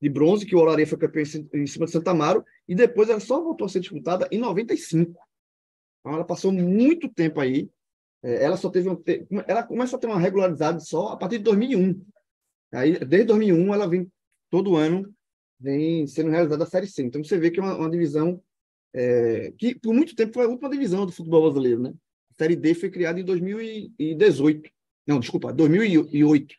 de 0.00 0.08
bronze, 0.08 0.44
que 0.44 0.54
o 0.54 0.58
Olaria 0.58 0.86
foi 0.86 0.98
campeão 0.98 1.22
em, 1.54 1.66
cima 1.66 1.86
de 1.86 1.92
Santa 1.92 2.10
Amaro, 2.10 2.44
e 2.68 2.74
depois 2.74 3.08
ela 3.08 3.20
só 3.20 3.42
voltou 3.42 3.66
a 3.66 3.68
ser 3.68 3.80
disputada 3.80 4.28
em 4.30 4.38
95. 4.38 5.10
Então, 6.00 6.14
ela 6.14 6.24
passou 6.24 6.52
muito 6.52 7.08
tempo 7.08 7.40
aí. 7.40 7.70
É, 8.22 8.44
ela 8.44 8.56
só 8.56 8.70
teve. 8.70 8.88
Ela 9.46 9.62
começa 9.62 9.96
a 9.96 9.98
ter 9.98 10.06
uma 10.06 10.18
regularidade 10.18 10.86
só 10.86 11.08
a 11.08 11.16
partir 11.16 11.38
de 11.38 11.44
2001. 11.44 12.04
Aí, 12.72 12.98
desde 12.98 13.28
2001, 13.28 13.74
ela 13.74 13.88
vem 13.88 14.10
todo 14.50 14.76
ano 14.76 15.14
vem 15.58 16.06
sendo 16.06 16.30
realizada 16.30 16.64
a 16.64 16.66
Série 16.66 16.86
C. 16.86 17.02
Então, 17.02 17.24
você 17.24 17.38
vê 17.38 17.50
que 17.50 17.58
é 17.58 17.62
uma, 17.62 17.74
uma 17.74 17.90
divisão 17.90 18.42
é, 18.92 19.52
que, 19.56 19.74
por 19.74 19.94
muito 19.94 20.14
tempo, 20.14 20.34
foi 20.34 20.44
a 20.44 20.48
última 20.48 20.68
divisão 20.68 21.06
do 21.06 21.12
futebol 21.12 21.42
brasileiro. 21.42 21.82
Né? 21.82 21.94
A 22.30 22.34
Série 22.42 22.56
D 22.56 22.74
foi 22.74 22.90
criada 22.90 23.18
em 23.18 23.24
2018. 23.24 24.70
Não, 25.06 25.18
desculpa, 25.18 25.52
2008. 25.52 26.54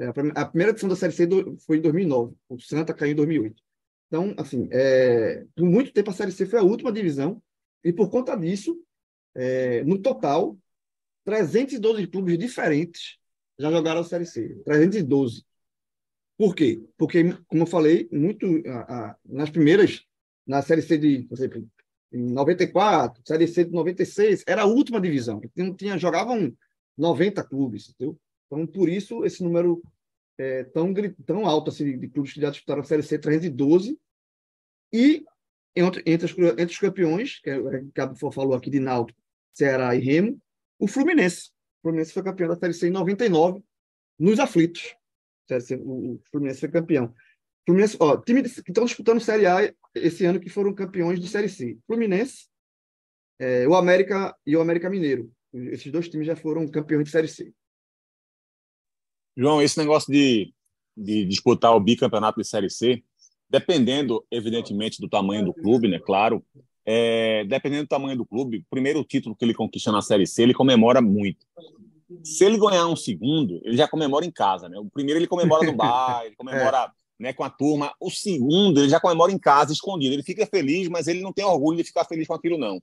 É, 0.00 0.06
a 0.34 0.46
primeira 0.46 0.72
edição 0.72 0.88
da 0.88 0.96
Série 0.96 1.12
C 1.12 1.28
foi 1.66 1.76
em 1.76 1.82
2009. 1.82 2.34
O 2.48 2.58
Santa 2.58 2.94
caiu 2.94 3.12
em 3.12 3.16
2008. 3.16 3.62
Então, 4.06 4.34
assim, 4.38 4.66
é, 4.72 5.44
por 5.54 5.66
muito 5.66 5.92
tempo 5.92 6.10
a 6.10 6.14
Série 6.14 6.32
C 6.32 6.46
foi 6.46 6.58
a 6.58 6.62
última 6.62 6.90
divisão 6.90 7.40
e 7.84 7.92
por 7.92 8.10
conta 8.10 8.34
disso, 8.34 8.82
é, 9.34 9.84
no 9.84 9.98
total, 10.00 10.58
312 11.24 12.06
clubes 12.06 12.38
diferentes 12.38 13.18
já 13.58 13.70
jogaram 13.70 14.00
a 14.00 14.04
Série 14.04 14.24
C. 14.24 14.56
312. 14.64 15.44
Por 16.38 16.54
quê? 16.54 16.82
Porque, 16.96 17.34
como 17.46 17.62
eu 17.64 17.66
falei, 17.66 18.08
muito 18.10 18.46
a, 18.66 19.10
a, 19.10 19.16
nas 19.26 19.50
primeiras, 19.50 20.02
na 20.46 20.62
Série 20.62 20.80
C 20.80 20.96
de, 20.96 21.24
por 21.24 21.36
exemplo, 21.36 21.68
em 22.10 22.32
94, 22.32 23.22
Série 23.24 23.46
C 23.46 23.66
de 23.66 23.70
96, 23.70 24.44
era 24.46 24.62
a 24.62 24.66
última 24.66 24.98
divisão. 24.98 25.42
Não 25.54 25.74
tinha, 25.74 25.98
jogavam 25.98 26.50
90 26.96 27.44
clubes, 27.44 27.90
entendeu? 27.90 28.18
Então, 28.50 28.66
por 28.66 28.88
isso, 28.88 29.24
esse 29.24 29.44
número 29.44 29.80
é 30.36 30.64
tão, 30.64 30.92
tão 31.24 31.46
alto 31.46 31.70
assim, 31.70 31.96
de 31.96 32.08
clubes 32.08 32.32
que 32.32 32.40
já 32.40 32.50
disputaram 32.50 32.80
a 32.80 32.84
Série 32.84 33.02
C, 33.02 33.18
312. 33.18 33.96
E 34.92 35.24
entre, 35.76 36.02
entre, 36.04 36.26
os, 36.26 36.36
entre 36.36 36.64
os 36.66 36.78
campeões, 36.78 37.38
que 37.40 37.50
o 37.52 37.92
Cabo 37.92 38.32
falou 38.32 38.54
aqui 38.54 38.68
de 38.68 38.80
Náutico, 38.80 39.20
Ceará 39.54 39.94
e 39.94 40.00
Remo, 40.00 40.40
o 40.78 40.88
Fluminense. 40.88 41.50
O 41.78 41.82
Fluminense 41.82 42.12
foi 42.12 42.22
campeão 42.22 42.48
da 42.48 42.56
Série 42.56 42.74
C 42.74 42.88
em 42.88 42.90
99, 42.90 43.62
nos 44.18 44.40
aflitos. 44.40 44.96
O 45.80 46.20
Fluminense 46.30 46.60
foi 46.60 46.68
campeão. 46.70 47.14
Fluminense, 47.66 47.96
ó, 48.00 48.16
time 48.16 48.42
que 48.42 48.48
estão 48.48 48.84
disputando 48.84 49.20
Série 49.20 49.46
A 49.46 49.72
esse 49.94 50.24
ano 50.24 50.40
que 50.40 50.48
foram 50.48 50.74
campeões 50.74 51.20
de 51.20 51.28
Série 51.28 51.48
C. 51.48 51.78
Fluminense, 51.86 52.48
é, 53.38 53.66
o 53.68 53.74
América 53.74 54.36
e 54.44 54.56
o 54.56 54.60
América 54.60 54.90
Mineiro. 54.90 55.30
Esses 55.52 55.90
dois 55.90 56.08
times 56.08 56.26
já 56.26 56.36
foram 56.36 56.66
campeões 56.68 57.04
de 57.04 57.10
Série 57.10 57.28
C. 57.28 57.52
João, 59.36 59.62
esse 59.62 59.78
negócio 59.78 60.12
de, 60.12 60.52
de 60.96 61.24
disputar 61.24 61.74
o 61.74 61.80
bicampeonato 61.80 62.40
de 62.40 62.46
Série 62.46 62.70
C, 62.70 63.02
dependendo, 63.48 64.24
evidentemente, 64.30 65.00
do 65.00 65.08
tamanho 65.08 65.44
do 65.44 65.54
clube, 65.54 65.88
né? 65.88 65.98
Claro, 65.98 66.44
é, 66.84 67.44
dependendo 67.44 67.84
do 67.84 67.88
tamanho 67.88 68.16
do 68.16 68.26
clube, 68.26 68.58
o 68.58 68.64
primeiro 68.70 69.04
título 69.04 69.36
que 69.36 69.44
ele 69.44 69.54
conquista 69.54 69.92
na 69.92 70.02
Série 70.02 70.26
C, 70.26 70.42
ele 70.42 70.54
comemora 70.54 71.00
muito. 71.00 71.46
Se 72.24 72.44
ele 72.44 72.58
ganhar 72.58 72.86
um 72.86 72.96
segundo, 72.96 73.60
ele 73.64 73.76
já 73.76 73.86
comemora 73.86 74.24
em 74.24 74.30
casa, 74.30 74.68
né? 74.68 74.78
O 74.78 74.90
primeiro 74.90 75.20
ele 75.20 75.26
comemora 75.26 75.64
no 75.64 75.76
bar, 75.76 76.24
ele 76.24 76.34
comemora 76.36 76.86
é. 76.86 77.22
né, 77.22 77.32
com 77.32 77.44
a 77.44 77.50
turma. 77.50 77.94
O 78.00 78.10
segundo, 78.10 78.80
ele 78.80 78.88
já 78.88 78.98
comemora 78.98 79.30
em 79.30 79.38
casa, 79.38 79.72
escondido. 79.72 80.14
Ele 80.14 80.22
fica 80.22 80.46
feliz, 80.46 80.88
mas 80.88 81.06
ele 81.06 81.20
não 81.20 81.32
tem 81.32 81.44
orgulho 81.44 81.78
de 81.78 81.84
ficar 81.84 82.04
feliz 82.04 82.26
com 82.26 82.34
aquilo, 82.34 82.58
não. 82.58 82.82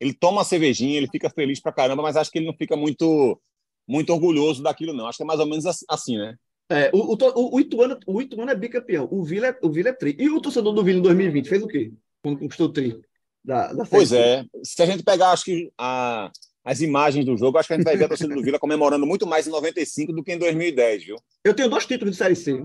Ele 0.00 0.14
toma 0.14 0.38
uma 0.38 0.44
cervejinha, 0.44 0.96
ele 0.96 1.08
fica 1.08 1.30
feliz 1.30 1.60
pra 1.60 1.72
caramba, 1.72 2.02
mas 2.02 2.16
acho 2.16 2.30
que 2.30 2.38
ele 2.38 2.46
não 2.46 2.56
fica 2.56 2.76
muito 2.76 3.38
muito 3.86 4.12
orgulhoso 4.12 4.62
daquilo, 4.62 4.92
não. 4.92 5.06
Acho 5.06 5.18
que 5.18 5.24
é 5.24 5.26
mais 5.26 5.40
ou 5.40 5.46
menos 5.46 5.64
assim, 5.88 6.16
né? 6.16 6.36
É, 6.70 6.90
o, 6.92 7.14
o, 7.14 7.54
o, 7.54 7.60
Ituano, 7.60 7.98
o 8.06 8.22
Ituano 8.22 8.50
é 8.50 8.54
bicampeão, 8.54 9.06
o 9.10 9.22
Vila 9.22 9.48
é, 9.48 9.58
o 9.62 9.70
Vila 9.70 9.90
é 9.90 9.92
tri. 9.92 10.16
E 10.18 10.30
o 10.30 10.40
torcedor 10.40 10.72
do 10.72 10.82
Vila 10.82 10.98
em 10.98 11.02
2020 11.02 11.48
fez 11.48 11.62
o 11.62 11.66
quê? 11.66 11.92
Quando 12.22 12.38
conquistou 12.38 12.68
o 12.68 12.72
tri? 12.72 12.98
Da, 13.44 13.72
da 13.72 13.84
pois 13.84 14.12
é. 14.12 14.44
Se 14.62 14.82
a 14.82 14.86
gente 14.86 15.02
pegar, 15.02 15.32
acho 15.32 15.44
que 15.44 15.70
a, 15.76 16.30
as 16.64 16.80
imagens 16.80 17.26
do 17.26 17.36
jogo, 17.36 17.58
acho 17.58 17.66
que 17.66 17.74
a 17.74 17.76
gente 17.76 17.84
vai 17.84 17.96
ver 17.96 18.04
a 18.04 18.08
torcida 18.08 18.34
do 18.34 18.42
Vila 18.42 18.58
comemorando 18.58 19.06
muito 19.06 19.26
mais 19.26 19.46
em 19.46 19.50
95 19.50 20.12
do 20.12 20.22
que 20.22 20.32
em 20.32 20.38
2010, 20.38 21.04
viu? 21.04 21.16
Eu 21.44 21.54
tenho 21.54 21.68
dois 21.68 21.84
títulos 21.84 22.12
de 22.12 22.18
Série 22.18 22.36
C. 22.36 22.64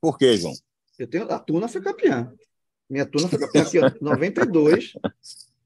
Por 0.00 0.18
quê, 0.18 0.36
João? 0.36 0.54
Eu 0.98 1.06
tenho, 1.06 1.30
a 1.30 1.38
Tuna 1.38 1.68
foi 1.68 1.80
campeã. 1.80 2.32
Minha 2.88 3.06
Tuna 3.06 3.28
foi 3.28 3.38
campeã 3.38 3.64
ó, 3.82 4.04
92. 4.04 4.94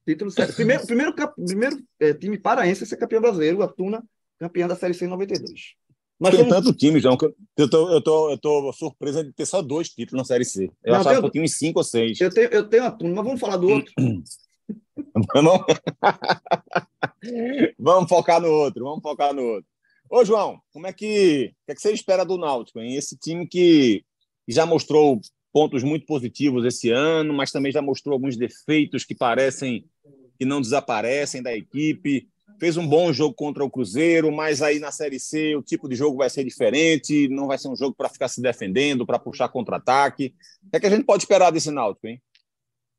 Título 0.08 0.32
Primeiro, 0.56 0.86
primeiro, 0.86 1.14
primeiro 1.14 1.76
é, 2.00 2.14
time 2.14 2.38
paraense 2.38 2.82
a 2.82 2.86
ser 2.86 2.96
campeão 2.96 3.20
brasileiro, 3.20 3.62
a 3.62 3.68
Tuna, 3.68 4.02
campeã 4.38 4.66
da 4.66 4.74
Série 4.74 4.94
C 4.94 5.04
em 5.04 5.08
92. 5.08 5.74
Mas 6.18 6.34
tem 6.34 6.48
tanto 6.48 6.72
time, 6.72 6.98
João, 6.98 7.14
que 7.14 7.26
eu 7.58 7.68
tô, 7.68 7.92
eu, 7.92 8.00
tô, 8.00 8.30
eu 8.30 8.38
tô 8.38 8.72
surpresa 8.72 9.22
de 9.22 9.30
ter 9.34 9.44
só 9.44 9.60
dois 9.60 9.90
títulos 9.90 10.22
na 10.22 10.24
Série 10.24 10.46
C. 10.46 10.72
Eu 10.82 10.94
não, 10.94 11.00
achava 11.00 11.10
tenho, 11.10 11.20
que 11.20 11.26
eu 11.26 11.30
tinha 11.32 11.44
uns 11.44 11.58
cinco 11.58 11.80
ou 11.80 11.84
seis. 11.84 12.18
Eu 12.18 12.32
tenho, 12.32 12.48
eu 12.48 12.66
tenho 12.66 12.84
a 12.84 12.90
Tuna, 12.90 13.16
mas 13.16 13.24
vamos 13.26 13.38
falar 13.38 13.58
do 13.58 13.68
outro. 13.68 13.92
Vamos... 15.34 15.60
vamos 17.78 18.08
focar 18.08 18.40
no 18.40 18.48
outro, 18.48 18.84
vamos 18.84 19.02
focar 19.02 19.34
no 19.34 19.42
outro. 19.42 19.66
Ô, 20.10 20.24
João, 20.24 20.58
como 20.72 20.86
é 20.86 20.92
que, 20.92 21.54
que, 21.66 21.72
é 21.72 21.74
que 21.74 21.80
você 21.82 21.92
espera 21.92 22.24
do 22.24 22.38
Náutico, 22.38 22.80
hein? 22.80 22.94
Esse 22.94 23.16
time 23.16 23.46
que 23.46 24.02
já 24.48 24.64
mostrou 24.64 25.20
pontos 25.52 25.82
muito 25.82 26.06
positivos 26.06 26.64
esse 26.64 26.90
ano, 26.90 27.32
mas 27.34 27.50
também 27.50 27.72
já 27.72 27.82
mostrou 27.82 28.14
alguns 28.14 28.36
defeitos 28.36 29.04
que 29.04 29.14
parecem 29.14 29.84
que 30.38 30.44
não 30.44 30.60
desaparecem 30.60 31.42
da 31.42 31.54
equipe. 31.54 32.28
Fez 32.60 32.76
um 32.76 32.86
bom 32.86 33.12
jogo 33.12 33.34
contra 33.34 33.64
o 33.64 33.70
Cruzeiro, 33.70 34.32
mas 34.32 34.62
aí 34.62 34.78
na 34.78 34.90
Série 34.90 35.18
C 35.18 35.54
o 35.56 35.62
tipo 35.62 35.88
de 35.88 35.94
jogo 35.94 36.16
vai 36.16 36.30
ser 36.30 36.44
diferente, 36.44 37.28
não 37.28 37.46
vai 37.46 37.58
ser 37.58 37.68
um 37.68 37.76
jogo 37.76 37.94
para 37.94 38.08
ficar 38.08 38.28
se 38.28 38.40
defendendo, 38.40 39.06
para 39.06 39.18
puxar 39.18 39.48
contra-ataque. 39.48 40.34
O 40.64 40.76
é 40.76 40.80
que 40.80 40.86
a 40.86 40.90
gente 40.90 41.04
pode 41.04 41.22
esperar 41.22 41.50
desse 41.50 41.70
Náutico, 41.70 42.06
hein? 42.06 42.20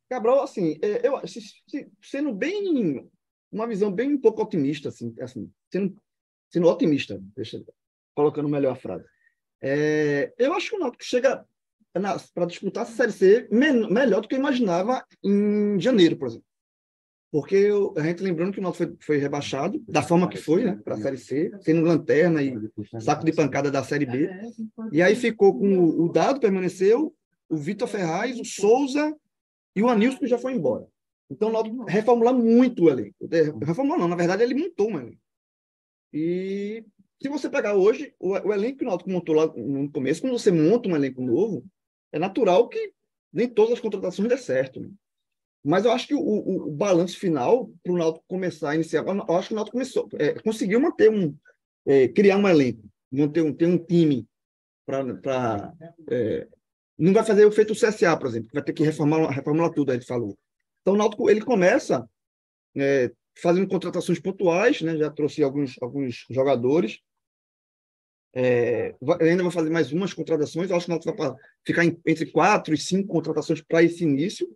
Cabral, 0.10 0.42
assim, 0.44 0.78
é, 0.82 1.08
eu 1.08 1.20
sendo 2.02 2.34
bem 2.34 3.08
uma 3.52 3.68
visão 3.68 3.92
bem 3.92 4.14
um 4.14 4.18
pouco 4.18 4.42
otimista, 4.42 4.90
assim, 4.90 5.14
assim 5.20 5.52
sendo, 5.72 5.96
sendo 6.50 6.68
otimista, 6.68 7.20
deixa, 7.36 7.64
colocando 8.16 8.50
melhor 8.50 8.74
a 8.74 8.76
frase. 8.76 9.06
É, 9.62 10.34
eu 10.38 10.54
acho 10.54 10.70
que 10.70 10.76
o 10.76 10.80
Náutico 10.80 11.04
chega 11.04 11.46
para 12.34 12.46
disputar 12.46 12.84
essa 12.84 12.94
Série 12.94 13.12
C 13.12 13.48
me, 13.52 13.72
melhor 13.90 14.22
do 14.22 14.28
que 14.28 14.36
eu 14.36 14.40
imaginava 14.40 15.04
em 15.24 15.80
janeiro, 15.80 16.18
por 16.18 16.28
exemplo. 16.28 16.46
Porque 17.32 17.56
eu, 17.56 17.94
a 17.96 18.02
gente 18.02 18.24
lembrando 18.24 18.52
que 18.52 18.60
o 18.60 18.62
Náutico 18.62 18.86
foi, 18.86 18.98
foi 19.02 19.18
rebaixado, 19.18 19.80
da 19.88 20.02
forma 20.02 20.28
que 20.28 20.38
foi, 20.38 20.64
né, 20.64 20.80
para 20.84 20.96
a 20.96 20.98
Série 20.98 21.18
C, 21.18 21.52
sendo 21.62 21.82
lanterna 21.82 22.42
e 22.42 22.56
saco 23.00 23.24
de 23.24 23.32
pancada 23.32 23.70
da 23.70 23.84
Série 23.84 24.06
B. 24.06 24.30
E 24.92 25.02
aí 25.02 25.16
ficou 25.16 25.58
com 25.58 25.78
o, 25.78 26.06
o 26.06 26.12
Dado, 26.12 26.40
permaneceu, 26.40 27.14
o 27.48 27.56
Vitor 27.56 27.88
Ferraz, 27.88 28.40
o 28.40 28.46
Souza 28.46 29.16
e 29.76 29.84
o 29.84 29.90
Anilson 29.90 30.26
já 30.26 30.40
foi 30.40 30.54
embora. 30.54 30.88
Então, 31.30 31.52
o 31.52 31.84
reformular 31.84 32.34
muito 32.34 32.86
o 32.86 32.90
elenco. 32.90 33.16
Reformular 33.64 34.00
não, 34.00 34.08
na 34.08 34.16
verdade, 34.16 34.42
ele 34.42 34.56
montou 34.56 34.90
um 34.90 35.00
elenco. 35.00 35.22
E 36.12 36.84
se 37.22 37.30
você 37.30 37.48
pegar 37.48 37.76
hoje, 37.76 38.12
o, 38.20 38.32
o 38.32 38.54
elenco 38.54 38.80
que 38.80 38.86
o 38.86 38.88
Náutico 38.88 39.12
montou 39.12 39.36
lá 39.36 39.46
no 39.56 39.92
começo, 39.92 40.22
quando 40.22 40.38
você 40.38 40.52
monta 40.52 40.90
um 40.90 40.96
elenco 40.96 41.22
novo, 41.22 41.64
é 42.12 42.20
natural 42.20 42.68
que 42.68 42.94
nem 43.32 43.48
todas 43.48 43.74
as 43.74 43.80
contratações 43.80 44.28
dê 44.28 44.38
certo. 44.38 44.80
Né? 44.80 44.90
Mas 45.64 45.86
eu 45.86 45.92
acho 45.92 46.08
que 46.08 46.16
o, 46.16 46.20
o, 46.20 46.68
o 46.68 46.72
balanço 46.72 47.18
final, 47.20 47.70
para 47.84 47.94
o 47.94 47.98
Náutico 47.98 48.26
começar 48.28 48.72
a 48.72 48.76
iniciar, 48.76 49.06
eu 49.06 49.36
acho 49.36 49.50
que 49.50 49.54
o 49.54 49.56
Náutico 49.56 49.74
começou, 49.74 50.10
é, 50.18 50.34
conseguiu 50.42 50.80
manter 50.80 51.10
um, 51.10 51.36
é, 51.86 52.08
criar 52.08 52.38
um 52.38 52.48
elenco, 52.48 52.84
manter 53.12 53.42
um, 53.42 53.54
ter 53.54 53.66
um 53.66 53.78
time 53.78 54.28
para 54.86 55.74
é, 56.10 56.48
não 56.98 57.14
vai 57.14 57.24
fazer 57.24 57.46
o 57.46 57.52
feito 57.52 57.72
o 57.72 57.76
CSA, 57.76 58.18
por 58.18 58.28
exemplo, 58.28 58.50
que 58.50 58.56
vai 58.56 58.64
ter 58.64 58.74
que 58.74 58.84
reformular, 58.84 59.32
reformular 59.32 59.72
tudo, 59.72 59.92
a 59.92 59.94
gente 59.94 60.06
falou. 60.06 60.38
Então, 60.82 60.96
o 60.96 60.98
Náutico, 60.98 61.30
ele 61.30 61.42
começa 61.42 62.10
é, 62.76 63.12
fazendo 63.42 63.68
contratações 63.68 64.20
pontuais, 64.20 64.82
né? 64.82 64.98
já 64.98 65.10
trouxe 65.10 65.44
alguns, 65.44 65.76
alguns 65.82 66.26
jogadores, 66.30 67.00
é, 68.34 68.96
ainda 69.22 69.44
vai 69.44 69.52
fazer 69.52 69.70
mais 69.70 69.92
umas 69.92 70.14
contratações, 70.14 70.70
eu 70.70 70.76
acho 70.76 70.86
que 70.86 70.92
o 70.92 70.96
Náutico 70.96 71.18
vai 71.18 71.36
ficar 71.66 71.86
em, 71.86 72.00
entre 72.06 72.28
quatro 72.28 72.74
e 72.74 72.78
cinco 72.78 73.08
contratações 73.08 73.62
para 73.62 73.84
esse 73.84 74.04
início, 74.04 74.48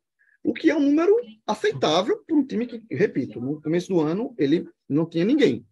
o 0.43 0.53
que 0.53 0.69
é 0.69 0.75
um 0.75 0.81
número 0.81 1.15
aceitável 1.47 2.21
para 2.25 2.35
um 2.35 2.45
time 2.45 2.67
que, 2.67 2.83
repito, 2.91 3.39
no 3.39 3.61
começo 3.61 3.89
do 3.89 3.99
ano 3.99 4.33
ele 4.37 4.67
não 4.87 5.05
tinha 5.05 5.25
ninguém. 5.25 5.65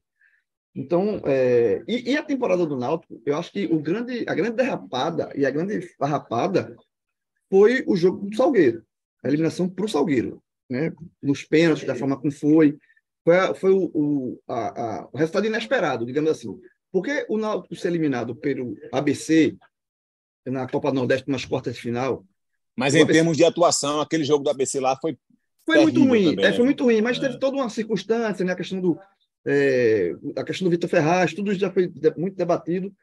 Então, 0.74 1.22
é, 1.26 1.84
e, 1.88 2.12
e, 2.12 2.18
a 2.18 2.24
temporada 2.24 2.66
do 2.66 2.78
Náutico, 2.78 3.22
eu 3.26 3.38
acho 3.38 3.52
que 3.52 3.66
o 3.66 3.80
grande, 3.80 4.24
a 4.28 4.34
grande 4.34 4.56
derrapada 4.56 5.32
e 5.36 5.46
a 5.46 5.52
grande 5.52 5.82
farrapada 5.98 6.76
foi 7.50 7.84
o 7.86 7.96
jogo 7.98 8.30
do 8.30 8.36
Salgueiro, 8.36 8.84
a 9.22 9.28
eliminação 9.28 9.70
para 9.70 9.86
o 9.86 9.90
Salgueiro, 9.90 10.42
né? 10.70 10.94
nos 11.22 11.44
pênaltis, 11.44 11.86
da 11.86 11.96
forma 11.96 12.18
como 12.18 12.32
foi. 12.32 12.78
Foi, 13.24 13.54
foi 13.56 13.72
o, 13.72 13.92
o, 13.94 14.42
a, 14.48 14.82
a, 14.82 15.10
o 15.12 15.18
resultado 15.18 15.46
inesperado, 15.46 16.06
digamos 16.06 16.32
assim. 16.32 16.58
Porque 16.92 17.26
o 17.30 17.38
Náutico 17.38 17.76
ser 17.76 17.88
eliminado 17.88 18.36
pelo 18.36 18.76
ABC 18.92 19.56
na 20.46 20.68
Copa 20.68 20.92
Nordeste 20.92 21.30
nas 21.30 21.46
quartas 21.46 21.76
de 21.76 21.82
final. 21.82 22.26
Mas 22.76 22.96
em 22.96 23.02
ABC... 23.02 23.20
termos 23.20 23.38
de 23.38 23.46
atuação, 23.46 24.02
aquele 24.02 24.24
jogo 24.24 24.44
do 24.44 24.50
ABC 24.50 24.80
lá 24.80 24.98
foi. 25.00 25.18
Foi 25.66 25.80
muito 25.84 26.04
ruim, 26.04 26.32
também, 26.32 26.46
é, 26.46 26.50
foi 26.50 26.60
né? 26.60 26.66
muito 26.66 26.84
ruim, 26.84 27.02
mas 27.02 27.18
é. 27.18 27.22
teve 27.22 27.40
toda 27.40 27.56
uma 27.56 27.70
circunstância, 27.70 28.44
né? 28.44 28.54
A 28.54 28.56
questão 28.56 28.82
do, 28.82 29.00
é, 29.46 30.12
a 30.36 30.44
questão 30.44 30.66
do 30.66 30.72
Vitor 30.72 30.90
Ferraz, 30.90 31.34
tudo 31.34 31.54
já 31.54 31.72
foi 31.72 31.92
muito 32.18 32.36
debatido. 32.36 32.94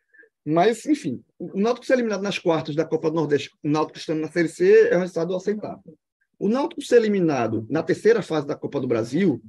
Mas, 0.44 0.85
enfim, 0.86 1.23
o 1.39 1.60
Náutico 1.60 1.86
ser 1.86 1.94
eliminado 1.94 2.23
nas 2.23 2.39
quartas 2.39 2.74
da 2.74 2.85
Copa 2.85 3.10
do 3.10 3.16
Nordeste, 3.16 3.51
o 3.62 3.69
Náutico 3.69 3.98
estando 3.98 4.20
na 4.20 4.31
Série 4.31 4.48
C, 4.48 4.89
é 4.89 4.97
um 4.97 5.01
resultado 5.01 5.35
aceitável. 5.36 5.97
O 6.39 6.48
Náutico 6.48 6.81
ser 6.82 6.97
eliminado 6.97 7.66
na 7.69 7.82
terceira 7.82 8.23
fase 8.23 8.47
da 8.47 8.56
Copa 8.56 8.81
do 8.81 8.86
Brasil, 8.86 9.43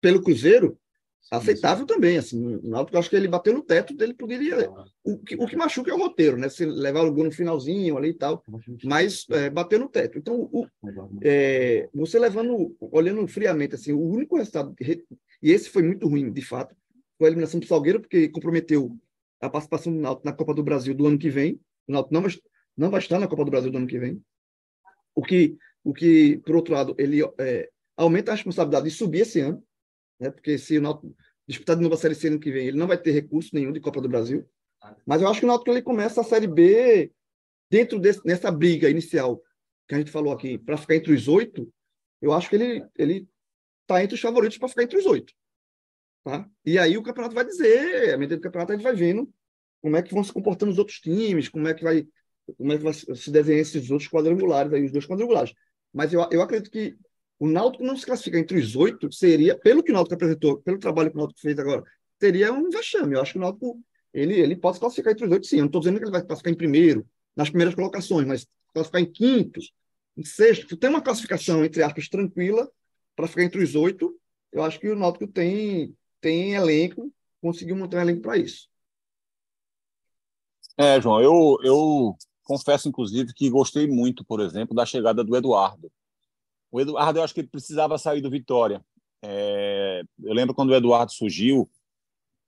pelo 0.00 0.22
Cruzeiro, 0.22 0.78
aceitável 1.30 1.86
também. 1.86 2.18
Assim, 2.18 2.56
o 2.56 2.68
Náutico, 2.68 2.98
acho 2.98 3.10
que 3.10 3.16
ele 3.16 3.28
bateu 3.28 3.52
no 3.52 3.62
teto 3.62 3.94
dele, 3.94 4.14
poderia. 4.14 4.70
O 5.04 5.18
que, 5.18 5.36
o 5.36 5.46
que 5.46 5.56
machuca 5.56 5.90
é 5.90 5.94
o 5.94 5.98
roteiro, 5.98 6.36
né? 6.36 6.48
Se 6.48 6.64
levar 6.64 7.02
o 7.02 7.12
gol 7.12 7.24
no 7.24 7.32
finalzinho 7.32 7.96
ali 7.96 8.10
e 8.10 8.14
tal, 8.14 8.42
mas 8.84 9.26
é, 9.30 9.50
bateu 9.50 9.78
no 9.78 9.88
teto. 9.88 10.18
Então, 10.18 10.48
o, 10.52 10.66
é, 11.22 11.88
você 11.94 12.18
levando, 12.18 12.76
olhando 12.80 13.26
friamente, 13.26 13.74
assim, 13.74 13.92
o 13.92 14.00
único 14.00 14.36
resultado 14.36 14.74
e 15.42 15.52
esse 15.52 15.68
foi 15.68 15.82
muito 15.82 16.08
ruim, 16.08 16.32
de 16.32 16.42
fato. 16.42 16.74
Foi 17.18 17.26
a 17.26 17.30
eliminação 17.30 17.60
do 17.60 17.66
Salgueiro, 17.66 18.00
porque 18.00 18.28
comprometeu 18.28 18.96
a 19.40 19.48
participação 19.48 19.92
do 19.92 20.00
Náutico 20.00 20.26
na 20.26 20.32
Copa 20.32 20.54
do 20.54 20.62
Brasil 20.62 20.94
do 20.94 21.06
ano 21.06 21.18
que 21.18 21.30
vem. 21.30 21.60
O 21.86 21.92
Náutico 21.92 22.14
não 22.14 22.22
vai, 22.22 22.32
não 22.76 22.90
vai 22.90 23.00
estar 23.00 23.18
na 23.18 23.28
Copa 23.28 23.44
do 23.44 23.50
Brasil 23.50 23.70
do 23.70 23.78
ano 23.78 23.86
que 23.86 23.98
vem. 23.98 24.22
O 25.14 25.22
que, 25.22 25.56
o 25.84 25.94
que 25.94 26.38
por 26.44 26.56
outro 26.56 26.74
lado, 26.74 26.94
ele 26.98 27.22
é, 27.38 27.70
aumenta 27.96 28.32
a 28.32 28.34
responsabilidade 28.34 28.88
de 28.88 28.90
subir 28.94 29.20
esse 29.20 29.40
ano, 29.40 29.62
né? 30.18 30.30
porque 30.30 30.58
se 30.58 30.78
o 30.78 30.82
Náutico 30.82 31.14
disputar 31.46 31.76
de 31.76 31.82
novo 31.82 31.94
a 31.94 31.98
Série 31.98 32.14
C 32.14 32.28
ano 32.28 32.40
que 32.40 32.50
vem, 32.50 32.68
ele 32.68 32.78
não 32.78 32.86
vai 32.86 32.98
ter 32.98 33.12
recurso 33.12 33.50
nenhum 33.52 33.72
de 33.72 33.80
Copa 33.80 34.00
do 34.00 34.08
Brasil. 34.08 34.48
Mas 35.04 35.22
eu 35.22 35.28
acho 35.28 35.40
que 35.40 35.46
o 35.46 35.48
Náutico 35.48 35.70
ele 35.70 35.82
começa 35.82 36.20
a 36.20 36.24
Série 36.24 36.46
B 36.46 37.12
dentro 37.70 37.98
desse, 37.98 38.24
nessa 38.24 38.50
briga 38.50 38.88
inicial 38.88 39.42
que 39.88 39.94
a 39.94 39.98
gente 39.98 40.10
falou 40.10 40.32
aqui, 40.32 40.58
para 40.58 40.76
ficar 40.76 40.96
entre 40.96 41.12
os 41.12 41.28
oito, 41.28 41.72
eu 42.20 42.32
acho 42.32 42.48
que 42.48 42.56
ele, 42.56 42.84
ele 42.96 43.28
está 43.82 44.02
entre 44.02 44.14
os 44.16 44.20
favoritos 44.20 44.58
para 44.58 44.68
ficar 44.68 44.82
entre 44.82 44.98
os 44.98 45.06
oito. 45.06 45.32
Tá? 46.24 46.48
E 46.64 46.76
aí 46.76 46.98
o 46.98 47.02
campeonato 47.02 47.34
vai 47.34 47.44
dizer, 47.44 48.12
a 48.12 48.18
medida 48.18 48.36
do 48.36 48.42
campeonato 48.42 48.72
a 48.72 48.74
gente 48.74 48.82
vai 48.82 48.94
vendo 48.94 49.32
como 49.80 49.96
é 49.96 50.02
que 50.02 50.12
vão 50.12 50.24
se 50.24 50.32
comportando 50.32 50.72
os 50.72 50.78
outros 50.78 50.98
times, 50.98 51.48
como 51.48 51.68
é 51.68 51.74
que 51.74 51.84
vai, 51.84 52.04
como 52.56 52.72
é 52.72 52.78
que 52.78 52.82
vai 52.82 52.92
se 52.92 53.30
desenhar 53.30 53.60
esses 53.60 53.88
outros 53.90 54.10
quadrangulares, 54.10 54.72
aí, 54.72 54.84
os 54.84 54.90
dois 54.90 55.06
quadrangulares. 55.06 55.54
Mas 55.92 56.12
eu, 56.12 56.26
eu 56.32 56.42
acredito 56.42 56.70
que 56.70 56.96
o 57.38 57.46
Náutico 57.46 57.84
não 57.84 57.96
se 57.96 58.06
classificar 58.06 58.40
entre 58.40 58.58
os 58.58 58.74
oito 58.76 59.12
seria, 59.12 59.58
pelo 59.58 59.82
que 59.82 59.90
o 59.90 59.94
Náutico 59.94 60.14
apresentou, 60.14 60.58
pelo 60.62 60.78
trabalho 60.78 61.10
que 61.10 61.16
o 61.16 61.20
Náutico 61.20 61.40
fez 61.40 61.58
agora, 61.58 61.84
seria 62.20 62.52
um 62.52 62.70
vexame. 62.70 63.14
Eu 63.14 63.20
acho 63.20 63.32
que 63.32 63.38
o 63.38 63.42
Náutico 63.42 63.80
ele, 64.12 64.34
ele 64.34 64.56
pode 64.56 64.76
se 64.76 64.80
classificar 64.80 65.12
entre 65.12 65.26
os 65.26 65.32
oito, 65.32 65.46
sim. 65.46 65.56
Eu 65.56 65.60
não 65.60 65.66
estou 65.66 65.80
dizendo 65.80 65.98
que 65.98 66.04
ele 66.04 66.10
vai 66.10 66.24
classificar 66.24 66.52
em 66.52 66.56
primeiro, 66.56 67.06
nas 67.36 67.50
primeiras 67.50 67.74
colocações, 67.74 68.26
mas 68.26 68.46
classificar 68.72 69.02
em 69.02 69.12
quinto, 69.12 69.60
em 70.16 70.24
sexto, 70.24 70.76
tem 70.76 70.88
uma 70.88 71.02
classificação, 71.02 71.64
entre 71.64 71.82
aspas, 71.82 72.08
tranquila, 72.08 72.70
para 73.14 73.26
ficar 73.26 73.42
entre 73.42 73.62
os 73.62 73.74
oito, 73.74 74.18
eu 74.50 74.62
acho 74.62 74.80
que 74.80 74.88
o 74.88 74.96
Náutico 74.96 75.26
tem, 75.26 75.94
tem 76.20 76.54
elenco, 76.54 77.12
conseguiu 77.42 77.76
montar 77.76 77.98
um 77.98 78.00
elenco 78.00 78.22
para 78.22 78.38
isso. 78.38 78.68
É, 80.78 81.00
João, 81.00 81.20
eu, 81.20 81.58
eu 81.62 82.16
confesso, 82.42 82.88
inclusive, 82.88 83.34
que 83.34 83.50
gostei 83.50 83.86
muito, 83.86 84.24
por 84.24 84.40
exemplo, 84.40 84.74
da 84.74 84.86
chegada 84.86 85.22
do 85.22 85.36
Eduardo. 85.36 85.90
O 86.76 86.80
Eduardo, 86.80 87.18
eu 87.18 87.22
acho 87.22 87.32
que 87.32 87.40
ele 87.40 87.48
precisava 87.48 87.96
sair 87.96 88.20
do 88.20 88.28
Vitória. 88.28 88.84
É, 89.22 90.02
eu 90.22 90.34
lembro 90.34 90.54
quando 90.54 90.68
o 90.68 90.74
Eduardo 90.74 91.10
surgiu, 91.10 91.70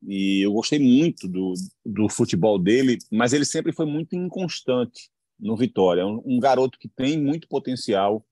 e 0.07 0.43
eu 0.45 0.53
gostei 0.53 0.79
muito 0.79 1.27
do, 1.27 1.55
do 1.83 2.11
futebol 2.11 2.59
dele, 2.59 2.99
mas 3.11 3.33
ele 3.33 3.47
sempre 3.47 3.73
foi 3.73 3.87
muito 3.87 4.15
inconstante 4.15 5.09
no 5.41 5.57
Vitória. 5.57 6.07
Um, 6.07 6.21
um 6.27 6.39
garoto 6.39 6.79
que 6.79 6.91
tem 6.91 7.19
muito 7.19 7.49
potencial, 7.49 8.23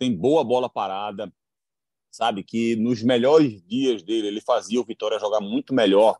tem 0.00 0.12
boa 0.12 0.42
bola 0.42 0.68
parada, 0.68 1.32
sabe? 2.10 2.42
Que 2.42 2.74
nos 2.74 3.00
melhores 3.00 3.62
dias 3.62 4.02
dele 4.02 4.26
ele 4.26 4.40
fazia 4.40 4.80
o 4.80 4.84
Vitória 4.84 5.20
jogar 5.20 5.40
muito 5.40 5.72
melhor 5.72 6.18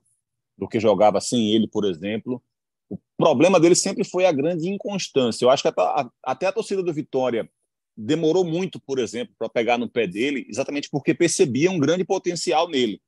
do 0.56 0.68
que 0.68 0.78
jogava 0.78 1.20
sem 1.20 1.52
ele, 1.52 1.66
por 1.66 1.84
exemplo. 1.84 2.40
O 2.88 2.96
problema 3.16 3.58
dele 3.58 3.74
sempre 3.74 4.04
foi 4.04 4.24
a 4.24 4.30
grande 4.30 4.68
inconstância. 4.68 5.44
Eu 5.44 5.50
acho 5.50 5.64
que 5.64 5.74
até 6.22 6.46
a 6.46 6.52
torcida 6.52 6.80
do 6.80 6.94
Vitória 6.94 7.50
demorou 8.00 8.44
muito, 8.44 8.80
por 8.80 8.98
exemplo, 8.98 9.34
para 9.38 9.48
pegar 9.48 9.78
no 9.78 9.88
pé 9.88 10.06
dele, 10.06 10.46
exatamente 10.48 10.88
porque 10.90 11.14
percebia 11.14 11.70
um 11.70 11.78
grande 11.78 12.04
potencial 12.04 12.68
nele. 12.68 13.00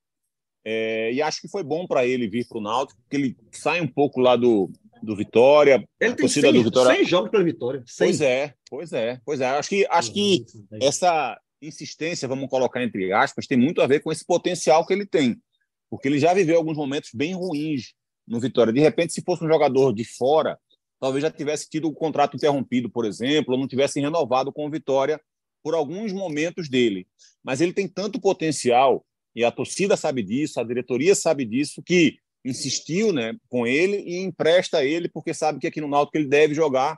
É, 0.65 1.13
e 1.13 1.21
acho 1.21 1.41
que 1.41 1.49
foi 1.49 1.63
bom 1.63 1.87
para 1.87 2.07
ele 2.07 2.29
vir 2.29 2.47
para 2.47 2.59
o 2.59 2.61
Náutico, 2.61 3.01
porque 3.03 3.17
ele 3.17 3.37
sai 3.51 3.81
um 3.81 3.89
pouco 3.89 4.21
lá 4.21 4.37
do, 4.37 4.71
do 5.03 5.17
Vitória. 5.17 5.87
Ele 5.99 6.15
tem 6.15 6.29
100, 6.29 6.53
do 6.53 6.63
Vitória... 6.63 6.97
100 6.97 7.05
jogos 7.07 7.31
pela 7.31 7.43
Vitória. 7.43 7.83
100. 7.87 8.07
Pois 8.07 8.21
é, 8.21 8.55
pois 8.69 8.93
é, 8.93 9.21
pois 9.25 9.41
é. 9.41 9.47
Acho 9.47 9.69
que, 9.69 9.87
acho 9.91 10.13
que 10.13 10.45
essa, 10.81 11.37
insistência, 11.63 12.29
vamos 12.29 12.51
colocar 12.51 12.83
entre 12.83 13.13
aspas, 13.13 13.47
tem 13.47 13.57
muito 13.57 13.81
a 13.81 13.87
ver 13.87 14.01
com 14.01 14.11
esse 14.11 14.25
potencial 14.25 14.85
que 14.85 14.93
ele 14.93 15.07
tem. 15.07 15.41
Porque 15.89 16.09
ele 16.09 16.19
já 16.19 16.35
viveu 16.35 16.57
alguns 16.57 16.77
momentos 16.77 17.11
bem 17.15 17.35
ruins 17.35 17.95
no 18.27 18.41
Vitória. 18.41 18.73
De 18.73 18.81
repente, 18.81 19.13
se 19.13 19.23
fosse 19.23 19.45
um 19.45 19.49
jogador 19.49 19.93
de 19.93 20.05
fora, 20.05 20.59
talvez 21.03 21.21
já 21.21 21.33
tivesse 21.33 21.69
tido 21.69 21.89
o 21.89 21.93
contrato 21.93 22.37
interrompido, 22.37 22.89
por 22.89 23.05
exemplo, 23.05 23.55
ou 23.55 23.61
não 23.61 23.67
tivesse 23.67 24.01
renovado 24.01 24.53
com 24.53 24.65
o 24.65 24.71
Vitória 24.71 25.21
por 25.61 25.75
alguns 25.75 26.13
momentos 26.13 26.69
dele. 26.69 27.09
Mas 27.43 27.61
ele 27.61 27.73
tem 27.73 27.89
tanto 27.89 28.21
potencial, 28.21 29.05
e 29.35 29.45
a 29.45 29.51
torcida 29.51 29.97
sabe 29.97 30.23
disso, 30.23 30.61
a 30.61 30.65
diretoria 30.65 31.17
sabe 31.17 31.45
disso, 31.45 31.83
que 31.85 32.19
insistiu 32.45 33.13
né, 33.13 33.35
com 33.49 33.67
ele 33.67 33.97
e 33.97 34.19
empresta 34.19 34.85
ele, 34.85 35.09
porque 35.09 35.35
sabe 35.35 35.59
que 35.59 35.67
aqui 35.67 35.81
no 35.81 35.89
Náutico 35.89 36.17
ele 36.17 36.29
deve 36.29 36.55
jogar. 36.55 36.97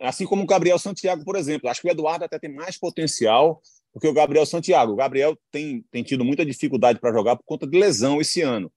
Assim 0.00 0.24
como 0.24 0.42
o 0.42 0.46
Gabriel 0.46 0.78
Santiago, 0.78 1.22
por 1.22 1.36
exemplo. 1.36 1.68
Acho 1.68 1.82
que 1.82 1.88
o 1.88 1.90
Eduardo 1.90 2.24
até 2.24 2.38
tem 2.38 2.54
mais 2.54 2.78
potencial 2.78 3.60
porque 3.92 4.08
o 4.08 4.12
Gabriel 4.12 4.44
Santiago, 4.44 4.92
o 4.92 4.96
Gabriel 4.96 5.38
tem, 5.50 5.82
tem 5.90 6.02
tido 6.02 6.22
muita 6.22 6.44
dificuldade 6.44 7.00
para 7.00 7.14
jogar 7.14 7.34
por 7.34 7.44
conta 7.46 7.66
de 7.66 7.78
lesão 7.78 8.20
esse 8.20 8.42
ano. 8.42 8.70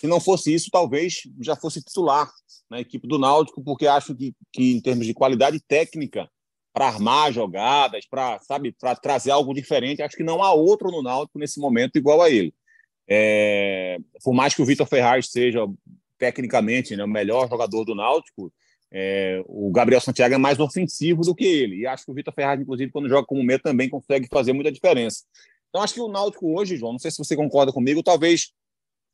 Se 0.00 0.06
não 0.06 0.18
fosse 0.18 0.54
isso, 0.54 0.70
talvez 0.70 1.24
já 1.42 1.54
fosse 1.54 1.82
titular 1.82 2.26
na 2.70 2.80
equipe 2.80 3.06
do 3.06 3.18
Náutico, 3.18 3.62
porque 3.62 3.86
acho 3.86 4.14
que, 4.14 4.34
que 4.50 4.72
em 4.72 4.80
termos 4.80 5.06
de 5.06 5.12
qualidade 5.12 5.60
técnica, 5.60 6.26
para 6.72 6.86
armar 6.86 7.30
jogadas, 7.30 8.06
para 8.06 8.38
sabe, 8.40 8.72
para 8.72 8.96
trazer 8.96 9.30
algo 9.30 9.52
diferente, 9.52 10.00
acho 10.00 10.16
que 10.16 10.22
não 10.22 10.42
há 10.42 10.54
outro 10.54 10.90
no 10.90 11.02
Náutico 11.02 11.38
nesse 11.38 11.60
momento 11.60 11.96
igual 11.96 12.22
a 12.22 12.30
ele. 12.30 12.54
É, 13.06 13.98
por 14.24 14.32
mais 14.32 14.54
que 14.54 14.62
o 14.62 14.64
Vitor 14.64 14.86
Ferraz 14.86 15.30
seja 15.30 15.66
tecnicamente 16.16 16.96
né, 16.96 17.04
o 17.04 17.08
melhor 17.08 17.46
jogador 17.50 17.84
do 17.84 17.94
Náutico, 17.94 18.50
é, 18.90 19.42
o 19.44 19.70
Gabriel 19.70 20.00
Santiago 20.00 20.34
é 20.34 20.38
mais 20.38 20.58
ofensivo 20.58 21.20
do 21.20 21.34
que 21.34 21.44
ele. 21.44 21.80
E 21.80 21.86
acho 21.86 22.06
que 22.06 22.10
o 22.10 22.14
Vitor 22.14 22.32
Ferraz, 22.32 22.58
inclusive, 22.58 22.90
quando 22.90 23.06
joga 23.06 23.26
como 23.26 23.44
meio, 23.44 23.60
também 23.60 23.90
consegue 23.90 24.28
fazer 24.30 24.54
muita 24.54 24.72
diferença. 24.72 25.24
Então, 25.68 25.82
acho 25.82 25.92
que 25.92 26.00
o 26.00 26.08
Náutico 26.08 26.58
hoje, 26.58 26.78
João, 26.78 26.92
não 26.92 26.98
sei 26.98 27.10
se 27.10 27.18
você 27.18 27.36
concorda 27.36 27.70
comigo, 27.70 28.02
talvez 28.02 28.52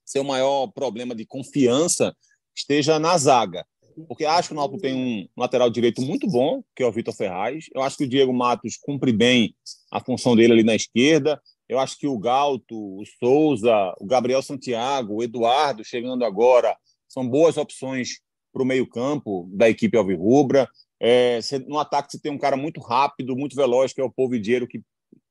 seu 0.07 0.25
maior 0.25 0.69
problema 0.69 1.15
de 1.15 1.27
confiança 1.27 2.17
esteja 2.55 2.99
na 2.99 3.19
zaga. 3.19 3.67
Porque 4.09 4.25
acho 4.25 4.49
que 4.49 4.55
o 4.55 4.57
Náutico 4.57 4.81
tem 4.81 4.95
um 4.95 5.27
lateral 5.37 5.71
direito 5.71 6.03
muito 6.03 6.27
bom, 6.27 6.63
que 6.75 6.83
é 6.83 6.87
o 6.87 6.93
Vitor 6.93 7.15
Ferraz. 7.15 7.67
Eu 7.75 7.83
acho 7.83 7.97
que 7.97 8.05
o 8.05 8.09
Diego 8.09 8.33
Matos 8.33 8.77
cumpre 8.77 9.13
bem 9.13 9.55
a 9.91 10.01
função 10.01 10.37
dele 10.37 10.53
ali 10.53 10.63
na 10.63 10.75
esquerda. 10.75 11.41
Eu 11.69 11.79
acho 11.79 11.99
que 11.99 12.07
o 12.07 12.19
Galto, 12.19 12.77
o 12.77 13.03
Souza, 13.19 13.95
o 13.99 14.07
Gabriel 14.07 14.43
Santiago, 14.43 15.15
o 15.15 15.23
Eduardo 15.23 15.83
chegando 15.85 16.25
agora 16.25 16.77
são 17.09 17.27
boas 17.27 17.57
opções 17.57 18.21
para 18.53 18.63
o 18.63 18.67
meio-campo 18.67 19.49
da 19.53 19.69
equipe 19.69 19.97
Alvirrubra. 19.97 20.69
É, 21.01 21.41
no 21.67 21.79
ataque 21.79 22.13
você 22.13 22.21
tem 22.21 22.33
um 22.33 22.39
cara 22.39 22.57
muito 22.57 22.81
rápido, 22.81 23.37
muito 23.37 23.57
veloz, 23.57 23.93
que 23.93 24.01
é 24.01 24.05
o 24.05 24.13
Polvidiero, 24.13 24.69
que 24.69 24.81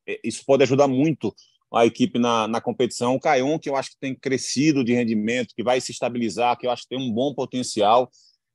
é, 0.08 0.20
isso 0.24 0.44
pode 0.46 0.64
ajudar 0.64 0.88
muito 0.88 1.34
a 1.74 1.86
equipe 1.86 2.20
na, 2.20 2.48
na 2.48 2.62
competição. 2.62 3.16
O 3.16 3.20
Caion, 3.20 3.60
que 3.60 3.70
eu 3.70 3.76
acho 3.76 3.92
que 3.92 4.00
tem 4.00 4.16
crescido 4.16 4.84
de 4.84 4.94
rendimento, 4.94 5.54
que 5.56 5.64
vai 5.64 5.82
se 5.82 5.92
estabilizar, 5.92 6.58
que 6.58 6.68
eu 6.68 6.72
acho 6.72 6.84
que 6.84 6.90
tem 6.90 7.00
um 7.00 7.12
bom 7.12 7.34
potencial. 7.34 8.10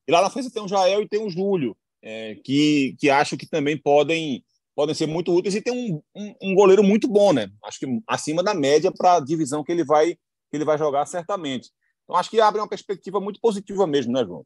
E 0.06 0.12
lá 0.12 0.22
na 0.22 0.30
frente 0.30 0.50
tem 0.50 0.62
o 0.62 0.68
Jael 0.68 1.02
e 1.02 1.08
tem 1.08 1.24
o 1.24 1.30
Júlio, 1.30 1.76
é, 2.02 2.36
que, 2.44 2.96
que 2.98 3.10
acho 3.10 3.36
que 3.36 3.48
também 3.48 3.76
podem, 3.76 4.44
podem 4.74 4.94
ser 4.94 5.06
muito 5.06 5.34
úteis 5.34 5.54
e 5.54 5.62
tem 5.62 5.72
um, 5.72 6.02
um, 6.14 6.34
um 6.42 6.54
goleiro 6.54 6.82
muito 6.82 7.06
bom, 7.06 7.32
né? 7.32 7.48
Acho 7.64 7.80
que 7.80 7.86
acima 8.06 8.42
da 8.42 8.54
média 8.54 8.90
para 8.90 9.16
a 9.16 9.20
divisão 9.20 9.62
que 9.62 9.72
ele 9.72 9.84
vai 9.84 10.16
que 10.50 10.56
ele 10.56 10.64
vai 10.64 10.76
jogar 10.76 11.06
certamente. 11.06 11.70
Então 12.02 12.16
acho 12.16 12.28
que 12.28 12.40
abre 12.40 12.60
uma 12.60 12.68
perspectiva 12.68 13.20
muito 13.20 13.40
positiva 13.40 13.86
mesmo, 13.86 14.12
né, 14.12 14.24
João? 14.24 14.44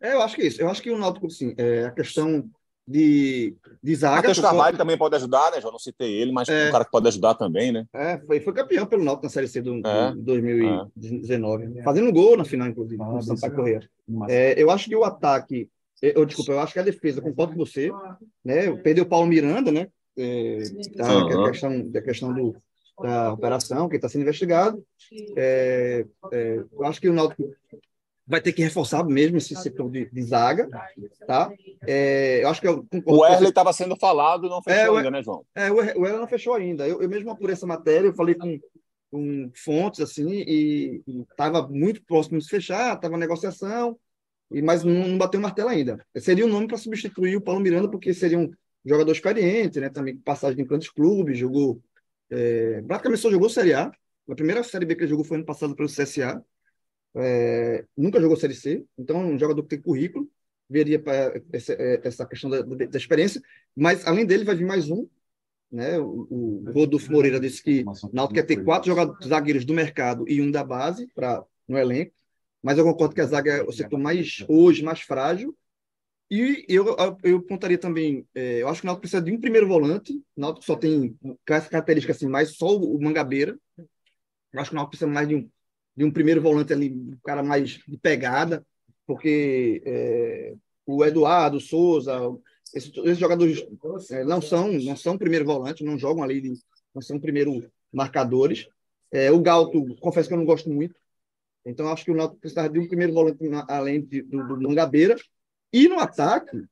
É, 0.00 0.14
eu 0.14 0.22
acho 0.22 0.34
que 0.34 0.42
é 0.42 0.46
isso. 0.46 0.62
Eu 0.62 0.70
acho 0.70 0.82
que 0.82 0.90
o 0.90 0.98
Náutico, 0.98 1.30
sim, 1.30 1.54
é 1.58 1.84
a 1.84 1.90
questão 1.90 2.48
de, 2.86 3.56
de 3.82 3.94
zaga. 3.94 4.16
Matheus 4.16 4.38
Carvalho 4.38 4.76
também 4.76 4.96
pode 4.96 5.16
ajudar, 5.16 5.50
né? 5.50 5.60
Já 5.60 5.70
não 5.70 5.78
citei 5.78 6.12
ele, 6.14 6.30
mas 6.30 6.48
é 6.48 6.68
um 6.68 6.72
cara 6.72 6.84
que 6.84 6.90
pode 6.90 7.08
ajudar 7.08 7.34
também, 7.34 7.72
né? 7.72 7.84
É, 7.92 8.18
foi, 8.18 8.38
foi 8.40 8.52
campeão 8.52 8.86
pelo 8.86 9.02
Náutico 9.02 9.26
na 9.26 9.30
Série 9.30 9.48
C 9.48 9.60
do, 9.60 9.80
é, 9.86 10.14
2019. 10.14 11.78
É. 11.78 11.82
Fazendo 11.82 12.12
gol 12.12 12.36
na 12.36 12.44
final, 12.44 12.68
inclusive, 12.68 13.02
ah, 13.02 13.06
com 13.06 13.16
o 13.16 13.22
Sampaio 13.22 13.54
Correia. 13.54 13.90
É, 14.28 14.60
eu 14.62 14.70
acho 14.70 14.88
que 14.88 14.96
o 14.96 15.04
ataque... 15.04 15.68
Eu, 16.00 16.26
desculpa, 16.26 16.52
eu 16.52 16.60
acho 16.60 16.74
que 16.74 16.78
a 16.78 16.82
defesa, 16.82 17.22
concordo 17.22 17.54
com 17.54 17.58
você, 17.58 17.90
né? 18.44 18.70
Perdeu 18.76 19.04
o 19.04 19.08
Paulo 19.08 19.26
Miranda, 19.26 19.72
né? 19.72 19.88
É, 20.16 20.58
tá, 20.96 21.12
uhum. 21.12 21.44
a 21.44 21.50
questão, 21.50 21.90
a 21.94 22.00
questão 22.02 22.34
do, 22.34 22.56
da 23.02 23.32
operação, 23.32 23.88
que 23.88 23.96
está 23.96 24.08
sendo 24.08 24.22
investigado. 24.22 24.82
É, 25.36 26.04
é, 26.32 26.64
eu 26.72 26.84
acho 26.84 27.00
que 27.00 27.08
o 27.08 27.12
Náutico 27.12 27.50
vai 28.26 28.40
ter 28.40 28.52
que 28.52 28.62
reforçar 28.62 29.04
mesmo 29.04 29.36
esse 29.36 29.54
setor 29.54 29.90
de, 29.90 30.10
de 30.10 30.22
zaga, 30.22 30.68
tá? 31.26 31.50
É, 31.86 32.42
eu 32.42 32.48
acho 32.48 32.60
que 32.60 32.66
eu, 32.66 32.84
o 33.04 33.24
Erle 33.24 33.48
estava 33.48 33.72
sendo 33.72 33.96
falado, 33.96 34.48
não 34.48 34.60
fechou 34.60 34.94
é, 34.94 34.98
ainda, 34.98 35.10
né, 35.10 35.22
João? 35.22 35.44
É, 35.54 35.70
o 35.70 35.80
Erle 35.80 36.18
não 36.18 36.26
fechou 36.26 36.54
ainda. 36.54 36.88
Eu, 36.88 37.00
eu 37.00 37.08
mesmo 37.08 37.30
apurei 37.30 37.52
essa 37.52 37.66
matéria, 37.66 38.08
eu 38.08 38.14
falei 38.14 38.34
com, 38.34 38.58
com 39.12 39.50
fontes 39.54 40.00
assim 40.00 40.28
e 40.28 41.02
estava 41.30 41.68
muito 41.68 42.02
próximo 42.04 42.38
de 42.38 42.48
fechar, 42.48 42.96
estava 42.96 43.16
negociação, 43.16 43.96
e 44.50 44.60
mas 44.60 44.82
não, 44.82 45.06
não 45.06 45.18
bateu 45.18 45.38
o 45.38 45.42
martelo 45.42 45.68
ainda. 45.68 46.04
Seria 46.16 46.44
um 46.44 46.50
nome 46.50 46.66
para 46.66 46.78
substituir 46.78 47.36
o 47.36 47.40
Paulo 47.40 47.60
Miranda, 47.60 47.88
porque 47.88 48.12
seria 48.12 48.38
um 48.38 48.50
jogador 48.84 49.12
experiente, 49.12 49.78
né? 49.78 49.88
Também 49.88 50.16
passagem 50.16 50.60
em 50.60 50.66
grandes 50.66 50.90
clubes, 50.90 51.38
jogou 51.38 51.80
é, 52.28 52.82
praticamente 52.82 53.22
só 53.22 53.30
jogou 53.30 53.48
Série 53.48 53.72
A. 53.72 53.92
A 54.28 54.34
primeira 54.34 54.64
Série 54.64 54.84
B 54.84 54.96
que 54.96 55.02
ele 55.02 55.10
jogou 55.10 55.24
foi 55.24 55.36
ano 55.36 55.46
passado 55.46 55.76
pelo 55.76 55.88
CSA 55.88 56.44
é, 57.16 57.84
nunca 57.96 58.20
jogou 58.20 58.36
Série 58.36 58.54
C, 58.54 58.84
então 58.98 59.20
é 59.20 59.24
um 59.24 59.38
jogador 59.38 59.62
que 59.62 59.68
tem 59.68 59.80
currículo, 59.80 60.28
veria 60.68 61.00
para 61.00 61.40
essa, 61.52 61.72
é, 61.72 62.00
essa, 62.04 62.26
questão 62.26 62.50
da, 62.50 62.62
da, 62.62 62.98
experiência, 62.98 63.40
mas 63.74 64.06
além 64.06 64.26
dele 64.26 64.44
vai 64.44 64.54
vir 64.54 64.66
mais 64.66 64.90
um, 64.90 65.08
né? 65.70 65.98
O, 65.98 66.26
o 66.30 66.72
Rodolfo 66.72 67.10
Moreira 67.10 67.40
disse 67.40 67.62
que 67.62 67.84
Náutico 68.12 68.34
quer 68.34 68.44
ter 68.44 68.62
quatro 68.62 68.88
jogadores, 68.88 69.26
zagueiros 69.26 69.64
do 69.64 69.74
mercado 69.74 70.28
e 70.28 70.40
um 70.40 70.50
da 70.50 70.62
base 70.62 71.08
para 71.14 71.44
no 71.66 71.78
elenco, 71.78 72.12
mas 72.62 72.78
eu 72.78 72.84
concordo 72.84 73.14
que 73.14 73.20
a 73.20 73.26
zaga 73.26 73.52
é 73.52 73.62
o 73.62 73.72
setor 73.72 73.98
mais 73.98 74.44
hoje 74.48 74.82
mais 74.82 75.00
frágil. 75.00 75.56
E 76.28 76.64
eu, 76.68 76.96
eu 77.22 77.38
apontaria 77.38 77.78
também, 77.78 78.26
é, 78.34 78.60
eu 78.62 78.68
acho 78.68 78.80
que 78.80 78.86
o 78.86 78.88
Náutico 78.88 79.02
precisa 79.02 79.22
de 79.22 79.30
um 79.30 79.40
primeiro 79.40 79.68
volante, 79.68 80.12
o 80.12 80.40
Náutico 80.40 80.66
só 80.66 80.74
tem 80.74 81.16
essa 81.48 81.70
característica 81.70 82.12
assim, 82.12 82.26
mais 82.26 82.56
só 82.56 82.76
o 82.76 83.00
Mangabeira. 83.00 83.56
Eu 84.52 84.60
acho 84.60 84.70
que 84.70 84.74
o 84.74 84.76
Náutico 84.76 84.90
precisa 84.90 85.10
mais 85.10 85.28
de 85.28 85.36
um 85.36 85.48
de 85.96 86.04
um 86.04 86.10
primeiro 86.10 86.42
volante 86.42 86.72
ali, 86.72 86.90
um 86.90 87.16
cara 87.24 87.42
mais 87.42 87.70
de 87.86 87.96
pegada, 87.96 88.64
porque 89.06 89.82
é, 89.84 90.54
o 90.84 91.04
Eduardo, 91.04 91.56
o 91.56 91.60
Souza, 91.60 92.14
esses, 92.74 92.92
esses 92.98 93.18
jogadores 93.18 93.66
é, 94.10 94.24
não 94.24 94.42
são 94.42 94.72
não 94.72 94.96
são 94.96 95.16
primeiro 95.16 95.44
volante, 95.44 95.84
não 95.84 95.98
jogam 95.98 96.22
ali, 96.22 96.40
de, 96.40 96.52
não 96.94 97.00
são 97.00 97.18
primeiro 97.18 97.64
marcadores. 97.92 98.68
É, 99.10 99.30
o 99.30 99.40
Galto, 99.40 99.96
confesso 100.00 100.28
que 100.28 100.34
eu 100.34 100.38
não 100.38 100.44
gosto 100.44 100.68
muito, 100.68 100.94
então 101.64 101.88
acho 101.88 102.04
que 102.04 102.10
o 102.10 102.14
Náutico 102.14 102.40
precisa 102.40 102.68
de 102.68 102.78
um 102.78 102.86
primeiro 102.86 103.12
volante 103.12 103.38
além 103.68 104.04
de, 104.04 104.22
do, 104.22 104.46
do 104.46 104.60
Mangabeira. 104.60 105.16
E 105.72 105.88
no 105.88 105.98
ataque, 105.98 106.62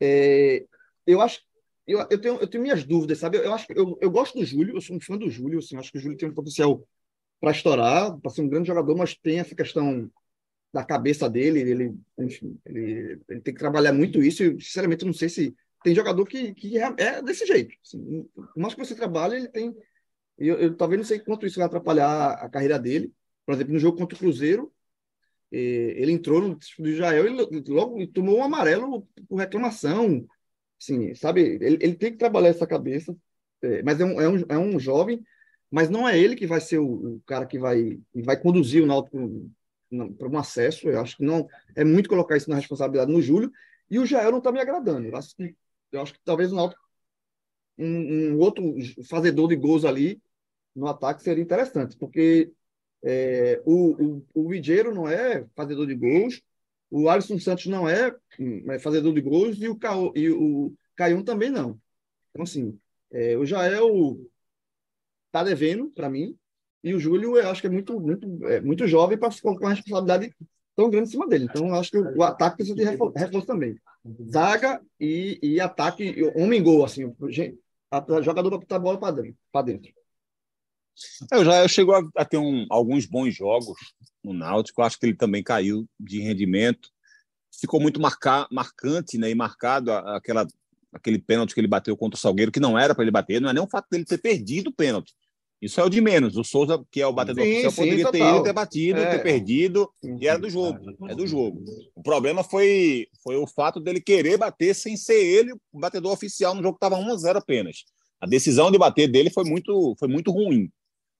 é, 0.00 0.64
eu 1.06 1.20
acho 1.20 1.40
eu, 1.86 2.00
eu, 2.10 2.20
tenho, 2.20 2.34
eu 2.40 2.46
tenho 2.48 2.62
minhas 2.62 2.84
dúvidas, 2.84 3.18
sabe? 3.18 3.38
Eu, 3.38 3.44
eu 3.44 3.54
acho 3.54 3.66
eu, 3.70 3.98
eu 4.00 4.10
gosto 4.10 4.38
do 4.38 4.44
Júlio, 4.44 4.76
eu 4.76 4.80
sou 4.80 4.96
um 4.96 5.00
fã 5.00 5.16
do 5.16 5.30
Júlio, 5.30 5.60
assim, 5.60 5.76
acho 5.76 5.90
que 5.92 5.98
o 5.98 6.00
Júlio 6.00 6.18
tem 6.18 6.28
um 6.28 6.34
potencial 6.34 6.86
para 7.40 7.50
estourar, 7.50 8.18
para 8.18 8.30
ser 8.30 8.42
um 8.42 8.48
grande 8.48 8.68
jogador, 8.68 8.96
mas 8.96 9.14
tem 9.14 9.38
essa 9.38 9.54
questão 9.54 10.10
da 10.72 10.84
cabeça 10.84 11.28
dele, 11.28 11.60
ele, 11.60 11.94
enfim, 12.18 12.58
ele, 12.64 13.20
ele 13.28 13.40
tem 13.40 13.54
que 13.54 13.60
trabalhar 13.60 13.92
muito 13.92 14.22
isso, 14.22 14.42
e 14.42 14.60
sinceramente 14.60 15.04
não 15.04 15.12
sei 15.12 15.28
se 15.28 15.56
tem 15.82 15.94
jogador 15.94 16.26
que, 16.26 16.52
que 16.54 16.78
é, 16.78 16.94
é 16.98 17.22
desse 17.22 17.46
jeito. 17.46 17.74
Assim, 17.84 18.28
mais 18.56 18.74
que 18.74 18.84
você 18.84 18.94
trabalha, 18.94 19.36
ele 19.36 19.48
tem. 19.48 19.74
Eu, 20.36 20.56
eu, 20.56 20.76
talvez 20.76 20.98
não 20.98 21.06
sei 21.06 21.20
quanto 21.20 21.46
isso 21.46 21.58
vai 21.58 21.66
atrapalhar 21.66 22.32
a 22.32 22.48
carreira 22.48 22.78
dele. 22.78 23.12
Por 23.44 23.54
exemplo, 23.54 23.72
no 23.72 23.78
jogo 23.78 23.96
contra 23.96 24.16
o 24.16 24.18
Cruzeiro, 24.18 24.72
ele 25.50 26.12
entrou 26.12 26.40
no 26.40 26.56
do 26.56 26.88
Israel 26.88 27.26
e 27.26 27.62
logo 27.70 28.06
tomou 28.08 28.38
um 28.38 28.42
amarelo 28.42 29.08
por 29.28 29.36
reclamação. 29.36 30.26
Assim, 30.80 31.14
sabe? 31.14 31.40
Ele, 31.60 31.78
ele 31.80 31.94
tem 31.94 32.12
que 32.12 32.18
trabalhar 32.18 32.48
essa 32.48 32.66
cabeça, 32.66 33.16
é, 33.62 33.82
mas 33.82 34.00
é 34.00 34.04
um, 34.04 34.20
é, 34.20 34.28
um, 34.28 34.44
é 34.50 34.58
um 34.58 34.78
jovem 34.78 35.22
mas 35.70 35.90
não 35.90 36.08
é 36.08 36.18
ele 36.18 36.36
que 36.36 36.46
vai 36.46 36.60
ser 36.60 36.78
o, 36.78 37.16
o 37.16 37.22
cara 37.26 37.46
que 37.46 37.58
vai, 37.58 37.98
vai 38.14 38.40
conduzir 38.40 38.82
o 38.82 38.86
Náutico 38.86 39.50
para 40.18 40.28
um 40.28 40.38
acesso. 40.38 40.88
Eu 40.88 41.00
acho 41.00 41.16
que 41.16 41.24
não 41.24 41.48
é 41.74 41.84
muito 41.84 42.08
colocar 42.08 42.36
isso 42.36 42.50
na 42.50 42.56
responsabilidade 42.56 43.12
no 43.12 43.22
Júlio. 43.22 43.50
E 43.90 43.98
o 43.98 44.06
Jael 44.06 44.30
não 44.30 44.38
está 44.38 44.50
me 44.50 44.60
agradando. 44.60 45.06
Eu 45.06 45.16
acho, 45.16 45.34
que, 45.36 45.54
eu 45.92 46.00
acho 46.00 46.12
que 46.12 46.20
talvez 46.24 46.52
o 46.52 46.56
Náutico, 46.56 46.80
um, 47.78 48.32
um, 48.32 48.38
outro 48.38 48.74
fazedor 49.08 49.48
de 49.48 49.56
gols 49.56 49.84
ali 49.84 50.20
no 50.74 50.86
ataque 50.88 51.22
seria 51.22 51.42
interessante, 51.42 51.96
porque 51.96 52.52
é, 53.02 53.60
o, 53.64 54.18
o, 54.18 54.26
o 54.34 54.48
Vigeiro 54.48 54.94
não 54.94 55.08
é 55.08 55.46
fazedor 55.54 55.86
de 55.86 55.94
gols, 55.94 56.42
o 56.90 57.08
Alisson 57.08 57.38
Santos 57.38 57.66
não 57.66 57.88
é, 57.88 58.14
é 58.70 58.78
fazedor 58.78 59.12
de 59.14 59.20
gols 59.20 59.58
e 59.60 59.68
o, 59.68 59.76
Ca, 59.76 59.94
e 60.14 60.30
o 60.30 60.74
Caion 60.94 61.22
também 61.22 61.50
não. 61.50 61.80
Então, 62.30 62.44
assim, 62.44 62.78
é, 63.10 63.36
o 63.36 63.44
Jael 63.44 64.18
está 65.36 65.44
devendo 65.44 65.90
para 65.90 66.08
mim. 66.08 66.36
E 66.82 66.94
o 66.94 67.00
Júlio, 67.00 67.36
eu 67.36 67.48
acho 67.50 67.60
que 67.60 67.66
é 67.66 67.70
muito, 67.70 67.98
muito, 68.00 68.46
é, 68.46 68.60
muito 68.60 68.86
jovem 68.86 69.18
para 69.18 69.30
colocar 69.40 69.66
uma 69.66 69.74
responsabilidade 69.74 70.34
tão 70.74 70.88
grande 70.88 71.08
em 71.08 71.10
cima 71.10 71.26
dele. 71.26 71.46
Então, 71.50 71.68
eu 71.68 71.74
acho 71.74 71.90
que 71.90 71.98
o, 71.98 72.22
ataque 72.22 72.56
precisa 72.56 72.76
de 72.76 72.84
reforço, 72.84 73.46
também. 73.46 73.76
Zaga 74.30 74.80
e, 75.00 75.38
e 75.42 75.60
ataque, 75.60 76.14
homem-gol, 76.36 76.84
assim, 76.84 77.12
a, 77.90 78.22
jogador 78.22 78.50
para 78.50 78.58
botar 78.58 78.76
a 78.76 78.78
bola 78.78 78.98
para 78.98 79.16
dentro. 79.16 79.36
Dentro. 79.64 79.92
Eu 81.32 81.44
já 81.44 81.62
eu 81.62 81.68
chego 81.68 81.92
a, 81.92 82.02
a 82.16 82.24
ter 82.24 82.38
um, 82.38 82.66
alguns 82.70 83.04
bons 83.04 83.34
jogos 83.34 83.76
no 84.22 84.32
Náutico. 84.32 84.82
Acho 84.82 84.98
que 84.98 85.06
ele 85.06 85.16
também 85.16 85.42
caiu 85.42 85.86
de 85.98 86.20
rendimento. 86.20 86.88
Ficou 87.60 87.80
muito 87.80 88.00
marcar, 88.00 88.46
marcante 88.50 89.18
né, 89.18 89.30
e 89.30 89.34
marcado 89.34 89.90
aquela, 89.90 90.46
aquele 90.92 91.18
pênalti 91.18 91.52
que 91.52 91.60
ele 91.60 91.68
bateu 91.68 91.96
contra 91.96 92.16
o 92.16 92.20
Salgueiro, 92.20 92.52
que 92.52 92.60
não 92.60 92.78
era 92.78 92.94
para 92.94 93.02
ele 93.02 93.10
bater. 93.10 93.40
Não 93.40 93.50
é 93.50 93.52
nem 93.52 93.62
o 93.62 93.68
fato 93.68 93.88
dele 93.90 94.04
ter 94.04 94.18
perdido 94.18 94.68
o 94.68 94.72
pênalti. 94.72 95.14
Isso 95.60 95.80
é 95.80 95.84
o 95.84 95.88
de 95.88 96.00
menos. 96.00 96.36
O 96.36 96.44
Souza, 96.44 96.84
que 96.90 97.00
é 97.00 97.06
o 97.06 97.12
batedor 97.12 97.42
sim, 97.42 97.50
oficial, 97.50 97.70
sim, 97.70 97.76
poderia 97.76 98.04
total. 98.04 98.20
ter 98.20 98.34
ido, 98.34 98.42
ter 98.44 98.52
batido, 98.52 99.00
é. 99.00 99.10
ter 99.10 99.22
perdido, 99.22 99.90
sim, 100.02 100.18
e 100.20 100.28
era 100.28 100.38
do 100.38 100.50
jogo. 100.50 100.78
É 101.08 101.14
do 101.14 101.26
jogo. 101.26 101.64
O 101.94 102.02
problema 102.02 102.44
foi, 102.44 103.06
foi 103.22 103.36
o 103.36 103.46
fato 103.46 103.80
dele 103.80 104.00
querer 104.00 104.36
bater 104.36 104.74
sem 104.74 104.96
ser 104.96 105.24
ele 105.24 105.52
o 105.72 105.80
batedor 105.80 106.12
oficial 106.12 106.54
no 106.54 106.62
jogo 106.62 106.78
que 106.78 106.84
estava 106.84 107.00
1 107.00 107.12
a 107.12 107.16
0 107.16 107.38
apenas. 107.38 107.84
A 108.20 108.26
decisão 108.26 108.70
de 108.70 108.78
bater 108.78 109.08
dele 109.08 109.30
foi 109.30 109.44
muito, 109.44 109.94
foi 109.98 110.08
muito 110.08 110.30
ruim. 110.30 110.70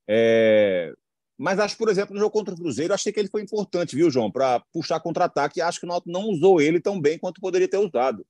É... 0.09 0.93
Mas 1.39 1.59
acho, 1.59 1.77
por 1.77 1.89
exemplo, 1.89 2.15
no 2.15 2.21
jogo 2.21 2.33
contra 2.33 2.55
o 2.55 2.57
Cruzeiro, 2.57 2.95
achei 2.95 3.13
que 3.13 3.21
ele 3.21 3.29
foi 3.29 3.43
importante, 3.43 3.95
viu, 3.95 4.11
João, 4.11 4.31
para 4.31 4.63
puxar 4.73 5.01
contra-ataque. 5.01 5.61
Acho 5.61 5.81
que 5.81 5.87
o 5.87 5.89
Náutico 5.89 6.11
não 6.11 6.29
usou 6.29 6.61
ele 6.61 6.81
tão 6.81 6.99
bem 6.99 7.19
quanto 7.19 7.41
poderia 7.41 7.69
ter 7.69 7.77
usado. 7.77 8.25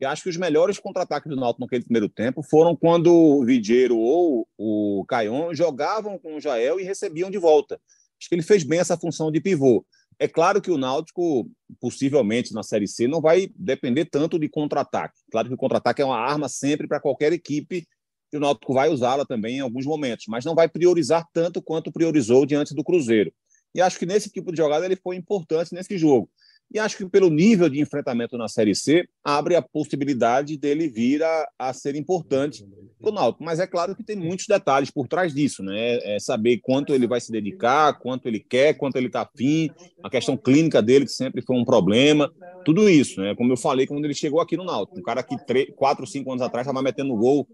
Eu 0.00 0.08
acho 0.08 0.22
que 0.22 0.30
os 0.30 0.36
melhores 0.38 0.78
contra-ataques 0.78 1.28
do 1.28 1.36
Náutico 1.36 1.60
naquele 1.60 1.84
primeiro 1.84 2.08
tempo 2.08 2.42
foram 2.42 2.74
quando 2.74 3.14
o 3.14 3.44
Vidieiro 3.44 3.98
ou 3.98 4.48
o 4.56 5.04
Caion 5.06 5.52
jogavam 5.54 6.18
com 6.18 6.36
o 6.36 6.40
Jael 6.40 6.80
e 6.80 6.84
recebiam 6.84 7.30
de 7.30 7.36
volta. 7.36 7.78
Acho 8.18 8.28
que 8.28 8.34
ele 8.34 8.42
fez 8.42 8.64
bem 8.64 8.78
essa 8.78 8.96
função 8.96 9.30
de 9.30 9.40
pivô. 9.40 9.84
É 10.18 10.26
claro 10.26 10.60
que 10.60 10.70
o 10.70 10.78
Náutico, 10.78 11.50
possivelmente 11.78 12.54
na 12.54 12.62
Série 12.62 12.88
C, 12.88 13.06
não 13.06 13.20
vai 13.20 13.50
depender 13.54 14.06
tanto 14.06 14.38
de 14.38 14.48
contra-ataque. 14.48 15.20
Claro 15.30 15.48
que 15.48 15.54
o 15.54 15.58
contra-ataque 15.58 16.00
é 16.00 16.04
uma 16.04 16.18
arma 16.18 16.48
sempre 16.48 16.86
para 16.88 17.00
qualquer 17.00 17.32
equipe 17.32 17.86
e 18.32 18.36
o 18.36 18.40
Náutico 18.40 18.72
vai 18.72 18.88
usá-la 18.88 19.26
também 19.26 19.56
em 19.56 19.60
alguns 19.60 19.84
momentos, 19.84 20.26
mas 20.28 20.44
não 20.44 20.54
vai 20.54 20.68
priorizar 20.68 21.26
tanto 21.32 21.60
quanto 21.60 21.92
priorizou 21.92 22.46
diante 22.46 22.74
do 22.74 22.84
Cruzeiro. 22.84 23.32
E 23.74 23.80
acho 23.80 23.98
que 23.98 24.06
nesse 24.06 24.30
tipo 24.30 24.50
de 24.50 24.56
jogada 24.56 24.84
ele 24.84 24.96
foi 24.96 25.16
importante 25.16 25.74
nesse 25.74 25.98
jogo. 25.98 26.30
E 26.72 26.78
acho 26.78 26.96
que 26.96 27.06
pelo 27.06 27.28
nível 27.28 27.68
de 27.68 27.80
enfrentamento 27.80 28.38
na 28.38 28.46
Série 28.46 28.74
C, 28.74 29.08
abre 29.24 29.56
a 29.56 29.62
possibilidade 29.62 30.56
dele 30.56 30.88
vir 30.88 31.22
a, 31.22 31.48
a 31.58 31.72
ser 31.72 31.96
importante 31.96 32.64
para 33.00 33.10
o 33.10 33.12
Náutico. 33.12 33.42
Mas 33.42 33.58
é 33.58 33.66
claro 33.66 33.96
que 33.96 34.04
tem 34.04 34.14
muitos 34.14 34.46
detalhes 34.46 34.90
por 34.90 35.08
trás 35.08 35.34
disso, 35.34 35.64
né? 35.64 35.98
É 36.04 36.18
saber 36.20 36.58
quanto 36.58 36.94
ele 36.94 37.08
vai 37.08 37.20
se 37.20 37.32
dedicar, 37.32 37.98
quanto 37.98 38.28
ele 38.28 38.38
quer, 38.38 38.74
quanto 38.74 38.96
ele 38.96 39.08
está 39.08 39.22
afim, 39.22 39.68
a 40.02 40.08
questão 40.08 40.36
clínica 40.36 40.80
dele, 40.80 41.06
que 41.06 41.12
sempre 41.12 41.42
foi 41.42 41.56
um 41.56 41.64
problema, 41.64 42.30
tudo 42.64 42.88
isso, 42.88 43.20
né? 43.20 43.34
Como 43.34 43.52
eu 43.52 43.56
falei 43.56 43.86
quando 43.86 44.04
ele 44.04 44.14
chegou 44.14 44.40
aqui 44.40 44.56
no 44.56 44.64
Náutico. 44.64 44.98
Um 44.98 45.02
cara 45.02 45.22
que 45.24 45.36
três, 45.44 45.68
quatro, 45.74 46.06
cinco 46.06 46.30
anos 46.30 46.42
atrás 46.42 46.66
estava 46.66 46.82
metendo 46.82 47.16
gol 47.16 47.48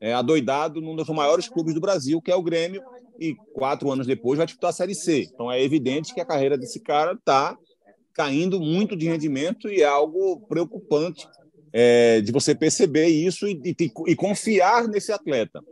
é, 0.00 0.14
adoidado 0.14 0.80
num 0.80 0.96
dos 0.96 1.08
maiores 1.08 1.48
clubes 1.48 1.74
do 1.74 1.80
Brasil, 1.80 2.22
que 2.22 2.30
é 2.30 2.34
o 2.34 2.42
Grêmio, 2.42 2.82
e 3.20 3.34
quatro 3.52 3.90
anos 3.90 4.06
depois 4.06 4.38
vai 4.38 4.46
disputar 4.46 4.70
a 4.70 4.72
Série 4.72 4.94
C. 4.94 5.28
Então 5.32 5.50
é 5.50 5.62
evidente 5.62 6.14
que 6.14 6.20
a 6.20 6.24
carreira 6.24 6.56
desse 6.56 6.80
cara 6.80 7.12
está 7.12 7.56
caindo 8.14 8.60
muito 8.60 8.96
de 8.96 9.08
rendimento 9.08 9.68
e 9.68 9.82
é 9.82 9.86
algo 9.86 10.40
preocupante 10.48 11.26
é, 11.72 12.20
de 12.20 12.30
você 12.30 12.54
perceber 12.54 13.06
isso 13.06 13.46
e, 13.46 13.60
e, 13.64 13.92
e, 14.08 14.16
confiar 14.16 14.86
nesse 14.86 15.10
atleta. 15.10 15.62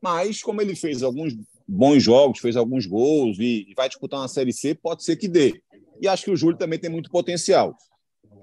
Mas, 0.00 0.40
como 0.40 0.62
ele 0.62 0.76
fez 0.76 1.02
alguns 1.02 1.34
bons 1.66 2.02
jogos, 2.02 2.38
fez 2.38 2.56
alguns 2.56 2.86
gols 2.86 3.38
e, 3.38 3.66
e 3.68 3.74
vai 3.74 3.88
disputar 3.88 4.20
uma 4.20 4.28
Série 4.28 4.52
C, 4.52 4.74
pode 4.74 5.02
ser 5.02 5.16
que 5.16 5.26
dê. 5.26 5.60
E 6.00 6.06
acho 6.06 6.24
que 6.24 6.30
o 6.30 6.36
Júlio 6.36 6.56
também 6.56 6.78
tem 6.78 6.88
muito 6.88 7.10
potencial. 7.10 7.76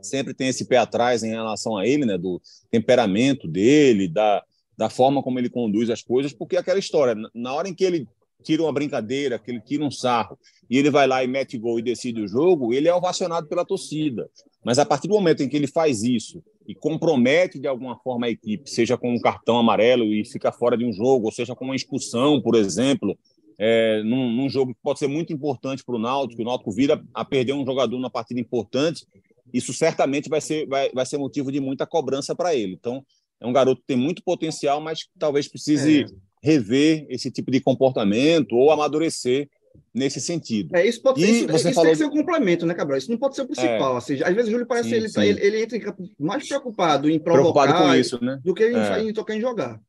Sempre 0.02 0.34
tem 0.34 0.50
esse 0.50 0.66
pé 0.66 0.78
atrás 0.78 1.24
em 1.24 1.30
relação 1.30 1.78
a 1.78 1.88
ele, 1.88 2.06
né, 2.06 2.18
do 2.18 2.42
temperamento 2.70 3.48
dele, 3.48 4.10
da, 4.10 4.44
da 4.78 4.90
forma 4.90 5.24
como 5.24 5.40
ele 5.40 5.50
conduz 5.50 5.90
as 5.90 6.02
coisas, 6.02 6.34
porque 6.34 6.58
é 6.58 6.60
aquela 6.60 6.78
história, 6.78 7.16
na 7.34 7.54
hora 7.54 7.70
em 7.70 7.74
que 7.74 7.84
ele 7.84 8.08
tira 8.46 8.62
uma 8.62 8.72
brincadeira, 8.72 9.40
que 9.40 9.50
ele 9.50 9.60
tira 9.60 9.84
um 9.84 9.90
sarro, 9.90 10.38
e 10.70 10.78
ele 10.78 10.90
vai 10.90 11.08
lá 11.08 11.24
e 11.24 11.28
mete 11.28 11.58
gol 11.58 11.80
e 11.80 11.82
decide 11.82 12.22
o 12.22 12.28
jogo, 12.28 12.74
ele 12.74 12.88
é 12.88 12.94
ovacionado 12.94 13.48
pela 13.48 13.66
torcida. 13.66 14.30
Mas 14.64 14.80
a 14.80 14.86
partir 14.86 15.08
do 15.08 15.16
momento 15.16 15.42
em 15.42 15.50
que 15.50 15.56
ele 15.56 15.68
faz 15.68 16.04
isso 16.04 16.44
e 16.68 16.74
compromete 16.76 17.60
de 17.60 17.68
alguma 17.68 17.98
forma 17.98 18.28
a 18.28 18.30
equipe, 18.30 18.70
seja 18.70 18.98
com 18.98 19.14
um 19.14 19.20
cartão 19.20 19.58
amarelo 19.58 20.06
e 20.14 20.24
fica 20.26 20.52
fora 20.52 20.78
de 20.78 20.86
um 20.86 20.94
jogo, 20.94 21.26
ou 21.26 21.32
seja 21.32 21.56
com 21.56 21.66
uma 21.66 21.76
expulsão, 21.76 22.42
por 22.42 22.56
exemplo, 22.56 23.18
é, 23.58 24.02
num, 24.04 24.32
num, 24.32 24.50
jogo 24.50 24.74
que 24.74 24.80
pode 24.82 25.00
ser 25.00 25.08
muito 25.08 25.32
importante 25.32 25.84
para 25.84 25.96
o 25.96 26.00
Náutico, 26.00 26.42
o 26.42 26.46
Náutico 26.46 26.72
vira 26.72 27.04
a 27.14 27.24
perder 27.24 27.54
um 27.54 27.66
jogador 27.66 27.96
numa 27.96 28.10
partida 28.10 28.40
importante, 28.40 29.06
isso 29.54 29.74
certamente 29.74 30.28
vai 30.28 30.42
ser, 30.42 30.68
vai, 30.68 30.92
vai 30.92 31.06
ser 31.06 31.18
motivo 31.18 31.52
de 31.52 31.60
muita 31.60 31.86
cobrança 31.86 32.36
para 32.36 32.56
ele. 32.56 32.74
Então, 32.74 33.06
é 33.40 33.46
um 33.46 33.54
garoto 33.54 33.82
que 33.82 33.88
tem 33.88 33.98
muito 33.98 34.24
potencial, 34.24 34.82
mas 34.82 35.08
talvez 35.18 35.48
precise 35.48 36.02
é. 36.02 36.06
Rever 36.46 37.08
esse 37.10 37.32
tipo 37.32 37.50
de 37.50 37.60
comportamento 37.60 38.54
ou 38.54 38.72
amadurecer 38.72 39.50
nesse 39.92 40.22
sentido. 40.22 40.76
É, 40.76 40.86
isso 40.86 41.02
pode 41.02 41.20
ser, 41.20 41.28
isso, 41.28 41.48
você 41.48 41.70
isso 41.70 41.74
falou... 41.74 41.84
tem 41.84 41.92
que 41.92 41.98
ser 41.98 42.06
um 42.06 42.16
complemento, 42.16 42.66
né, 42.66 42.74
Cabral? 42.76 42.98
Isso 42.98 43.10
não 43.10 43.18
pode 43.18 43.36
ser 43.36 43.42
o 43.42 43.48
principal. 43.48 43.96
É. 43.96 43.98
Assim, 43.98 44.14
às 44.22 44.36
vezes 44.36 44.48
o 44.50 44.52
Júlio 44.52 44.68
parece 44.68 44.90
sim, 44.90 44.96
ele, 44.96 45.10
sim. 45.10 45.22
ele, 45.22 45.42
ele, 45.42 45.64
entra 45.64 45.96
mais 46.20 46.48
preocupado 46.48 47.10
em 47.10 47.18
provocar 47.18 47.64
preocupado 47.64 47.90
com 47.90 47.96
isso, 47.96 48.24
né? 48.24 48.40
do 48.44 48.54
que 48.54 48.70
em, 48.70 48.76
é. 48.76 49.02
em 49.02 49.14
tocar 49.14 49.36
em 49.36 49.42
jogar. 49.42 49.82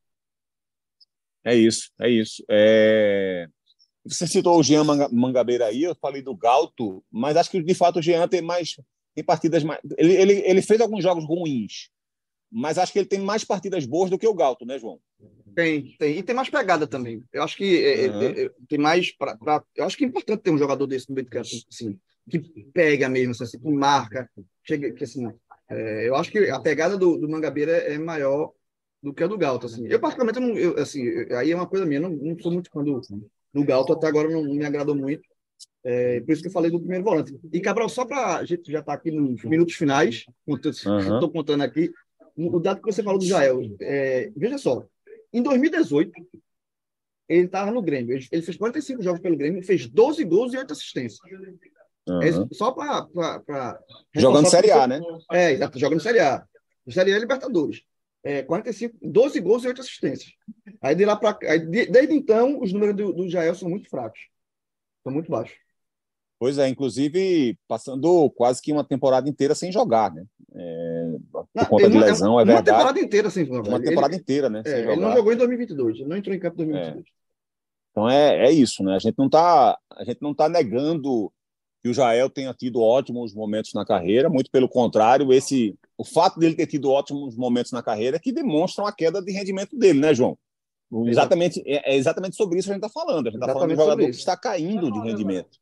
É 1.45 1.55
isso, 1.55 1.91
é 2.01 2.09
isso. 2.09 2.43
É... 2.49 3.47
Você 4.05 4.25
citou 4.25 4.57
o 4.57 4.63
Jean 4.63 4.83
Mangabeira 5.11 5.65
aí, 5.65 5.83
eu 5.83 5.95
falei 5.95 6.21
do 6.21 6.35
Galto, 6.35 7.03
mas 7.11 7.37
acho 7.37 7.51
que 7.51 7.61
de 7.61 7.73
fato 7.73 7.99
o 7.99 8.01
Jean 8.01 8.27
tem 8.27 8.41
mais 8.41 8.75
tem 9.13 9.23
partidas 9.23 9.63
mais. 9.63 9.79
Ele, 9.97 10.13
ele, 10.13 10.33
ele 10.45 10.61
fez 10.61 10.79
alguns 10.79 11.03
jogos 11.03 11.25
ruins, 11.25 11.89
mas 12.51 12.77
acho 12.77 12.93
que 12.93 12.99
ele 12.99 13.07
tem 13.07 13.19
mais 13.19 13.43
partidas 13.43 13.85
boas 13.85 14.09
do 14.09 14.17
que 14.17 14.27
o 14.27 14.33
Galto, 14.33 14.65
né, 14.65 14.79
João? 14.79 14.99
Tem, 15.57 15.95
tem. 15.97 16.19
E 16.19 16.21
tem 16.21 16.35
mais 16.35 16.51
pegada 16.51 16.85
também. 16.85 17.23
Eu 17.33 17.41
acho 17.41 17.57
que 17.57 17.63
uhum. 17.65 18.21
é, 18.21 18.43
é, 18.43 18.51
tem 18.69 18.77
mais. 18.77 19.11
Pra, 19.11 19.35
pra, 19.35 19.63
eu 19.75 19.85
acho 19.85 19.97
que 19.97 20.05
é 20.05 20.07
importante 20.07 20.43
ter 20.43 20.51
um 20.51 20.57
jogador 20.57 20.85
desse 20.85 21.09
no 21.09 21.15
meio 21.15 21.25
de 21.25 21.31
campo, 21.31 21.47
assim, 21.67 21.99
que 22.29 22.37
pega 22.71 23.09
mesmo, 23.09 23.31
assim, 23.31 23.57
que 23.57 23.71
marca. 23.71 24.29
Chega, 24.63 24.91
que, 24.91 25.03
assim, 25.03 25.27
é, 25.67 26.07
eu 26.07 26.15
acho 26.15 26.29
que 26.29 26.47
a 26.47 26.59
pegada 26.59 26.95
do, 26.95 27.17
do 27.17 27.27
Mangabeira 27.27 27.71
é 27.71 27.97
maior 27.97 28.51
do 29.01 29.11
que 29.11 29.23
a 29.23 29.27
do 29.27 29.35
Galto. 29.35 29.65
Assim. 29.65 29.87
Eu, 29.87 29.99
particularmente, 29.99 30.39
não, 30.39 30.55
eu, 30.55 30.77
assim, 30.77 31.01
aí 31.33 31.49
é 31.49 31.55
uma 31.55 31.65
coisa 31.65 31.87
minha. 31.87 32.01
Não, 32.01 32.11
não 32.11 32.37
sou 32.37 32.51
muito 32.51 32.69
fã 32.69 32.83
do, 32.83 33.01
do 33.51 33.63
Galto, 33.63 33.93
até 33.93 34.05
agora 34.05 34.29
não, 34.29 34.43
não 34.43 34.53
me 34.53 34.63
agradou 34.65 34.93
muito. 34.93 35.27
É, 35.83 36.19
por 36.19 36.33
isso 36.33 36.43
que 36.43 36.49
eu 36.49 36.53
falei 36.53 36.69
do 36.69 36.79
primeiro 36.79 37.03
volante. 37.03 37.35
E, 37.51 37.59
Cabral, 37.61 37.89
só 37.89 38.05
para. 38.05 38.37
A 38.37 38.45
gente 38.45 38.71
já 38.71 38.81
está 38.81 38.93
aqui 38.93 39.09
nos 39.09 39.43
minutos 39.43 39.73
finais, 39.73 40.23
estou 40.47 41.23
uhum. 41.23 41.31
contando 41.31 41.63
aqui. 41.63 41.91
O 42.35 42.59
dado 42.59 42.79
que 42.79 42.85
você 42.85 43.01
falou 43.01 43.17
do 43.17 43.25
Jael. 43.25 43.59
É, 43.81 44.31
veja 44.37 44.59
só, 44.59 44.85
em 45.33 45.41
2018, 45.41 46.11
ele 47.27 47.45
estava 47.45 47.71
no 47.71 47.81
Grêmio. 47.81 48.15
Ele, 48.15 48.27
ele, 48.31 48.41
fez 48.41 48.57
45 48.57 49.03
jogos 49.03 49.21
pelo 49.21 49.37
Grêmio, 49.37 49.63
fez 49.63 49.87
12 49.87 50.23
gols 50.23 50.53
e 50.53 50.57
8 50.57 50.71
assistências. 50.71 51.19
Uhum. 52.07 52.21
É, 52.21 52.31
só 52.53 52.71
para. 52.71 53.79
Jogando 54.15 54.49
Série 54.49 54.71
A, 54.71 54.87
né? 54.87 55.01
É, 55.31 55.57
jogando 55.77 56.01
Série 56.01 56.19
A. 56.19 56.45
Série 56.89 57.13
A 57.13 57.19
Libertadores. 57.19 57.81
É, 58.23 58.43
45, 58.43 58.97
12 59.01 59.39
gols 59.41 59.63
e 59.63 59.67
8 59.67 59.81
assistências. 59.81 60.31
Aí 60.81 60.95
de 60.95 61.05
lá 61.05 61.15
para 61.15 61.37
desde 61.59 62.13
então, 62.13 62.61
os 62.61 62.73
números 62.73 62.95
do, 62.95 63.13
do 63.13 63.29
Jael 63.29 63.55
são 63.55 63.69
muito 63.69 63.89
fracos. 63.89 64.19
São 65.03 65.11
muito 65.11 65.29
baixos. 65.29 65.57
Pois 66.39 66.57
é, 66.57 66.67
inclusive 66.67 67.57
passando 67.67 68.29
quase 68.31 68.61
que 68.61 68.71
uma 68.71 68.83
temporada 68.83 69.27
inteira 69.27 69.55
sem 69.55 69.71
jogar, 69.71 70.13
né? 70.13 70.23
É, 70.53 71.15
por 71.31 71.47
não, 71.53 71.65
conta 71.65 71.89
de 71.89 71.97
lesão, 71.97 72.39
é, 72.39 72.43
é 72.43 72.45
verdade. 72.45 72.69
Uma 72.69 72.77
temporada 72.77 72.99
inteira 72.99 73.29
sem 73.29 73.45
jogar. 73.45 73.69
Uma 73.69 73.81
temporada 73.81 74.13
ele, 74.13 74.21
inteira, 74.21 74.49
né? 74.49 74.61
É, 74.65 74.91
ele 74.91 75.01
não 75.01 75.13
jogou 75.13 75.33
em 75.33 75.37
2022, 75.37 75.99
ele 75.99 76.09
não 76.09 76.17
entrou 76.17 76.35
em 76.35 76.39
campo 76.39 76.61
em 76.61 76.67
2022. 76.67 77.05
É. 77.05 77.17
Então 77.91 78.09
é, 78.09 78.47
é 78.47 78.51
isso, 78.51 78.83
né? 78.83 78.95
A 78.95 78.99
gente 78.99 79.15
não 79.17 79.25
está 79.25 79.77
a 79.91 80.03
gente 80.03 80.21
não 80.21 80.33
tá 80.33 80.47
negando 80.47 81.31
que 81.81 81.89
o 81.89 81.93
Jael 81.93 82.29
tenha 82.29 82.53
tido 82.53 82.81
ótimos 82.81 83.33
momentos 83.33 83.73
na 83.73 83.85
carreira, 83.85 84.29
muito 84.29 84.51
pelo 84.51 84.69
contrário, 84.69 85.33
esse 85.33 85.75
o 85.97 86.03
fato 86.03 86.39
dele 86.39 86.55
ter 86.55 86.67
tido 86.67 86.91
ótimos 86.91 87.35
momentos 87.35 87.71
na 87.71 87.81
carreira 87.81 88.17
é 88.17 88.19
que 88.19 88.31
demonstram 88.31 88.85
a 88.85 88.91
queda 88.91 89.21
de 89.21 89.31
rendimento 89.31 89.75
dele, 89.75 89.99
né, 89.99 90.13
João? 90.13 90.37
Exatamente, 91.05 91.61
é, 91.65 91.93
é 91.93 91.95
exatamente 91.97 92.35
sobre 92.35 92.59
isso 92.59 92.67
que 92.67 92.71
a 92.71 92.75
gente 92.75 92.85
está 92.85 93.01
falando. 93.01 93.27
A 93.27 93.31
gente 93.31 93.41
está 93.41 93.51
falando 93.51 93.69
de 93.69 93.73
um 93.73 93.77
jogador 93.77 94.05
que 94.05 94.11
está 94.11 94.37
caindo 94.37 94.91
de 94.91 94.99
rendimento. 94.99 95.57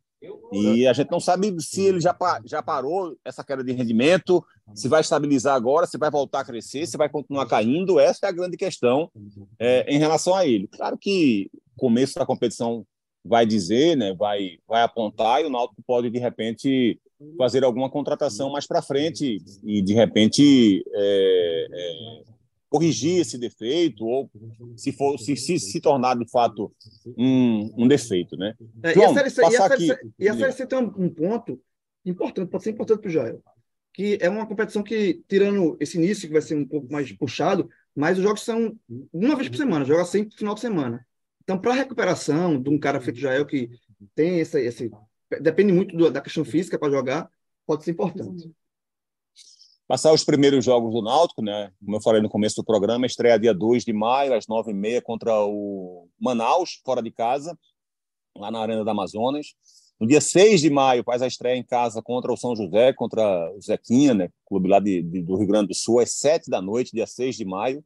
E 0.52 0.88
a 0.88 0.94
gente 0.94 1.12
não 1.12 1.20
sabe 1.20 1.54
se 1.62 1.82
ele 1.82 2.00
já, 2.00 2.16
já 2.46 2.62
parou 2.62 3.18
essa 3.26 3.44
queda 3.44 3.64
de 3.64 3.72
rendimento, 3.72 4.44
se 4.74 4.88
vai 4.88 5.02
estabilizar 5.02 5.56
agora, 5.56 5.88
se 5.88 5.98
vai 5.98 6.10
voltar 6.10 6.42
a 6.42 6.46
crescer, 6.46 6.86
se 6.86 6.98
vai 6.98 7.10
continuar 7.10 7.46
caindo. 7.46 8.00
Essa 8.00 8.28
é 8.28 8.30
a 8.30 8.34
grande 8.34 8.58
questão 8.58 9.12
é, 9.60 9.86
em 9.94 9.98
relação 9.98 10.36
a 10.36 10.46
ele. 10.46 10.68
Claro 10.68 10.98
que 10.98 11.50
o 11.76 11.80
começo 11.80 12.16
da 12.16 12.26
competição 12.26 12.86
vai 13.24 13.46
dizer, 13.46 13.98
né, 13.98 14.14
vai, 14.14 14.58
vai 14.68 14.84
apontar, 14.84 15.42
e 15.42 15.46
o 15.46 15.50
Náutico 15.50 15.82
pode, 15.86 16.10
de 16.12 16.20
repente, 16.20 17.00
fazer 17.38 17.64
alguma 17.64 17.90
contratação 17.90 18.52
mais 18.52 18.68
para 18.68 18.82
frente 18.82 19.42
e, 19.64 19.82
de 19.82 19.94
repente, 19.94 20.84
é, 20.94 21.68
é, 21.72 22.24
corrigir 22.76 23.22
esse 23.22 23.38
defeito 23.38 24.06
ou 24.06 24.30
se 24.76 24.92
for 24.92 25.18
se, 25.18 25.38
se, 25.38 25.58
se 25.58 25.80
tornar 25.80 26.16
de 26.16 26.30
fato 26.30 26.74
um, 27.18 27.72
um 27.78 27.88
defeito, 27.88 28.36
né? 28.36 28.54
É, 28.84 28.94
João, 28.94 29.08
e, 29.08 29.12
a 29.12 29.14
série 29.14 29.30
C, 29.30 29.42
e, 29.42 29.46
a 29.46 29.50
série 29.70 29.88
C, 29.88 30.12
e 30.20 30.30
a 30.30 30.34
Série 30.36 30.52
C 30.52 30.68
tem 30.68 30.80
um, 30.80 31.06
um, 31.06 31.10
ponto 31.10 31.62
importante, 32.06 32.50
pode 32.50 32.66
ser 32.66 32.72
importante 32.72 33.00
para 33.00 33.08
o 33.08 33.12
Jair, 33.12 33.40
que 33.94 34.18
é 34.20 34.30
uma 34.30 34.46
competição 34.46 34.84
que, 34.84 35.24
tirando 35.26 35.78
esse 35.80 35.98
início 35.98 36.28
que 36.28 36.34
vai 36.34 36.42
ser 36.42 36.58
um 36.58 36.68
pouco 36.68 36.92
mais 36.92 37.10
puxado, 37.14 37.70
mas 37.96 38.18
os 38.18 38.24
jogos 38.26 38.44
são 38.44 38.78
uma 39.14 39.38
vez 39.38 39.48
por 39.48 39.56
semana, 39.56 39.86
joga 39.86 40.04
sempre 40.04 40.32
no 40.32 40.38
final 40.38 40.54
de 40.54 40.60
semana. 40.60 41.08
Então, 41.44 41.58
para 41.58 41.72
a 41.72 41.76
recuperação 41.76 42.62
de 42.62 42.70
um 42.70 42.78
cara 42.78 43.00
feito 43.00 43.20
Jael 43.20 43.46
que 43.46 43.70
tem 44.14 44.40
esse, 44.40 44.60
esse 44.60 44.92
depende 45.40 45.72
muito 45.72 45.96
do, 45.96 46.12
da 46.12 46.20
questão 46.20 46.44
física 46.44 46.78
para 46.78 46.92
jogar, 46.92 47.30
pode 47.66 47.86
ser 47.86 47.92
importante 47.92 48.52
passar 49.88 50.14
os 50.14 50.24
primeiros 50.24 50.66
jogos 50.66 50.94
do 50.94 51.02
Náutico, 51.02 51.42
né? 51.42 51.72
Como 51.84 51.98
eu 51.98 52.02
falei 52.02 52.22
no 52.22 52.30
começo 52.30 52.56
do 52.56 52.64
programa, 52.64 53.06
estreia 53.06 53.40
dia 53.40 53.54
2 53.54 53.84
de 53.84 53.94
maio, 53.94 54.34
às 54.34 54.46
9h30, 54.46 55.02
contra 55.02 55.46
o 55.46 56.08
Manaus, 56.20 56.82
fora 56.84 57.02
de 57.02 57.12
casa, 57.12 57.58
lá 58.36 58.50
na 58.50 58.60
Arena 58.60 58.84
da 58.84 58.92
Amazonas. 58.92 59.56
No 60.00 60.06
dia 60.06 60.20
6 60.20 60.60
de 60.60 60.70
maio, 60.70 61.04
faz 61.06 61.22
a 61.22 61.28
estreia 61.28 61.56
em 61.56 61.64
casa 61.64 62.02
contra 62.02 62.32
o 62.32 62.36
São 62.36 62.56
José, 62.56 62.92
contra 62.94 63.52
o 63.54 63.62
Zequinha, 63.62 64.14
né? 64.14 64.30
Clube 64.46 64.68
lá 64.68 64.80
de, 64.80 65.02
de, 65.02 65.22
do 65.22 65.38
Rio 65.38 65.48
Grande 65.48 65.70
do 65.70 65.76
Sul, 65.76 66.00
às 66.00 66.12
7 66.14 66.50
da 66.50 66.62
noite, 66.62 66.92
dia 66.92 67.08
6 67.08 67.36
de 67.36 67.46
maio. 67.46 67.84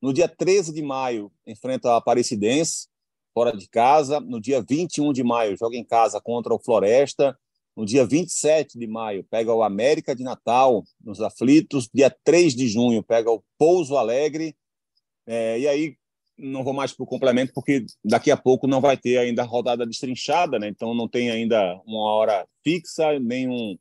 No 0.00 0.12
dia 0.12 0.26
13 0.26 0.72
de 0.72 0.82
maio, 0.82 1.30
enfrenta 1.46 1.92
a 1.92 1.96
Aparecidense, 1.98 2.88
fora 3.32 3.56
de 3.56 3.68
casa. 3.68 4.18
No 4.18 4.40
dia 4.40 4.60
21 4.60 5.12
de 5.12 5.22
maio, 5.22 5.56
joga 5.56 5.76
em 5.76 5.84
casa 5.84 6.20
contra 6.20 6.52
o 6.52 6.58
Floresta. 6.58 7.38
No 7.74 7.86
dia 7.86 8.06
27 8.06 8.78
de 8.78 8.86
maio, 8.86 9.24
pega 9.24 9.52
o 9.52 9.62
América 9.62 10.14
de 10.14 10.22
Natal, 10.22 10.84
nos 11.02 11.20
aflitos. 11.20 11.88
Dia 11.92 12.14
3 12.22 12.54
de 12.54 12.68
junho, 12.68 13.02
pega 13.02 13.30
o 13.30 13.42
Pouso 13.58 13.96
Alegre. 13.96 14.54
É, 15.26 15.58
e 15.58 15.66
aí, 15.66 15.96
não 16.36 16.62
vou 16.62 16.74
mais 16.74 16.92
para 16.92 17.04
o 17.04 17.06
complemento, 17.06 17.52
porque 17.54 17.86
daqui 18.04 18.30
a 18.30 18.36
pouco 18.36 18.66
não 18.66 18.80
vai 18.80 18.96
ter 18.96 19.16
ainda 19.16 19.42
a 19.42 19.46
rodada 19.46 19.86
destrinchada, 19.86 20.58
né? 20.58 20.68
então 20.68 20.94
não 20.94 21.08
tem 21.08 21.30
ainda 21.30 21.80
uma 21.86 22.12
hora 22.12 22.46
fixa, 22.62 23.18
nem 23.18 23.48
um, 23.48 23.78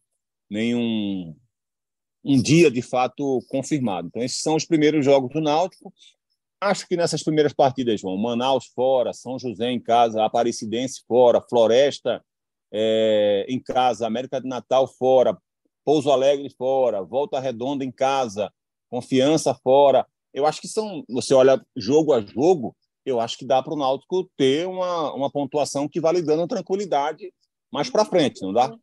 nem 0.50 0.76
um, 0.76 1.36
um 2.24 2.42
dia 2.42 2.72
de 2.72 2.82
fato 2.82 3.42
confirmado. 3.50 4.08
Então, 4.08 4.22
esses 4.22 4.42
são 4.42 4.56
os 4.56 4.66
primeiros 4.66 5.04
jogos 5.04 5.34
do 5.34 5.42
Náutico. 5.42 5.94
Acho 6.62 6.88
que 6.88 6.96
nessas 6.96 7.24
primeiras 7.24 7.54
partidas, 7.54 8.00
João, 8.00 8.18
Manaus 8.18 8.68
fora, 8.68 9.12
São 9.12 9.38
José 9.38 9.72
em 9.72 9.82
casa, 9.82 10.24
Aparecidense 10.24 11.02
fora, 11.08 11.42
Floresta 11.42 12.24
é, 12.72 13.46
em 13.50 13.60
casa, 13.60 14.08
América 14.08 14.40
de 14.40 14.48
Natal 14.48 14.88
fora, 14.88 15.38
Pouso 15.84 16.12
Alegre 16.12 16.50
fora, 16.58 17.04
Volta 17.04 17.40
Redonda 17.40 17.84
em 17.84 17.92
casa, 17.92 18.52
Confiança 18.90 19.54
fora. 19.54 20.06
Eu 20.34 20.46
acho 20.46 20.62
que 20.62 20.68
são, 20.68 21.04
você 21.10 21.34
olha 21.34 21.64
jogo 21.76 22.14
a 22.14 22.22
jogo, 22.22 22.76
eu 23.06 23.20
acho 23.20 23.38
que 23.38 23.46
dá 23.46 23.62
para 23.62 23.74
o 23.74 23.78
Náutico 23.78 24.30
ter 24.38 24.68
uma, 24.68 25.14
uma 25.14 25.32
pontuação 25.32 25.88
que 25.88 26.00
vale 26.00 26.22
dando 26.22 26.48
tranquilidade 26.48 27.34
mais 27.72 27.90
para 27.90 28.06
frente, 28.06 28.42
não 28.42 28.54
dá? 28.54 28.74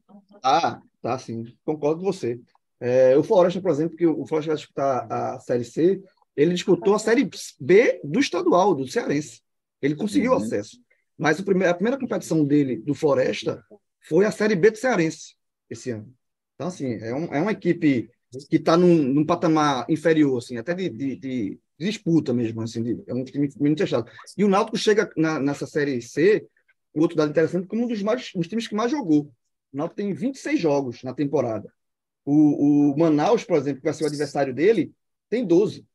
Ah, 0.43 0.81
tá 1.01 1.19
sim, 1.19 1.45
concordo 1.65 2.01
com 2.01 2.13
você. 2.13 2.41
É, 2.81 3.17
o 3.17 3.23
Floresta, 3.23 3.61
por 3.61 3.71
exemplo, 3.71 3.97
que 3.97 4.07
o 4.07 4.27
Floresta 4.27 4.51
vai 4.51 4.57
disputar 4.57 5.13
a 5.13 5.41
Série 5.41 5.65
C, 5.65 6.03
ele 6.37 6.55
disputou 6.55 6.95
a 6.95 6.99
Série 6.99 7.29
B 7.61 8.01
do 8.05 8.21
estadual, 8.21 8.75
do 8.75 8.87
Cearense. 8.87 9.43
Ele 9.83 9.95
conseguiu 9.95 10.33
uhum. 10.33 10.39
acesso. 10.39 10.79
Mas 11.19 11.41
a 11.41 11.43
primeira 11.75 11.99
competição 11.99 12.45
dele, 12.45 12.77
do 12.77 12.95
Floresta, 12.95 13.65
foi 14.01 14.25
a 14.25 14.31
Série 14.31 14.55
B 14.55 14.71
do 14.71 14.79
Cearense, 14.79 15.35
esse 15.69 15.91
ano. 15.91 16.15
Então, 16.55 16.69
assim, 16.69 16.95
é, 16.95 17.15
um, 17.15 17.35
é 17.35 17.41
uma 17.41 17.53
equipe 17.53 18.09
que 18.49 18.57
está 18.57 18.77
num, 18.77 19.03
num, 19.03 19.27
patamar 19.27 19.85
inferior, 19.89 20.39
assim, 20.39 20.57
até 20.57 20.75
de, 20.75 20.89
de, 20.89 21.17
de 21.17 21.61
disputa 21.79 22.33
mesmo, 22.33 22.63
assim, 22.63 22.83
de, 22.83 23.03
é 23.07 23.15
um 23.15 23.25
time 23.25 23.49
muito 23.59 23.79
fechado. 23.79 24.11
E 24.37 24.45
o 24.45 24.49
Náutico 24.49 24.77
chega 24.77 25.11
na, 25.17 25.41
nessa 25.41 25.67
Série 25.67 26.01
C, 26.01 26.47
o 26.95 27.01
outro 27.01 27.17
dado 27.17 27.31
interessante, 27.31 27.67
como 27.67 27.85
um 27.85 27.89
dos, 27.89 28.03
mais, 28.03 28.31
um 28.35 28.39
dos 28.39 28.49
times 28.49 28.69
que 28.69 28.75
mais 28.75 28.91
jogou. 28.91 29.33
O 29.73 29.77
Náutico 29.77 29.97
tem 29.97 30.13
26 30.13 30.61
jogos 30.61 31.03
na 31.03 31.15
temporada. 31.15 31.73
O, 32.25 32.93
o 32.93 32.99
Manaus, 32.99 33.45
por 33.45 33.57
exemplo, 33.57 33.81
que 33.81 33.85
vai 33.85 33.95
ser 33.95 34.05
o 34.05 34.09
adversário 34.09 34.55
dele, 34.55 34.93
tem 35.29 35.45
12. 35.45 35.87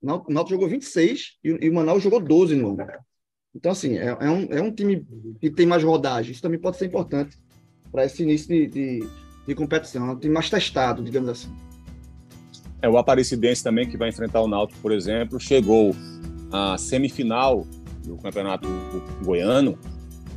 O 0.00 0.06
Náutico 0.06 0.50
jogou 0.50 0.68
26 0.68 1.38
e, 1.44 1.48
e 1.48 1.68
o 1.68 1.74
Manaus 1.74 2.02
jogou 2.02 2.20
12 2.20 2.54
no 2.56 2.70
ano. 2.70 2.86
Então, 3.56 3.72
assim, 3.72 3.96
é, 3.96 4.14
é, 4.20 4.30
um, 4.30 4.46
é 4.50 4.60
um 4.60 4.70
time 4.70 5.04
que 5.40 5.50
tem 5.50 5.64
mais 5.64 5.82
rodagem. 5.82 6.32
Isso 6.32 6.42
também 6.42 6.58
pode 6.58 6.76
ser 6.76 6.84
importante 6.84 7.38
para 7.90 8.04
esse 8.04 8.22
início 8.22 8.48
de, 8.48 8.66
de, 8.66 9.08
de, 9.46 9.54
competição. 9.54 10.10
É 10.10 10.12
um 10.12 10.18
time 10.18 10.34
mais 10.34 10.50
testado, 10.50 11.02
digamos 11.02 11.30
assim. 11.30 11.48
É, 12.82 12.88
o 12.88 12.98
Aparecidense 12.98 13.64
também, 13.64 13.88
que 13.88 13.96
vai 13.96 14.10
enfrentar 14.10 14.42
o 14.42 14.46
Náutico, 14.46 14.78
por 14.80 14.92
exemplo, 14.92 15.40
chegou 15.40 15.96
à 16.52 16.76
semifinal 16.76 17.66
do 18.04 18.18
Campeonato 18.18 18.68
Goiano, 19.24 19.78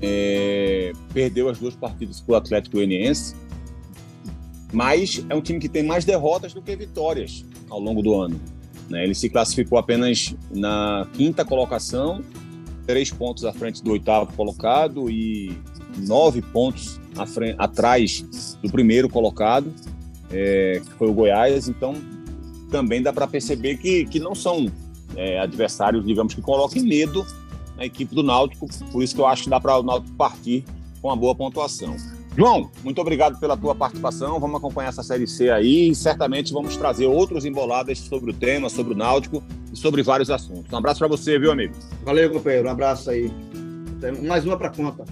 é, 0.02 0.94
perdeu 1.14 1.50
as 1.50 1.60
duas 1.60 1.76
partidas 1.76 2.22
para 2.22 2.34
o 2.34 2.36
Atlético 2.38 2.78
Goianiense, 2.78 3.36
mas 4.72 5.26
é 5.30 5.36
um 5.36 5.42
time 5.42 5.60
que 5.60 5.68
tem 5.68 5.84
mais 5.84 6.06
derrotas 6.06 6.54
do 6.54 6.62
que 6.62 6.74
vitórias 6.74 7.44
ao 7.70 7.82
longo 7.82 8.02
do 8.02 8.16
ano. 8.16 8.40
Né? 8.90 9.04
Ele 9.04 9.14
se 9.14 9.30
classificou 9.30 9.78
apenas 9.78 10.34
na 10.50 11.06
quinta 11.14 11.44
colocação, 11.44 12.24
três 12.90 13.12
pontos 13.12 13.46
à 13.46 13.54
frente 13.54 13.84
do 13.84 13.92
oitavo 13.92 14.34
colocado 14.34 15.12
e 15.12 15.56
nove 16.08 16.42
pontos 16.42 17.00
frente, 17.28 17.56
atrás 17.60 18.58
do 18.64 18.72
primeiro 18.72 19.08
colocado, 19.08 19.72
é, 20.32 20.82
que 20.84 20.92
foi 20.94 21.08
o 21.08 21.14
Goiás. 21.14 21.70
Então, 21.70 21.94
também 22.72 23.00
dá 23.00 23.14
para 23.14 23.28
perceber 23.28 23.78
que, 23.78 24.06
que 24.06 24.20
não 24.20 24.34
são 24.34 24.72
é, 25.16 25.38
adversários, 25.38 26.04
digamos, 26.04 26.34
que 26.34 26.42
coloquem 26.42 26.82
medo 26.82 27.24
na 27.78 27.86
equipe 27.86 28.16
do 28.16 28.24
Náutico. 28.24 28.68
Por 28.92 29.04
isso 29.04 29.14
que 29.14 29.22
eu 29.22 29.28
acho 29.28 29.44
que 29.44 29.52
dá 29.52 29.60
para 29.60 29.78
o 29.78 29.84
Náutico 29.84 30.16
partir 30.16 30.66
com 31.00 31.10
uma 31.10 31.16
boa 31.16 31.36
pontuação. 31.36 31.96
João, 32.40 32.72
muito 32.86 33.02
obrigado 33.02 33.38
pela 33.38 33.58
tua 33.58 33.76
participação. 33.76 34.40
Vamos 34.40 34.56
acompanhar 34.56 34.88
essa 34.88 35.04
Série 35.04 35.28
C 35.28 35.50
aí 35.50 35.90
e 35.90 35.94
certamente 35.94 36.54
vamos 36.54 36.78
trazer 36.78 37.06
outros 37.06 37.44
emboladas 37.44 37.98
sobre 37.98 38.32
o 38.32 38.34
tema, 38.34 38.70
sobre 38.70 38.94
o 38.94 38.96
Náutico 38.96 39.44
e 39.74 39.76
sobre 39.76 40.02
vários 40.02 40.30
assuntos. 40.30 40.72
Um 40.72 40.78
abraço 40.78 41.00
para 41.00 41.10
você, 41.10 41.38
viu, 41.38 41.52
amigo? 41.52 41.74
Valeu, 42.02 42.32
companheiro. 42.32 42.70
Um 42.70 42.72
abraço 42.72 43.10
aí. 43.10 43.30
Mais 44.26 44.46
uma 44.46 44.56
para 44.56 44.70
conta. 44.70 45.04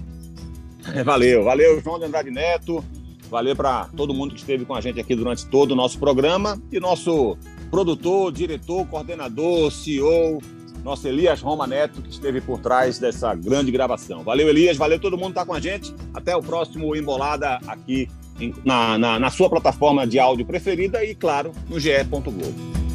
Valeu, 1.04 1.44
valeu, 1.44 1.82
João 1.82 2.00
de 2.00 2.06
Andrade 2.06 2.32
Neto. 2.32 2.82
Valeu 3.30 3.58
para 3.58 3.90
todo 3.98 4.14
mundo 4.14 4.34
que 4.34 4.40
esteve 4.40 4.64
com 4.64 4.74
a 4.74 4.80
gente 4.80 4.98
aqui 4.98 5.14
durante 5.14 5.46
todo 5.48 5.72
o 5.72 5.76
nosso 5.76 6.00
programa 6.00 6.58
e 6.72 6.80
nosso 6.80 7.38
produtor, 7.70 8.32
diretor, 8.32 8.88
coordenador, 8.88 9.70
CEO, 9.70 10.42
nosso 10.84 11.08
Elias 11.08 11.42
Roma 11.42 11.68
Neto, 11.68 12.02
que 12.02 12.10
esteve 12.10 12.42
por 12.42 12.60
trás 12.60 13.00
dessa 13.00 13.34
grande 13.36 13.72
gravação. 13.72 14.24
Valeu, 14.24 14.48
Elias, 14.50 14.78
valeu 14.78 15.00
todo 15.00 15.18
mundo 15.18 15.34
que 15.34 15.40
está 15.40 15.46
com 15.46 15.54
a 15.54 15.60
gente. 15.60 15.94
Até 16.14 16.36
o 16.36 16.42
próximo 16.42 16.96
Embolada 16.96 17.60
aqui 17.68 18.10
na, 18.64 18.98
na, 18.98 19.20
na 19.20 19.30
sua 19.30 19.50
plataforma 19.50 20.06
de 20.06 20.20
áudio 20.20 20.46
preferida 20.46 21.04
e, 21.04 21.16
claro, 21.16 21.52
no 21.70 21.80
ge.globo. 21.80 22.87